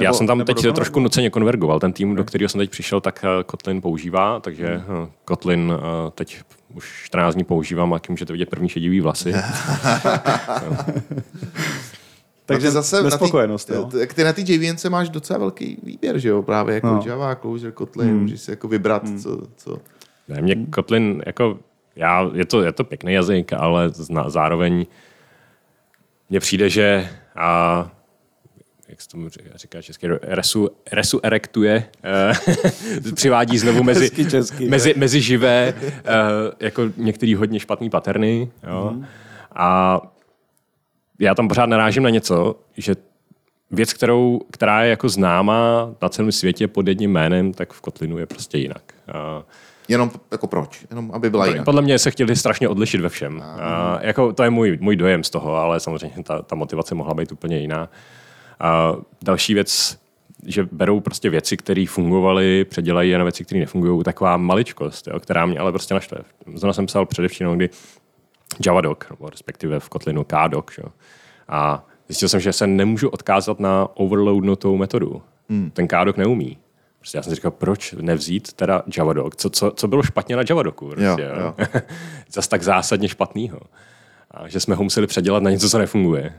Já 0.01 0.13
jsem 0.13 0.27
tam 0.27 0.39
teď 0.39 0.47
dokonvergoval? 0.47 0.75
trošku 0.75 1.01
nuceně 1.01 1.31
konvergoval. 1.31 1.81
Ten 1.81 1.93
tým, 1.93 2.15
do 2.15 2.25
kterého 2.25 2.49
jsem 2.49 2.59
teď 2.59 2.71
přišel, 2.71 3.01
tak 3.01 3.25
eh, 3.25 3.45
Kotlin 3.45 3.81
používá, 3.81 4.41
takže 4.41 4.67
eh, 4.67 5.09
Kotlin 5.25 5.73
teď 6.15 6.39
už 6.75 7.03
14 7.05 7.35
dní 7.35 7.45
používám 7.45 7.95
a 7.95 8.01
můžete 8.09 8.33
vidět 8.33 8.51
první 8.51 8.69
šedivý 8.69 9.01
vlasy. 9.01 9.33
Takže 12.47 12.67
No 12.67 12.71
ty 12.71 12.75
zase 12.75 13.03
nespokojenost, 13.03 13.71
na 13.71 13.77
jo? 13.77 13.85
tý, 13.85 14.07
ty 14.15 14.25
na 14.25 14.33
té 14.33 14.41
JVNce 14.41 14.91
máš 14.91 15.09
docela 15.09 15.39
velký 15.39 15.79
výběr, 15.83 16.19
že 16.19 16.29
jo? 16.29 16.43
Právě 16.43 16.75
jako 16.75 16.87
No. 16.87 17.03
Java, 17.07 17.35
Clojure, 17.35 17.73
Kotlin, 17.73 18.09
hmm. 18.09 18.21
můžeš 18.21 18.41
si 18.41 18.51
jako 18.51 18.69
vybrat, 18.69 19.09
hmm. 19.09 19.19
co, 19.19 19.41
co... 19.57 19.79
Ne, 20.29 20.43
mě 20.43 20.57
Kotlin, 20.71 21.23
jako, 21.27 21.59
já, 21.97 22.31
je, 22.35 22.45
to, 22.45 22.63
je 22.63 22.73
to 22.73 22.85
pěkný 22.85 23.13
jazyk, 23.13 23.53
ale 23.53 23.89
zna, 23.91 24.31
zároveň 24.31 24.87
mně 26.31 26.41
přijde, 26.41 26.71
že 26.71 27.09
a, 27.37 27.91
jak 28.89 29.01
se 29.01 29.09
tomu 29.09 29.29
říká- 29.29 29.57
říká 29.57 29.83
česky, 29.83 30.09
resu, 30.23 30.71
resu 30.93 31.21
erektuje, 31.23 31.85
eh, 32.05 32.33
přivádí 33.15 33.59
znovu 33.59 33.83
mezi, 33.83 34.01
Hezky 34.01 34.25
česky, 34.25 34.69
mezi, 34.69 34.95
mezi 34.97 35.21
živé, 35.21 35.75
eh, 35.83 35.93
jako 36.61 36.83
některý 36.97 37.35
hodně 37.35 37.61
špatný 37.61 37.91
paterny. 37.91 38.51
Jo? 38.69 38.91
Mhm. 38.93 39.07
A 39.57 40.01
já 41.19 41.35
tam 41.35 41.49
pořád 41.49 41.67
narážím 41.67 42.03
na 42.03 42.11
něco, 42.11 42.57
že 42.77 42.95
věc, 43.71 43.93
kterou, 43.93 44.41
která 44.51 44.83
je 44.83 44.91
jako 44.91 45.09
známá 45.09 45.91
na 46.03 46.09
celém 46.09 46.33
světě 46.33 46.69
pod 46.69 46.89
jedním 46.89 47.13
jménem, 47.13 47.53
tak 47.53 47.73
v 47.73 47.81
Kotlinu 47.81 48.19
je 48.19 48.27
prostě 48.27 48.59
jinak. 48.59 48.83
A 49.13 49.43
Jenom 49.89 50.11
jako 50.33 50.47
proč? 50.47 50.87
Jenom 50.91 51.11
aby 51.15 51.31
byla 51.31 51.47
jinak. 51.47 51.65
podle 51.65 51.83
mě 51.83 51.99
se 51.99 52.11
chtěli 52.11 52.37
strašně 52.37 52.69
odlišit 52.69 53.01
ve 53.01 53.09
všem. 53.09 53.43
A 53.61 53.99
jako, 54.01 54.33
to 54.33 54.43
je 54.43 54.51
můj, 54.51 54.79
můj 54.81 54.97
dojem 54.97 55.25
z 55.25 55.31
toho, 55.31 55.55
ale 55.57 55.81
samozřejmě 55.81 56.23
ta, 56.23 56.43
ta 56.43 56.55
motivace 56.57 56.95
mohla 56.95 57.15
být 57.15 57.33
úplně 57.33 57.59
jiná. 57.59 57.89
A 58.61 58.93
další 59.23 59.55
věc, 59.55 59.99
že 60.47 60.69
berou 60.73 61.01
prostě 61.01 61.31
věci, 61.31 61.57
které 61.57 61.85
fungovaly, 61.89 62.65
předělají 62.65 63.11
je 63.11 63.19
na 63.19 63.25
věci, 63.25 63.45
které 63.45 63.61
nefungují. 63.61 64.05
Taková 64.05 64.37
maličkost, 64.37 65.07
jo, 65.07 65.21
která 65.21 65.47
mě 65.47 65.59
ale 65.59 65.73
prostě 65.73 65.95
naštve. 65.95 66.19
Zrovna 66.55 66.73
jsem 66.73 66.87
psal 66.87 67.07
předevčím, 67.07 67.53
kdy 67.53 67.71
Javadoc, 68.67 68.99
nebo 69.11 69.31
respektive 69.31 69.81
v 69.81 69.89
Kotlinu 69.89 70.25
Kdoc. 70.25 70.65
Jo. 70.79 70.89
A 71.49 71.87
zjistil 72.09 72.29
jsem, 72.29 72.41
že 72.41 72.53
se 72.53 72.67
nemůžu 72.67 73.09
odkázat 73.09 73.61
na 73.61 73.89
overloadnutou 73.95 74.77
metodu. 74.77 75.23
Hmm. 75.49 75.71
Ten 75.71 75.89
Kdoc 75.89 76.17
neumí. 76.17 76.59
Prostě 76.99 77.19
já 77.19 77.23
jsem 77.23 77.31
si 77.31 77.35
říkal, 77.37 77.51
proč 77.51 77.93
nevzít 77.93 78.53
teda 78.53 78.83
Javadoc? 78.99 79.35
Co, 79.37 79.51
co, 79.51 79.71
co 79.71 79.89
bylo 79.89 80.03
špatně 80.03 80.37
na 80.37 80.43
Javadocu? 80.51 80.87
Prostě, 80.87 81.05
Jo, 81.05 81.19
jo. 81.41 81.55
Zas 82.33 82.49
tak 82.49 82.63
zásadně 82.63 83.09
špatného. 83.09 83.61
A 84.31 84.49
že 84.49 84.61
jsme 84.61 84.75
ho 84.75 84.83
museli 84.85 85.07
předělat 85.07 85.43
na 85.43 85.51
něco, 85.51 85.71
co 85.71 85.79
nefunguje. 85.79 86.35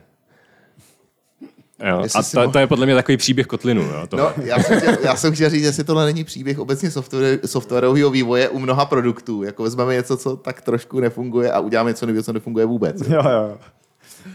Jo, 1.84 2.04
a 2.16 2.24
to, 2.24 2.40
mohl- 2.40 2.52
to, 2.52 2.60
je 2.60 2.68
podle 2.68 2.86
mě 2.86 2.96
takový 2.96 3.18
příběh 3.18 3.48
Kotlinu. 3.48 3.82
Jo, 3.82 4.08
to, 4.10 4.18
No, 4.18 4.32
já 4.44 4.60
jsem, 4.64 4.80
chtěl, 4.80 4.98
já 5.04 5.16
jsem 5.16 5.34
chtěl 5.34 5.50
říct, 5.50 5.64
jestli 5.64 5.84
tohle 5.84 6.06
není 6.06 6.24
příběh 6.24 6.60
obecně 6.60 6.92
software, 6.92 7.40
softwarového 7.46 8.10
vývoje 8.10 8.50
u 8.50 8.60
mnoha 8.60 8.86
produktů. 8.86 9.44
Jako 9.44 9.64
vezmeme 9.64 9.94
něco, 9.94 10.18
co 10.18 10.38
tak 10.38 10.62
trošku 10.62 11.00
nefunguje 11.00 11.52
a 11.52 11.60
uděláme 11.60 11.90
něco 11.90 12.06
nového, 12.06 12.24
co 12.24 12.34
nefunguje 12.34 12.66
vůbec. 12.66 13.02
Jo, 13.02 13.22
jo, 13.24 13.30
jo. 13.30 13.58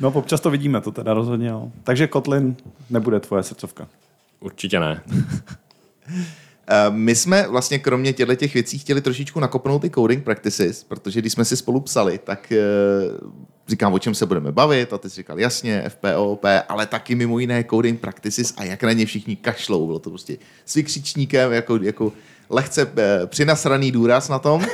No 0.01 0.09
občas 0.11 0.41
to 0.41 0.51
vidíme, 0.51 0.81
to 0.81 0.91
teda 0.93 1.15
rozhodně, 1.15 1.49
jo. 1.49 1.69
Takže 1.85 2.07
Kotlin 2.07 2.57
nebude 2.91 3.21
tvoje 3.21 3.43
srdcovka. 3.43 3.89
Určitě 4.41 4.81
ne. 4.81 5.03
Eh, 6.73 6.91
My 6.91 7.15
jsme 7.15 7.49
vlastně 7.49 7.79
kromě 7.79 8.13
těchto 8.13 8.35
těch 8.35 8.55
věcí 8.55 8.79
chtěli 8.79 9.01
trošičku 9.01 9.41
nakopnout 9.41 9.83
ty 9.83 9.91
coding 9.91 10.25
practices, 10.25 10.85
protože 10.85 11.21
když 11.21 11.33
jsme 11.33 11.45
si 11.45 11.57
spolu 11.57 11.81
psali, 11.81 12.19
tak 12.19 12.53
eh, 12.53 12.59
říkám, 13.69 13.93
o 13.93 13.99
čem 13.99 14.15
se 14.15 14.27
budeme 14.27 14.53
bavit, 14.53 14.93
a 14.93 14.99
ty 14.99 15.11
jsi 15.11 15.17
říkal 15.17 15.41
jasně, 15.41 15.85
FPO, 15.89 16.31
OP, 16.33 16.45
ale 16.69 16.87
taky 16.87 17.15
mimo 17.15 17.39
jiné 17.39 17.65
coding 17.71 18.01
practices 18.01 18.55
a 18.57 18.65
jak 18.65 18.83
na 18.83 18.93
ně 18.93 19.07
všichni 19.07 19.37
kašlou. 19.37 19.87
Bylo 19.87 19.99
to 19.99 20.11
prostě 20.11 20.39
s 20.67 20.75
vykřičníkem, 20.75 21.53
jako, 21.53 21.77
jako 21.77 22.13
lehce 22.51 22.93
eh, 22.97 23.27
přinasraný 23.27 23.93
důraz 23.93 24.29
na 24.29 24.39
tom. 24.39 24.67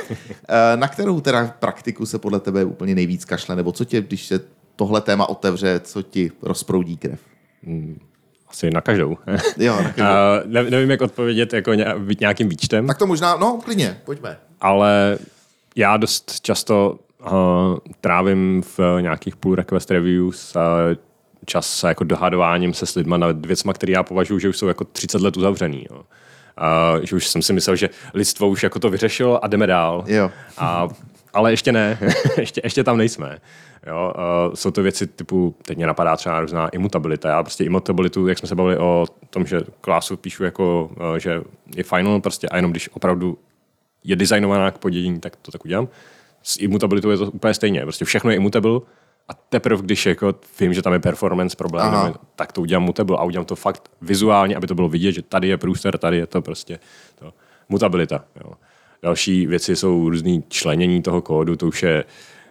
Na 0.75 0.87
kterou 0.87 1.21
teda 1.21 1.55
praktiku 1.59 2.05
se 2.05 2.19
podle 2.19 2.39
tebe 2.39 2.65
úplně 2.65 2.95
nejvíc 2.95 3.25
kašle, 3.25 3.55
nebo 3.55 3.71
co 3.71 3.85
tě, 3.85 4.01
když 4.01 4.25
se 4.25 4.39
tohle 4.75 5.01
téma 5.01 5.29
otevře, 5.29 5.79
co 5.83 6.01
ti 6.01 6.31
rozproudí 6.41 6.97
krev? 6.97 7.19
Asi 8.49 8.69
na 8.69 8.81
každou. 8.81 9.17
Jo, 9.57 9.75
na 9.75 9.83
každou. 9.91 10.03
Ne, 10.45 10.63
nevím, 10.63 10.91
jak 10.91 11.01
odpovědět 11.01 11.53
jako 11.53 11.73
ně- 11.73 11.95
nějakým 12.19 12.49
výčtem, 12.49 12.87
Tak 12.87 12.97
to 12.97 13.07
možná, 13.07 13.35
no 13.37 13.59
klidně, 13.63 14.01
pojďme. 14.05 14.37
ale 14.61 15.17
já 15.75 15.97
dost 15.97 16.39
často 16.41 16.99
uh, 17.25 17.29
trávím 18.01 18.61
v 18.77 18.79
nějakých 19.01 19.35
pull 19.35 19.55
request 19.55 19.91
reviews 19.91 20.55
uh, 20.55 20.61
čas 21.45 21.69
se 21.79 21.87
jako 21.87 22.03
dohadováním 22.03 22.73
se 22.73 22.85
s 22.85 22.95
lidma 22.95 23.17
nad 23.17 23.45
věcma, 23.45 23.73
které 23.73 23.91
já 23.93 24.03
považuji, 24.03 24.39
že 24.39 24.49
už 24.49 24.57
jsou 24.57 24.67
jako 24.67 24.83
30 24.83 25.21
let 25.21 25.37
uzavřený. 25.37 25.85
Jo. 25.91 25.97
Uh, 25.97 27.01
že 27.03 27.15
už 27.15 27.27
jsem 27.27 27.41
si 27.41 27.53
myslel, 27.53 27.75
že 27.75 27.89
lidstvo 28.13 28.47
už 28.49 28.63
jako 28.63 28.79
to 28.79 28.89
vyřešilo 28.89 29.43
a 29.43 29.47
jdeme 29.47 29.67
dál. 29.67 30.03
Jo. 30.07 30.31
A, 30.57 30.87
ale 31.33 31.51
ještě 31.53 31.71
ne, 31.71 31.99
ještě, 32.37 32.61
ještě 32.63 32.83
tam 32.83 32.97
nejsme. 32.97 33.37
Jo, 33.87 34.13
uh, 34.15 34.53
jsou 34.53 34.71
to 34.71 34.83
věci 34.83 35.07
typu, 35.07 35.55
teď 35.61 35.77
mě 35.77 35.87
napadá 35.87 36.15
třeba 36.15 36.39
různá 36.39 36.69
imutabilita. 36.69 37.29
Já 37.29 37.43
prostě 37.43 37.63
imutabilitu, 37.63 38.27
jak 38.27 38.37
jsme 38.37 38.47
se 38.47 38.55
bavili 38.55 38.77
o 38.77 39.05
tom, 39.29 39.45
že 39.45 39.61
klásu 39.81 40.17
píšu 40.17 40.43
jako, 40.43 40.89
uh, 40.99 41.15
že 41.17 41.41
je 41.75 41.83
final 41.83 42.21
prostě 42.21 42.49
a 42.49 42.55
jenom 42.55 42.71
když 42.71 42.89
opravdu 42.93 43.37
je 44.03 44.15
designovaná 44.15 44.71
k 44.71 44.77
podědění, 44.77 45.19
tak 45.19 45.35
to 45.35 45.51
tak 45.51 45.65
udělám. 45.65 45.87
S 46.43 46.57
imutabilitou 46.59 47.09
je 47.09 47.17
to 47.17 47.25
úplně 47.25 47.53
stejně. 47.53 47.81
Prostě 47.81 48.05
všechno 48.05 48.29
je 48.29 48.35
immutable 48.35 48.79
a 49.27 49.33
teprve, 49.33 49.81
když 49.81 50.05
jako 50.05 50.35
vím, 50.59 50.73
že 50.73 50.81
tam 50.81 50.93
je 50.93 50.99
performance 50.99 51.55
problém, 51.55 51.87
Aha. 51.87 52.13
tak 52.35 52.51
to 52.51 52.61
udělám 52.61 52.83
mutable 52.83 53.17
a 53.17 53.23
udělám 53.23 53.45
to 53.45 53.55
fakt 53.55 53.91
vizuálně, 54.01 54.55
aby 54.55 54.67
to 54.67 54.75
bylo 54.75 54.89
vidět, 54.89 55.11
že 55.11 55.21
tady 55.21 55.47
je 55.47 55.57
průster, 55.57 55.97
tady 55.97 56.17
je 56.17 56.27
to 56.27 56.41
prostě 56.41 56.79
to. 57.15 57.33
mutabilita. 57.69 58.25
Jo. 58.43 58.53
Další 59.03 59.47
věci 59.47 59.75
jsou 59.75 60.09
různý 60.09 60.43
členění 60.49 61.01
toho 61.01 61.21
kódu, 61.21 61.55
to 61.55 61.67
už 61.67 61.83
je, 61.83 62.03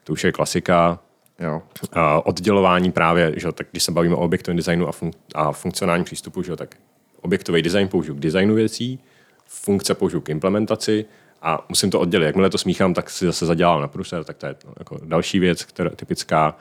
to 0.05 0.13
už 0.13 0.25
je 0.25 0.33
klasika. 0.33 0.99
Jo. 1.39 1.63
A 1.93 2.27
oddělování 2.27 2.93
právě, 2.93 3.33
že, 3.37 3.53
tak 3.53 3.67
když 3.71 3.83
se 3.83 3.93
bavíme 3.93 4.15
o 4.15 4.19
objektovém 4.19 4.57
designu 4.57 4.89
a, 4.89 4.91
fun- 4.91 5.13
a 5.35 5.53
funkcionálním 5.53 6.05
přístupu, 6.05 6.43
že, 6.43 6.57
tak 6.57 6.77
objektový 7.21 7.63
design 7.63 7.89
použiju 7.89 8.17
k 8.17 8.21
designu 8.21 8.55
věcí, 8.55 8.99
funkce 9.47 9.95
použiju 9.95 10.21
k 10.21 10.29
implementaci 10.29 11.05
a 11.43 11.67
musím 11.69 11.91
to 11.91 12.01
oddělit. 12.01 12.27
Jakmile 12.27 12.51
to 12.51 12.59
smíchám, 12.59 12.95
tak 12.95 13.11
si 13.11 13.27
zase 13.27 13.47
zadělám 13.47 13.81
na 13.81 13.89
průser, 13.89 14.25
tak 14.25 14.37
to 14.37 14.47
je 14.47 14.55
no, 14.67 14.73
jako 14.79 14.99
další 15.05 15.39
věc, 15.39 15.65
která 15.65 15.91
je 15.91 15.97
typická. 15.97 16.57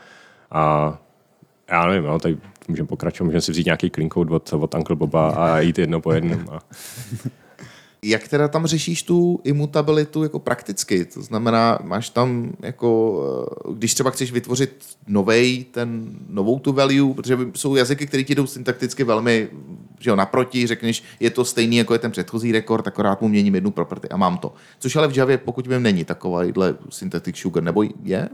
A 0.52 0.98
já 1.72 1.86
nevím, 1.86 2.04
no, 2.04 2.20
tady 2.20 2.38
můžeme 2.68 2.88
pokračovat, 2.88 3.26
můžeme 3.26 3.42
si 3.42 3.52
vzít 3.52 3.66
nějaký 3.66 3.90
clean 3.90 4.10
code 4.10 4.36
od, 4.36 4.54
od 4.54 4.76
Uncle 4.76 4.96
Boba 4.96 5.30
a 5.30 5.60
jít 5.60 5.80
jedno 5.80 6.02
po 6.02 6.12
jednom. 6.12 6.46
A, 6.52 6.60
Jak 8.08 8.28
teda 8.28 8.48
tam 8.48 8.66
řešíš 8.68 9.04
tu 9.04 9.40
imutabilitu 9.44 10.24
jako 10.24 10.40
prakticky? 10.40 11.06
To 11.06 11.22
znamená, 11.22 11.80
máš 11.84 12.10
tam 12.10 12.52
jako, 12.62 13.22
eh, 13.70 13.74
když 13.74 13.94
třeba 13.94 14.10
chceš 14.10 14.32
vytvořit 14.32 14.86
novej, 15.08 15.66
ten, 15.72 16.06
novou 16.30 16.60
tu 16.60 16.74
value, 16.74 17.14
protože 17.14 17.38
jsou 17.56 17.76
jazyky, 17.76 18.08
které 18.08 18.24
ti 18.24 18.36
jdou 18.36 18.48
syntakticky 18.48 19.04
velmi 19.04 19.50
že 20.00 20.10
jo, 20.10 20.16
naproti, 20.16 20.68
řekneš, 20.68 21.04
je 21.20 21.30
to 21.30 21.46
stejný, 21.46 21.78
jako 21.78 21.94
je 21.94 22.00
ten 22.00 22.12
předchozí 22.12 22.52
rekord, 22.52 22.88
akorát 22.88 23.22
mu 23.22 23.28
měním 23.28 23.56
jednu 23.56 23.72
property 23.72 24.10
a 24.10 24.18
mám 24.18 24.38
to. 24.38 24.54
Což 24.80 24.96
ale 24.96 25.08
v 25.08 25.18
Javě, 25.18 25.38
pokud 25.38 25.68
vím, 25.68 25.84
není 25.84 26.06
takovýhle 26.06 26.76
syntactic 26.90 27.38
sugar, 27.38 27.64
nebo 27.64 27.84
je? 28.04 28.30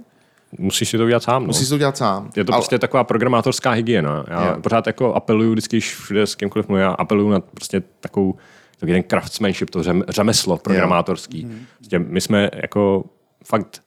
musíš 0.59 0.89
si 0.89 0.97
to 0.97 1.03
udělat 1.03 1.24
sám. 1.24 1.43
No. 1.43 1.47
Musíš 1.47 1.69
to 1.69 1.78
dělat 1.78 1.97
sám. 1.97 2.30
Je 2.36 2.45
to 2.45 2.53
Ale- 2.53 2.59
prostě 2.61 2.80
taková 2.80 3.03
programátorská 3.03 3.72
hygiena. 3.72 4.26
Já 4.28 4.47
Jo. 4.47 4.61
pořád 4.61 4.88
jako 4.88 5.13
apeluju, 5.13 5.51
vždycky, 5.51 5.76
když 5.78 5.95
všude 5.95 6.28
s 6.28 6.36
kýmkoliv 6.36 6.67
mluvím, 6.67 6.82
já 6.82 6.91
apeluju 6.91 7.30
na 7.30 7.39
prostě 7.39 7.84
takovou 7.99 8.36
takový 8.82 8.93
ten 8.93 9.03
craftsmanship, 9.03 9.69
to 9.69 9.84
řem, 9.84 10.03
řemeslo 10.09 10.57
programátorský. 10.57 11.47
Prostě 11.77 11.99
my 11.99 12.21
jsme 12.21 12.49
jako 12.53 13.03
fakt 13.45 13.82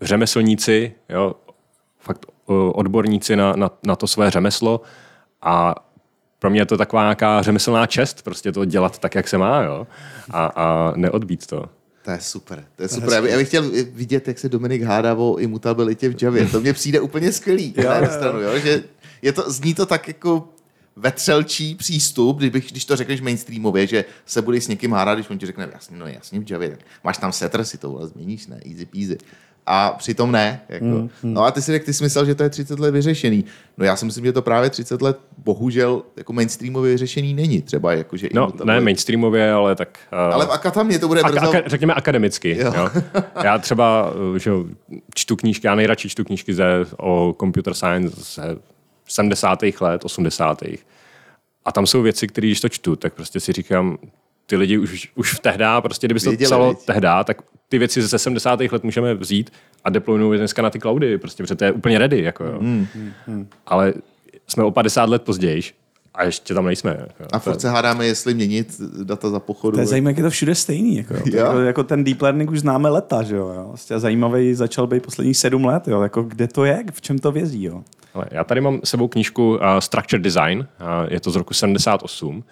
řemeslníci, 0.00 0.92
jo, 1.08 1.34
fakt 1.98 2.26
odborníci 2.72 3.36
na, 3.36 3.52
na, 3.52 3.70
na 3.86 3.96
to 3.96 4.06
své 4.06 4.30
řemeslo 4.30 4.80
a 5.42 5.74
pro 6.38 6.50
mě 6.50 6.60
je 6.60 6.66
to 6.66 6.76
taková 6.76 7.02
nějaká 7.02 7.42
řemeslná 7.42 7.86
čest, 7.86 8.22
prostě 8.22 8.52
to 8.52 8.64
dělat 8.64 8.98
tak, 8.98 9.14
jak 9.14 9.28
se 9.28 9.38
má, 9.38 9.62
jo, 9.62 9.86
a, 10.30 10.46
a 10.46 10.92
neodbít 10.96 11.46
to. 11.46 11.64
To 12.04 12.10
je 12.10 12.20
super, 12.20 12.64
to 12.76 12.82
je 12.82 12.88
super. 12.88 13.12
Já 13.12 13.22
bych, 13.22 13.30
já 13.30 13.36
bych 13.36 13.48
chtěl 13.48 13.70
vidět, 13.92 14.28
jak 14.28 14.38
se 14.38 14.48
Dominik 14.48 14.82
hádá 14.82 15.14
o 15.14 15.36
imutabilitě 15.36 16.08
v 16.08 16.22
Javě. 16.22 16.46
To 16.46 16.60
mně 16.60 16.72
přijde 16.72 17.00
úplně 17.00 17.32
skvělý. 17.32 17.74
Na 17.84 17.94
jednu 17.94 18.10
stranu, 18.10 18.40
jo? 18.40 18.58
Že 18.58 18.84
je 19.22 19.32
to, 19.32 19.50
zní 19.50 19.74
to 19.74 19.86
tak 19.86 20.08
jako 20.08 20.48
vetřelčí 20.96 21.74
přístup, 21.74 22.38
kdybych, 22.38 22.70
když 22.70 22.84
to 22.84 22.96
řekneš 22.96 23.20
mainstreamově, 23.20 23.86
že 23.86 24.04
se 24.26 24.42
budeš 24.42 24.64
s 24.64 24.68
někým 24.68 24.92
hádat, 24.92 25.18
když 25.18 25.30
on 25.30 25.38
ti 25.38 25.46
řekne, 25.46 25.68
jasně, 25.72 25.96
no 25.96 26.06
jasně 26.06 26.40
v 26.40 26.50
Javě, 26.50 26.68
tak 26.68 26.78
máš 27.04 27.18
tam 27.18 27.32
setter, 27.32 27.64
si 27.64 27.78
to 27.78 28.06
změníš, 28.06 28.46
ne, 28.46 28.60
easy 28.70 28.86
peasy. 28.86 29.18
A 29.68 29.90
přitom 29.90 30.32
ne. 30.32 30.60
Jako. 30.68 30.84
Mm, 30.84 31.08
mm. 31.22 31.34
No 31.34 31.44
a 31.44 31.50
ty 31.50 31.62
si 31.62 31.72
řekl, 31.72 31.84
ty 31.86 31.92
jsi 31.92 32.04
myslel, 32.04 32.24
že 32.26 32.34
to 32.34 32.42
je 32.42 32.50
30 32.50 32.78
let 32.78 32.90
vyřešený. 32.90 33.44
No 33.78 33.84
já 33.84 33.96
si 33.96 34.04
myslím, 34.04 34.24
že 34.24 34.32
to 34.32 34.42
právě 34.42 34.70
30 34.70 35.02
let 35.02 35.18
bohužel 35.38 36.02
jako 36.16 36.32
mainstreamově 36.32 36.90
vyřešený 36.92 37.34
není. 37.34 37.62
Třeba 37.62 37.92
jako, 37.92 38.16
že 38.16 38.28
No, 38.34 38.52
ne 38.64 38.80
mainstreamově, 38.80 39.52
ale 39.52 39.74
tak... 39.76 39.98
Uh, 40.12 40.34
Ale 40.34 40.46
v 40.46 40.50
akatamě 40.50 40.98
to 40.98 41.08
bude 41.08 41.20
Ak- 41.20 41.30
brzo. 41.32 41.46
aka- 41.52 41.62
řekněme 41.66 41.94
akademicky. 41.94 42.56
Jo. 42.58 42.72
Jo. 42.76 42.90
Já 43.44 43.58
třeba 43.58 44.10
uh, 44.30 44.36
že 44.36 44.50
čtu 45.14 45.36
knížky, 45.36 45.66
já 45.66 45.74
nejradši 45.74 46.08
čtu 46.08 46.24
knížky 46.24 46.54
ze, 46.54 46.64
o 46.98 47.34
computer 47.40 47.74
science 47.74 48.16
ze 48.36 48.56
70. 49.06 49.58
let, 49.80 50.04
80. 50.04 50.62
A 51.64 51.72
tam 51.72 51.86
jsou 51.86 52.02
věci, 52.02 52.26
které 52.26 52.46
když 52.46 52.60
to 52.60 52.68
čtu, 52.68 52.96
tak 52.96 53.14
prostě 53.14 53.40
si 53.40 53.52
říkám, 53.52 53.98
ty 54.46 54.56
lidi 54.56 54.78
už, 54.78 55.12
už 55.14 55.34
v 55.34 55.40
tehda, 55.40 55.80
prostě 55.80 56.06
kdyby 56.06 56.20
se 56.20 56.36
to 56.36 56.44
psalo 56.44 56.68
viď? 56.68 56.78
tehda, 56.84 57.24
tak 57.24 57.42
ty 57.68 57.78
věci 57.78 58.02
ze 58.02 58.18
70. 58.18 58.60
let 58.60 58.84
můžeme 58.84 59.14
vzít 59.14 59.50
a 59.84 59.90
deploynout 59.90 60.36
dneska 60.36 60.62
na 60.62 60.70
ty 60.70 60.78
cloudy, 60.78 61.18
prostě, 61.18 61.42
protože 61.42 61.54
to 61.54 61.64
je 61.64 61.72
úplně 61.72 61.98
ready. 61.98 62.22
Jako, 62.22 62.44
jo. 62.44 62.58
Hmm, 62.58 63.48
Ale 63.66 63.94
jsme 64.46 64.64
o 64.64 64.70
50 64.70 65.08
let 65.08 65.22
později 65.22 65.62
a 66.16 66.24
ještě 66.24 66.54
tam 66.54 66.66
nejsme. 66.66 66.96
Jako. 67.00 67.24
A 67.32 67.38
furt 67.38 67.60
se 67.60 67.70
hádáme, 67.70 68.06
jestli 68.06 68.34
měnit 68.34 68.80
data 69.02 69.30
za 69.30 69.40
pochodu. 69.40 69.76
To 69.76 69.80
je 69.80 69.86
zajímavé, 69.86 70.10
jak 70.10 70.18
je 70.18 70.24
to 70.24 70.30
všude 70.30 70.54
stejný. 70.54 70.96
Jako, 70.96 71.14
jo. 71.14 71.22
Jako, 71.32 71.60
jako 71.60 71.84
ten 71.84 72.04
deep 72.04 72.22
learning 72.22 72.50
už 72.50 72.60
známe 72.60 72.88
leta, 72.88 73.22
že 73.22 73.36
jo. 73.36 73.48
jo. 73.56 73.64
Vlastně 73.68 73.98
zajímavý 73.98 74.54
začal 74.54 74.86
být 74.86 75.02
posledních 75.02 75.36
sedm 75.36 75.64
let, 75.64 75.88
jo. 75.88 76.02
Jako, 76.02 76.22
kde 76.22 76.48
to 76.48 76.64
je, 76.64 76.84
v 76.92 77.00
čem 77.00 77.18
to 77.18 77.32
vězí, 77.32 77.64
jo. 77.64 77.82
Ale 78.14 78.24
já 78.30 78.44
tady 78.44 78.60
mám 78.60 78.80
s 78.84 78.90
sebou 78.90 79.08
knížku 79.08 79.50
uh, 79.50 79.60
Structured 79.78 80.22
Design, 80.22 80.58
uh, 80.58 81.12
je 81.12 81.20
to 81.20 81.30
z 81.30 81.36
roku 81.36 81.54
78 81.54 82.44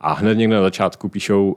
a 0.00 0.12
hned 0.12 0.38
někde 0.38 0.56
na 0.56 0.62
začátku 0.62 1.08
píšou 1.08 1.56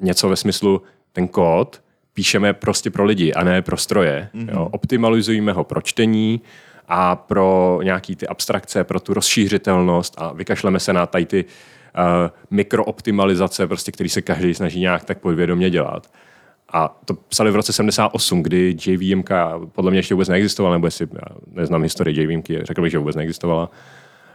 něco 0.00 0.28
ve 0.28 0.36
smyslu, 0.36 0.82
ten 1.12 1.28
kód 1.28 1.80
píšeme 2.14 2.52
prostě 2.52 2.90
pro 2.90 3.04
lidi 3.04 3.32
a 3.32 3.44
ne 3.44 3.62
pro 3.62 3.76
stroje. 3.76 4.28
Mm-hmm. 4.34 4.54
Jo? 4.54 4.68
Optimalizujeme 4.72 5.52
ho 5.52 5.64
pro 5.64 5.80
čtení 5.80 6.40
a 6.88 7.16
pro 7.16 7.80
nějaký 7.82 8.16
ty 8.16 8.26
abstrakce, 8.26 8.84
pro 8.84 9.00
tu 9.00 9.14
rozšířitelnost 9.14 10.14
a 10.18 10.32
vykašleme 10.32 10.80
se 10.80 10.92
na 10.92 11.06
tady 11.06 11.26
ty 11.26 11.44
uh, 11.44 12.30
mikrooptimalizace, 12.50 13.66
prostě, 13.66 13.92
který 13.92 14.08
se 14.08 14.22
každý 14.22 14.54
snaží 14.54 14.80
nějak 14.80 15.04
tak 15.04 15.18
podvědomě 15.18 15.70
dělat. 15.70 16.06
A 16.72 17.00
to 17.04 17.14
psali 17.14 17.50
v 17.50 17.56
roce 17.56 17.72
78, 17.72 18.42
kdy 18.42 18.76
JVM 18.86 19.22
podle 19.72 19.90
mě 19.90 19.98
ještě 19.98 20.14
vůbec 20.14 20.28
neexistovala, 20.28 20.74
nebo 20.74 20.86
jestli 20.86 21.08
já 21.12 21.36
neznám 21.52 21.82
historii 21.82 22.20
JVM, 22.20 22.42
řekl 22.62 22.82
bych, 22.82 22.92
že 22.92 22.98
vůbec 22.98 23.16
neexistovala. 23.16 23.70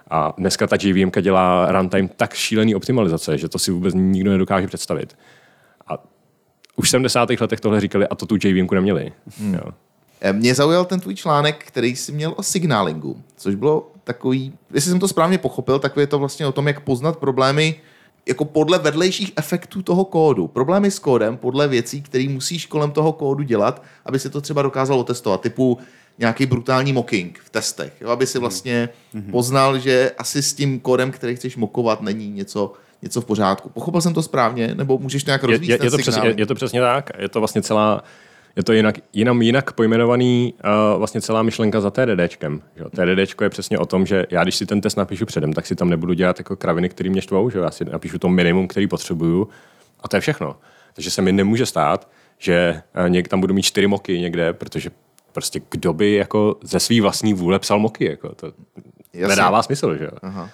A 0.10 0.34
dneska 0.38 0.68
ta 0.68 0.78
JVM 0.82 1.12
dělá 1.22 1.72
runtime 1.72 2.10
tak 2.16 2.34
šílený 2.34 2.76
optimalizace, 2.76 3.38
že 3.38 3.50
to 3.50 3.60
si 3.60 3.72
vůbec 3.72 3.94
nikdo 3.94 4.32
nedokáže 4.32 4.68
představit. 4.68 5.18
A 5.88 5.98
už 6.76 6.88
v 6.88 6.90
70. 6.90 7.30
letech 7.30 7.60
tohle 7.60 7.82
říkali 7.82 8.08
a 8.08 8.16
to 8.16 8.26
tu 8.26 8.36
JVM 8.44 8.68
neměli. 8.74 9.12
Hmm. 9.40 9.54
Jo. 9.54 9.72
Eh, 10.22 10.34
Mě 10.34 10.56
zaujal 10.56 10.86
ten 10.86 11.00
tvůj 11.00 11.16
článek, 11.16 11.64
který 11.68 11.96
jsi 11.96 12.12
měl 12.12 12.34
o 12.38 12.44
signalingu, 12.44 13.22
což 13.38 13.56
bylo 13.56 13.92
takový, 14.04 14.54
jestli 14.74 14.92
jsem 14.92 15.00
to 15.00 15.08
správně 15.08 15.38
pochopil, 15.38 15.80
tak 15.80 15.98
je 15.98 16.08
to 16.08 16.20
vlastně 16.20 16.48
o 16.48 16.52
tom, 16.52 16.68
jak 16.68 16.80
poznat 16.80 17.18
problémy 17.18 17.76
jako 18.28 18.46
podle 18.46 18.80
vedlejších 18.80 19.32
efektů 19.36 19.82
toho 19.82 20.06
kódu. 20.06 20.48
Problémy 20.48 20.92
s 20.92 21.00
kódem 21.00 21.38
podle 21.38 21.68
věcí, 21.68 22.02
které 22.02 22.30
musíš 22.30 22.66
kolem 22.66 22.92
toho 22.92 23.14
kódu 23.14 23.44
dělat, 23.44 23.84
aby 24.06 24.20
se 24.20 24.30
to 24.30 24.42
třeba 24.42 24.62
dokázalo 24.62 25.04
testovat. 25.04 25.42
Typu, 25.42 25.78
nějaký 26.18 26.46
brutální 26.46 26.94
mocking 26.94 27.40
v 27.46 27.50
testech, 27.50 27.94
jo, 28.02 28.10
aby 28.10 28.28
si 28.28 28.40
vlastně 28.40 28.90
poznal, 29.32 29.80
že 29.80 30.12
asi 30.18 30.42
s 30.42 30.54
tím 30.54 30.80
kódem, 30.80 31.12
který 31.12 31.36
chceš 31.36 31.58
mokovat, 31.58 32.02
není 32.02 32.32
něco, 32.32 32.74
něco 33.02 33.22
v 33.22 33.26
pořádku. 33.26 33.70
Pochopil 33.70 34.02
jsem 34.02 34.14
to 34.14 34.24
správně, 34.24 34.76
nebo 34.76 34.98
můžeš 34.98 35.26
nějak 35.26 35.42
Je, 35.44 35.48
rozvíjet 35.48 35.84
je, 35.84 35.92
ten 35.92 36.00
je, 36.00 36.06
to 36.06 36.26
je, 36.26 36.34
je 36.38 36.46
to 36.46 36.56
přesně 36.56 36.82
tak. 36.82 37.10
Je 37.18 37.30
to 37.30 37.40
vlastně 37.40 37.62
celá, 37.62 38.04
je 38.56 38.64
to 38.64 38.74
jinak, 38.74 38.96
jinam 39.14 39.42
jinak 39.42 39.74
pojmenovaný 39.74 40.54
uh, 40.54 41.00
vlastně 41.00 41.22
celá 41.22 41.44
myšlenka 41.44 41.82
za 41.82 41.92
TDDčkem. 41.92 42.62
Že? 42.76 42.84
TDDčko 42.84 43.44
je 43.44 43.50
přesně 43.50 43.78
o 43.78 43.86
tom, 43.86 44.06
že 44.06 44.26
já 44.30 44.44
když 44.44 44.56
si 44.56 44.66
ten 44.66 44.82
test 44.82 44.96
napíšu 44.96 45.26
předem, 45.26 45.54
tak 45.54 45.66
si 45.66 45.76
tam 45.76 45.90
nebudu 45.90 46.14
dělat 46.14 46.40
jako 46.40 46.56
kraviny, 46.56 46.90
které 46.90 47.10
mě 47.10 47.22
štvou, 47.22 47.50
že 47.50 47.60
já 47.60 47.72
si 47.72 47.86
napíšu 47.86 48.20
to 48.20 48.30
minimum, 48.30 48.68
který 48.68 48.88
potřebuju 48.88 49.50
a 50.00 50.08
to 50.08 50.18
je 50.18 50.22
všechno. 50.22 50.56
Takže 50.94 51.12
se 51.12 51.22
mi 51.22 51.32
nemůže 51.32 51.66
stát, 51.66 52.10
že 52.38 52.82
uh, 53.04 53.10
něk, 53.10 53.28
tam 53.28 53.42
budu 53.42 53.54
mít 53.54 53.64
čtyři 53.64 53.88
moky 53.88 54.20
někde, 54.20 54.54
protože 54.54 54.90
prostě 55.32 55.62
kdo 55.72 55.94
by 55.94 56.14
jako 56.14 56.58
ze 56.64 56.80
svý 56.80 57.02
vlastní 57.02 57.34
vůle 57.34 57.60
psal 57.60 57.80
moky, 57.80 58.06
jako 58.06 58.36
to 58.36 58.54
Jasně. 59.14 59.28
nedává 59.28 59.64
smysl, 59.64 59.98
že. 59.98 60.10
Aha. 60.22 60.50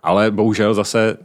Ale 0.00 0.30
bohužel 0.30 0.74
zase 0.74 1.16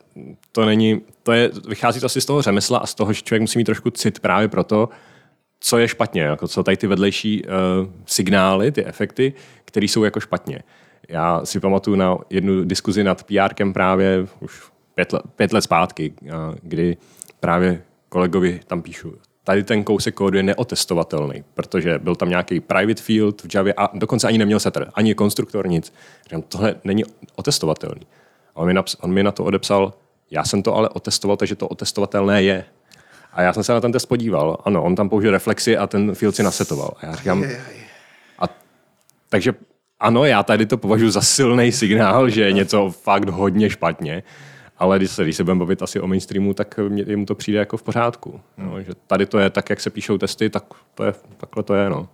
to 0.52 0.66
není, 0.66 1.02
to 1.24 1.32
je, 1.32 1.52
vychází 1.68 2.00
to 2.00 2.06
asi 2.06 2.22
z 2.22 2.26
toho 2.26 2.42
řemesla 2.42 2.80
a 2.80 2.86
z 2.86 2.96
toho, 2.96 3.14
že 3.14 3.22
člověk 3.22 3.42
musí 3.42 3.58
mít 3.58 3.64
trošku 3.64 3.90
cit 3.90 4.20
právě 4.20 4.48
pro 4.48 4.64
to, 4.64 4.90
co 5.64 5.78
je 5.78 5.88
špatně, 5.88 6.22
jako 6.22 6.48
co 6.48 6.64
tady 6.64 6.78
ty 6.78 6.88
vedlejší 6.88 7.44
uh, 7.44 7.52
signály, 8.06 8.72
ty 8.72 8.86
efekty, 8.86 9.34
které 9.66 9.86
jsou 9.86 10.04
jako 10.04 10.20
špatně. 10.20 10.60
Já 11.10 11.42
si 11.46 11.60
pamatuju 11.60 11.98
na 11.98 12.18
jednu 12.30 12.64
diskuzi 12.64 13.04
nad 13.04 13.24
PRkem 13.24 13.74
právě 13.74 14.28
už 14.40 14.62
pět 14.96 15.14
let, 15.14 15.22
pět 15.36 15.54
let 15.54 15.62
zpátky, 15.62 16.14
uh, 16.22 16.30
kdy 16.62 16.98
právě 17.40 17.82
kolegovi 18.10 18.60
tam 18.68 18.82
píšu, 18.82 19.14
tady 19.44 19.64
ten 19.64 19.84
kousek 19.84 20.16
kódu 20.16 20.38
je 20.38 20.44
neotestovatelný, 20.44 21.44
protože 21.54 22.00
byl 22.00 22.16
tam 22.16 22.30
nějaký 22.30 22.60
private 22.60 23.02
field 23.02 23.42
v 23.42 23.56
Javě 23.56 23.74
a 23.74 23.98
dokonce 23.98 24.28
ani 24.28 24.38
neměl 24.38 24.60
setter, 24.60 24.92
ani 24.94 25.16
konstruktor, 25.16 25.68
nic. 25.68 25.94
Říkám, 26.24 26.42
tohle 26.42 26.76
není 26.84 27.04
otestovatelný. 27.36 28.02
A 28.56 28.58
on 28.58 28.68
mi, 28.68 28.74
naps- 28.74 28.96
on 29.02 29.14
mi 29.14 29.24
na 29.24 29.32
to 29.32 29.44
odepsal, 29.44 29.94
já 30.32 30.44
jsem 30.44 30.64
to 30.64 30.76
ale 30.76 30.90
otestoval, 30.90 31.38
takže 31.38 31.56
to 31.56 31.68
otestovatelné 31.68 32.44
je. 32.44 32.66
A 33.34 33.42
já 33.42 33.54
jsem 33.54 33.64
se 33.64 33.74
na 33.74 33.82
ten 33.82 33.92
test 33.92 34.06
podíval. 34.06 34.58
Ano, 34.66 34.84
on 34.84 34.96
tam 34.96 35.10
použil 35.10 35.32
reflexy 35.32 35.78
a 35.78 35.88
ten 35.88 36.16
field 36.16 36.36
si 36.36 36.44
nasetoval. 36.44 36.94
A 36.98 37.06
já 37.06 37.16
říkám, 37.16 37.44
a, 38.40 38.44
takže 39.30 39.54
ano, 40.00 40.26
já 40.26 40.44
tady 40.44 40.66
to 40.66 40.78
považuji 40.78 41.12
za 41.12 41.22
silný 41.22 41.72
signál, 41.72 42.30
že 42.30 42.42
je 42.42 42.52
něco 42.52 42.92
fakt 42.92 43.30
hodně 43.30 43.70
špatně, 43.70 44.24
ale 44.78 44.98
když 44.98 45.12
se, 45.12 45.24
když 45.24 45.36
se 45.36 45.44
budeme 45.44 45.60
bavit 45.60 45.82
asi 45.82 46.00
o 46.00 46.08
mainstreamu, 46.08 46.54
tak 46.54 46.80
mě, 46.88 47.18
mu 47.18 47.26
to 47.26 47.36
přijde 47.36 47.60
jako 47.60 47.78
v 47.78 47.84
pořádku. 47.84 48.42
No, 48.58 48.82
že 48.82 48.92
tady 49.08 49.26
to 49.26 49.40
je 49.40 49.50
tak, 49.50 49.70
jak 49.70 49.80
se 49.80 49.90
píšou 49.90 50.18
testy, 50.18 50.50
tak 50.50 50.64
to 50.96 51.04
je, 51.04 51.14
takhle 51.38 51.64
to 51.64 51.74
je. 51.74 51.90
No. 51.90 52.10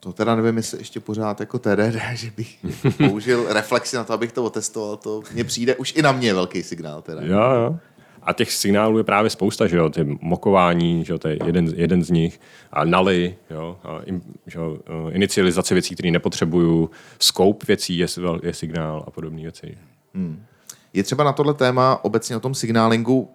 To 0.00 0.12
teda 0.12 0.36
nevím, 0.36 0.56
jestli 0.56 0.78
ještě 0.78 1.00
pořád 1.00 1.40
jako 1.40 1.58
TDD, 1.58 1.94
že 2.14 2.30
bych 2.36 2.58
použil 2.96 3.46
reflexy 3.52 3.96
na 3.96 4.04
to, 4.04 4.12
abych 4.12 4.32
to 4.32 4.44
otestoval. 4.44 4.96
To 4.96 5.22
mně 5.32 5.44
přijde 5.44 5.76
už 5.76 5.92
i 5.96 6.02
na 6.02 6.12
mě 6.12 6.34
velký 6.34 6.62
signál. 6.62 7.02
Teda. 7.02 7.22
Jo, 7.22 7.50
jo. 7.50 7.78
A 8.24 8.32
těch 8.32 8.52
signálů 8.52 8.98
je 8.98 9.04
právě 9.04 9.30
spousta, 9.30 9.66
že 9.66 9.76
jo, 9.76 9.90
ty 9.90 10.18
mokování, 10.20 11.04
že 11.04 11.12
jo, 11.12 11.18
to 11.18 11.28
je 11.28 11.38
jeden, 11.44 11.72
jeden 11.76 12.04
z 12.04 12.10
nich, 12.10 12.40
a 12.72 12.84
naly, 12.84 13.34
jo, 13.50 13.76
a 13.84 14.00
im, 14.04 14.22
že 14.46 14.58
jo, 14.58 14.78
eh, 14.86 15.12
inicializace 15.14 15.74
věcí, 15.74 15.94
které 15.94 16.10
nepotřebuju, 16.10 16.90
scope 17.18 17.66
věcí 17.68 17.98
je, 17.98 18.06
je 18.42 18.54
signál 18.54 19.04
a 19.06 19.10
podobné 19.10 19.42
věci. 19.42 19.78
Je 20.92 21.02
třeba 21.02 21.24
na 21.24 21.32
tohle 21.32 21.54
téma 21.54 22.04
obecně 22.04 22.36
o 22.36 22.40
tom 22.40 22.54
signálingu 22.54 23.30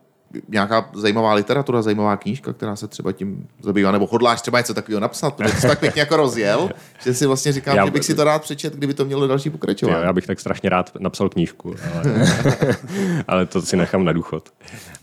nějaká 0.50 0.90
zajímavá 0.94 1.34
literatura, 1.34 1.82
zajímavá 1.82 2.18
knížka, 2.18 2.54
která 2.54 2.76
se 2.76 2.88
třeba 2.88 3.12
tím 3.12 3.48
zabývá, 3.62 3.92
nebo 3.92 4.08
hodláš 4.12 4.42
třeba 4.42 4.58
něco 4.58 4.74
takového 4.74 5.00
napsat, 5.00 5.34
protože 5.36 5.56
jsi 5.56 5.68
tak 5.68 5.80
pěkně 5.80 6.00
jako 6.00 6.18
rozjel, 6.18 6.70
že 7.04 7.14
si 7.14 7.26
vlastně 7.26 7.52
říkám, 7.52 7.76
Já- 7.78 7.86
že 7.86 7.92
bych 7.92 8.06
si 8.06 8.16
to 8.16 8.24
rád 8.24 8.42
přečet, 8.42 8.76
kdyby 8.76 8.94
to 8.94 9.06
mělo 9.06 9.28
další 9.28 9.50
pokračování. 9.50 10.04
já 10.04 10.14
bych 10.14 10.28
tak 10.28 10.40
strašně 10.40 10.70
rád 10.70 10.92
napsal 11.00 11.30
knížku, 11.30 11.76
ale, 11.94 12.28
ale 13.28 13.46
to 13.46 13.62
si 13.62 13.78
nechám 13.78 14.06
na 14.06 14.14
důchod. 14.14 14.50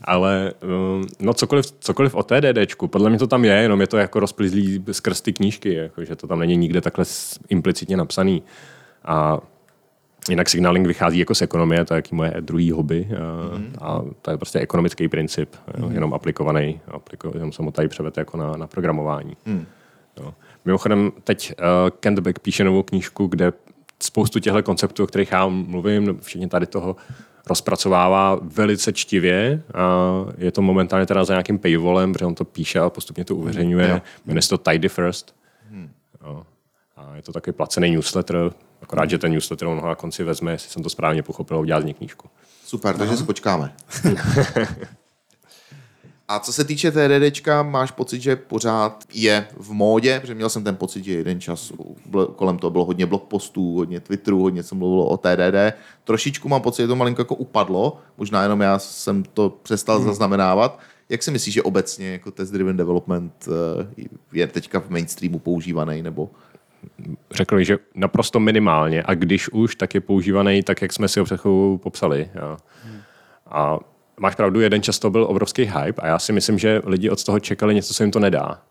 Ale 0.01 0.53
um, 0.63 1.07
no 1.19 1.33
cokoliv, 1.33 1.65
cokoliv 1.79 2.15
o 2.15 2.23
TDDčku, 2.23 2.87
podle 2.87 3.09
mě 3.09 3.19
to 3.19 3.27
tam 3.27 3.45
je, 3.45 3.53
jenom 3.53 3.81
je 3.81 3.87
to 3.87 3.97
jako 3.97 4.19
rozplizlý 4.19 4.83
skrz 4.91 5.21
ty 5.21 5.33
knížky, 5.33 5.73
jako, 5.73 6.05
že 6.05 6.15
to 6.15 6.27
tam 6.27 6.39
není 6.39 6.57
nikde 6.57 6.81
takhle 6.81 7.05
implicitně 7.49 7.97
napsaný. 7.97 8.43
A 9.05 9.37
jinak 10.29 10.49
signaling 10.49 10.87
vychází 10.87 11.19
jako 11.19 11.35
z 11.35 11.41
ekonomie, 11.41 11.85
to 11.85 11.93
je 11.93 11.97
jaký 11.97 12.15
moje 12.15 12.33
druhý 12.39 12.71
hobby 12.71 13.07
a, 13.81 13.87
a 13.87 14.01
to 14.21 14.31
je 14.31 14.37
prostě 14.37 14.59
ekonomický 14.59 15.07
princip, 15.07 15.55
jo, 15.77 15.89
jenom 15.89 16.13
aplikovaný, 16.13 16.81
apliko, 16.87 17.31
jenom 17.33 17.51
jsem 17.51 17.65
ho 17.65 17.71
tady 17.71 17.87
převedl 17.87 18.19
jako 18.19 18.37
na, 18.37 18.57
na 18.57 18.67
programování. 18.67 19.37
Jo. 20.17 20.33
Mimochodem, 20.65 21.11
teď 21.23 21.53
uh, 21.59 21.89
Kent 21.99 22.19
Beck 22.19 22.39
píše 22.39 22.63
novou 22.63 22.83
knížku, 22.83 23.27
kde 23.27 23.53
spoustu 24.03 24.39
těchto 24.39 24.63
konceptů, 24.63 25.03
o 25.03 25.07
kterých 25.07 25.31
já 25.31 25.47
mluvím, 25.47 26.19
včetně 26.21 26.47
tady 26.47 26.65
toho, 26.65 26.95
rozpracovává 27.47 28.39
velice 28.41 28.93
čtivě. 28.93 29.63
A 29.73 30.01
je 30.37 30.51
to 30.51 30.61
momentálně 30.61 31.05
teda 31.05 31.25
za 31.25 31.33
nějakým 31.33 31.57
paywallem, 31.57 32.13
protože 32.13 32.25
on 32.25 32.35
to 32.35 32.45
píše 32.45 32.79
a 32.79 32.89
postupně 32.89 33.25
to 33.25 33.35
uveřejňuje. 33.35 33.89
Jo. 33.89 34.01
Jmenuje 34.25 34.41
se 34.41 34.49
to 34.49 34.71
Tidy 34.71 34.89
First. 34.89 35.36
A 36.97 37.15
je 37.15 37.21
to 37.21 37.31
takový 37.31 37.53
placený 37.53 37.91
newsletter, 37.91 38.51
akorát, 38.81 39.09
že 39.09 39.17
ten 39.17 39.31
newsletter 39.31 39.67
on 39.67 39.79
ho 39.79 39.87
na 39.87 39.95
konci 39.95 40.23
vezme, 40.23 40.51
jestli 40.51 40.69
jsem 40.69 40.83
to 40.83 40.89
správně 40.89 41.23
pochopil, 41.23 41.57
a 41.57 41.59
udělá 41.59 41.81
z 41.81 41.85
něj 41.85 41.93
knížku. 41.93 42.29
Super, 42.65 42.97
takže 42.97 43.17
si 43.17 43.23
počkáme. 43.23 43.73
A 46.29 46.39
co 46.39 46.53
se 46.53 46.63
týče 46.63 46.91
TDDčka, 46.91 47.63
máš 47.63 47.91
pocit, 47.91 48.21
že 48.21 48.35
pořád 48.35 49.03
je 49.13 49.47
v 49.57 49.71
módě? 49.71 50.19
Protože 50.19 50.35
měl 50.35 50.49
jsem 50.49 50.63
ten 50.63 50.75
pocit, 50.75 51.03
že 51.03 51.11
jeden 51.11 51.41
čas 51.41 51.73
kolem 52.35 52.57
toho 52.57 52.71
bylo 52.71 52.85
hodně 52.85 53.05
blogpostů, 53.05 53.75
hodně 53.75 53.99
Twitterů, 53.99 54.41
hodně 54.41 54.63
se 54.63 54.75
mluvilo 54.75 55.05
o 55.05 55.17
TDD. 55.17 55.77
Trošičku 56.03 56.49
mám 56.49 56.61
pocit, 56.61 56.81
že 56.81 56.87
to 56.87 56.95
malinko 56.95 57.21
jako 57.21 57.35
upadlo. 57.35 57.97
Možná 58.17 58.43
jenom 58.43 58.61
já 58.61 58.79
jsem 58.79 59.23
to 59.23 59.49
přestal 59.49 59.97
hmm. 59.97 60.07
zaznamenávat. 60.07 60.79
Jak 61.09 61.23
si 61.23 61.31
myslíš, 61.31 61.53
že 61.53 61.63
obecně 61.63 62.11
jako 62.11 62.31
test-driven 62.31 62.77
development 62.77 63.47
eh, 63.47 64.03
je 64.33 64.47
teďka 64.47 64.79
v 64.79 64.89
mainstreamu 64.89 65.39
používaný? 65.39 66.01
Nebo 66.01 66.29
Řekl 67.31 67.55
bych, 67.55 67.67
že 67.67 67.77
naprosto 67.95 68.39
minimálně 68.39 69.03
a 69.05 69.13
když 69.13 69.49
už, 69.49 69.75
tak 69.75 69.93
je 69.93 70.01
používaný 70.01 70.63
tak, 70.63 70.81
jak 70.81 70.93
jsme 70.93 71.07
si 71.07 71.19
ho 71.19 71.25
před 71.25 71.41
popsali. 71.77 72.29
Jo. 72.35 72.57
A 73.47 73.79
máš 74.19 74.35
pravdu, 74.35 74.59
jeden 74.59 74.81
čas 74.81 74.99
to 74.99 75.09
byl 75.09 75.23
obrovský 75.23 75.63
hype 75.63 76.01
a 76.01 76.07
já 76.07 76.19
si 76.19 76.33
myslím, 76.33 76.59
že 76.59 76.81
lidi 76.85 77.09
od 77.09 77.23
toho 77.23 77.39
čekali 77.39 77.75
něco, 77.75 77.93
co 77.93 78.03
jim 78.03 78.11
to 78.11 78.19
nedá. 78.19 78.61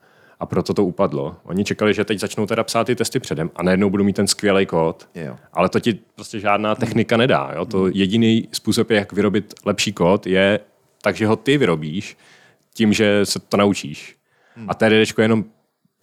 A 0.41 0.47
proto 0.47 0.75
to 0.75 0.85
upadlo. 0.85 1.37
Oni 1.45 1.65
čekali, 1.65 1.95
že 1.95 2.05
teď 2.05 2.21
začnou 2.21 2.47
teda 2.47 2.65
psát 2.65 2.85
ty 2.85 2.97
testy 2.97 3.21
předem 3.21 3.51
a 3.57 3.63
najednou 3.63 3.91
budou 3.91 4.05
mít 4.05 4.17
ten 4.17 4.27
skvělý 4.27 4.67
kód. 4.67 5.09
Jo. 5.15 5.37
Ale 5.53 5.69
to 5.69 5.81
ti 5.81 5.99
prostě 6.15 6.41
žádná 6.41 6.75
technika 6.75 7.17
nedá. 7.17 7.51
Jo? 7.55 7.65
To 7.65 7.89
jediný 7.89 8.49
způsob, 8.53 8.91
jak 8.91 9.13
vyrobit 9.13 9.55
lepší 9.65 9.93
kód, 9.93 10.27
je 10.27 10.61
tak, 11.03 11.17
že 11.17 11.27
ho 11.27 11.37
ty 11.37 11.59
vyrobíš 11.59 12.17
tím, 12.75 12.93
že 12.93 13.27
se 13.27 13.39
to 13.39 13.57
naučíš. 13.57 14.17
A 14.69 14.75
TDD 14.75 14.93
je 14.93 15.07
jenom 15.19 15.45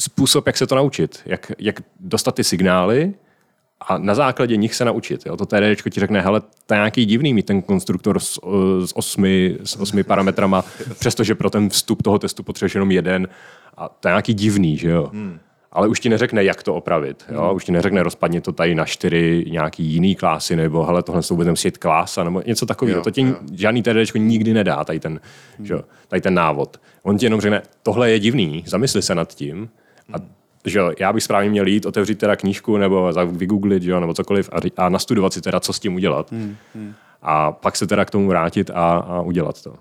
způsob, 0.02 0.48
jak 0.48 0.58
se 0.58 0.68
to 0.68 0.76
naučit. 0.76 1.22
Jak, 1.26 1.52
jak 1.60 1.76
dostat 2.00 2.36
ty 2.36 2.44
signály 2.44 3.14
a 3.88 3.98
na 3.98 4.16
základě 4.16 4.58
nich 4.58 4.76
se 4.76 4.86
naučit. 4.86 5.26
Jo? 5.26 5.38
To 5.38 5.46
TDD 5.46 5.89
ti 5.89 6.00
řekne, 6.00 6.22
hele, 6.22 6.41
to 6.66 6.74
je 6.74 6.78
nějaký 6.78 7.06
divný 7.06 7.34
mít 7.34 7.46
ten 7.46 7.62
konstruktor 7.62 8.20
s, 8.20 8.39
s, 8.86 8.98
osmi, 8.98 9.58
s 9.64 9.76
osmi 9.76 10.04
parametrama, 10.04 10.66
přestože 11.00 11.36
pro 11.36 11.50
ten 11.50 11.70
vstup 11.70 12.04
toho 12.04 12.20
testu 12.20 12.44
potřebuješ 12.44 12.76
jenom 12.76 12.91
jeden. 12.91 13.28
A 13.78 13.89
to 13.89 14.08
je 14.08 14.12
nějaký 14.12 14.34
divný, 14.34 14.78
že 14.78 14.89
jo? 14.89 15.10
Hmm. 15.14 15.39
Ale 15.72 15.88
už 15.88 16.00
ti 16.00 16.10
neřekne, 16.10 16.44
jak 16.44 16.64
to 16.64 16.76
opravit. 16.76 17.26
Jo? 17.32 17.54
Už 17.54 17.66
ti 17.66 17.72
neřekne, 17.72 18.04
rozpadni 18.04 18.41
to 18.41 18.52
tady 18.52 18.76
na 18.76 18.86
čtyři 18.86 19.46
nějaký 19.50 19.84
jiný 19.84 20.16
klásy, 20.16 20.56
nebo 20.56 20.86
hele, 20.86 21.04
tohle 21.04 21.24
jsou 21.24 21.36
budeme 21.36 21.56
sít 21.58 21.78
klása, 21.78 22.24
nebo 22.24 22.41
něco 22.46 22.66
takového. 22.66 23.02
To 23.02 23.12
ti 23.12 23.36
žádný 23.54 23.84
TDD 23.84 24.16
nikdy 24.16 24.54
nedá, 24.54 24.84
tady 24.84 25.00
ten, 25.00 25.20
že, 25.60 25.74
jo, 25.74 25.82
tady 26.08 26.22
ten 26.22 26.34
návod. 26.34 26.82
On 27.04 27.18
ti 27.18 27.26
jenom 27.26 27.41
řekne, 27.41 27.62
tohle 27.84 28.12
je 28.12 28.20
divný, 28.20 28.64
zamysli 28.68 29.02
se 29.02 29.16
nad 29.16 29.34
tím. 29.36 29.70
A 30.14 30.18
že 30.66 30.80
jo, 30.80 30.91
já 30.99 31.14
bych 31.14 31.24
správně 31.24 31.49
měl 31.49 31.68
jít, 31.68 31.86
otevřít 31.86 32.20
teda 32.20 32.36
knížku 32.36 32.78
nebo 32.78 33.14
za- 33.14 33.24
vygooglit, 33.24 33.84
jo, 33.84 33.99
nebo 33.99 34.14
cokoliv 34.14 34.49
a, 34.54 34.84
a 34.86 34.89
nastudovat 34.89 35.34
si 35.34 35.41
teda, 35.41 35.60
co 35.60 35.74
s 35.74 35.80
tím 35.80 35.95
udělat. 35.95 36.34
A 37.22 37.51
pak 37.51 37.76
se 37.76 37.88
teda 37.88 38.06
k 38.06 38.10
tomu 38.10 38.28
vrátit 38.28 38.70
a, 38.70 38.97
a 38.97 39.22
udělat 39.22 39.62
to. 39.64 39.74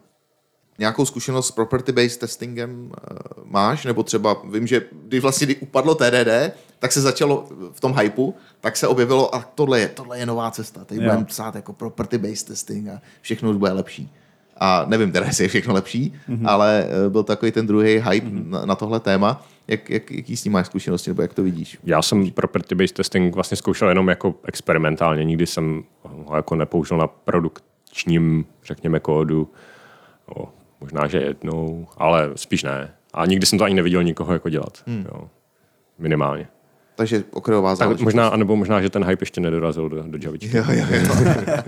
nějakou 0.78 1.04
zkušenost 1.04 1.48
s 1.48 1.50
property-based 1.56 2.18
testingem 2.20 2.84
uh, 2.84 3.44
máš? 3.44 3.84
Nebo 3.84 4.02
třeba 4.02 4.36
vím, 4.52 4.66
že 4.66 4.82
když 4.92 5.20
vlastně 5.20 5.44
kdy 5.46 5.56
upadlo 5.56 5.94
TDD, 5.94 6.54
tak 6.78 6.92
se 6.92 7.00
začalo 7.00 7.46
v 7.72 7.80
tom 7.80 7.94
hypeu, 7.98 8.34
tak 8.60 8.76
se 8.76 8.88
objevilo 8.88 9.34
a 9.34 9.44
tohle 9.54 9.80
je, 9.80 9.88
tohle 9.88 10.18
je 10.18 10.26
nová 10.26 10.50
cesta. 10.50 10.84
Teď 10.84 10.98
budeme 10.98 11.24
psát 11.24 11.54
jako 11.54 11.72
property-based 11.72 12.46
testing 12.46 12.88
a 12.88 13.00
všechno 13.20 13.50
už 13.50 13.56
bude 13.56 13.72
lepší. 13.72 14.10
A 14.56 14.84
nevím 14.88 15.12
teda, 15.12 15.26
jestli 15.28 15.44
je 15.44 15.48
všechno 15.48 15.74
lepší, 15.74 16.14
mm-hmm. 16.28 16.48
ale 16.48 16.86
eh, 17.06 17.10
byl 17.10 17.22
takový 17.22 17.52
ten 17.52 17.66
druhý 17.66 17.92
hype 17.92 18.26
mm-hmm. 18.26 18.50
na, 18.50 18.66
na 18.66 18.74
tohle 18.74 19.00
téma. 19.00 19.42
Jak, 19.68 19.90
jak, 19.90 20.10
jaký 20.10 20.36
s 20.36 20.44
ním 20.44 20.52
máš 20.52 20.66
zkušenosti, 20.66 21.10
nebo 21.10 21.22
jak 21.22 21.34
to 21.34 21.42
vidíš? 21.42 21.78
Já 21.84 22.02
jsem 22.02 22.24
property-based 22.24 22.92
testing 22.92 23.34
vlastně 23.34 23.56
zkoušel 23.56 23.88
jenom 23.88 24.08
jako 24.08 24.34
experimentálně. 24.44 25.24
Nikdy 25.24 25.46
jsem 25.46 25.84
ho 26.02 26.36
jako 26.36 26.54
nepoužil 26.54 26.96
na 26.96 27.06
produkčním, 27.06 28.44
řekněme, 28.64 29.00
kódu. 29.00 29.50
O, 30.36 30.48
možná, 30.80 31.06
že 31.06 31.18
jednou, 31.18 31.86
ale 31.96 32.30
spíš 32.34 32.62
ne. 32.62 32.94
A 33.14 33.26
nikdy 33.26 33.46
jsem 33.46 33.58
to 33.58 33.64
ani 33.64 33.74
neviděl 33.74 34.02
nikoho 34.02 34.32
jako 34.32 34.48
dělat. 34.48 34.82
Hmm. 34.86 35.06
Jo. 35.08 35.28
Minimálně. 35.98 36.48
Takže 36.94 37.24
okrajová 37.30 37.70
Tak 37.70 37.78
záležitost. 37.78 38.04
možná, 38.04 38.28
anebo 38.28 38.56
možná, 38.56 38.82
že 38.82 38.90
ten 38.90 39.04
hype 39.04 39.22
ještě 39.22 39.40
nedorazil 39.40 39.88
do, 39.88 40.02
do 40.02 40.18
Javičky. 40.22 40.56
Jo, 40.56 40.64
jo, 40.68 40.86
jo. 40.90 41.14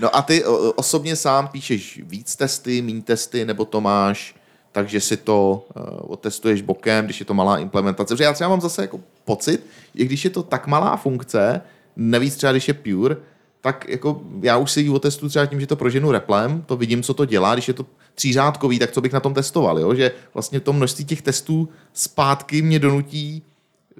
no 0.00 0.16
a 0.16 0.22
ty 0.22 0.44
osobně 0.74 1.16
sám 1.16 1.48
píšeš 1.48 2.00
víc 2.04 2.36
testy, 2.36 2.82
méně 2.82 3.02
testy, 3.02 3.44
nebo 3.44 3.64
to 3.64 3.80
máš 3.80 4.34
takže 4.74 5.00
si 5.00 5.16
to 5.16 5.66
uh, 5.76 5.84
otestuješ 6.12 6.62
bokem, 6.62 7.04
když 7.04 7.20
je 7.20 7.26
to 7.26 7.34
malá 7.34 7.58
implementace. 7.58 8.14
Protože 8.14 8.24
já 8.24 8.32
třeba 8.32 8.50
mám 8.50 8.60
zase 8.60 8.82
jako 8.82 9.00
pocit, 9.24 9.66
že 9.94 10.04
když 10.04 10.24
je 10.24 10.30
to 10.30 10.42
tak 10.42 10.66
malá 10.66 10.96
funkce, 10.96 11.60
navíc 11.96 12.36
třeba 12.36 12.52
když 12.52 12.68
je 12.68 12.74
pure, 12.74 13.16
tak 13.60 13.88
jako 13.88 14.20
já 14.42 14.56
už 14.56 14.70
si 14.70 14.80
ji 14.80 14.90
otestuju 14.90 15.30
třeba 15.30 15.46
tím, 15.46 15.60
že 15.60 15.66
to 15.66 15.76
proženu 15.76 16.12
replem, 16.12 16.62
to 16.66 16.76
vidím, 16.76 17.02
co 17.02 17.14
to 17.14 17.24
dělá, 17.24 17.54
když 17.54 17.68
je 17.68 17.74
to 17.74 17.86
třířádkový, 18.14 18.78
tak 18.78 18.90
co 18.90 19.00
bych 19.00 19.12
na 19.12 19.20
tom 19.20 19.34
testoval, 19.34 19.78
jo? 19.78 19.94
že 19.94 20.12
vlastně 20.34 20.60
to 20.60 20.72
množství 20.72 21.04
těch 21.04 21.22
testů 21.22 21.68
zpátky 21.92 22.62
mě 22.62 22.78
donutí 22.78 23.42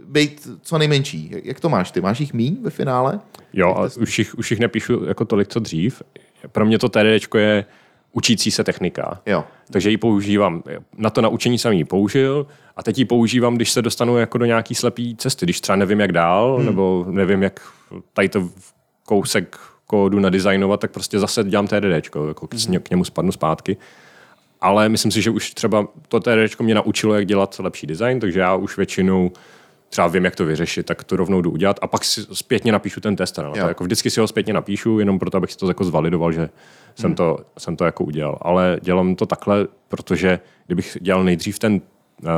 být 0.06 0.48
co 0.62 0.78
nejmenší. 0.78 1.30
Jak 1.44 1.60
to 1.60 1.68
máš? 1.68 1.90
Ty 1.90 2.00
máš 2.00 2.20
jich 2.20 2.32
míň 2.32 2.56
ve 2.62 2.70
finále? 2.70 3.20
Jo, 3.52 3.74
a 3.74 3.88
už 4.00 4.18
jich, 4.18 4.34
už 4.34 4.50
jich 4.50 4.60
nepíšu 4.60 5.04
jako 5.04 5.24
tolik, 5.24 5.48
co 5.48 5.60
dřív. 5.60 6.02
Pro 6.52 6.66
mě 6.66 6.78
to 6.78 6.88
TDčko 6.88 7.38
je 7.38 7.64
učící 8.12 8.50
se 8.50 8.64
technika. 8.64 9.20
Jo. 9.26 9.44
Takže 9.70 9.90
ji 9.90 9.96
používám. 9.96 10.62
Na 10.98 11.10
to 11.10 11.20
naučení 11.20 11.58
jsem 11.58 11.72
ji 11.72 11.84
použil 11.84 12.46
a 12.76 12.82
teď 12.82 12.98
ji 12.98 13.04
používám, 13.04 13.54
když 13.54 13.70
se 13.70 13.82
dostanu 13.82 14.18
jako 14.18 14.38
do 14.38 14.44
nějaký 14.44 14.74
slepý 14.74 15.16
cesty, 15.16 15.46
když 15.46 15.60
třeba 15.60 15.76
nevím, 15.76 16.00
jak 16.00 16.12
dál, 16.12 16.56
hmm. 16.56 16.66
nebo 16.66 17.06
nevím, 17.10 17.42
jak 17.42 17.60
tady 18.12 18.28
to 18.28 18.48
kousek 19.04 19.58
kódu 19.86 20.20
nadizajnovat, 20.20 20.80
tak 20.80 20.90
prostě 20.90 21.18
zase 21.18 21.44
dělám 21.44 21.66
TDDčko, 21.66 22.28
jako 22.28 22.48
hmm. 22.66 22.80
k 22.80 22.90
němu 22.90 23.04
spadnu 23.04 23.32
zpátky. 23.32 23.76
Ale 24.60 24.88
myslím 24.88 25.12
si, 25.12 25.22
že 25.22 25.30
už 25.30 25.50
třeba 25.50 25.88
to 26.08 26.20
TDDčko 26.20 26.62
mě 26.62 26.74
naučilo, 26.74 27.14
jak 27.14 27.26
dělat 27.26 27.58
lepší 27.58 27.86
design, 27.86 28.20
takže 28.20 28.40
já 28.40 28.54
už 28.54 28.76
většinou 28.76 29.30
třeba 29.94 30.06
vím, 30.06 30.24
jak 30.24 30.36
to 30.36 30.44
vyřešit, 30.44 30.86
tak 30.86 31.04
to 31.04 31.16
rovnou 31.16 31.40
jdu 31.40 31.50
udělat 31.50 31.78
a 31.82 31.86
pak 31.86 32.04
si 32.04 32.20
zpětně 32.32 32.72
napíšu 32.72 33.00
ten 33.00 33.16
test. 33.16 33.38
No. 33.38 33.52
Jako 33.68 33.84
vždycky 33.84 34.10
si 34.10 34.20
ho 34.20 34.26
zpětně 34.26 34.52
napíšu, 34.52 34.98
jenom 34.98 35.18
proto, 35.18 35.36
abych 35.36 35.52
si 35.52 35.58
to 35.58 35.68
jako 35.68 35.84
zvalidoval, 35.84 36.32
že 36.32 36.48
jsem, 36.94 37.08
hmm. 37.08 37.16
to, 37.16 37.38
jsem 37.58 37.76
to 37.76 37.84
jako 37.84 38.04
udělal. 38.04 38.38
Ale 38.42 38.78
dělám 38.82 39.14
to 39.14 39.26
takhle, 39.26 39.66
protože 39.88 40.40
kdybych 40.66 40.98
dělal 41.00 41.24
nejdřív 41.24 41.58
ten 41.58 41.72
uh, 41.74 42.28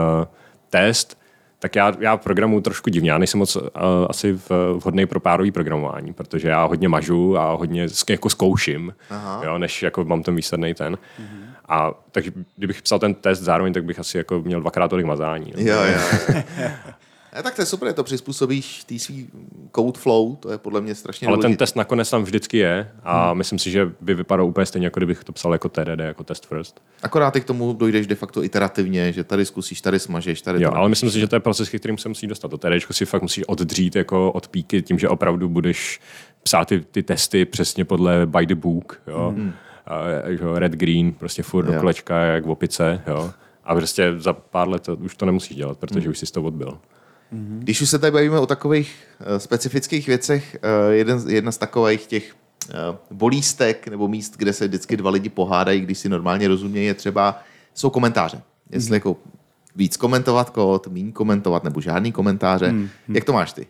test, 0.71 1.19
tak 1.59 1.77
já, 1.77 1.93
já 2.01 2.17
programu 2.17 2.61
trošku 2.61 2.91
divně. 2.91 3.11
Já 3.11 3.19
nejsem 3.19 3.39
moc 3.39 3.57
uh, 3.57 3.63
asi 4.09 4.39
vhodný 4.73 5.07
pro 5.07 5.21
párový 5.21 5.51
programování, 5.51 6.13
protože 6.13 6.49
já 6.49 6.65
hodně 6.65 6.89
mažu 6.89 7.39
a 7.39 7.55
hodně 7.55 7.87
jako 8.11 8.31
zkouším, 8.31 8.95
jo, 9.43 9.59
než 9.59 9.83
jako 9.83 10.05
mám 10.05 10.23
ten 10.23 10.37
výsledný 10.37 10.75
ten. 10.75 10.95
Mm-hmm. 10.95 11.47
A 11.69 11.93
takže 12.13 12.33
kdybych 12.57 12.83
psal 12.83 12.99
ten 12.99 13.15
test 13.15 13.41
zároveň, 13.41 13.73
tak 13.73 13.85
bych 13.85 13.99
asi 13.99 14.19
jako 14.19 14.43
měl 14.43 14.61
dvakrát 14.61 14.89
tolik 14.89 15.07
mazání. 15.07 15.53
Jo, 15.57 15.77
jo. 15.83 16.01
Ne, 17.37 17.43
tak 17.43 17.55
to 17.55 17.63
je 17.63 17.67
super, 17.67 17.93
to 17.93 18.05
přizpůsobíš 18.05 18.85
tý 18.85 18.99
svý 18.99 19.29
code 19.77 19.99
flow, 19.99 20.37
to 20.37 20.51
je 20.51 20.59
podle 20.59 20.81
mě 20.81 20.95
strašně 20.95 21.29
Ale 21.29 21.37
důležité. 21.37 21.49
ten 21.49 21.57
test 21.57 21.77
nakonec 21.77 22.11
tam 22.11 22.25
vždycky 22.25 22.59
je 22.59 22.91
a 23.05 23.29
hmm. 23.29 23.39
myslím 23.39 23.59
si, 23.59 23.71
že 23.71 23.93
by 24.01 24.15
vypadal 24.15 24.47
úplně 24.47 24.67
stejně, 24.67 24.87
jako 24.87 25.01
kdybych 25.01 25.25
to 25.25 25.33
psal 25.33 25.53
jako 25.53 25.69
TDD, 25.69 25.99
jako 25.99 26.25
test 26.25 26.47
first. 26.47 26.83
Akorát 27.03 27.31
ty 27.31 27.41
k 27.41 27.45
tomu 27.45 27.73
dojdeš 27.73 28.07
de 28.07 28.15
facto 28.15 28.45
iterativně, 28.45 29.13
že 29.13 29.25
tady 29.25 29.47
zkusíš, 29.47 29.81
tady 29.81 29.99
smažeš, 29.99 30.43
tady 30.43 30.63
Jo, 30.63 30.71
ale 30.75 30.89
myslím 30.89 31.11
si, 31.11 31.21
že 31.21 31.29
to 31.29 31.37
je 31.37 31.41
proces, 31.41 31.69
kterým 31.69 31.99
se 31.99 32.09
musí 32.09 32.27
dostat. 32.27 32.49
To 32.49 32.59
TDčko 32.59 32.93
si 32.93 33.07
fakt 33.07 33.23
musíš 33.23 33.45
oddřít 33.47 33.97
jako 33.97 34.33
od 34.33 34.49
píky 34.49 34.83
tím, 34.83 34.99
že 34.99 35.09
opravdu 35.09 35.49
budeš 35.49 36.01
psát 36.43 36.69
ty, 36.69 36.81
ty 36.81 37.03
testy 37.03 37.45
přesně 37.45 37.85
podle 37.85 38.27
by 38.27 38.47
the 38.47 38.55
book, 38.55 39.01
jo. 39.07 39.33
Hmm. 39.37 39.53
A, 39.87 39.99
jo, 40.29 40.59
red, 40.59 40.73
green, 40.73 41.13
prostě 41.13 41.43
furt 41.43 41.67
Jo. 41.67 41.73
do 41.73 41.81
kolečka, 41.81 42.19
jak 42.19 42.47
v 42.47 42.51
opice, 42.51 43.03
jo. 43.07 43.31
A 43.65 43.75
prostě 43.75 44.15
za 44.19 44.33
pár 44.33 44.69
let 44.69 44.83
to, 44.83 44.97
už 44.97 45.17
to 45.17 45.27
nemusíš 45.27 45.57
dělat, 45.57 45.79
protože 45.79 46.01
hmm. 46.01 46.11
už 46.11 46.19
jsi 46.19 46.33
to 46.33 46.43
odbil. 46.43 46.79
Když 47.31 47.81
už 47.81 47.91
se 47.91 47.99
tady 47.99 48.11
bavíme 48.11 48.39
o 48.39 48.47
takových 48.47 48.97
uh, 49.21 49.37
specifických 49.37 50.07
věcech, 50.07 50.57
uh, 50.87 50.93
jeden, 50.93 51.21
jedna 51.29 51.53
z 51.53 51.59
takových 51.59 52.07
těch 52.07 52.35
uh, 52.69 52.97
bolístek 53.11 53.89
nebo 53.89 54.09
míst, 54.09 54.37
kde 54.37 54.53
se 54.53 54.69
vždycky 54.69 54.97
dva 54.97 55.11
lidi 55.11 55.29
pohádají, 55.29 55.81
když 55.81 55.99
si 55.99 56.09
normálně 56.09 56.49
rozumějí, 56.49 56.87
je 56.87 56.95
třeba, 56.95 57.43
jsou 57.75 57.91
komentáře. 57.91 58.43
Jestli 58.71 58.97
jako 58.97 59.17
víc 59.77 59.97
komentovat 59.97 60.51
kód, 60.51 60.87
méně 60.87 61.13
komentovat 61.13 61.65
nebo 61.65 61.81
žádný 61.81 62.13
komentáře. 62.13 62.75
Jak 63.09 63.25
to 63.25 63.33
máš 63.33 63.53
ty? 63.53 63.67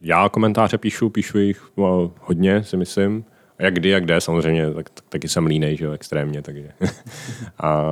Já 0.00 0.28
komentáře 0.28 0.78
píšu, 0.78 1.10
píšu 1.10 1.38
jich 1.38 1.70
no, 1.76 2.12
hodně, 2.20 2.64
si 2.64 2.76
myslím. 2.76 3.24
A 3.58 3.62
jak 3.62 3.74
kdy, 3.74 3.88
jak 3.88 4.04
kde, 4.04 4.20
samozřejmě, 4.20 4.70
tak, 4.70 4.90
tak, 4.90 5.04
taky 5.08 5.28
jsem 5.28 5.46
línej, 5.46 5.76
že 5.76 5.84
jo, 5.84 5.92
extrémně, 5.92 6.42
takže. 6.42 6.72
a 7.58 7.84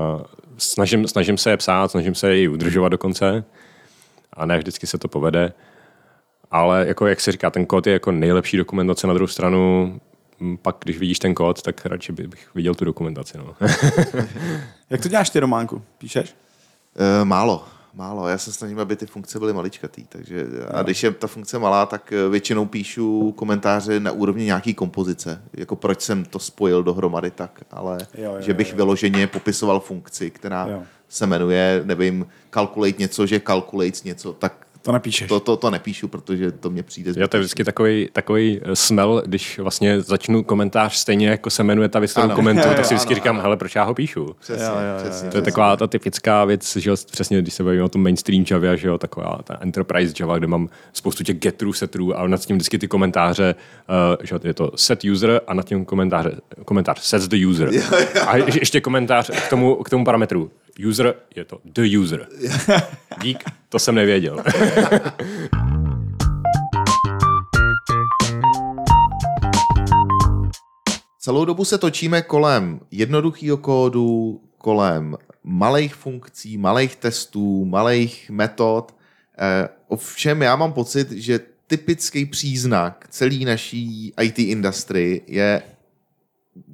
snažím, 0.59 1.09
snažím 1.09 1.39
se 1.39 1.51
je 1.51 1.57
psát, 1.57 1.91
snažím 1.91 2.15
se 2.15 2.31
je 2.31 2.43
i 2.43 2.49
udržovat 2.49 2.89
dokonce. 2.89 3.45
A 4.39 4.47
ne 4.47 4.59
vždycky 4.59 4.87
se 4.87 4.99
to 4.99 5.09
povede. 5.09 5.53
Ale 6.51 6.85
jako 6.89 7.07
jak 7.07 7.21
se 7.21 7.33
říká, 7.33 7.51
ten 7.51 7.67
kód 7.67 7.87
je 7.87 7.93
jako 7.93 8.13
nejlepší 8.13 8.57
dokumentace 8.57 9.07
na 9.07 9.15
druhou 9.15 9.27
stranu. 9.29 10.01
m, 10.41 10.57
Pak, 10.63 10.77
když 10.85 10.99
vidíš 10.99 11.19
ten 11.19 11.35
kód, 11.35 11.63
tak 11.63 11.87
radši 11.87 12.13
bych 12.13 12.55
viděl 12.55 12.75
tu 12.75 12.85
dokumentaci. 12.85 13.39
No. 13.39 13.55
Jak 14.91 15.01
to 15.03 15.09
děláš 15.09 15.31
ty, 15.31 15.41
Románku? 15.41 15.83
Píšeš? 15.99 16.35
Uh, 17.21 17.25
málo. 17.25 17.65
Málo, 17.95 18.29
já 18.29 18.39
se 18.39 18.53
snažím, 18.53 18.79
aby 18.79 18.97
ty 18.97 19.07
funkce 19.07 19.39
byly 19.39 19.53
maličkatý, 19.53 20.05
takže 20.09 20.47
a 20.71 20.83
když 20.83 21.03
je 21.03 21.11
ta 21.11 21.27
funkce 21.27 21.59
malá, 21.59 21.87
tak 21.87 22.13
eh, 22.13 22.29
většinou 22.29 22.67
píšu 22.67 23.33
komentáře 23.33 24.01
na 24.01 24.13
úrovni 24.13 24.45
nějaký 24.45 24.75
kompozice, 24.75 25.43
jako 25.55 25.77
proč 25.77 26.01
jsem 26.01 26.25
to 26.25 26.39
spojil 26.39 26.83
dohromady 26.83 27.31
tak, 27.31 27.61
ale 27.71 27.99
Jo, 28.15 28.35
jo, 28.35 28.41
že 28.41 28.55
bych 28.55 28.67
jo, 28.69 28.73
jo. 28.73 28.77
vyloženě 28.77 29.27
popisoval 29.27 29.81
funkci, 29.81 30.31
která 30.31 30.67
Jo. 30.71 30.83
Se 31.09 31.27
jmenuje, 31.27 31.83
nevím, 31.85 32.27
calculate 32.51 32.95
něco, 32.99 33.27
že 33.27 33.41
calculates 33.41 34.05
něco, 34.05 34.33
tak 34.33 34.67
To 34.83 34.93
nepíšeš. 34.93 35.29
to, 35.29 35.41
to, 35.41 35.57
to 35.57 35.71
nepíšu, 35.71 36.09
protože 36.09 36.53
to 36.53 36.71
mě 36.71 36.83
přijde 36.83 37.09
Já 37.11 37.15
to 37.15 37.19
je 37.21 37.25
zbytečný. 37.27 37.41
vždycky 37.41 37.65
takový, 37.65 38.09
takový 38.13 38.61
eh, 38.63 38.77
smell, 38.77 39.23
když 39.27 39.59
vlastně 39.59 40.01
začnu 40.01 40.43
komentář 40.45 40.97
stejně 40.97 41.29
jako 41.29 41.51
se 41.51 41.63
jmenuje 41.63 41.89
ta 41.89 41.99
věc, 41.99 42.11
kterou 42.11 42.25
Ano. 42.25 42.35
komentuju, 42.35 42.67
Jo, 42.69 42.71
tak 42.71 42.79
jo, 42.85 42.85
si 42.89 42.95
vždycky 42.95 43.15
ano, 43.15 43.15
říkám, 43.15 43.35
ano. 43.37 43.43
hele, 43.43 43.57
proč 43.57 43.75
já 43.75 43.83
ho 43.85 43.95
píšu? 43.95 44.37
Přesně, 44.41 44.65
Jo, 44.65 44.71
jo, 44.73 44.79
jo, 45.05 45.05
přesně. 45.11 45.27
jo. 45.27 45.31
To 45.33 45.39
je 45.39 45.43
taková 45.43 45.77
ta 45.77 45.87
typická 45.87 46.45
věc, 46.45 46.77
že 46.77 46.91
jo, 46.91 46.97
přesně 47.11 47.43
když 47.43 47.55
se 47.55 47.65
bavíme 47.65 47.83
o 47.83 47.89
tom 47.89 48.03
mainstream 48.03 48.45
Java, 48.51 48.77
že 48.77 48.89
jo, 48.89 48.99
taková 48.99 49.39
ta 49.45 49.59
enterprise 49.61 50.15
Java, 50.21 50.39
kde 50.39 50.47
mám 50.47 50.69
spoustu 50.93 51.25
těch 51.25 51.37
getrů, 51.39 51.73
setrů 51.73 52.19
a 52.19 52.27
nad 52.27 52.41
tím 52.41 52.57
vždycky 52.57 52.79
ty 52.79 52.89
komentáře, 52.89 53.55
uh, 53.89 54.17
že 54.27 54.35
jo, 54.35 54.41
je 54.45 54.55
to 54.55 54.73
set 54.77 55.05
user 55.05 55.41
a 55.47 55.55
nad 55.55 55.65
tím 55.67 55.85
komentáře, 55.85 56.33
komentář 56.65 57.01
sets 57.01 57.29
the 57.29 57.47
user. 57.47 57.71
A 58.27 58.37
je- 58.37 58.45
ještě 58.61 58.81
komentář 58.81 59.31
k 59.47 59.51
tomu, 59.51 59.75
k 59.75 59.91
tomu 59.91 60.05
parametru. 60.05 60.51
User 60.87 61.15
je 61.37 61.45
to 61.45 61.61
the 61.65 61.99
user. 61.99 62.29
Dík, 63.23 63.45
to 63.69 63.79
jsem 63.79 63.95
nevěděl. 63.95 64.45
Celou 71.21 71.45
dobu 71.45 71.65
se 71.65 71.79
točíme 71.79 72.23
kolem 72.23 72.81
jednoduchého 72.91 73.57
kódu, 73.57 74.41
kolem 74.59 75.17
malých 75.45 75.95
funkcí, 75.95 76.59
malých 76.59 76.97
testů, 76.97 77.65
malých 77.65 78.31
metod. 78.31 78.95
Eh, 79.39 79.69
Ovšem 79.89 80.43
já 80.43 80.57
mám 80.57 80.73
pocit, 80.73 81.11
že 81.13 81.41
typický 81.67 82.27
příznak 82.27 83.07
celé 83.11 83.37
naší 83.45 84.13
IT 84.23 84.39
industry 84.39 85.23
je 85.27 85.63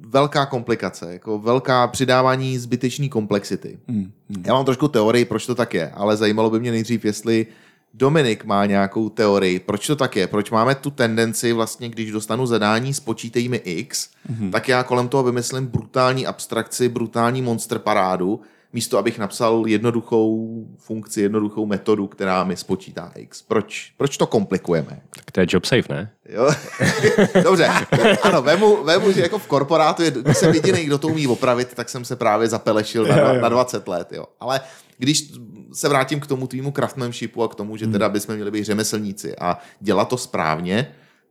velká 0.09 0.45
komplikace, 0.45 1.13
jako 1.13 1.39
velká 1.39 1.87
přidávání 1.87 2.57
zbytečné 2.57 3.09
komplexity. 3.09 3.79
Hmm. 3.87 4.11
Já 4.45 4.53
mám 4.53 4.65
trošku 4.65 4.87
teorii, 4.87 5.25
proč 5.25 5.45
to 5.45 5.55
tak 5.55 5.73
je, 5.73 5.89
ale 5.89 6.17
zajímalo 6.17 6.49
by 6.49 6.59
mě 6.59 6.71
nejdřív, 6.71 7.05
jestli 7.05 7.47
Dominik 7.97 8.45
má 8.45 8.65
nějakou 8.65 9.09
teorii, 9.09 9.59
proč 9.59 9.87
to 9.87 9.95
tak 9.95 10.15
je, 10.15 10.27
proč 10.27 10.51
máme 10.51 10.75
tu 10.75 10.91
tendenci 10.91 11.53
vlastně, 11.53 11.89
když 11.89 12.11
dostanu 12.11 12.45
zadání, 12.45 12.93
spočítej 12.93 13.49
mi 13.49 13.57
X, 13.57 14.09
mm-hmm. 14.31 14.51
tak 14.51 14.67
já 14.67 14.83
kolem 14.83 15.07
toho 15.07 15.23
vymyslím 15.23 15.65
brutální 15.65 16.27
abstrakci, 16.27 16.89
brutální 16.89 17.41
monster 17.41 17.79
parádu, 17.79 18.41
místo 18.75 18.97
abych 18.97 19.19
napsal 19.19 19.63
jednoduchou 19.67 20.55
funkci, 20.77 21.21
jednoduchou 21.21 21.65
metodu, 21.65 22.07
která 22.07 22.43
mi 22.43 22.57
spočítá 22.57 23.11
X. 23.15 23.41
Proč, 23.41 23.93
proč 23.97 24.17
to 24.17 24.27
komplikujeme? 24.27 25.01
tak 25.15 25.31
to 25.31 25.39
je 25.39 25.47
job 25.49 25.65
safe, 25.65 25.93
ne? 25.93 26.11
Jo? 26.29 26.49
Dobře, 27.43 27.69
ano, 28.23 28.41
vemu, 28.41 28.83
vemu, 28.83 29.11
že 29.11 29.21
jako 29.21 29.39
v 29.39 29.47
korporátu 29.47 30.03
je, 30.03 30.11
když 30.11 30.37
jsem 30.37 30.53
jediný, 30.53 30.85
kdo 30.85 30.97
to 30.97 31.07
umí 31.07 31.27
opravit, 31.27 31.73
tak 31.73 31.89
jsem 31.89 32.05
se 32.05 32.15
právě 32.15 32.47
zapelešil 32.47 33.07
na, 33.07 33.33
na 33.33 33.49
20 33.49 33.87
let. 33.87 34.11
Jo. 34.11 34.25
Ale 34.39 34.61
když 34.97 35.31
se 35.73 35.89
vrátím 35.89 36.19
k 36.19 36.27
tomu 36.27 36.47
tvýmu 36.47 36.71
craftsmanshipu 36.71 37.43
a 37.43 37.47
k 37.47 37.55
tomu, 37.55 37.77
že 37.77 37.87
teda 37.87 38.09
bychom 38.09 38.35
měli 38.35 38.51
být 38.51 38.63
řemeslníci 38.63 39.35
a 39.35 39.57
dělat 39.79 40.09
to 40.09 40.17
správně, 40.17 40.87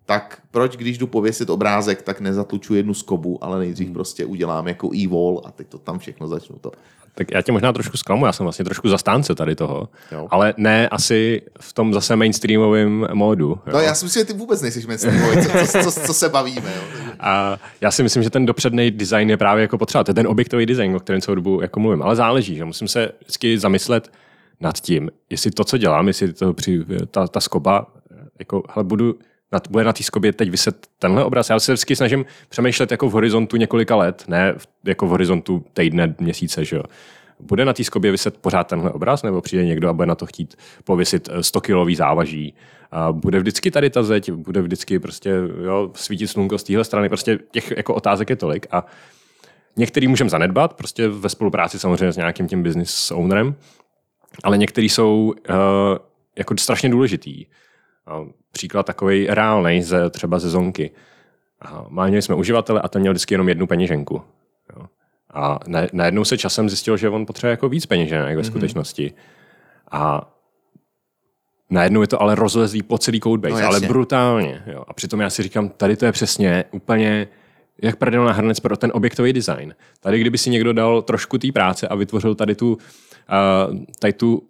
tak 0.06 0.42
proč, 0.50 0.76
když 0.76 0.98
jdu 0.98 1.06
pověsit 1.06 1.50
obrázek, 1.50 2.02
tak 2.02 2.20
nezatluču 2.20 2.74
jednu 2.74 2.94
skobu, 2.94 3.44
ale 3.44 3.58
nejdřív 3.58 3.90
prostě 3.90 4.24
udělám 4.24 4.68
jako 4.68 4.90
e-wall 4.94 5.42
a 5.44 5.50
teď 5.50 5.68
to 5.68 5.78
tam 5.78 5.98
všechno 5.98 6.28
začnu 6.28 6.58
to. 6.58 6.72
Tak 7.16 7.30
já 7.30 7.42
tě 7.42 7.52
možná 7.52 7.72
trošku 7.72 7.96
zklamu, 7.96 8.26
já 8.26 8.32
jsem 8.32 8.44
vlastně 8.44 8.64
trošku 8.64 8.88
zastánce 8.88 9.34
tady 9.34 9.54
toho, 9.54 9.88
Jo. 10.12 10.28
ale 10.30 10.54
ne 10.56 10.88
asi 10.88 11.42
v 11.60 11.72
tom 11.72 11.94
zase 11.94 12.16
mainstreamovém 12.16 13.06
módu. 13.12 13.48
Jo. 13.66 13.72
No 13.72 13.80
já 13.80 13.94
si 13.94 14.04
myslím, 14.04 14.20
že 14.20 14.24
ty 14.24 14.32
vůbec 14.38 14.62
nejsi 14.62 14.86
mainstreamový, 14.86 15.36
co, 15.42 15.66
co, 15.66 15.90
co, 15.92 16.00
co, 16.06 16.14
se 16.14 16.28
bavíme. 16.28 16.72
Jo. 16.76 16.82
A 17.20 17.58
já 17.80 17.90
si 17.90 18.02
myslím, 18.02 18.22
že 18.22 18.30
ten 18.30 18.46
dopředný 18.46 18.90
design 18.90 19.30
je 19.30 19.36
právě 19.36 19.62
jako 19.62 19.78
potřeba. 19.78 20.04
To 20.04 20.10
je 20.10 20.14
ten 20.14 20.26
objektový 20.26 20.66
design, 20.66 20.96
o 20.96 21.00
kterém 21.00 21.20
celou 21.20 21.34
dobu 21.34 21.60
jako 21.62 21.80
mluvím. 21.80 22.02
Ale 22.02 22.16
záleží, 22.16 22.56
že 22.56 22.64
musím 22.64 22.88
se 22.88 23.10
vždycky 23.20 23.58
zamyslet 23.58 24.12
nad 24.60 24.80
tím, 24.80 25.10
jestli 25.30 25.50
to, 25.50 25.64
co 25.64 25.78
dělám, 25.78 26.08
jestli 26.08 26.32
to 26.32 26.52
při, 26.52 26.84
ta, 27.10 27.28
ta 27.28 27.40
skoba, 27.40 27.86
jako, 28.38 28.62
hele, 28.74 28.84
budu, 28.84 29.14
na, 29.54 29.60
bude 29.70 29.84
na 29.84 29.92
té 29.92 30.02
skobě 30.02 30.32
teď 30.32 30.50
vyset 30.50 30.86
tenhle 30.98 31.24
obraz. 31.24 31.50
Já 31.50 31.60
se 31.60 31.72
vždycky 31.72 31.96
snažím 31.96 32.24
přemýšlet 32.48 32.90
jako 32.90 33.08
v 33.08 33.12
horizontu 33.12 33.56
několika 33.56 33.96
let, 33.96 34.24
ne 34.28 34.54
jako 34.84 35.06
v 35.06 35.10
horizontu 35.10 35.64
týdne, 35.72 36.14
měsíce, 36.20 36.64
že 36.64 36.76
jo. 36.76 36.82
Bude 37.40 37.64
na 37.64 37.72
té 37.72 37.84
skobě 37.84 38.10
vyset 38.10 38.38
pořád 38.38 38.64
tenhle 38.64 38.90
obraz, 38.90 39.22
nebo 39.22 39.40
přijde 39.40 39.64
někdo 39.64 39.88
a 39.88 39.92
bude 39.92 40.06
na 40.06 40.14
to 40.14 40.26
chtít 40.26 40.54
pověsit 40.84 41.28
eh, 41.32 41.42
100 41.42 41.60
kilový 41.60 41.96
závaží. 41.96 42.54
A 42.90 43.12
bude 43.12 43.38
vždycky 43.38 43.70
tady 43.70 43.90
ta 43.90 44.02
zeď, 44.02 44.30
bude 44.30 44.62
vždycky 44.62 44.98
prostě 44.98 45.30
jo, 45.64 45.90
svítit 45.94 46.28
slunko 46.28 46.58
z 46.58 46.64
téhle 46.64 46.84
strany. 46.84 47.08
Prostě 47.08 47.38
těch 47.50 47.72
jako 47.76 47.94
otázek 47.94 48.30
je 48.30 48.36
tolik 48.36 48.66
a 48.70 48.86
některý 49.76 50.08
můžeme 50.08 50.30
zanedbat, 50.30 50.74
prostě 50.74 51.08
ve 51.08 51.28
spolupráci 51.28 51.78
samozřejmě 51.78 52.12
s 52.12 52.16
nějakým 52.16 52.48
tím 52.48 52.62
business 52.62 53.10
ownerem, 53.10 53.54
ale 54.44 54.58
některý 54.58 54.88
jsou 54.88 55.34
uh, 55.50 55.56
jako 56.38 56.54
strašně 56.58 56.88
důležitý. 56.88 57.46
Příklad 58.52 58.86
takový 58.86 59.26
reálný 59.26 59.82
ze, 59.82 60.10
třeba 60.10 60.38
ze 60.38 60.50
Zonky. 60.50 60.90
Měli 61.88 62.22
jsme 62.22 62.34
uživatele 62.34 62.80
a 62.80 62.88
ten 62.88 63.00
měl 63.00 63.12
vždycky 63.12 63.34
jenom 63.34 63.48
jednu 63.48 63.66
peněženku. 63.66 64.22
Jo. 64.76 64.86
A 65.34 65.58
na, 65.66 65.80
najednou 65.92 66.24
se 66.24 66.38
časem 66.38 66.68
zjistil, 66.68 66.96
že 66.96 67.08
on 67.08 67.26
potřebuje 67.26 67.50
jako 67.50 67.68
víc 67.68 67.86
peněženek 67.86 68.36
ve 68.36 68.42
Mhm. 68.42 68.44
skutečnosti. 68.44 69.12
A 69.90 70.30
najednou 71.70 72.00
je 72.00 72.06
to 72.06 72.22
ale 72.22 72.34
rozlezlý 72.34 72.82
po 72.82 72.98
celý 72.98 73.20
codebase, 73.20 73.62
No, 73.62 73.68
ale 73.68 73.80
brutálně. 73.80 74.62
Jo. 74.66 74.84
A 74.88 74.92
přitom 74.92 75.20
já 75.20 75.30
si 75.30 75.42
říkám, 75.42 75.68
tady 75.68 75.96
to 75.96 76.04
je 76.04 76.12
přesně 76.12 76.64
úplně 76.70 77.28
jak 77.82 77.96
prdelná 77.96 78.32
hrnec 78.32 78.60
pro 78.60 78.76
ten 78.76 78.90
objektový 78.94 79.32
design. 79.32 79.74
Tady, 80.00 80.20
kdyby 80.20 80.38
si 80.38 80.50
někdo 80.50 80.72
dal 80.72 81.02
trošku 81.02 81.38
té 81.38 81.52
práce 81.52 81.88
a 81.88 81.94
vytvořil 81.94 82.34
tady 82.34 82.54
tu, 82.54 82.72
uh, 82.72 82.78
tady 83.98 84.12
tu, 84.12 84.42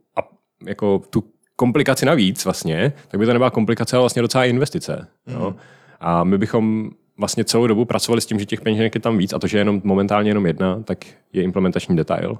jako 0.66 0.98
tu 1.10 1.24
komplikaci 1.56 2.06
navíc 2.06 2.44
vlastně, 2.44 2.92
tak 3.08 3.20
by 3.20 3.26
to 3.26 3.32
nebyla 3.32 3.50
komplikace, 3.50 3.96
ale 3.96 4.02
vlastně 4.02 4.22
docela 4.22 4.44
investice. 4.44 5.06
Jo. 5.26 5.54
A 6.00 6.24
my 6.24 6.38
bychom 6.38 6.90
vlastně 7.18 7.44
celou 7.44 7.66
dobu 7.66 7.84
pracovali 7.84 8.20
s 8.20 8.26
tím, 8.26 8.38
že 8.38 8.46
těch 8.46 8.60
peněženek 8.60 8.94
je 8.94 9.00
tam 9.00 9.18
víc 9.18 9.32
a 9.32 9.38
to, 9.38 9.46
že 9.46 9.58
je 9.58 9.60
jenom 9.60 9.80
momentálně 9.84 10.30
jenom 10.30 10.46
jedna, 10.46 10.82
tak 10.82 10.98
je 11.32 11.42
implementační 11.42 11.96
detail. 11.96 12.38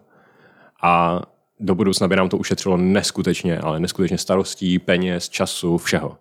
A 0.82 1.22
do 1.60 1.74
budoucna 1.74 2.08
by 2.08 2.16
nám 2.16 2.28
to 2.28 2.36
ušetřilo 2.36 2.76
neskutečně, 2.76 3.58
ale 3.58 3.80
neskutečně 3.80 4.18
starostí, 4.18 4.78
peněz, 4.78 5.28
času, 5.28 5.78
všeho. 5.78 6.18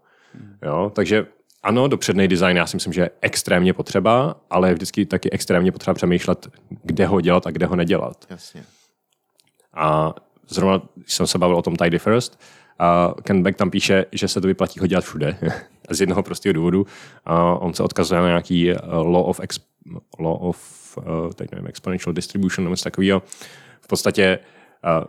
Jo? 0.62 0.92
Takže 0.96 1.26
ano, 1.64 1.88
dopředný 1.88 2.28
design 2.28 2.58
já 2.58 2.66
si 2.66 2.76
myslím, 2.76 2.94
že 2.94 3.02
je 3.02 3.10
extrémně 3.22 3.74
potřeba, 3.74 4.36
ale 4.50 4.70
je 4.70 4.74
vždycky 4.74 5.06
taky 5.06 5.32
extrémně 5.32 5.72
potřeba 5.72 5.94
přemýšlet, 5.94 6.48
kde 6.84 7.06
ho 7.08 7.22
dělat 7.22 7.48
a 7.48 7.52
kde 7.52 7.66
ho 7.66 7.76
nedělat. 7.76 8.26
Jasně. 8.30 8.64
A 9.74 10.14
zrovna, 10.48 10.82
když 10.96 11.14
jsem 11.14 11.28
se 11.28 11.38
bavil 11.38 11.58
o 11.58 11.62
tom 11.62 11.76
Tidy 11.76 12.00
First, 12.00 12.40
a 12.80 13.14
Ken 13.24 13.44
Beck 13.44 13.58
tam 13.58 13.70
píše, 13.70 14.06
že 14.12 14.28
se 14.28 14.42
to 14.42 14.48
vyplatí 14.48 14.80
ho 14.80 14.88
dělat 14.88 15.04
všude. 15.04 15.38
Z 15.90 16.00
jednoho 16.02 16.24
prostého 16.24 16.54
důvodu. 16.54 16.86
A 17.26 17.44
on 17.44 17.74
se 17.74 17.84
odkazuje 17.84 18.22
na 18.22 18.28
nějaký 18.28 18.72
uh, 18.72 18.78
law 18.92 19.30
of, 19.30 19.40
ex, 19.40 19.60
law 20.20 20.38
of 20.44 20.98
uh, 20.98 21.34
teď 21.34 21.52
nevím, 21.52 21.68
exponential 21.68 22.14
distribution 22.14 22.66
nebo 22.66 22.74
něco 22.74 22.84
takového. 22.84 23.22
V 23.82 23.88
podstatě 23.88 24.40
uh, 25.00 25.06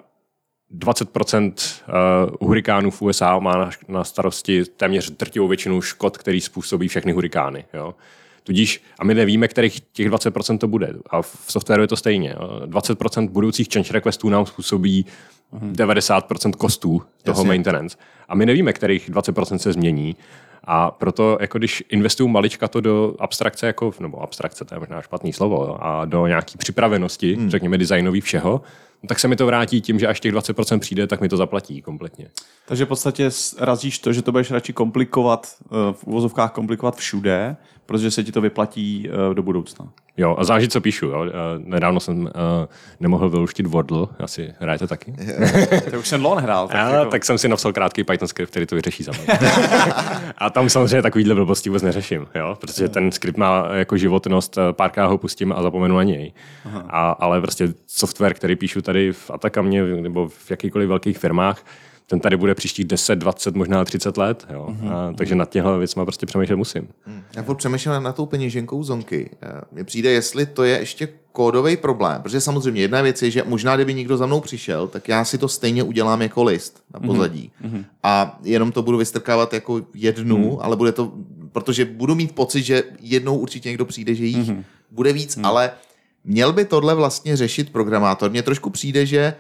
20% 0.79 1.53
uh, 1.53 2.49
hurikánů 2.49 2.91
v 2.91 3.03
USA 3.03 3.39
má 3.39 3.59
na, 3.59 3.71
na 3.89 4.05
starosti 4.05 4.65
téměř 4.65 5.11
drtivou 5.11 5.49
většinu 5.49 5.83
škod, 5.83 6.19
který 6.19 6.41
způsobí 6.41 6.89
všechny 6.89 7.13
hurikány. 7.13 7.65
Jo? 7.75 7.95
Tudíž, 8.45 8.83
a 8.99 9.05
my 9.05 9.15
nevíme, 9.15 9.49
kterých 9.49 9.81
těch 9.93 10.11
20% 10.11 10.59
to 10.59 10.69
bude. 10.69 10.95
A 11.11 11.23
v 11.23 11.45
softwaru 11.49 11.83
je 11.83 11.89
to 11.89 11.97
stejně. 11.97 12.35
jo. 12.41 12.61
20% 12.67 13.29
budoucích 13.29 13.69
change 13.73 13.93
requestů 13.93 14.29
nám 14.29 14.47
způsobí 14.47 15.07
90% 15.73 16.53
kostů 16.53 17.03
toho 17.23 17.41
Jasně. 17.41 17.49
maintenance. 17.49 17.97
A 18.29 18.35
my 18.35 18.47
nevíme, 18.47 18.73
kterých 18.73 19.11
20% 19.11 19.57
se 19.57 19.73
změní. 19.73 20.17
A 20.65 20.91
proto, 20.91 21.39
jako 21.41 21.59
když 21.59 21.85
investuju 21.89 22.29
malička 22.29 22.69
to 22.69 22.81
do 22.81 23.15
abstrakce, 23.19 23.67
jako, 23.67 23.93
nebo 24.01 24.23
abstrakce, 24.23 24.65
to 24.65 24.75
je 24.75 24.79
možná 24.79 25.03
špatný 25.03 25.33
slovo, 25.33 25.85
a 25.85 26.05
do 26.05 26.27
nějaký 26.27 26.59
připravenosti, 26.59 27.35
hmm. 27.35 27.51
řekněme 27.51 27.79
designový 27.79 28.21
všeho, 28.21 28.63
no 29.03 29.09
tak 29.09 29.21
se 29.21 29.29
mi 29.29 29.37
to 29.37 29.47
vrátí 29.47 29.81
tím, 29.81 29.99
že 29.99 30.07
až 30.07 30.21
těch 30.21 30.33
20% 30.33 30.79
přijde, 30.79 31.07
tak 31.07 31.21
mi 31.21 31.29
to 31.29 31.37
zaplatí 31.37 31.83
kompletně. 31.83 32.31
Takže 32.67 32.85
v 32.85 32.89
podstatě 32.89 33.31
razíš 33.59 33.99
to, 33.99 34.13
že 34.13 34.23
to 34.23 34.33
budeš 34.33 34.51
radši 34.51 34.73
komplikovat, 34.73 35.57
eh, 35.63 35.67
v 35.93 36.05
uvozovkách 36.05 36.53
komplikovat 36.53 36.97
všude, 36.97 37.57
protože 37.87 38.11
se 38.11 38.25
ti 38.25 38.33
to 38.33 38.41
vyplatí 38.41 39.09
eh, 39.09 39.35
do 39.35 39.43
budoucna. 39.43 39.89
Jo, 40.17 40.37
a 40.39 40.45
záleží, 40.45 40.69
co 40.69 40.81
píšu. 40.81 41.07
Jo. 41.07 41.25
Eh, 41.27 41.31
Nedávno 41.59 42.01
jsem 42.01 42.23
uh, 42.23 42.31
nemohl 43.01 43.31
vyluštit 43.31 43.67
Wordle, 43.67 44.07
asi 44.19 44.55
hrajete 44.61 44.87
taky. 44.87 45.15
To 45.91 45.99
už 45.99 46.09
jsem 46.09 46.25
lon 46.25 46.39
hrál. 46.39 46.69
Tak, 46.69 46.93
jako... 46.93 47.11
tak 47.11 47.25
jsem 47.25 47.39
si 47.39 47.49
napsal 47.49 47.73
krátký 47.73 48.05
Python 48.05 48.29
skript, 48.29 48.51
který 48.51 48.67
to 48.67 48.75
vyřeší 48.75 49.03
za 49.03 49.13
mě. 49.13 49.39
a 50.39 50.51
tam 50.51 50.69
samozřejmě 50.69 51.03
takovýhle 51.03 51.35
blbosti 51.35 51.71
vůbec 51.71 51.83
neřeším, 51.83 52.27
jo? 52.35 52.57
protože 52.61 52.89
ten 52.89 53.13
skript 53.13 53.39
má 53.39 53.67
jako 53.73 53.97
životnost, 53.97 54.59
párkrát 54.73 55.07
ho 55.07 55.19
pustím 55.19 55.53
a 55.53 55.63
zapomenu 55.63 55.97
na 55.97 56.03
něj. 56.03 56.33
A, 56.89 57.11
ale 57.11 57.41
prostě 57.41 57.69
software, 57.87 58.35
který 58.35 58.57
píšu 58.57 58.83
tady 58.83 59.13
v 59.13 59.31
Atakamě 59.31 59.85
nebo 59.85 60.29
v 60.29 60.51
jakýkoliv 60.51 60.89
velkých 60.89 61.19
firmách, 61.19 61.65
ten 62.07 62.21
tady 62.21 62.37
bude 62.37 62.55
příštích 62.55 62.85
10, 62.85 63.17
20, 63.17 63.55
možná 63.55 63.85
30 63.85 64.17
let. 64.17 64.47
Jo? 64.53 64.77
A, 64.91 65.13
takže 65.13 65.35
nad 65.35 65.51
těchto 65.51 65.79
věcmi 65.79 66.03
prostě 66.03 66.27
přemýšlet 66.27 66.57
musím. 66.57 66.89
Já 67.37 67.43
furt 67.43 67.57
přemýšlím 67.57 68.03
na 68.03 68.13
tou 68.13 68.27
peněženkou 68.27 68.83
zonky. 68.83 69.31
Eh, 69.43 69.61
Mně 69.73 69.85
přijde, 69.85 70.11
jestli 70.11 70.47
to 70.47 70.65
je 70.65 70.79
ještě 70.79 71.09
kódový 71.33 71.77
problém, 71.77 72.23
protože 72.23 72.41
samozřejmě 72.41 72.81
jedna 72.81 73.03
věc 73.03 73.23
je, 73.23 73.31
že 73.31 73.43
možná 73.47 73.77
kdyby 73.77 73.95
někdo 73.95 74.17
za 74.17 74.27
mnou 74.27 74.41
přišel, 74.41 74.89
tak 74.89 75.09
já 75.09 75.25
si 75.25 75.39
to 75.39 75.49
stejně 75.49 75.83
udělám 75.83 76.23
jako 76.23 76.45
list 76.45 76.83
na 76.95 77.01
pozadí. 77.01 77.51
Mm-hmm. 77.65 77.85
A 78.03 78.39
jenom 78.43 78.73
to 78.73 78.83
budu 78.83 78.99
vystrkávat 78.99 79.53
jako 79.53 79.81
jednu, 79.95 80.39
mm. 80.39 80.59
ale 80.61 80.77
bude 80.77 80.93
to, 80.93 81.13
protože 81.53 81.85
budu 81.85 82.15
mít 82.15 82.35
pocit, 82.35 82.63
že 82.63 82.83
jednou 83.01 83.39
určitě 83.39 83.69
někdo 83.69 83.85
přijde, 83.85 84.15
že 84.15 84.25
jich 84.25 84.37
mm-hmm. 84.37 84.65
bude 84.91 85.13
víc, 85.13 85.37
mm. 85.37 85.45
ale 85.45 85.71
měl 86.25 86.53
by 86.53 86.65
tohle 86.65 86.95
vlastně 86.95 87.37
řešit 87.37 87.73
programátor. 87.73 88.31
Mně 88.31 88.43
trošku 88.43 88.71
přijde, 88.71 89.07
že 89.07 89.35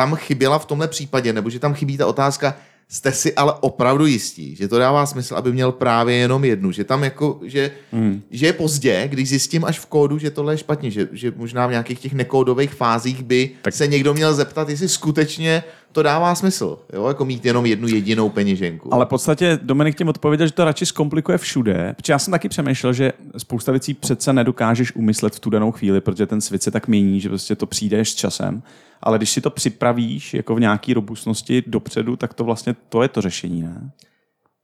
tam 0.00 0.16
chyběla 0.16 0.58
v 0.58 0.64
tomhle 0.64 0.88
případě, 0.88 1.32
nebo 1.32 1.50
že 1.50 1.58
tam 1.58 1.74
chybí 1.74 1.96
ta 1.96 2.06
otázka, 2.06 2.56
jste 2.88 3.12
si 3.12 3.34
ale 3.34 3.52
opravdu 3.60 4.06
jistí, 4.06 4.56
že 4.56 4.68
to 4.68 4.78
dává 4.78 5.06
smysl, 5.06 5.36
aby 5.36 5.52
měl 5.52 5.72
právě 5.72 6.16
jenom 6.16 6.44
jednu, 6.44 6.72
že 6.72 6.84
tam 6.84 7.04
jako, 7.04 7.40
že, 7.44 7.70
hmm. 7.92 8.22
že 8.30 8.46
je 8.46 8.52
pozdě, 8.52 9.08
když 9.08 9.28
zjistím 9.28 9.64
až 9.64 9.78
v 9.78 9.86
kódu, 9.86 10.18
že 10.18 10.30
tohle 10.30 10.52
je 10.52 10.58
špatně, 10.58 10.90
že, 10.90 11.08
že 11.12 11.32
možná 11.36 11.66
v 11.66 11.70
nějakých 11.70 12.00
těch 12.00 12.12
nekódových 12.12 12.74
fázích 12.74 13.22
by 13.22 13.46
tak. 13.46 13.62
Tak- 13.62 13.74
se 13.74 13.86
někdo 13.86 14.14
měl 14.14 14.34
zeptat, 14.34 14.68
jestli 14.68 14.88
skutečně 14.88 15.62
to 15.92 16.02
dává 16.02 16.34
smysl, 16.34 16.78
jo, 16.92 17.06
jako 17.06 17.24
mít 17.24 17.46
jenom 17.46 17.66
jednu 17.66 17.88
jedinou 17.88 18.28
peněženku. 18.28 18.94
Ale 18.94 19.06
v 19.06 19.08
podstatě 19.08 19.58
Dominik 19.62 19.98
tím 19.98 20.08
odpověděl, 20.08 20.46
že 20.46 20.52
to 20.52 20.64
radši 20.64 20.86
zkomplikuje 20.86 21.38
všude. 21.38 21.94
Protože 21.96 22.12
já 22.12 22.18
jsem 22.18 22.30
taky 22.30 22.48
přemýšlel, 22.48 22.92
že 22.92 23.12
spousta 23.36 23.72
věcí 23.72 23.94
přece 23.94 24.32
nedokážeš 24.32 24.94
umyslet 24.94 25.34
v 25.34 25.40
tu 25.40 25.50
danou 25.50 25.72
chvíli, 25.72 26.00
protože 26.00 26.26
ten 26.26 26.40
svět 26.40 26.62
se 26.62 26.70
tak 26.70 26.88
mění, 26.88 27.20
že 27.20 27.28
prostě 27.28 27.56
to 27.56 27.66
přijdeš 27.66 28.10
s 28.10 28.14
časem. 28.14 28.62
Ale 29.02 29.18
když 29.18 29.30
si 29.30 29.40
to 29.40 29.50
připravíš 29.50 30.34
jako 30.34 30.54
v 30.54 30.60
nějaký 30.60 30.94
robustnosti 30.94 31.62
dopředu, 31.66 32.16
tak 32.16 32.34
to 32.34 32.44
vlastně 32.44 32.74
to 32.88 33.02
je 33.02 33.08
to 33.08 33.20
řešení, 33.20 33.62
ne? 33.62 33.90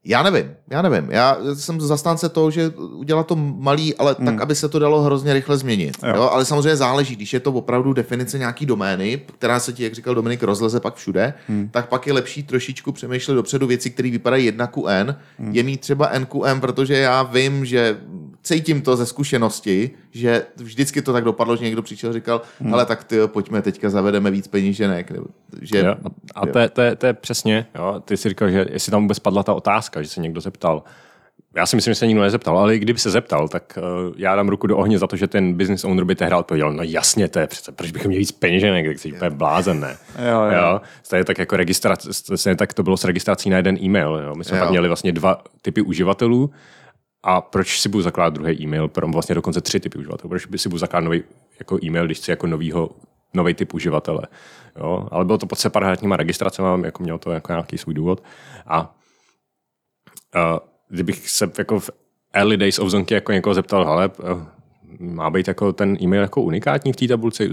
Já 0.05 0.23
nevím, 0.23 0.55
já 0.69 0.81
nevím. 0.81 1.11
Já 1.11 1.37
jsem 1.53 1.81
zastánce 1.81 2.29
toho, 2.29 2.51
že 2.51 2.69
udělat 2.69 3.27
to 3.27 3.35
malý, 3.35 3.95
ale 3.95 4.15
hmm. 4.17 4.25
tak, 4.25 4.41
aby 4.41 4.55
se 4.55 4.69
to 4.69 4.79
dalo 4.79 5.01
hrozně 5.01 5.33
rychle 5.33 5.57
změnit. 5.57 5.97
Jo. 6.03 6.13
Jo. 6.15 6.29
Ale 6.31 6.45
samozřejmě 6.45 6.75
záleží, 6.75 7.15
když 7.15 7.33
je 7.33 7.39
to 7.39 7.51
opravdu 7.51 7.93
definice 7.93 8.39
nějaký 8.39 8.65
domény, 8.65 9.21
která 9.37 9.59
se 9.59 9.73
ti, 9.73 9.83
jak 9.83 9.93
říkal 9.93 10.15
Dominik, 10.15 10.43
rozleze 10.43 10.79
pak 10.79 10.95
všude, 10.95 11.33
hmm. 11.47 11.69
tak 11.71 11.89
pak 11.89 12.07
je 12.07 12.13
lepší 12.13 12.43
trošičku 12.43 12.91
přemýšlet 12.91 13.35
dopředu 13.35 13.67
věci, 13.67 13.89
které 13.89 14.11
vypadají 14.11 14.45
jedna 14.45 14.67
ku 14.67 14.87
n, 14.87 15.15
hmm. 15.39 15.51
je 15.51 15.63
mít 15.63 15.81
třeba 15.81 16.07
n 16.07 16.25
ku 16.25 16.45
m, 16.45 16.61
protože 16.61 16.93
já 16.93 17.23
vím, 17.23 17.65
že 17.65 17.97
cítím 18.43 18.81
to 18.81 18.95
ze 18.95 19.05
zkušenosti, 19.05 19.91
že 20.11 20.45
vždycky 20.55 21.01
to 21.01 21.13
tak 21.13 21.23
dopadlo, 21.23 21.55
že 21.55 21.65
někdo 21.65 21.81
přišel 21.81 22.09
a 22.09 22.13
říkal, 22.13 22.41
hmm. 22.59 22.73
ale 22.73 22.85
tak 22.85 23.03
ty, 23.03 23.15
pojďme 23.25 23.61
teďka 23.61 23.89
zavedeme 23.89 24.31
víc 24.31 24.47
peníženek. 24.47 25.11
Nebo, 25.11 25.25
že, 25.61 25.77
Jo, 25.77 25.95
a 26.35 26.39
a 26.39 26.45
to, 26.45 26.59
je, 26.59 26.69
to, 26.69 26.81
je, 26.81 26.95
to 26.95 27.05
je 27.05 27.13
přesně, 27.13 27.67
jo, 27.75 28.01
ty 28.05 28.17
jsi 28.17 28.29
říkal, 28.29 28.49
že 28.49 28.65
jestli 28.69 28.91
tam 28.91 29.01
vůbec 29.01 29.19
padla 29.19 29.43
ta 29.43 29.53
otázka, 29.53 29.86
že 30.01 30.09
se 30.09 30.21
někdo 30.21 30.41
zeptal. 30.41 30.83
Já 31.55 31.65
si 31.65 31.75
myslím, 31.75 31.91
že 31.91 31.95
se 31.95 32.07
nikdo 32.07 32.21
nezeptal, 32.21 32.57
ale 32.57 32.75
i 32.75 32.79
kdyby 32.79 32.99
se 32.99 33.09
zeptal, 33.09 33.47
tak 33.47 33.77
uh, 33.77 34.13
já 34.17 34.35
dám 34.35 34.49
ruku 34.49 34.67
do 34.67 34.77
ohně 34.77 34.99
za 34.99 35.07
to, 35.07 35.15
že 35.15 35.27
ten 35.27 35.53
business 35.53 35.83
owner 35.83 36.05
by 36.05 36.15
tehdy 36.15 36.35
odpověděl, 36.35 36.73
no 36.73 36.83
jasně, 36.83 37.27
to 37.27 37.39
je 37.39 37.47
přece, 37.47 37.71
proč 37.71 37.91
bychom 37.91 38.07
měli 38.07 38.19
víc 38.19 38.31
peněženek, 38.31 38.87
tak 38.87 38.99
jsi 38.99 39.13
úplně 39.13 39.29
blázen, 39.29 39.79
ne? 39.79 39.97
Jo, 40.29 40.41
jo. 40.41 40.61
jo. 40.61 40.81
Stejně 41.03 41.25
tak 41.25 41.37
jako 41.37 41.57
registrace, 41.57 42.13
stejně 42.13 42.55
tak 42.55 42.73
to 42.73 42.83
bylo 42.83 42.97
s 42.97 43.03
registrací 43.03 43.49
na 43.49 43.57
jeden 43.57 43.77
e-mail. 43.77 44.21
Jo. 44.25 44.35
My 44.35 44.43
jsme 44.43 44.57
Jo. 44.57 44.63
pak 44.63 44.69
měli 44.69 44.87
vlastně 44.87 45.11
dva 45.11 45.43
typy 45.61 45.81
uživatelů 45.81 46.51
a 47.23 47.41
proč 47.41 47.79
si 47.79 47.89
budu 47.89 48.01
zakládat 48.01 48.33
druhý 48.33 48.63
e-mail, 48.63 48.87
pro 48.87 49.07
vlastně 49.07 49.35
dokonce 49.35 49.61
tři 49.61 49.79
typy 49.79 49.97
uživatelů, 49.97 50.29
proč 50.29 50.45
by 50.45 50.57
si 50.57 50.69
budu 50.69 50.79
zakládat 50.79 51.05
nový 51.05 51.23
jako 51.59 51.79
e-mail, 51.83 52.05
když 52.05 52.17
chci 52.17 52.31
jako 52.31 52.47
novýho 52.47 52.89
nový 53.33 53.53
typ 53.53 53.73
uživatele. 53.73 54.21
Jo? 54.79 55.07
Ale 55.11 55.25
bylo 55.25 55.37
to 55.37 55.45
pod 55.45 55.59
separátníma 55.59 56.17
registracemi, 56.17 56.67
jako 56.85 57.03
mělo 57.03 57.17
to 57.17 57.31
jako 57.31 57.51
nějaký 57.51 57.77
svůj 57.77 57.93
důvod. 57.93 58.23
A 58.67 58.96
uh, 60.35 60.59
kdybych 60.89 61.29
se 61.29 61.51
jako 61.57 61.79
v 61.79 61.89
early 62.33 62.57
days 62.57 62.79
of 62.79 62.89
Zonky 62.89 63.13
jako 63.13 63.31
někoho 63.31 63.53
zeptal, 63.53 63.85
hele, 63.85 64.09
uh, 64.09 64.43
má 64.99 65.29
být 65.29 65.47
jako 65.47 65.73
ten 65.73 65.97
e-mail 66.01 66.21
jako 66.21 66.41
unikátní 66.41 66.93
v 66.93 66.95
té 66.95 67.07
tabulce? 67.07 67.43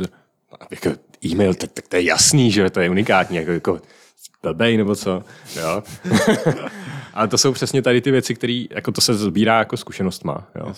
A 0.61 0.66
Jako 0.70 0.91
e-mail, 1.25 1.55
tak, 1.55 1.72
tak 1.72 1.89
to 1.89 1.97
je 1.97 2.03
jasný, 2.03 2.51
že 2.51 2.70
to 2.70 2.81
je 2.81 2.91
unikátní. 2.91 3.37
Jako, 3.37 3.51
jako, 3.51 3.81
blbej 4.43 4.77
nebo 4.77 4.97
co. 4.97 5.22
Jo. 5.57 5.83
Ale 7.14 7.29
to 7.29 7.39
jsou 7.39 7.53
přesně 7.53 7.83
tady 7.83 8.01
ty 8.01 8.11
věci, 8.11 8.35
které 8.35 8.64
jako 8.70 8.93
to 8.93 9.01
se 9.01 9.14
sbírá 9.14 9.59
jako 9.59 9.77
zkušenost 9.77 10.25
má. 10.25 10.49
Jo. 10.57 10.72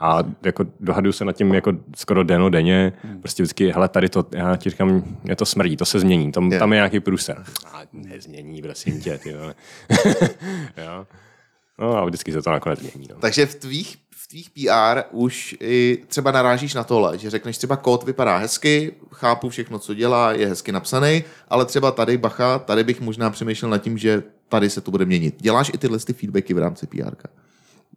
A 0.00 0.18
jako 0.42 0.66
dohaduju 0.80 1.12
se 1.12 1.24
nad 1.24 1.32
tím 1.32 1.54
jako 1.54 1.72
skoro 1.96 2.24
deno 2.24 2.50
denně. 2.50 2.92
Hmm. 3.02 3.20
Prostě 3.20 3.42
vždycky, 3.42 3.70
hele, 3.72 3.88
tady 3.88 4.08
to, 4.08 4.26
já 4.34 4.56
ti 4.56 4.70
říkám, 4.70 5.02
je 5.24 5.36
to 5.36 5.46
smrdí, 5.46 5.76
to 5.76 5.84
se 5.84 6.00
změní, 6.00 6.32
tam, 6.32 6.52
Je. 6.52 6.58
tam 6.58 6.72
je 6.72 6.76
nějaký 6.76 7.00
průser. 7.00 7.44
A 7.72 7.80
nezmění, 7.92 8.62
prosím 8.62 9.00
tě, 9.00 9.18
ty 9.18 9.30
jo. 10.76 11.06
No 11.80 11.96
a 11.96 12.04
vždycky 12.04 12.32
se 12.32 12.42
to 12.42 12.50
nakonec 12.50 12.78
změní. 12.78 13.08
No. 13.10 13.16
Takže 13.20 13.46
v 13.46 13.54
tvých, 13.54 13.96
v 14.10 14.28
tvých 14.28 14.50
PR 14.50 15.00
už 15.10 15.56
i 15.60 15.98
třeba 16.06 16.32
narážíš 16.32 16.74
na 16.74 16.84
tohle, 16.84 17.18
že 17.18 17.30
řekneš 17.30 17.58
třeba 17.58 17.76
kód 17.76 18.04
vypadá 18.04 18.36
hezky, 18.36 18.92
chápu 19.12 19.48
všechno, 19.48 19.78
co 19.78 19.94
dělá, 19.94 20.32
je 20.32 20.46
hezky 20.46 20.72
napsaný, 20.72 21.24
ale 21.48 21.64
třeba 21.64 21.90
tady, 21.90 22.18
bacha, 22.18 22.58
tady 22.58 22.84
bych 22.84 23.00
možná 23.00 23.30
přemýšlel 23.30 23.70
nad 23.70 23.78
tím, 23.78 23.98
že 23.98 24.22
tady 24.48 24.70
se 24.70 24.80
to 24.80 24.90
bude 24.90 25.04
měnit. 25.04 25.34
Děláš 25.38 25.70
i 25.74 25.78
tyhle 25.78 25.98
ty 25.98 26.12
feedbacky 26.12 26.54
v 26.54 26.58
rámci 26.58 26.86
PR. 26.86 27.14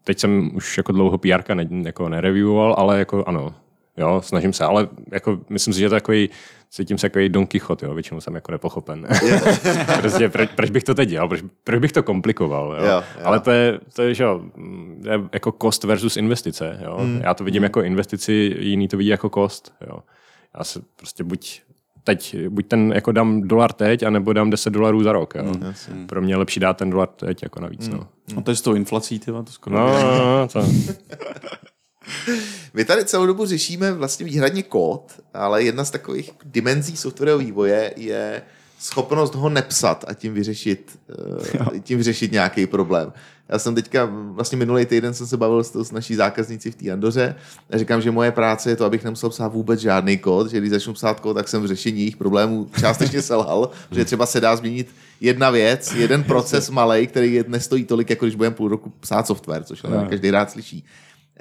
Teď 0.03 0.19
jsem 0.19 0.55
už 0.55 0.77
jako 0.77 0.91
dlouho 0.91 1.17
PR 1.17 1.55
ne, 1.55 1.67
jako 1.85 2.09
nereviewoval, 2.09 2.75
ale 2.77 2.99
jako 2.99 3.23
ano, 3.27 3.55
jo, 3.97 4.21
snažím 4.21 4.53
se, 4.53 4.63
ale 4.63 4.87
jako 5.11 5.39
myslím 5.49 5.73
si, 5.73 5.79
že 5.79 5.89
takový, 5.89 6.29
cítím 6.69 6.97
se 6.97 7.05
jako 7.05 7.19
Don 7.27 7.47
Quixote, 7.47 7.85
jo, 7.85 7.93
většinou 7.93 8.21
jsem 8.21 8.35
jako 8.35 8.51
nepochopen. 8.51 9.07
prostě, 10.01 10.29
proč, 10.29 10.49
proč, 10.55 10.69
bych 10.69 10.83
to 10.83 10.95
teď 10.95 11.09
dělal, 11.09 11.27
proč, 11.27 11.41
proč 11.63 11.79
bych 11.79 11.91
to 11.91 12.03
komplikoval, 12.03 12.75
jo? 12.79 12.85
Jo, 12.85 12.95
jo. 12.95 13.03
ale 13.23 13.39
to 13.39 13.51
je, 13.51 13.79
to 13.95 14.01
je, 14.01 14.13
že 14.13 14.23
jo, 14.23 14.41
mm, 14.55 15.03
je 15.05 15.19
jako 15.33 15.53
cost 15.61 15.83
versus 15.83 16.17
investice, 16.17 16.79
jo. 16.83 16.97
Hmm. 16.97 17.21
Já 17.23 17.33
to 17.33 17.43
vidím 17.43 17.63
jako 17.63 17.81
investici, 17.81 18.55
jiný 18.59 18.87
to 18.87 18.97
vidí 18.97 19.09
jako 19.09 19.29
cost, 19.29 19.73
jo. 19.87 19.99
Já 20.57 20.63
se 20.63 20.81
prostě 20.95 21.23
buď 21.23 21.61
teď, 22.03 22.35
buď 22.49 22.67
ten 22.67 22.91
jako 22.95 23.11
dám 23.11 23.41
dolar 23.41 23.73
teď, 23.73 24.03
anebo 24.03 24.33
dám 24.33 24.49
10 24.49 24.69
dolarů 24.69 25.03
za 25.03 25.11
rok, 25.11 25.35
jo. 25.35 25.43
Hmm, 25.43 26.07
Pro 26.07 26.21
mě 26.21 26.33
je 26.33 26.37
lepší 26.37 26.59
dát 26.59 26.77
ten 26.77 26.89
dolar 26.89 27.07
teď 27.07 27.43
jako 27.43 27.59
navíc, 27.59 27.87
no. 27.87 28.07
No 28.35 28.41
to 28.41 28.51
je 28.51 28.55
s 28.55 28.61
tou 28.61 28.73
inflací, 28.73 29.19
ty, 29.19 29.25
to 29.25 29.45
skoro. 29.47 29.75
No, 29.75 29.87
no, 29.87 30.17
no, 30.17 30.47
to, 30.47 30.59
My 32.73 32.85
tady 32.85 33.05
celou 33.05 33.25
dobu 33.25 33.45
řešíme 33.45 33.91
vlastně 33.91 34.25
výhradně 34.25 34.63
kód, 34.63 35.11
ale 35.33 35.63
jedna 35.63 35.85
z 35.85 35.91
takových 35.91 36.31
dimenzí 36.45 36.97
softwarového 36.97 37.39
vývoje 37.39 37.93
je 37.97 38.41
schopnost 38.79 39.35
ho 39.35 39.49
nepsat 39.49 40.05
a 40.07 40.13
tím 40.13 40.33
vyřešit, 40.33 40.99
uh, 41.69 41.79
tím 41.79 41.97
vyřešit 41.97 42.31
nějaký 42.31 42.67
problém. 42.67 43.13
Já 43.49 43.59
jsem 43.59 43.75
teďka, 43.75 44.09
vlastně 44.11 44.57
minulý 44.57 44.85
týden 44.85 45.13
jsem 45.13 45.27
se 45.27 45.37
bavil 45.37 45.63
s, 45.63 45.75
s 45.75 45.91
naší 45.91 46.15
zákaznicí 46.15 46.71
v 46.71 46.75
té 46.75 46.91
Andoře 46.91 47.35
a 47.69 47.77
říkám, 47.77 48.01
že 48.01 48.11
moje 48.11 48.31
práce 48.31 48.69
je 48.69 48.75
to, 48.75 48.85
abych 48.85 49.03
nemusel 49.03 49.29
psát 49.29 49.47
vůbec 49.47 49.79
žádný 49.79 50.17
kód, 50.17 50.51
že 50.51 50.57
když 50.57 50.69
začnu 50.69 50.93
psát 50.93 51.19
kód, 51.19 51.33
tak 51.33 51.47
jsem 51.47 51.61
v 51.63 51.67
řešení 51.67 51.99
jejich 51.99 52.17
problémů 52.17 52.69
částečně 52.79 53.21
selhal, 53.21 53.69
že 53.91 54.05
třeba 54.05 54.25
se 54.25 54.41
dá 54.41 54.55
změnit 54.55 54.87
jedna 55.21 55.49
věc, 55.49 55.91
jeden 55.91 56.23
proces 56.23 56.69
malý, 56.69 57.07
který 57.07 57.33
je- 57.33 57.45
nestojí 57.47 57.85
tolik, 57.85 58.09
jako 58.09 58.25
když 58.25 58.35
budeme 58.35 58.55
půl 58.55 58.67
roku 58.69 58.93
psát 58.99 59.27
software, 59.27 59.63
což 59.63 59.83
ale 59.83 60.07
každý 60.09 60.31
rád 60.31 60.51
slyší. 60.51 60.85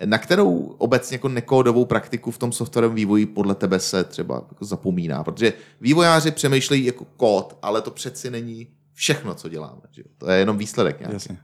Na 0.05 0.19
kterou 0.19 0.75
obecně 0.79 1.15
jako 1.15 1.29
nekódovou 1.29 1.85
praktiku 1.85 2.31
v 2.31 2.39
tom 2.39 2.53
softwarovém 2.53 2.97
vývoji 2.97 3.27
podle 3.27 3.55
tebe 3.55 3.79
se 3.79 4.05
třeba 4.05 4.35
jako 4.35 4.65
zapomíná? 4.65 5.25
Protože 5.25 5.53
vývojáři 5.81 6.31
přemýšlejí 6.31 6.85
jako 6.85 7.05
kód, 7.17 7.59
ale 7.63 7.83
to 7.83 7.91
přeci 7.91 8.31
není 8.31 8.67
všechno, 8.93 9.35
co 9.35 9.49
děláme. 9.49 9.81
Že? 9.91 10.03
To 10.19 10.31
je 10.31 10.39
jenom 10.39 10.59
výsledek 10.59 11.01
nějaký. 11.01 11.15
Jasně. 11.15 11.39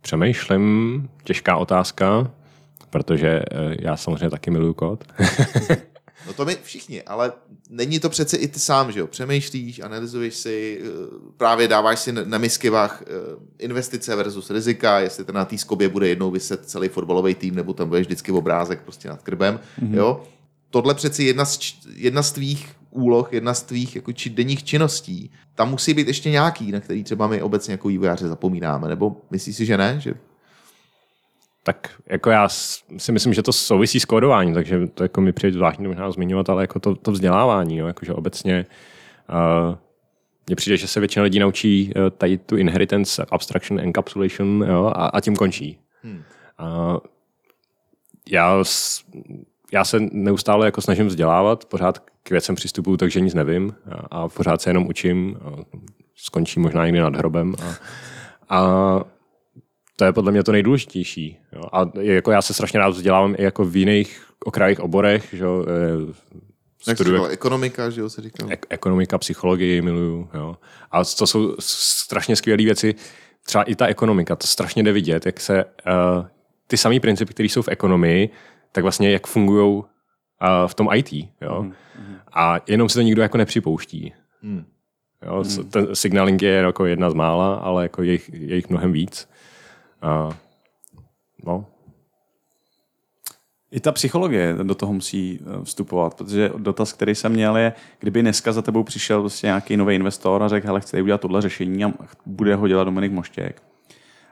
Přemýšlím, 0.00 1.08
těžká 1.24 1.56
otázka, 1.56 2.30
protože 2.90 3.28
eh, 3.28 3.44
já 3.80 3.96
samozřejmě 3.96 4.30
taky 4.30 4.50
miluju 4.50 4.74
kód. 4.74 5.04
No 6.28 6.34
to 6.34 6.44
my 6.44 6.56
všichni, 6.62 7.02
ale 7.02 7.32
není 7.70 8.00
to 8.00 8.08
přece 8.08 8.36
i 8.36 8.48
ty 8.48 8.58
sám, 8.60 8.92
že 8.92 9.00
jo? 9.00 9.06
Přemýšlíš, 9.06 9.80
analyzuješ 9.80 10.34
si, 10.34 10.80
eh, 10.82 10.88
právě 11.36 11.68
dáváš 11.68 11.98
si 11.98 12.12
na- 12.12 12.38
miskivách 12.38 13.02
eh, 13.02 13.36
investice 13.58 14.16
versus 14.16 14.50
rizika, 14.50 15.00
jestli 15.00 15.24
ten 15.24 15.34
na 15.34 15.44
té 15.44 15.58
skobě 15.58 15.88
bude 15.88 16.08
jednou 16.08 16.30
vyset 16.30 16.68
celý 16.68 16.88
fotbalový 16.88 17.34
tým, 17.34 17.54
nebo 17.54 17.72
tam 17.72 17.88
budeš 17.88 18.06
vždycky 18.06 18.32
obrázek 18.32 18.80
prostě 18.82 19.08
nad 19.08 19.22
krbem, 19.22 19.60
mm-hmm. 19.80 19.94
jo? 19.94 20.22
Tohle 20.70 20.94
přeci 20.94 21.24
jedna 21.24 21.44
z, 21.44 21.58
jedna 21.94 22.22
z 22.22 22.32
tvých 22.32 22.68
úloh, 22.90 23.32
jedna 23.32 23.54
z 23.54 23.62
tvých 23.62 23.96
jako 23.96 24.12
či 24.12 24.30
denních 24.30 24.64
činností. 24.64 25.30
Tam 25.54 25.70
musí 25.70 25.94
být 25.94 26.06
ještě 26.06 26.30
nějaký, 26.30 26.72
na 26.72 26.80
který 26.80 27.04
třeba 27.04 27.26
my 27.26 27.42
obecně 27.42 27.72
jako 27.72 27.88
vývojáři 27.88 28.28
zapomínáme, 28.28 28.88
nebo 28.88 29.16
myslíš 29.30 29.56
si, 29.56 29.66
že 29.66 29.78
ne? 29.78 30.00
Že... 30.00 30.14
Tak 31.68 31.90
jako 32.06 32.30
já 32.30 32.48
si 32.96 33.12
myslím, 33.12 33.34
že 33.34 33.42
to 33.42 33.52
souvisí 33.52 34.00
s 34.00 34.04
kódováním, 34.04 34.54
takže 34.54 34.86
to 34.86 35.02
jako 35.02 35.20
mi 35.20 35.32
přijde 35.32 35.52
zvláštní 35.52 35.86
možná 35.86 36.10
zmiňovat, 36.10 36.50
ale 36.50 36.62
jako 36.62 36.80
to, 36.80 36.94
to 36.94 37.12
vzdělávání, 37.12 37.76
jo, 37.76 37.86
jakože 37.86 38.12
obecně 38.12 38.66
uh, 39.70 39.76
mně 40.46 40.56
přijde, 40.56 40.76
že 40.76 40.86
se 40.86 41.00
většina 41.00 41.22
lidí 41.22 41.38
naučí 41.38 41.92
uh, 41.96 42.10
tady 42.10 42.38
tu 42.38 42.56
inheritance, 42.56 43.26
abstraction, 43.30 43.80
encapsulation 43.80 44.64
jo, 44.68 44.92
a, 44.94 45.06
a 45.06 45.20
tím 45.20 45.36
končí. 45.36 45.78
Hmm. 46.02 46.22
Uh, 46.60 46.98
já, 48.28 48.62
já 49.72 49.84
se 49.84 50.00
neustále 50.00 50.66
jako 50.66 50.80
snažím 50.80 51.06
vzdělávat, 51.06 51.64
pořád 51.64 51.98
k 52.22 52.30
věcem 52.30 52.54
přistupuju, 52.54 52.96
takže 52.96 53.20
nic 53.20 53.34
nevím 53.34 53.74
a, 53.90 53.94
a 54.10 54.28
pořád 54.28 54.62
se 54.62 54.70
jenom 54.70 54.86
učím. 54.86 55.38
A 55.44 55.78
skončím 56.16 56.62
možná 56.62 56.84
někdy 56.84 57.00
nad 57.00 57.16
hrobem. 57.16 57.54
A, 57.62 57.74
a 58.58 59.17
to 59.98 60.04
je 60.04 60.12
podle 60.12 60.32
mě 60.32 60.42
to 60.44 60.52
nejdůležitější. 60.52 61.38
Jo. 61.52 61.62
A 61.72 61.90
jako 62.00 62.30
já 62.30 62.42
se 62.42 62.54
strašně 62.54 62.78
rád 62.80 62.88
vzdělávám 62.88 63.34
i 63.38 63.42
jako 63.42 63.64
v 63.64 63.76
jiných 63.76 64.24
okrajích 64.44 64.80
oborech, 64.80 65.28
že 65.32 65.44
jo, 65.44 65.64
eh, 65.68 66.12
Jak 66.88 66.96
studuju 66.96 67.16
říkal, 67.16 67.30
ekonomika, 67.32 67.90
že 67.90 68.00
jo, 68.00 68.10
se 68.10 68.22
říkal. 68.22 68.48
ek- 68.52 68.66
ekonomika, 68.68 69.18
psychologii 69.18 69.82
miluju. 69.82 70.28
Jo. 70.34 70.56
A 70.90 71.04
to 71.04 71.26
jsou 71.26 71.56
strašně 71.58 72.36
skvělé 72.36 72.64
věci. 72.64 72.94
Třeba 73.46 73.64
i 73.64 73.74
ta 73.74 73.86
ekonomika, 73.86 74.36
to 74.36 74.46
strašně 74.46 74.82
jde 74.82 74.92
vidět, 74.92 75.26
jak 75.26 75.40
se 75.40 75.64
uh, 75.64 75.70
ty 76.66 76.76
samé 76.76 77.00
principy, 77.00 77.34
které 77.34 77.46
jsou 77.48 77.62
v 77.62 77.68
ekonomii, 77.68 78.28
tak 78.72 78.82
vlastně 78.82 79.10
jak 79.10 79.26
fungují 79.26 79.76
uh, 79.76 79.84
v 80.66 80.74
tom 80.74 80.88
IT. 80.94 81.12
Jo. 81.40 81.66
A 82.34 82.60
jenom 82.66 82.88
se 82.88 82.94
to 82.94 83.00
nikdo 83.02 83.22
jako 83.22 83.38
nepřipouští. 83.38 84.12
Hmm. 84.42 84.64
Jo, 85.26 85.44
co- 85.44 85.64
ten 85.64 85.88
signaling 85.94 86.42
je 86.42 86.50
jako 86.50 86.86
jedna 86.86 87.10
z 87.10 87.14
mála, 87.14 87.54
ale 87.54 87.82
jako 87.82 88.02
je 88.02 88.12
jich, 88.12 88.30
je 88.32 88.56
jich 88.56 88.68
mnohem 88.70 88.92
víc. 88.92 89.28
A, 90.02 90.30
no, 91.44 91.66
I 93.70 93.80
ta 93.80 93.92
psychologie 93.92 94.54
do 94.62 94.74
toho 94.74 94.92
musí 94.92 95.40
eh, 95.40 95.64
vstupovat, 95.64 96.14
protože 96.14 96.52
dotaz, 96.56 96.92
který 96.92 97.14
jsem 97.14 97.32
měl, 97.32 97.56
je, 97.56 97.72
kdyby 97.98 98.22
dneska 98.22 98.52
za 98.52 98.62
tebou 98.62 98.82
přišel 98.82 99.20
prostě 99.20 99.46
nějaký 99.46 99.76
nový 99.76 99.94
investor 99.94 100.42
a 100.42 100.48
řekl, 100.48 100.66
hele, 100.66 100.80
chci 100.80 101.02
udělat 101.02 101.20
tohle 101.20 101.42
řešení 101.42 101.84
a 101.84 101.92
bude 102.26 102.54
ho 102.54 102.68
dělat 102.68 102.84
Dominik 102.84 103.12
Moštěk. 103.12 103.62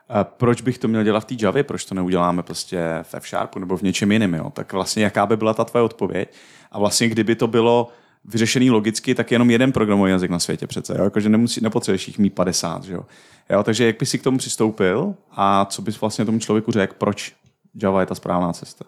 A 0.09 0.25
proč 0.25 0.63
bych 0.63 0.79
to 0.79 0.89
měl 0.89 1.05
dělat 1.05 1.21
v 1.21 1.25
té 1.25 1.35
Javě? 1.41 1.65
Proč 1.65 1.85
to 1.85 1.95
neuděláme 1.95 2.43
prostě 2.43 2.79
v 3.03 3.15
F-Sharpu 3.15 3.59
nebo 3.59 3.77
v 3.77 3.83
něčem 3.83 4.13
jiném? 4.13 4.35
Jo? 4.35 4.51
Tak 4.51 4.73
vlastně 4.73 5.05
jaká 5.05 5.27
by 5.27 5.37
byla 5.37 5.55
ta 5.55 5.65
tvoje 5.65 5.83
odpověď? 5.83 6.35
A 6.73 6.79
vlastně 6.79 7.09
kdyby 7.09 7.35
to 7.35 7.47
bylo 7.47 7.89
vyřešený 8.29 8.71
logicky, 8.71 9.15
tak 9.15 9.31
jenom 9.31 9.51
jeden 9.51 9.73
programový 9.73 10.11
jazyk 10.11 10.31
na 10.31 10.39
světě 10.39 10.67
přece. 10.67 10.95
Jo? 10.99 11.05
Jakože 11.05 11.29
nemusí, 11.29 11.61
nepotřebuješ 11.61 12.09
jich 12.09 12.19
mít 12.19 12.35
50. 12.35 12.85
Že 12.85 12.93
jo? 12.93 13.05
Jo? 13.51 13.63
Takže 13.63 13.87
jak 13.87 13.99
bys 13.99 14.11
si 14.11 14.19
k 14.19 14.23
tomu 14.23 14.39
přistoupil 14.39 15.15
a 15.31 15.65
co 15.65 15.83
bys 15.83 16.01
vlastně 16.01 16.25
tomu 16.25 16.39
člověku 16.39 16.73
řekl, 16.73 16.95
proč 16.99 17.35
Java 17.83 18.01
je 18.01 18.07
ta 18.07 18.15
správná 18.15 18.53
cesta? 18.53 18.85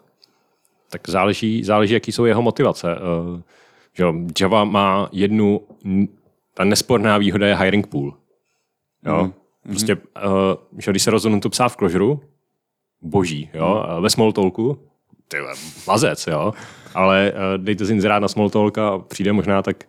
tak 0.89 1.09
záleží, 1.09 1.63
záleží, 1.63 1.93
jaký 1.93 2.11
jsou 2.11 2.25
jeho 2.25 2.41
motivace. 2.41 2.95
Uh, 2.95 3.41
že 3.93 4.03
jo, 4.03 4.13
Java 4.41 4.63
má 4.63 5.09
jednu, 5.11 5.61
ta 6.53 6.63
nesporná 6.63 7.17
výhoda 7.17 7.47
je 7.47 7.55
hiring 7.55 7.87
pool. 7.87 8.13
Jo? 9.05 9.23
Mm. 9.23 9.33
Prostě, 9.67 9.95
uh, 9.95 10.01
že 10.77 10.91
když 10.91 11.03
se 11.03 11.11
rozhodnu 11.11 11.39
to 11.39 11.49
psát 11.49 11.69
v 11.69 11.75
Clojure, 11.75 12.19
boží, 13.01 13.49
jo, 13.53 13.85
mm. 13.95 14.03
ve 14.03 14.09
Smalltalku, 14.09 14.79
ty 15.27 15.39
vole, 15.39 15.53
mazec, 15.87 16.27
jo, 16.27 16.53
ale 16.93 17.31
uh, 17.33 17.63
dejte 17.63 17.85
si 17.85 17.93
inzerát 17.93 18.21
na 18.21 18.27
Smalltalk 18.27 18.77
a 18.77 18.97
přijde 18.99 19.33
možná 19.33 19.61
tak 19.61 19.83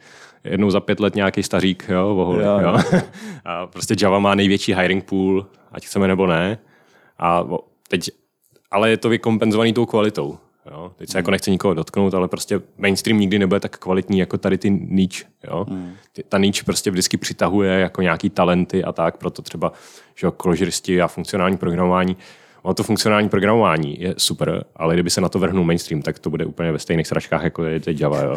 jednou 0.45 0.71
za 0.71 0.81
pět 0.81 1.01
let 1.01 1.15
nějaký 1.15 1.43
stařík, 1.43 1.85
jo, 1.89 2.15
vohol, 2.15 2.41
Jo, 2.41 2.59
jo. 2.61 2.79
A 3.45 3.67
prostě 3.67 3.95
Java 4.03 4.19
má 4.19 4.35
největší 4.35 4.75
hiring 4.75 5.05
pool, 5.05 5.47
ať 5.73 5.87
chceme 5.87 6.09
nebo 6.09 6.27
ne. 6.27 6.59
A 7.19 7.45
teď, 7.89 8.11
ale 8.71 8.91
je 8.91 8.97
to 8.97 9.09
vykompenzovaný 9.09 9.73
tou 9.73 9.87
kvalitou. 9.87 10.39
Jo? 10.71 10.93
Teď 10.97 11.11
se 11.11 11.19
jako 11.19 11.31
nechci 11.31 11.51
nikoho 11.51 11.75
dotknout, 11.75 12.15
ale 12.15 12.29
prostě 12.29 12.61
mainstream 12.79 13.21
nikdy 13.21 13.39
nebude 13.39 13.61
tak 13.61 13.79
kvalitní 13.79 14.19
jako 14.19 14.39
tady 14.39 14.59
ty 14.59 14.71
niche. 14.71 15.25
Jo? 15.51 15.67
Ty- 16.13 16.23
Ta 16.29 16.39
niche 16.39 16.65
prostě 16.65 16.91
vždycky 16.91 17.17
přitahuje 17.17 17.73
jako 17.81 18.03
nějaký 18.03 18.31
talenty 18.31 18.85
a 18.85 18.93
tak, 18.93 19.17
proto 19.17 19.43
třeba 19.43 19.73
že 20.15 20.27
jo, 20.27 20.33
a 21.03 21.09
funkcionální 21.09 21.57
programování. 21.57 22.17
Ono 22.63 22.75
to 22.75 22.83
funkcionální 22.83 23.29
programování 23.29 24.01
je 24.01 24.15
super, 24.19 24.65
ale 24.77 24.95
kdyby 24.95 25.11
se 25.11 25.21
na 25.21 25.29
to 25.29 25.39
vrhnul 25.39 25.65
mainstream, 25.65 26.03
tak 26.03 26.19
to 26.19 26.31
bude 26.31 26.45
úplně 26.45 26.73
ve 26.73 26.79
stejných 26.79 27.07
sračkách, 27.07 27.43
jako 27.43 27.65
je 27.65 27.81
teď 27.81 28.01
Java. 28.01 28.23
Jo? 28.23 28.37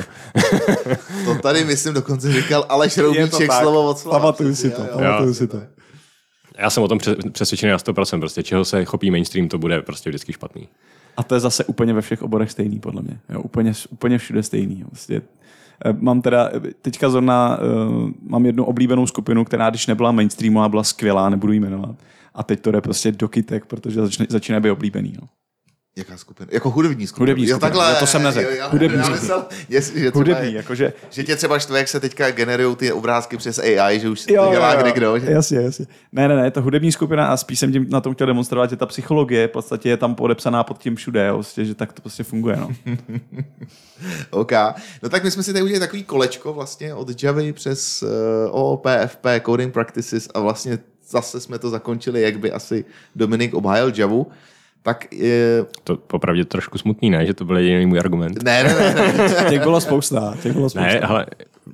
To 1.26 1.36
tady, 1.36 1.66
myslím, 1.66 1.94
dokonce 1.94 2.34
říkal 2.34 2.66
Aleš 2.70 2.98
Roubíček 2.98 3.52
slovo 3.54 3.90
od 3.90 3.98
slova. 3.98 4.20
Pamatuju 4.20 4.56
si 4.56 4.70
to, 4.72 4.82
pamatuju 4.94 5.34
si 5.34 5.48
to. 5.48 5.62
Já 6.60 6.70
jsem 6.70 6.84
o 6.84 6.88
tom 6.88 6.98
pře- 6.98 7.16
přesvědčený 7.32 7.72
na 7.72 7.78
100%, 7.78 8.20
prostě 8.20 8.44
čeho 8.44 8.66
se 8.66 8.86
chopí 8.86 9.12
mainstream, 9.12 9.48
to 9.48 9.58
bude 9.58 9.82
prostě 9.82 10.10
vždycky 10.10 10.34
špatný. 10.34 10.68
A 11.18 11.24
to 11.24 11.36
je 11.36 11.40
zase 11.40 11.66
úplně 11.66 11.94
ve 11.94 12.02
všech 12.02 12.22
oborech 12.24 12.52
stejný, 12.52 12.80
podle 12.80 13.02
mě. 13.02 13.20
Jo, 13.30 13.42
úplně, 13.42 13.74
úplně 13.90 14.18
všude 14.18 14.44
stejný. 14.44 14.84
Vlastně 14.92 15.22
Eh, 15.86 15.94
Mám 16.00 16.22
teda, 16.22 16.50
eh, 16.54 16.72
teďka 16.82 17.10
zrovna, 17.10 17.58
uh, 17.60 18.10
mám 18.28 18.46
jednu 18.46 18.66
oblíbenou 18.66 19.08
skupinu, 19.08 19.46
která 19.46 19.70
když 19.70 19.88
nebyla 19.88 20.12
mainstreamová, 20.12 20.70
byla 20.70 20.84
skvělá, 20.84 21.30
nebudu 21.30 21.54
jí 21.54 21.60
jmenovat. 21.60 21.96
A 22.36 22.44
teď 22.44 22.62
to 22.62 22.72
jde 22.72 22.82
prostě 22.82 23.12
do 23.12 23.28
kytek, 23.28 23.66
protože 23.66 24.02
začne, 24.02 24.26
začíná 24.30 24.60
být 24.60 24.72
oblíbený. 24.72 25.14
No. 25.22 25.28
Jaká 25.98 26.18
skupina? 26.18 26.50
Jako 26.54 26.70
hudební 26.70 27.08
skupina. 27.08 27.22
Hudební 27.24 27.44
jo, 27.48 27.56
skupina, 27.56 27.70
takhle, 27.70 27.90
jo, 27.90 27.96
to 28.00 28.08
jsem 28.08 28.24
neřekl. 28.24 28.50
jo, 28.50 28.56
já- 28.56 28.68
Hudební 28.68 28.98
já 28.98 29.10
myslel, 29.10 29.46
jestli, 29.70 30.00
že 30.02 30.12
třeba 30.12 30.20
Hudebný, 30.20 30.48
je- 30.52 30.58
jakože 30.58 30.94
Že 31.10 31.24
tě 31.24 31.36
třeba 31.36 31.60
štve, 31.60 31.78
jak 31.80 31.88
se 31.88 32.00
teďka 32.00 32.32
generují 32.32 32.76
ty 32.76 32.92
obrázky 32.92 33.38
přes 33.38 33.60
AI, 33.60 34.00
že 34.00 34.10
už 34.10 34.20
se 34.20 34.28
to 34.28 34.34
dělá 34.52 34.76
kde 34.76 34.92
kdo. 34.92 35.20
Že... 35.20 35.32
Jasně, 35.32 35.58
jasně. 35.58 35.86
Ne, 36.12 36.28
ne, 36.28 36.36
ne, 36.36 36.46
je 36.48 36.52
to 36.52 36.62
hudební 36.62 36.92
skupina 36.92 37.28
a 37.28 37.38
spíš 37.38 37.60
jsem 37.60 37.72
tím 37.72 37.86
na 37.90 38.02
tom 38.02 38.14
chtěl 38.14 38.28
demonstrovat, 38.28 38.70
že 38.70 38.76
ta 38.76 38.86
psychologie 38.86 39.48
v 39.48 39.52
podstatě 39.52 39.90
je 39.90 39.98
tam 39.98 40.16
podepsaná 40.16 40.64
pod 40.64 40.78
tím 40.78 40.96
všude, 40.96 41.28
jo, 41.28 41.34
prostě, 41.34 41.66
že 41.66 41.76
tak 41.76 41.94
to 41.94 42.02
prostě 42.02 42.24
funguje. 42.24 42.56
No. 42.56 42.70
OK. 44.30 44.52
No 45.04 45.10
tak 45.10 45.24
my 45.24 45.32
jsme 45.32 45.44
si 45.44 45.54
tady 45.54 45.64
udělali 45.64 45.80
takový 45.80 46.04
kolečko 46.04 46.54
vlastně 46.54 46.94
od 46.94 47.24
Javy 47.24 47.54
přes 47.54 48.04
uh, 48.04 48.10
OOP, 48.52 48.86
FP, 49.08 49.26
Coding 49.46 49.74
Practices 49.74 50.30
a 50.34 50.40
vlastně 50.40 50.80
zase 51.10 51.40
jsme 51.40 51.60
to 51.60 51.70
zakončili, 51.70 52.22
jak 52.22 52.40
by 52.40 52.52
asi 52.52 52.86
Dominik 53.16 53.54
obhájil 53.54 53.92
Javu. 53.96 54.32
Tak 54.84 55.14
je... 55.14 55.66
To 55.84 55.98
popravdě 55.98 56.46
trošku 56.46 56.78
smutný, 56.78 57.10
ne? 57.10 57.26
Že 57.26 57.34
to 57.34 57.46
byl 57.46 57.58
jediný 57.58 57.86
můj 57.86 58.00
argument. 58.00 58.44
Ne, 58.44 58.64
ne, 58.64 58.74
ne, 58.74 59.14
ne. 59.18 59.46
Těch 59.50 59.62
bylo 59.62 59.82
spousta, 59.82 60.38
těch 60.42 60.54
bylo 60.54 60.70
spousta. 60.70 60.88
Ne, 60.88 61.00
ale 61.00 61.26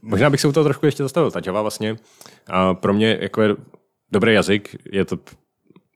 možná 0.01 0.30
bych 0.30 0.41
se 0.41 0.47
u 0.47 0.51
toho 0.51 0.63
trošku 0.63 0.86
ještě 0.86 1.03
zastavil. 1.03 1.32
Ta 1.32 1.41
Java 1.45 1.61
vlastně 1.61 1.95
a 2.47 2.73
pro 2.73 2.93
mě 2.93 3.17
jako 3.21 3.41
je 3.41 3.55
dobrý 4.11 4.34
jazyk. 4.34 4.75
Je 4.91 5.05
to, 5.05 5.17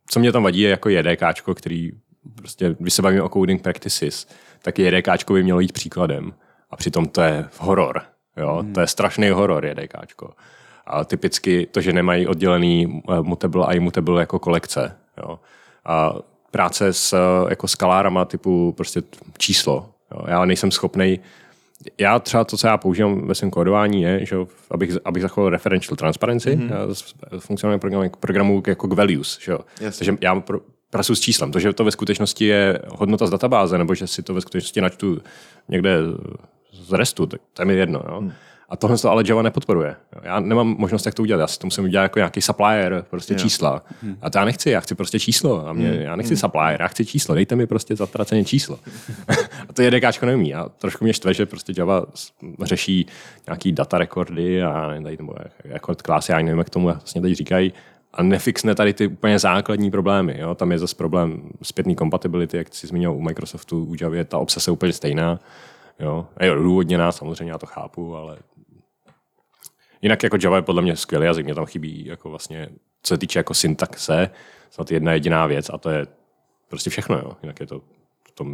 co 0.09 0.19
mě 0.19 0.31
tam 0.31 0.43
vadí, 0.43 0.59
je 0.61 0.69
jako 0.69 0.89
JDKčko, 0.89 1.55
který 1.55 1.91
prostě, 2.35 2.75
když 2.79 2.93
se 2.93 3.01
bavíme 3.01 3.21
o 3.21 3.29
coding 3.29 3.61
practices, 3.61 4.27
tak 4.61 4.79
JDKčko 4.79 5.33
by 5.33 5.43
mělo 5.43 5.59
jít 5.59 5.71
příkladem. 5.71 6.33
A 6.69 6.75
přitom 6.75 7.05
to 7.05 7.21
je 7.21 7.45
horor. 7.57 8.01
Jo? 8.37 8.59
Hmm. 8.61 8.73
To 8.73 8.81
je 8.81 8.87
strašný 8.87 9.29
horor 9.29 9.65
JDKčko. 9.65 10.29
A 10.85 11.05
typicky 11.05 11.67
to, 11.71 11.81
že 11.81 11.93
nemají 11.93 12.27
oddělený 12.27 13.01
eh, 13.09 13.21
mutable 13.21 13.65
a 13.65 13.73
immutable 13.73 14.21
jako 14.21 14.39
kolekce. 14.39 14.95
Jo? 15.17 15.39
A 15.85 16.13
práce 16.51 16.93
s 16.93 17.13
eh, 17.13 17.49
jako 17.49 17.67
skalárama 17.67 18.25
typu 18.25 18.71
prostě 18.77 19.01
číslo. 19.37 19.89
Jo? 20.11 20.25
Já 20.27 20.45
nejsem 20.45 20.71
schopný 20.71 21.19
já 21.97 22.19
třeba 22.19 22.43
to, 22.43 22.57
co 22.57 22.67
já 22.67 22.77
používám 22.77 23.27
ve 23.27 23.35
svém 23.35 23.51
kódování, 23.51 24.01
je, 24.01 24.25
že 24.25 24.35
abych, 24.71 24.91
abych 25.05 25.21
zachoval 25.21 25.49
referential 25.49 25.95
transparency 25.95 26.57
mm-hmm. 26.57 26.93
z 26.93 27.15
funkcionálního 27.39 27.79
programu, 27.79 28.09
programu 28.19 28.63
jako 28.67 28.87
k 28.87 28.93
values. 28.93 29.39
Že 29.41 29.51
jo. 29.51 29.59
Jasně. 29.81 29.97
Takže 30.05 30.17
já 30.21 30.39
pro, 30.39 30.59
pracuji 30.89 31.15
s 31.15 31.19
číslem. 31.19 31.51
To, 31.51 31.59
že 31.59 31.73
to 31.73 31.83
ve 31.83 31.91
skutečnosti 31.91 32.45
je 32.45 32.79
hodnota 32.95 33.27
z 33.27 33.29
databáze, 33.29 33.77
nebo 33.77 33.95
že 33.95 34.07
si 34.07 34.23
to 34.23 34.33
ve 34.33 34.41
skutečnosti 34.41 34.81
načtu 34.81 35.21
někde 35.69 35.97
z 36.71 36.91
restu, 36.91 37.25
tak 37.25 37.41
to 37.53 37.61
je 37.61 37.65
mi 37.65 37.73
jedno. 37.73 38.03
Jo. 38.07 38.23
A 38.73 38.75
tohle 38.75 38.97
to 38.97 39.11
ale 39.11 39.23
Java 39.27 39.41
nepodporuje. 39.41 39.95
Jo. 40.15 40.21
Já 40.23 40.39
nemám 40.39 40.75
možnost, 40.79 41.05
jak 41.05 41.15
to 41.15 41.21
udělat. 41.21 41.41
Já 41.41 41.47
si 41.47 41.59
to 41.59 41.67
musím 41.67 41.83
udělat 41.83 42.03
jako 42.03 42.19
nějaký 42.19 42.41
supplier, 42.41 43.05
prostě 43.09 43.35
čísla. 43.35 43.83
A 44.21 44.29
to 44.29 44.37
já 44.37 44.45
nechci, 44.45 44.69
já 44.69 44.79
chci 44.79 44.95
prostě 44.95 45.19
číslo. 45.19 45.67
A 45.67 45.73
mě, 45.73 45.89
já 45.89 46.15
nechci 46.15 46.37
supplier, 46.37 46.81
já 46.81 46.87
chci 46.87 47.05
číslo. 47.05 47.35
Dejte 47.35 47.55
mi 47.55 47.67
prostě 47.67 47.95
zatraceně 47.95 48.45
číslo. 48.45 48.79
a 49.69 49.73
to 49.73 49.81
je 49.81 49.91
DKčko 49.91 50.25
neumí. 50.25 50.53
A 50.53 50.69
trošku 50.69 51.03
mě 51.03 51.13
štve, 51.13 51.33
že 51.33 51.45
prostě 51.45 51.73
Java 51.77 52.05
řeší 52.61 53.07
nějaký 53.47 53.71
data 53.71 53.97
rekordy 53.97 54.63
a 54.63 54.93
tady 55.03 55.17
nebo 55.17 55.35
record 55.65 56.01
klasy, 56.01 56.31
já 56.31 56.37
nevím, 56.37 56.57
jak 56.57 56.69
tomu 56.69 56.85
vlastně 56.85 57.21
teď 57.21 57.33
říkají, 57.33 57.73
a 58.13 58.23
nefixne 58.23 58.75
tady 58.75 58.93
ty 58.93 59.07
úplně 59.07 59.39
základní 59.39 59.91
problémy. 59.91 60.35
Jo? 60.39 60.55
Tam 60.55 60.71
je 60.71 60.79
zase 60.79 60.95
problém 60.95 61.49
zpětný 61.61 61.95
compatibility, 61.95 62.57
jak 62.57 62.75
jsi 62.75 62.87
zmínil 62.87 63.13
u 63.13 63.21
Microsoftu, 63.21 63.83
u 63.83 63.95
Java 64.01 64.15
je 64.15 64.25
ta 64.25 64.37
obsese 64.37 64.71
úplně 64.71 64.93
stejná. 64.93 65.39
Jo? 65.99 66.27
Je 66.39 66.51
odůvodněná, 66.51 67.11
samozřejmě 67.11 67.51
já 67.51 67.57
to 67.57 67.65
chápu, 67.65 68.15
ale 68.15 68.37
Jinak 70.03 70.23
jako 70.23 70.37
Java 70.43 70.55
je 70.55 70.61
podle 70.61 70.81
mě 70.81 70.95
skvělý 70.95 71.25
jazyk, 71.25 71.45
mě 71.45 71.55
tam 71.55 71.65
chybí 71.65 72.05
jako 72.05 72.29
vlastně, 72.29 72.69
co 73.03 73.13
se 73.13 73.17
týče 73.17 73.39
jako 73.39 73.53
syntaxe, 73.53 74.29
snad 74.71 74.91
jedna 74.91 75.13
jediná 75.13 75.45
věc 75.47 75.69
a 75.73 75.77
to 75.77 75.89
je 75.89 76.07
prostě 76.67 76.89
všechno, 76.89 77.17
jo. 77.17 77.31
Jinak 77.43 77.59
je 77.59 77.67
to, 77.67 77.81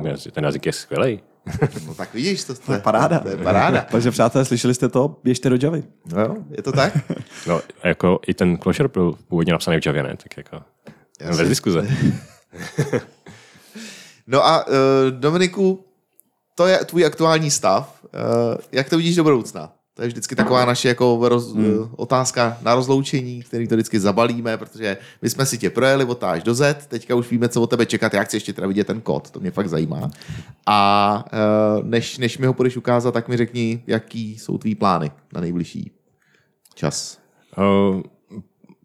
je, 0.04 0.32
ten 0.32 0.44
jazyk 0.44 0.66
je 0.66 0.74
skvělý. 0.74 1.20
No 1.88 1.94
tak 1.96 2.14
vidíš, 2.14 2.44
to, 2.44 2.56
to, 2.56 2.74
je 2.74 2.80
paráda. 2.80 3.20
To 3.20 3.30
je 3.30 3.38
paráda. 3.38 3.82
Takže 3.92 4.12
přátelé, 4.12 4.46
slyšeli 4.46 4.74
jste 4.74 4.90
to? 4.90 5.16
Běžte 5.24 5.50
do 5.50 5.58
Javy. 5.64 5.84
No, 6.14 6.22
jo, 6.22 6.36
je 6.52 6.64
to 6.64 6.72
tak? 6.72 6.94
No, 7.48 7.62
jako 7.84 8.20
i 8.28 8.34
ten 8.34 8.58
Closure 8.58 8.90
byl 8.90 9.16
původně 9.28 9.54
napsaný 9.54 9.80
v 9.82 9.86
Javě, 9.86 10.04
ne? 10.04 10.18
Tak 10.24 10.38
jako 10.38 10.64
Jasně. 11.20 11.38
bez 11.38 11.50
diskuze. 11.50 11.88
No 14.28 14.46
a 14.46 14.68
uh, 14.68 14.74
Dominiku, 15.10 15.86
to 16.56 16.68
je 16.68 16.86
tvůj 16.86 17.06
aktuální 17.06 17.52
stav. 17.52 18.00
Uh, 18.04 18.56
jak 18.72 18.90
to 18.90 18.98
vidíš 18.98 19.16
do 19.16 19.24
budoucna? 19.24 19.79
To 20.00 20.04
je 20.04 20.08
vždycky 20.08 20.36
taková 20.36 20.66
naše 20.66 20.88
jako 20.88 21.20
roz, 21.22 21.54
hmm. 21.54 21.90
otázka 21.96 22.58
na 22.62 22.76
rozloučení, 22.76 23.42
který 23.42 23.68
to 23.68 23.76
vždycky 23.76 24.00
zabalíme, 24.00 24.58
protože 24.58 24.98
my 25.22 25.30
jsme 25.30 25.46
si 25.46 25.58
tě 25.58 25.70
projeli 25.70 26.06
od 26.06 26.24
až 26.24 26.44
do 26.44 26.56
Z, 26.56 26.88
teďka 26.88 27.16
už 27.16 27.32
víme, 27.32 27.50
co 27.50 27.62
od 27.62 27.70
tebe 27.70 27.86
čekat, 27.86 28.14
já 28.14 28.24
chci 28.24 28.36
ještě 28.36 28.54
teda 28.54 28.68
vidět 28.68 28.88
ten 28.88 29.02
kód, 29.02 29.32
to 29.32 29.40
mě 29.40 29.52
fakt 29.52 29.70
zajímá. 29.70 30.12
A 30.66 31.26
uh, 31.80 31.84
než, 31.84 32.18
než 32.18 32.38
mi 32.38 32.48
ho 32.48 32.54
budeš 32.54 32.78
ukázat, 32.78 33.12
tak 33.12 33.28
mi 33.28 33.38
řekni, 33.38 33.84
jaký 33.88 34.38
jsou 34.38 34.58
tvý 34.58 34.76
plány 34.76 35.12
na 35.34 35.42
nejbližší 35.42 35.92
čas. 36.76 37.20
Uh, 37.58 38.02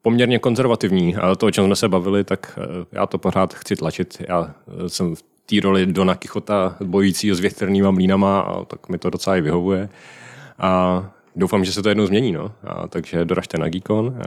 poměrně 0.02 0.38
konzervativní. 0.38 1.16
A 1.16 1.34
to, 1.34 1.46
o 1.46 1.50
čem 1.50 1.64
jsme 1.64 1.76
se 1.76 1.88
bavili, 1.88 2.24
tak 2.24 2.58
eh, 2.58 2.86
já 2.92 3.06
to 3.06 3.18
pořád 3.18 3.54
chci 3.54 3.76
tlačit. 3.76 4.22
Já 4.28 4.54
eh, 4.68 4.88
jsem 4.88 5.14
v 5.14 5.22
té 5.46 5.60
roli 5.62 5.86
Dona 5.86 6.14
Kichota 6.14 6.76
bojícího 6.84 7.36
s 7.36 7.40
větrnýma 7.40 7.90
mlínama, 7.90 8.40
a 8.40 8.64
tak 8.64 8.88
mi 8.88 8.98
to 8.98 9.10
docela 9.10 9.36
i 9.36 9.40
vyhovuje. 9.40 9.88
A 10.58 11.04
doufám, 11.36 11.64
že 11.64 11.72
se 11.72 11.82
to 11.82 11.88
jednou 11.88 12.06
změní. 12.06 12.32
No. 12.32 12.52
A 12.64 12.88
takže 12.88 13.24
doražte 13.24 13.58
na 13.58 13.68
Geekon. 13.68 14.18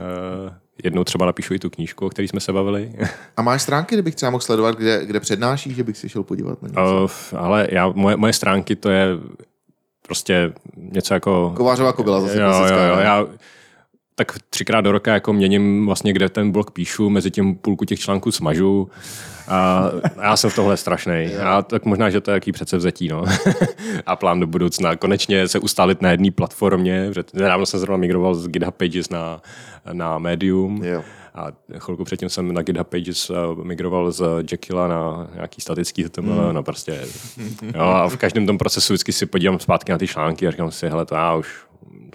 Jednou 0.84 1.04
třeba 1.04 1.26
napíšu 1.26 1.54
i 1.54 1.58
tu 1.58 1.70
knížku, 1.70 2.06
o 2.06 2.08
které 2.08 2.28
jsme 2.28 2.40
se 2.40 2.52
bavili. 2.52 2.92
A 3.36 3.42
máš 3.42 3.62
stránky, 3.62 3.94
kde 3.94 4.02
bych 4.02 4.14
třeba 4.14 4.30
mohl 4.30 4.40
sledovat, 4.40 4.76
kde, 4.76 5.06
kde 5.06 5.20
přednášíš, 5.20 5.76
že 5.76 5.84
bych 5.84 5.96
si 5.96 6.08
šel 6.08 6.22
podívat 6.22 6.62
na 6.62 6.68
něco? 6.68 7.08
Uh, 7.32 7.40
ale 7.40 7.68
já, 7.70 7.88
moje, 7.88 8.16
moje 8.16 8.32
stránky 8.32 8.76
to 8.76 8.90
je 8.90 9.06
prostě 10.02 10.52
něco 10.76 11.14
jako... 11.14 11.52
Kovářová 11.56 11.92
kobila 11.92 12.20
zase 12.20 12.40
jo, 12.40 12.48
jo, 12.48 12.84
jo, 12.88 12.96
ne? 12.96 13.02
já 13.02 13.26
tak 14.18 14.32
třikrát 14.50 14.80
do 14.80 14.92
roka 14.92 15.14
jako 15.14 15.32
měním 15.32 15.86
vlastně, 15.86 16.12
kde 16.12 16.28
ten 16.28 16.52
blog 16.52 16.70
píšu, 16.70 17.10
mezi 17.10 17.30
tím 17.30 17.54
půlku 17.54 17.84
těch 17.84 18.00
článků 18.00 18.32
smažu 18.32 18.90
a 19.48 19.84
já 20.22 20.36
jsem 20.36 20.50
v 20.50 20.54
tohle 20.54 20.76
strašný. 20.76 21.28
Já 21.32 21.62
tak 21.62 21.84
možná, 21.84 22.10
že 22.10 22.20
to 22.20 22.30
je 22.30 22.34
jaký 22.34 22.52
předsevzetí, 22.52 23.08
no. 23.08 23.24
a 24.06 24.16
plán 24.16 24.40
do 24.40 24.46
budoucna. 24.46 24.96
Konečně 24.96 25.48
se 25.48 25.58
ustálit 25.58 26.02
na 26.02 26.10
jedné 26.10 26.30
platformě, 26.30 27.10
nedávno 27.34 27.66
jsem 27.66 27.80
zrovna 27.80 27.96
migroval 27.96 28.34
z 28.34 28.48
GitHub 28.48 28.74
Pages 28.74 29.08
na, 29.08 29.42
na 29.92 30.18
Medium. 30.18 30.84
Jo. 30.84 31.02
A 31.34 31.46
chvilku 31.78 32.04
předtím 32.04 32.28
jsem 32.28 32.54
na 32.54 32.62
GitHub 32.62 32.88
Pages 32.88 33.30
eh, 33.30 33.34
migroval 33.62 34.12
z 34.12 34.24
Jekylla 34.52 34.88
na 34.88 35.30
nějaký 35.34 35.60
statický 35.60 36.04
HTML, 36.04 36.44
Hmm. 36.44 36.54
no 36.54 36.62
prostě. 36.62 37.00
Jo, 37.74 37.82
a 37.82 38.08
v 38.08 38.16
každém 38.16 38.46
tom 38.46 38.58
procesu 38.58 38.92
vždycky 38.92 39.12
si 39.12 39.26
podívám 39.26 39.58
zpátky 39.58 39.92
na 39.92 39.98
ty 39.98 40.06
články 40.06 40.48
a 40.48 40.50
říkám 40.50 40.70
si, 40.70 40.88
hele, 40.88 41.06
to 41.06 41.14
já 41.14 41.34
už 41.34 41.48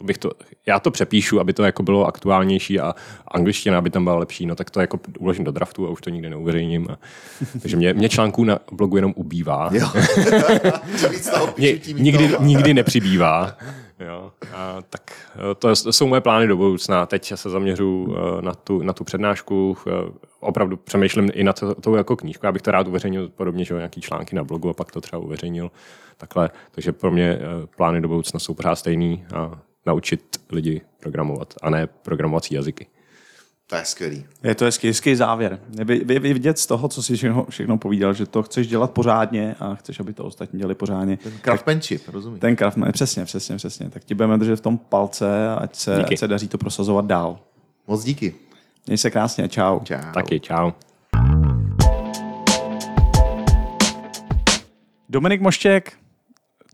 bych 0.04 0.18
to, 0.18 0.32
já 0.66 0.80
to 0.80 0.92
přepíšu, 0.92 1.40
aby 1.40 1.54
to 1.54 1.64
jako 1.64 1.84
bylo 1.84 2.06
aktuálnější 2.06 2.80
a 2.80 2.96
angličtina, 3.28 3.78
aby 3.78 3.90
tam 3.90 4.04
byla 4.04 4.16
lepší, 4.16 4.46
no 4.46 4.56
tak 4.56 4.70
to 4.70 4.82
jako 4.82 5.00
uložím 5.20 5.44
do 5.44 5.52
draftu 5.52 5.88
a 5.88 5.90
už 5.90 6.02
to 6.02 6.10
nikdy 6.10 6.30
neuveřejním. 6.30 6.88
A, 6.90 6.98
takže 7.62 7.78
mě, 7.78 7.94
mě 7.94 8.10
článků 8.10 8.44
na 8.44 8.60
blogu 8.72 8.96
jenom 8.96 9.14
ubývá. 9.16 9.70
Jo. 9.74 9.88
Mě, 11.58 11.80
nikdy, 11.94 12.30
nikdy 12.40 12.74
nepřibývá. 12.74 13.58
Jo, 14.00 14.32
a 14.56 14.82
tak 14.90 15.02
eh, 15.36 15.56
to 15.56 15.76
jsou 15.76 16.08
moje 16.08 16.22
plány 16.22 16.48
do 16.48 16.58
budoucna. 16.58 17.06
Teď 17.06 17.34
se 17.36 17.50
zaměřu 17.50 18.16
eh, 18.18 18.42
na 18.42 18.54
tu, 18.54 18.84
na 18.84 18.94
tu 18.94 19.04
přednášku. 19.04 19.78
eh, 19.88 19.92
Opravdu 20.40 20.78
přemýšlím 20.78 21.30
i 21.34 21.44
na 21.44 21.54
to, 21.54 21.76
tou 21.76 21.96
jako 21.96 22.16
knížku. 22.16 22.46
Já 22.46 22.52
bych 22.52 22.62
to 22.62 22.72
rád 22.72 22.88
uveřejnil 22.88 23.30
podobně, 23.30 23.66
že 23.66 23.74
nějaký 23.74 24.02
články 24.02 24.36
na 24.36 24.44
blogu 24.44 24.70
a 24.70 24.74
pak 24.74 24.92
to 24.92 25.02
třeba 25.02 25.20
uveřejnil 25.20 25.72
takhle. 26.18 26.50
Takže 26.72 26.92
pro 26.92 27.12
mě 27.12 27.40
plány 27.78 28.02
do 28.02 28.08
budoucna 28.08 28.40
jsou 28.40 28.54
pořád 28.54 28.76
stejný 28.76 29.26
a 29.36 29.60
naučit 29.86 30.38
lidi 30.52 30.82
programovat 31.00 31.54
a 31.62 31.70
ne 31.70 31.88
programovací 31.88 32.56
jazyky. 32.56 32.88
To 33.68 33.76
je 33.76 33.86
skvělý. 33.86 34.26
Je 34.44 34.56
to 34.56 34.66
hezký, 34.66 34.88
hezký 34.88 35.16
závěr. 35.16 35.60
Je 35.80 35.86
vy- 35.86 36.04
vy- 36.06 36.20
vy 36.20 36.34
vidět 36.34 36.60
z 36.60 36.66
toho, 36.66 36.88
co 36.88 37.04
jsi 37.04 37.16
všechno, 37.16 37.46
všechno 37.50 37.78
povídal, 37.78 38.14
že 38.14 38.26
to 38.26 38.44
chceš 38.44 38.68
dělat 38.68 38.92
pořádně 38.92 39.56
a 39.60 39.76
chceš, 39.76 40.00
aby 40.00 40.14
to 40.14 40.24
ostatní 40.26 40.60
dělali 40.60 40.76
pořádně. 40.76 41.18
Craftsmanship, 41.42 42.10
rozumíš? 42.10 42.42
Ten 42.42 42.56
kraft, 42.56 42.78
přesně, 42.92 43.26
přesně, 43.26 43.56
přesně. 43.56 43.90
Tak 43.90 44.04
ti 44.04 44.14
budeme 44.16 44.38
držet 44.38 44.56
v 44.56 44.62
tom 44.62 44.78
palce, 44.78 45.50
ať 45.56 45.76
se, 45.76 45.96
Díky. 45.98 46.14
ať 46.14 46.20
se 46.20 46.28
daří 46.28 46.48
to 46.48 46.58
prosazovat 46.58 47.06
dál. 47.06 47.40
Moc 47.88 48.04
díky. 48.04 48.36
Měj 48.88 48.98
se 48.98 49.12
krásně, 49.12 49.50
čau. 49.50 49.80
Čau. 49.80 49.98
Taky, 50.14 50.40
čau. 50.40 50.72
Dominik 55.10 55.42
Moštěk, 55.42 55.94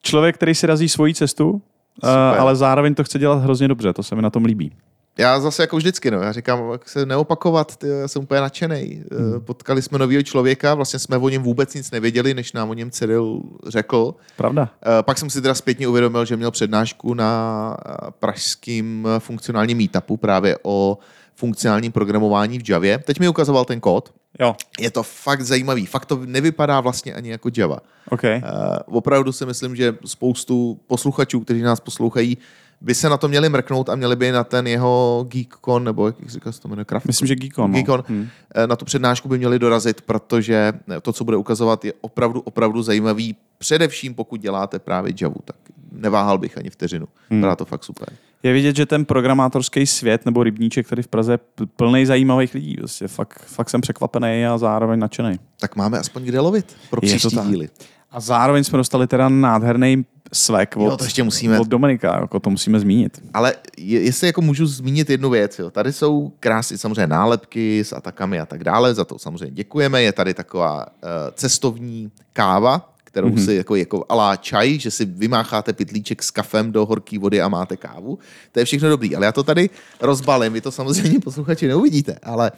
člověk, 0.01 0.35
který 0.35 0.55
si 0.55 0.67
razí 0.67 0.89
svoji 0.89 1.13
cestu, 1.13 1.61
uh, 2.03 2.09
ale 2.41 2.55
zároveň 2.55 2.95
to 2.95 3.03
chce 3.03 3.19
dělat 3.19 3.43
hrozně 3.43 3.67
dobře, 3.67 3.93
to 3.93 4.03
se 4.03 4.15
mi 4.15 4.21
na 4.21 4.29
tom 4.29 4.45
líbí. 4.45 4.71
Já 5.19 5.39
zase 5.39 5.63
jako 5.63 5.77
vždycky, 5.77 6.11
no, 6.11 6.21
já 6.21 6.31
říkám, 6.31 6.71
jak 6.71 6.89
se 6.89 7.05
neopakovat, 7.05 7.75
ty, 7.75 7.87
já 7.87 8.07
jsem 8.07 8.21
úplně 8.21 8.41
nadšený. 8.41 9.03
Hmm. 9.11 9.41
Potkali 9.41 9.81
jsme 9.81 9.99
nového 9.99 10.23
člověka, 10.23 10.73
vlastně 10.75 10.99
jsme 10.99 11.17
o 11.17 11.29
něm 11.29 11.43
vůbec 11.43 11.73
nic 11.73 11.91
nevěděli, 11.91 12.33
než 12.33 12.53
nám 12.53 12.69
o 12.69 12.73
něm 12.73 12.91
Cyril 12.91 13.41
řekl. 13.67 14.15
Pravda. 14.37 14.69
Eh, 14.85 15.03
Pak 15.03 15.17
jsem 15.17 15.29
si 15.29 15.41
teda 15.41 15.53
zpětně 15.53 15.87
uvědomil, 15.87 16.25
že 16.25 16.37
měl 16.37 16.51
přednášku 16.51 17.13
na 17.13 17.77
eh, 17.85 17.91
pražským 18.19 19.07
funkcionálním 19.19 19.77
meetupu 19.77 20.17
právě 20.17 20.57
o 20.63 20.97
funkcionálním 21.39 21.91
programování 21.91 22.59
v 22.59 22.69
Javě. 22.69 22.97
Teď 22.97 23.19
mi 23.19 23.27
ukazoval 23.29 23.65
ten 23.65 23.79
kód. 23.79 24.13
Jo, 24.39 24.55
Je 24.79 24.91
to 24.91 25.03
fakt 25.03 25.41
zajímavý. 25.41 25.85
Fakt 25.85 26.05
to 26.05 26.19
nevypadá 26.25 26.81
vlastně 26.81 27.13
ani 27.13 27.29
jako 27.29 27.49
Java. 27.57 27.79
OK. 28.09 28.23
Uh, 28.23 28.97
opravdu 28.97 29.31
si 29.31 29.45
myslím, 29.45 29.75
že 29.75 29.95
spoustu 30.05 30.79
posluchačů, 30.87 31.39
kteří 31.39 31.61
nás 31.61 31.79
poslouchají, 31.79 32.37
by 32.81 32.95
se 32.95 33.09
na 33.09 33.17
to 33.17 33.27
měli 33.27 33.49
mrknout 33.49 33.89
a 33.89 33.95
měli 33.95 34.15
by 34.15 34.31
na 34.31 34.43
ten 34.43 34.67
jeho 34.67 35.25
GeekCon, 35.29 35.83
nebo 35.83 36.05
jak 36.07 36.15
říká 36.25 36.51
se 36.51 36.61
to 36.61 36.67
jmenuje, 36.67 36.85
Craft? 36.85 37.05
Myslím, 37.05 37.27
že 37.27 37.35
Geekon. 37.35 37.71
No. 37.71 37.75
Geekon. 37.75 38.03
Hmm. 38.07 38.27
Eh, 38.55 38.67
Na 38.67 38.75
tu 38.75 38.85
přednášku 38.85 39.29
by 39.29 39.37
měli 39.37 39.59
dorazit, 39.59 40.01
protože 40.01 40.73
to, 41.01 41.13
co 41.13 41.23
bude 41.23 41.37
ukazovat, 41.37 41.85
je 41.85 41.93
opravdu, 42.01 42.41
opravdu 42.41 42.81
zajímavý, 42.83 43.35
především 43.57 44.13
pokud 44.13 44.41
děláte 44.41 44.79
právě 44.79 45.13
Javu, 45.21 45.35
tak 45.45 45.55
neváhal 45.91 46.37
bych 46.37 46.57
ani 46.57 46.69
vteřinu. 46.69 47.07
Hmm. 47.29 47.39
Byla 47.41 47.55
to 47.55 47.65
fakt 47.65 47.83
super. 47.83 48.09
Je 48.43 48.53
vidět, 48.53 48.75
že 48.75 48.85
ten 48.85 49.05
programátorský 49.05 49.87
svět 49.87 50.25
nebo 50.25 50.43
rybníček 50.43 50.89
tady 50.89 51.03
v 51.03 51.07
Praze 51.07 51.31
je 51.33 51.39
plný 51.75 52.05
zajímavých 52.05 52.53
lidí. 52.53 52.75
Prostě 52.77 53.07
fakt, 53.07 53.39
fakt 53.45 53.69
jsem 53.69 53.81
překvapený 53.81 54.45
a 54.45 54.57
zároveň 54.57 54.99
nadšený. 54.99 55.39
Tak 55.59 55.75
máme 55.75 55.99
aspoň 55.99 56.23
kde 56.23 56.39
lovit 56.39 56.75
pro 56.89 57.01
Je 57.03 57.11
to 57.11 57.17
příští 57.17 57.37
díly. 57.47 57.69
A 58.11 58.19
zároveň 58.19 58.63
jsme 58.63 58.77
dostali 58.77 59.07
teda 59.07 59.29
nádherný 59.29 60.05
svek 60.33 60.77
od, 60.77 60.83
Jo, 60.83 60.97
to 60.97 61.03
ještě 61.03 61.23
musíme. 61.23 61.59
od 61.59 61.67
Dominika, 61.67 62.19
jako 62.21 62.39
to 62.39 62.49
musíme 62.49 62.79
zmínit. 62.79 63.21
Ale 63.33 63.53
je, 63.77 64.01
jestli 64.01 64.27
jako 64.27 64.41
můžu 64.41 64.65
zmínit 64.65 65.09
jednu 65.09 65.29
věc, 65.29 65.59
jo. 65.59 65.69
tady 65.69 65.93
jsou 65.93 66.33
krásy 66.39 66.77
samozřejmě 66.77 67.07
nálepky 67.07 67.83
s 67.83 67.93
atakami 67.93 68.39
a 68.39 68.45
tak 68.45 68.63
dále, 68.63 68.93
za 68.93 69.05
to 69.05 69.19
samozřejmě 69.19 69.55
děkujeme. 69.55 70.01
Je 70.01 70.11
tady 70.11 70.33
taková 70.33 70.85
uh, 70.85 71.09
cestovní 71.33 72.11
káva, 72.33 72.93
kterou 73.09 73.29
mm-hmm. 73.29 73.45
si 73.45 73.53
jako, 73.53 73.75
jako 73.75 74.05
alá 74.09 74.35
čaj, 74.35 74.79
že 74.79 74.91
si 74.91 75.05
vymácháte 75.05 75.73
pytlíček 75.73 76.23
s 76.23 76.31
kafem 76.31 76.71
do 76.71 76.85
horké 76.85 77.19
vody 77.19 77.41
a 77.41 77.47
máte 77.49 77.77
kávu. 77.77 78.19
To 78.51 78.59
je 78.59 78.65
všechno 78.65 78.89
dobrý, 78.89 79.15
ale 79.15 79.25
já 79.25 79.31
to 79.31 79.43
tady 79.43 79.69
rozbalím, 80.01 80.53
vy 80.53 80.61
to 80.61 80.71
samozřejmě 80.71 81.19
posluchači 81.23 81.67
neuvidíte, 81.67 82.19
ale 82.23 82.51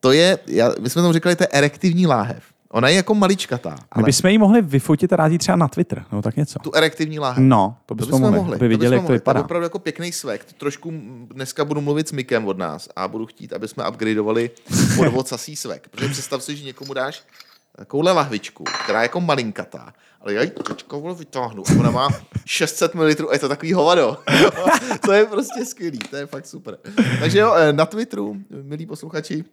to 0.00 0.12
je, 0.12 0.38
já, 0.46 0.72
my 0.80 0.90
jsme 0.90 1.02
tomu 1.02 1.12
říkali, 1.12 1.36
to 1.36 1.42
je 1.42 1.48
erektivní 1.52 2.06
láhev. 2.06 2.42
Ona 2.70 2.88
je 2.88 2.96
jako 2.96 3.14
maličkatá, 3.14 3.70
My 3.70 3.76
ale 3.90 4.04
bychom 4.04 4.30
ji 4.30 4.38
mohli 4.38 4.62
vyfotit 4.62 5.12
a 5.12 5.16
dát 5.16 5.26
ji 5.26 5.38
třeba 5.38 5.56
na 5.56 5.68
Twitter, 5.68 6.04
nebo 6.10 6.22
tak 6.22 6.36
něco. 6.36 6.58
tu 6.58 6.74
erektivní 6.74 7.18
láhev. 7.18 7.44
No, 7.44 7.76
to 7.86 7.94
To 7.94 7.94
bychom, 7.94 8.10
bychom 8.10 8.20
mohli, 8.20 8.36
mohli, 8.38 8.56
aby 8.56 8.68
viděli, 8.68 8.84
jak 8.84 8.90
to 8.90 8.94
bychom 8.94 9.04
mohli. 9.04 9.16
vypadá. 9.18 9.40
je 9.40 9.44
opravdu 9.44 9.64
jako 9.64 9.78
pěkný 9.78 10.12
svek. 10.12 10.44
Trošku 10.44 10.92
dneska 11.34 11.64
budu 11.64 11.80
mluvit 11.80 12.08
s 12.08 12.12
Mikem 12.12 12.46
od 12.46 12.58
nás 12.58 12.88
a 12.96 13.08
budu 13.08 13.26
chtít, 13.26 13.52
aby 13.52 13.68
jsme 13.68 13.88
upgradeovali 13.88 14.50
podvocasí 14.96 15.56
svek. 15.56 15.88
Protože 15.88 16.08
představ 16.08 16.42
si, 16.42 16.56
že 16.56 16.64
někomu 16.64 16.94
dáš 16.94 17.22
takovouhle 17.78 18.12
lahvičku, 18.12 18.64
která 18.84 19.00
je 19.00 19.04
jako 19.04 19.20
malinkatá, 19.20 19.92
ale 20.20 20.34
já 20.34 20.42
ji 20.42 20.50
teďka 20.50 20.96
vole 20.96 21.14
vytáhnu 21.14 21.62
a 21.68 21.80
ona 21.80 21.90
má 21.90 22.08
600 22.44 22.94
ml 22.94 23.04
a 23.04 23.32
je 23.32 23.38
to 23.38 23.48
takový 23.48 23.72
hovado. 23.72 24.16
to 25.04 25.12
je 25.12 25.26
prostě 25.26 25.64
skvělý, 25.64 25.98
to 25.98 26.16
je 26.16 26.26
fakt 26.26 26.46
super. 26.46 26.78
Takže 27.20 27.38
jo, 27.38 27.54
eh, 27.56 27.72
na 27.72 27.86
Twitteru, 27.86 28.36
milí 28.50 28.86
posluchači, 28.86 29.44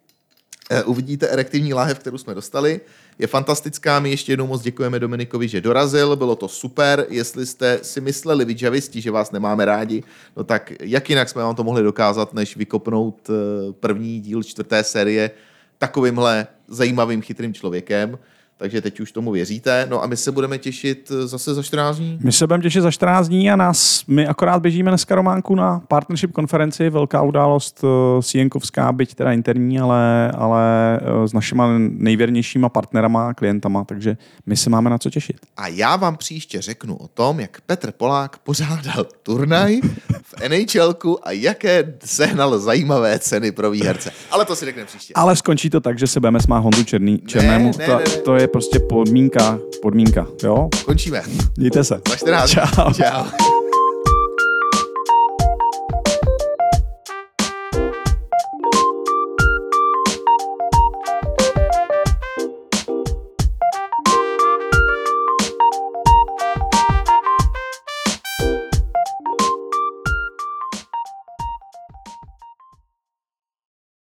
Eh, 0.70 0.84
uvidíte 0.84 1.28
erektivní 1.28 1.74
láhev, 1.74 2.00
kterou 2.00 2.18
jsme 2.18 2.34
dostali. 2.34 2.82
Je 3.20 3.28
fantastická, 3.28 4.00
my 4.00 4.10
ještě 4.10 4.32
jednou 4.32 4.48
moc 4.48 4.62
děkujeme 4.62 5.00
Dominikovi, 5.00 5.48
že 5.48 5.62
dorazil, 5.62 6.16
bylo 6.16 6.36
to 6.36 6.48
super. 6.48 7.06
Jestli 7.10 7.46
jste 7.46 7.80
si 7.82 8.02
mysleli, 8.02 8.46
vy 8.46 8.56
javisti, 8.62 9.02
že 9.02 9.12
vás 9.12 9.32
nemáme 9.32 9.66
rádi, 9.66 10.04
no 10.38 10.44
tak 10.44 10.74
jak 10.80 11.10
jinak 11.10 11.30
jsme 11.30 11.44
vám 11.44 11.56
to 11.56 11.64
mohli 11.64 11.84
dokázat, 11.84 12.34
než 12.34 12.58
vykopnout 12.58 13.30
eh, 13.30 13.74
první 13.74 14.20
díl 14.20 14.44
čtvrté 14.44 14.84
série 14.84 15.32
takovýmhle 15.78 16.48
zajímavým, 16.68 17.22
chytrým 17.22 17.54
člověkem. 17.54 18.20
Takže 18.58 18.82
teď 18.82 18.99
už 18.99 19.12
tomu 19.12 19.32
věříte. 19.32 19.88
No 19.89 20.03
a 20.03 20.08
my 20.08 20.18
se 20.18 20.32
budeme 20.32 20.58
těšit 20.58 21.12
eh, 21.12 21.28
zase 21.28 21.53
za 21.53 21.64
14 21.64 21.97
dní. 21.97 22.20
My 22.24 22.32
se 22.32 22.47
budeme 22.47 22.64
těšit 22.64 22.82
za 22.82 22.91
14 22.91 23.28
dní 23.28 23.51
a 23.51 23.56
nás, 23.56 24.06
my 24.08 24.28
akorát 24.28 24.60
běžíme 24.60 24.91
dneska 24.91 25.16
Románku 25.16 25.56
na 25.56 25.80
partnership 25.88 26.32
konferenci, 26.32 26.89
velká 26.89 27.22
událost 27.22 27.84
uh, 27.84 27.89
Sienkovská, 28.22 28.91
byť 28.91 29.16
teda 29.16 29.32
interní, 29.32 29.80
ale, 29.80 30.32
ale 30.32 30.99
uh, 31.20 31.26
s 31.26 31.34
našima 31.34 31.68
nejvěrnějšíma 31.78 32.70
partnerama, 32.70 33.34
klientama, 33.34 33.84
takže 33.84 34.18
my 34.45 34.58
se 34.58 34.70
máme 34.70 34.89
na 34.89 34.97
co 34.97 35.10
těšit. 35.10 35.38
A 35.58 35.68
já 35.68 35.95
vám 35.95 36.18
příště 36.18 36.62
řeknu 36.62 36.95
o 36.95 37.08
tom, 37.08 37.39
jak 37.39 37.62
Petr 37.62 37.91
Polák 37.91 38.38
pořádal 38.38 39.06
turnaj 39.24 39.82
v 40.24 40.49
NHLku 40.49 41.28
a 41.28 41.32
jaké 41.32 41.93
sehnal 42.06 42.60
zajímavé 42.60 43.20
ceny 43.20 43.51
pro 43.51 43.72
výherce. 43.72 44.12
Ale 44.32 44.45
to 44.45 44.56
si 44.56 44.66
řekneme 44.66 44.86
příště. 44.86 45.14
Ale 45.14 45.36
skončí 45.36 45.70
to 45.70 45.82
tak, 45.82 45.99
že 45.99 46.08
se 46.08 46.20
budeme 46.20 46.41
smát 46.41 46.60
Hondu 46.60 46.84
Černý, 46.84 47.20
Černému. 47.20 47.72
ne, 47.78 47.86
to, 47.86 47.91
ne, 47.91 48.03
ne. 48.16 48.22
to 48.22 48.36
je 48.46 48.50
prostě 48.50 48.80
podmínka, 48.80 49.60
podmínka, 49.82 50.28
jo? 50.43 50.70
Končíme. 50.86 51.24
Mějte 51.58 51.84
se. 51.84 52.02
Za 52.10 52.16
14. 52.16 52.50
Čau. 52.50 52.93
Čau. 52.93 53.26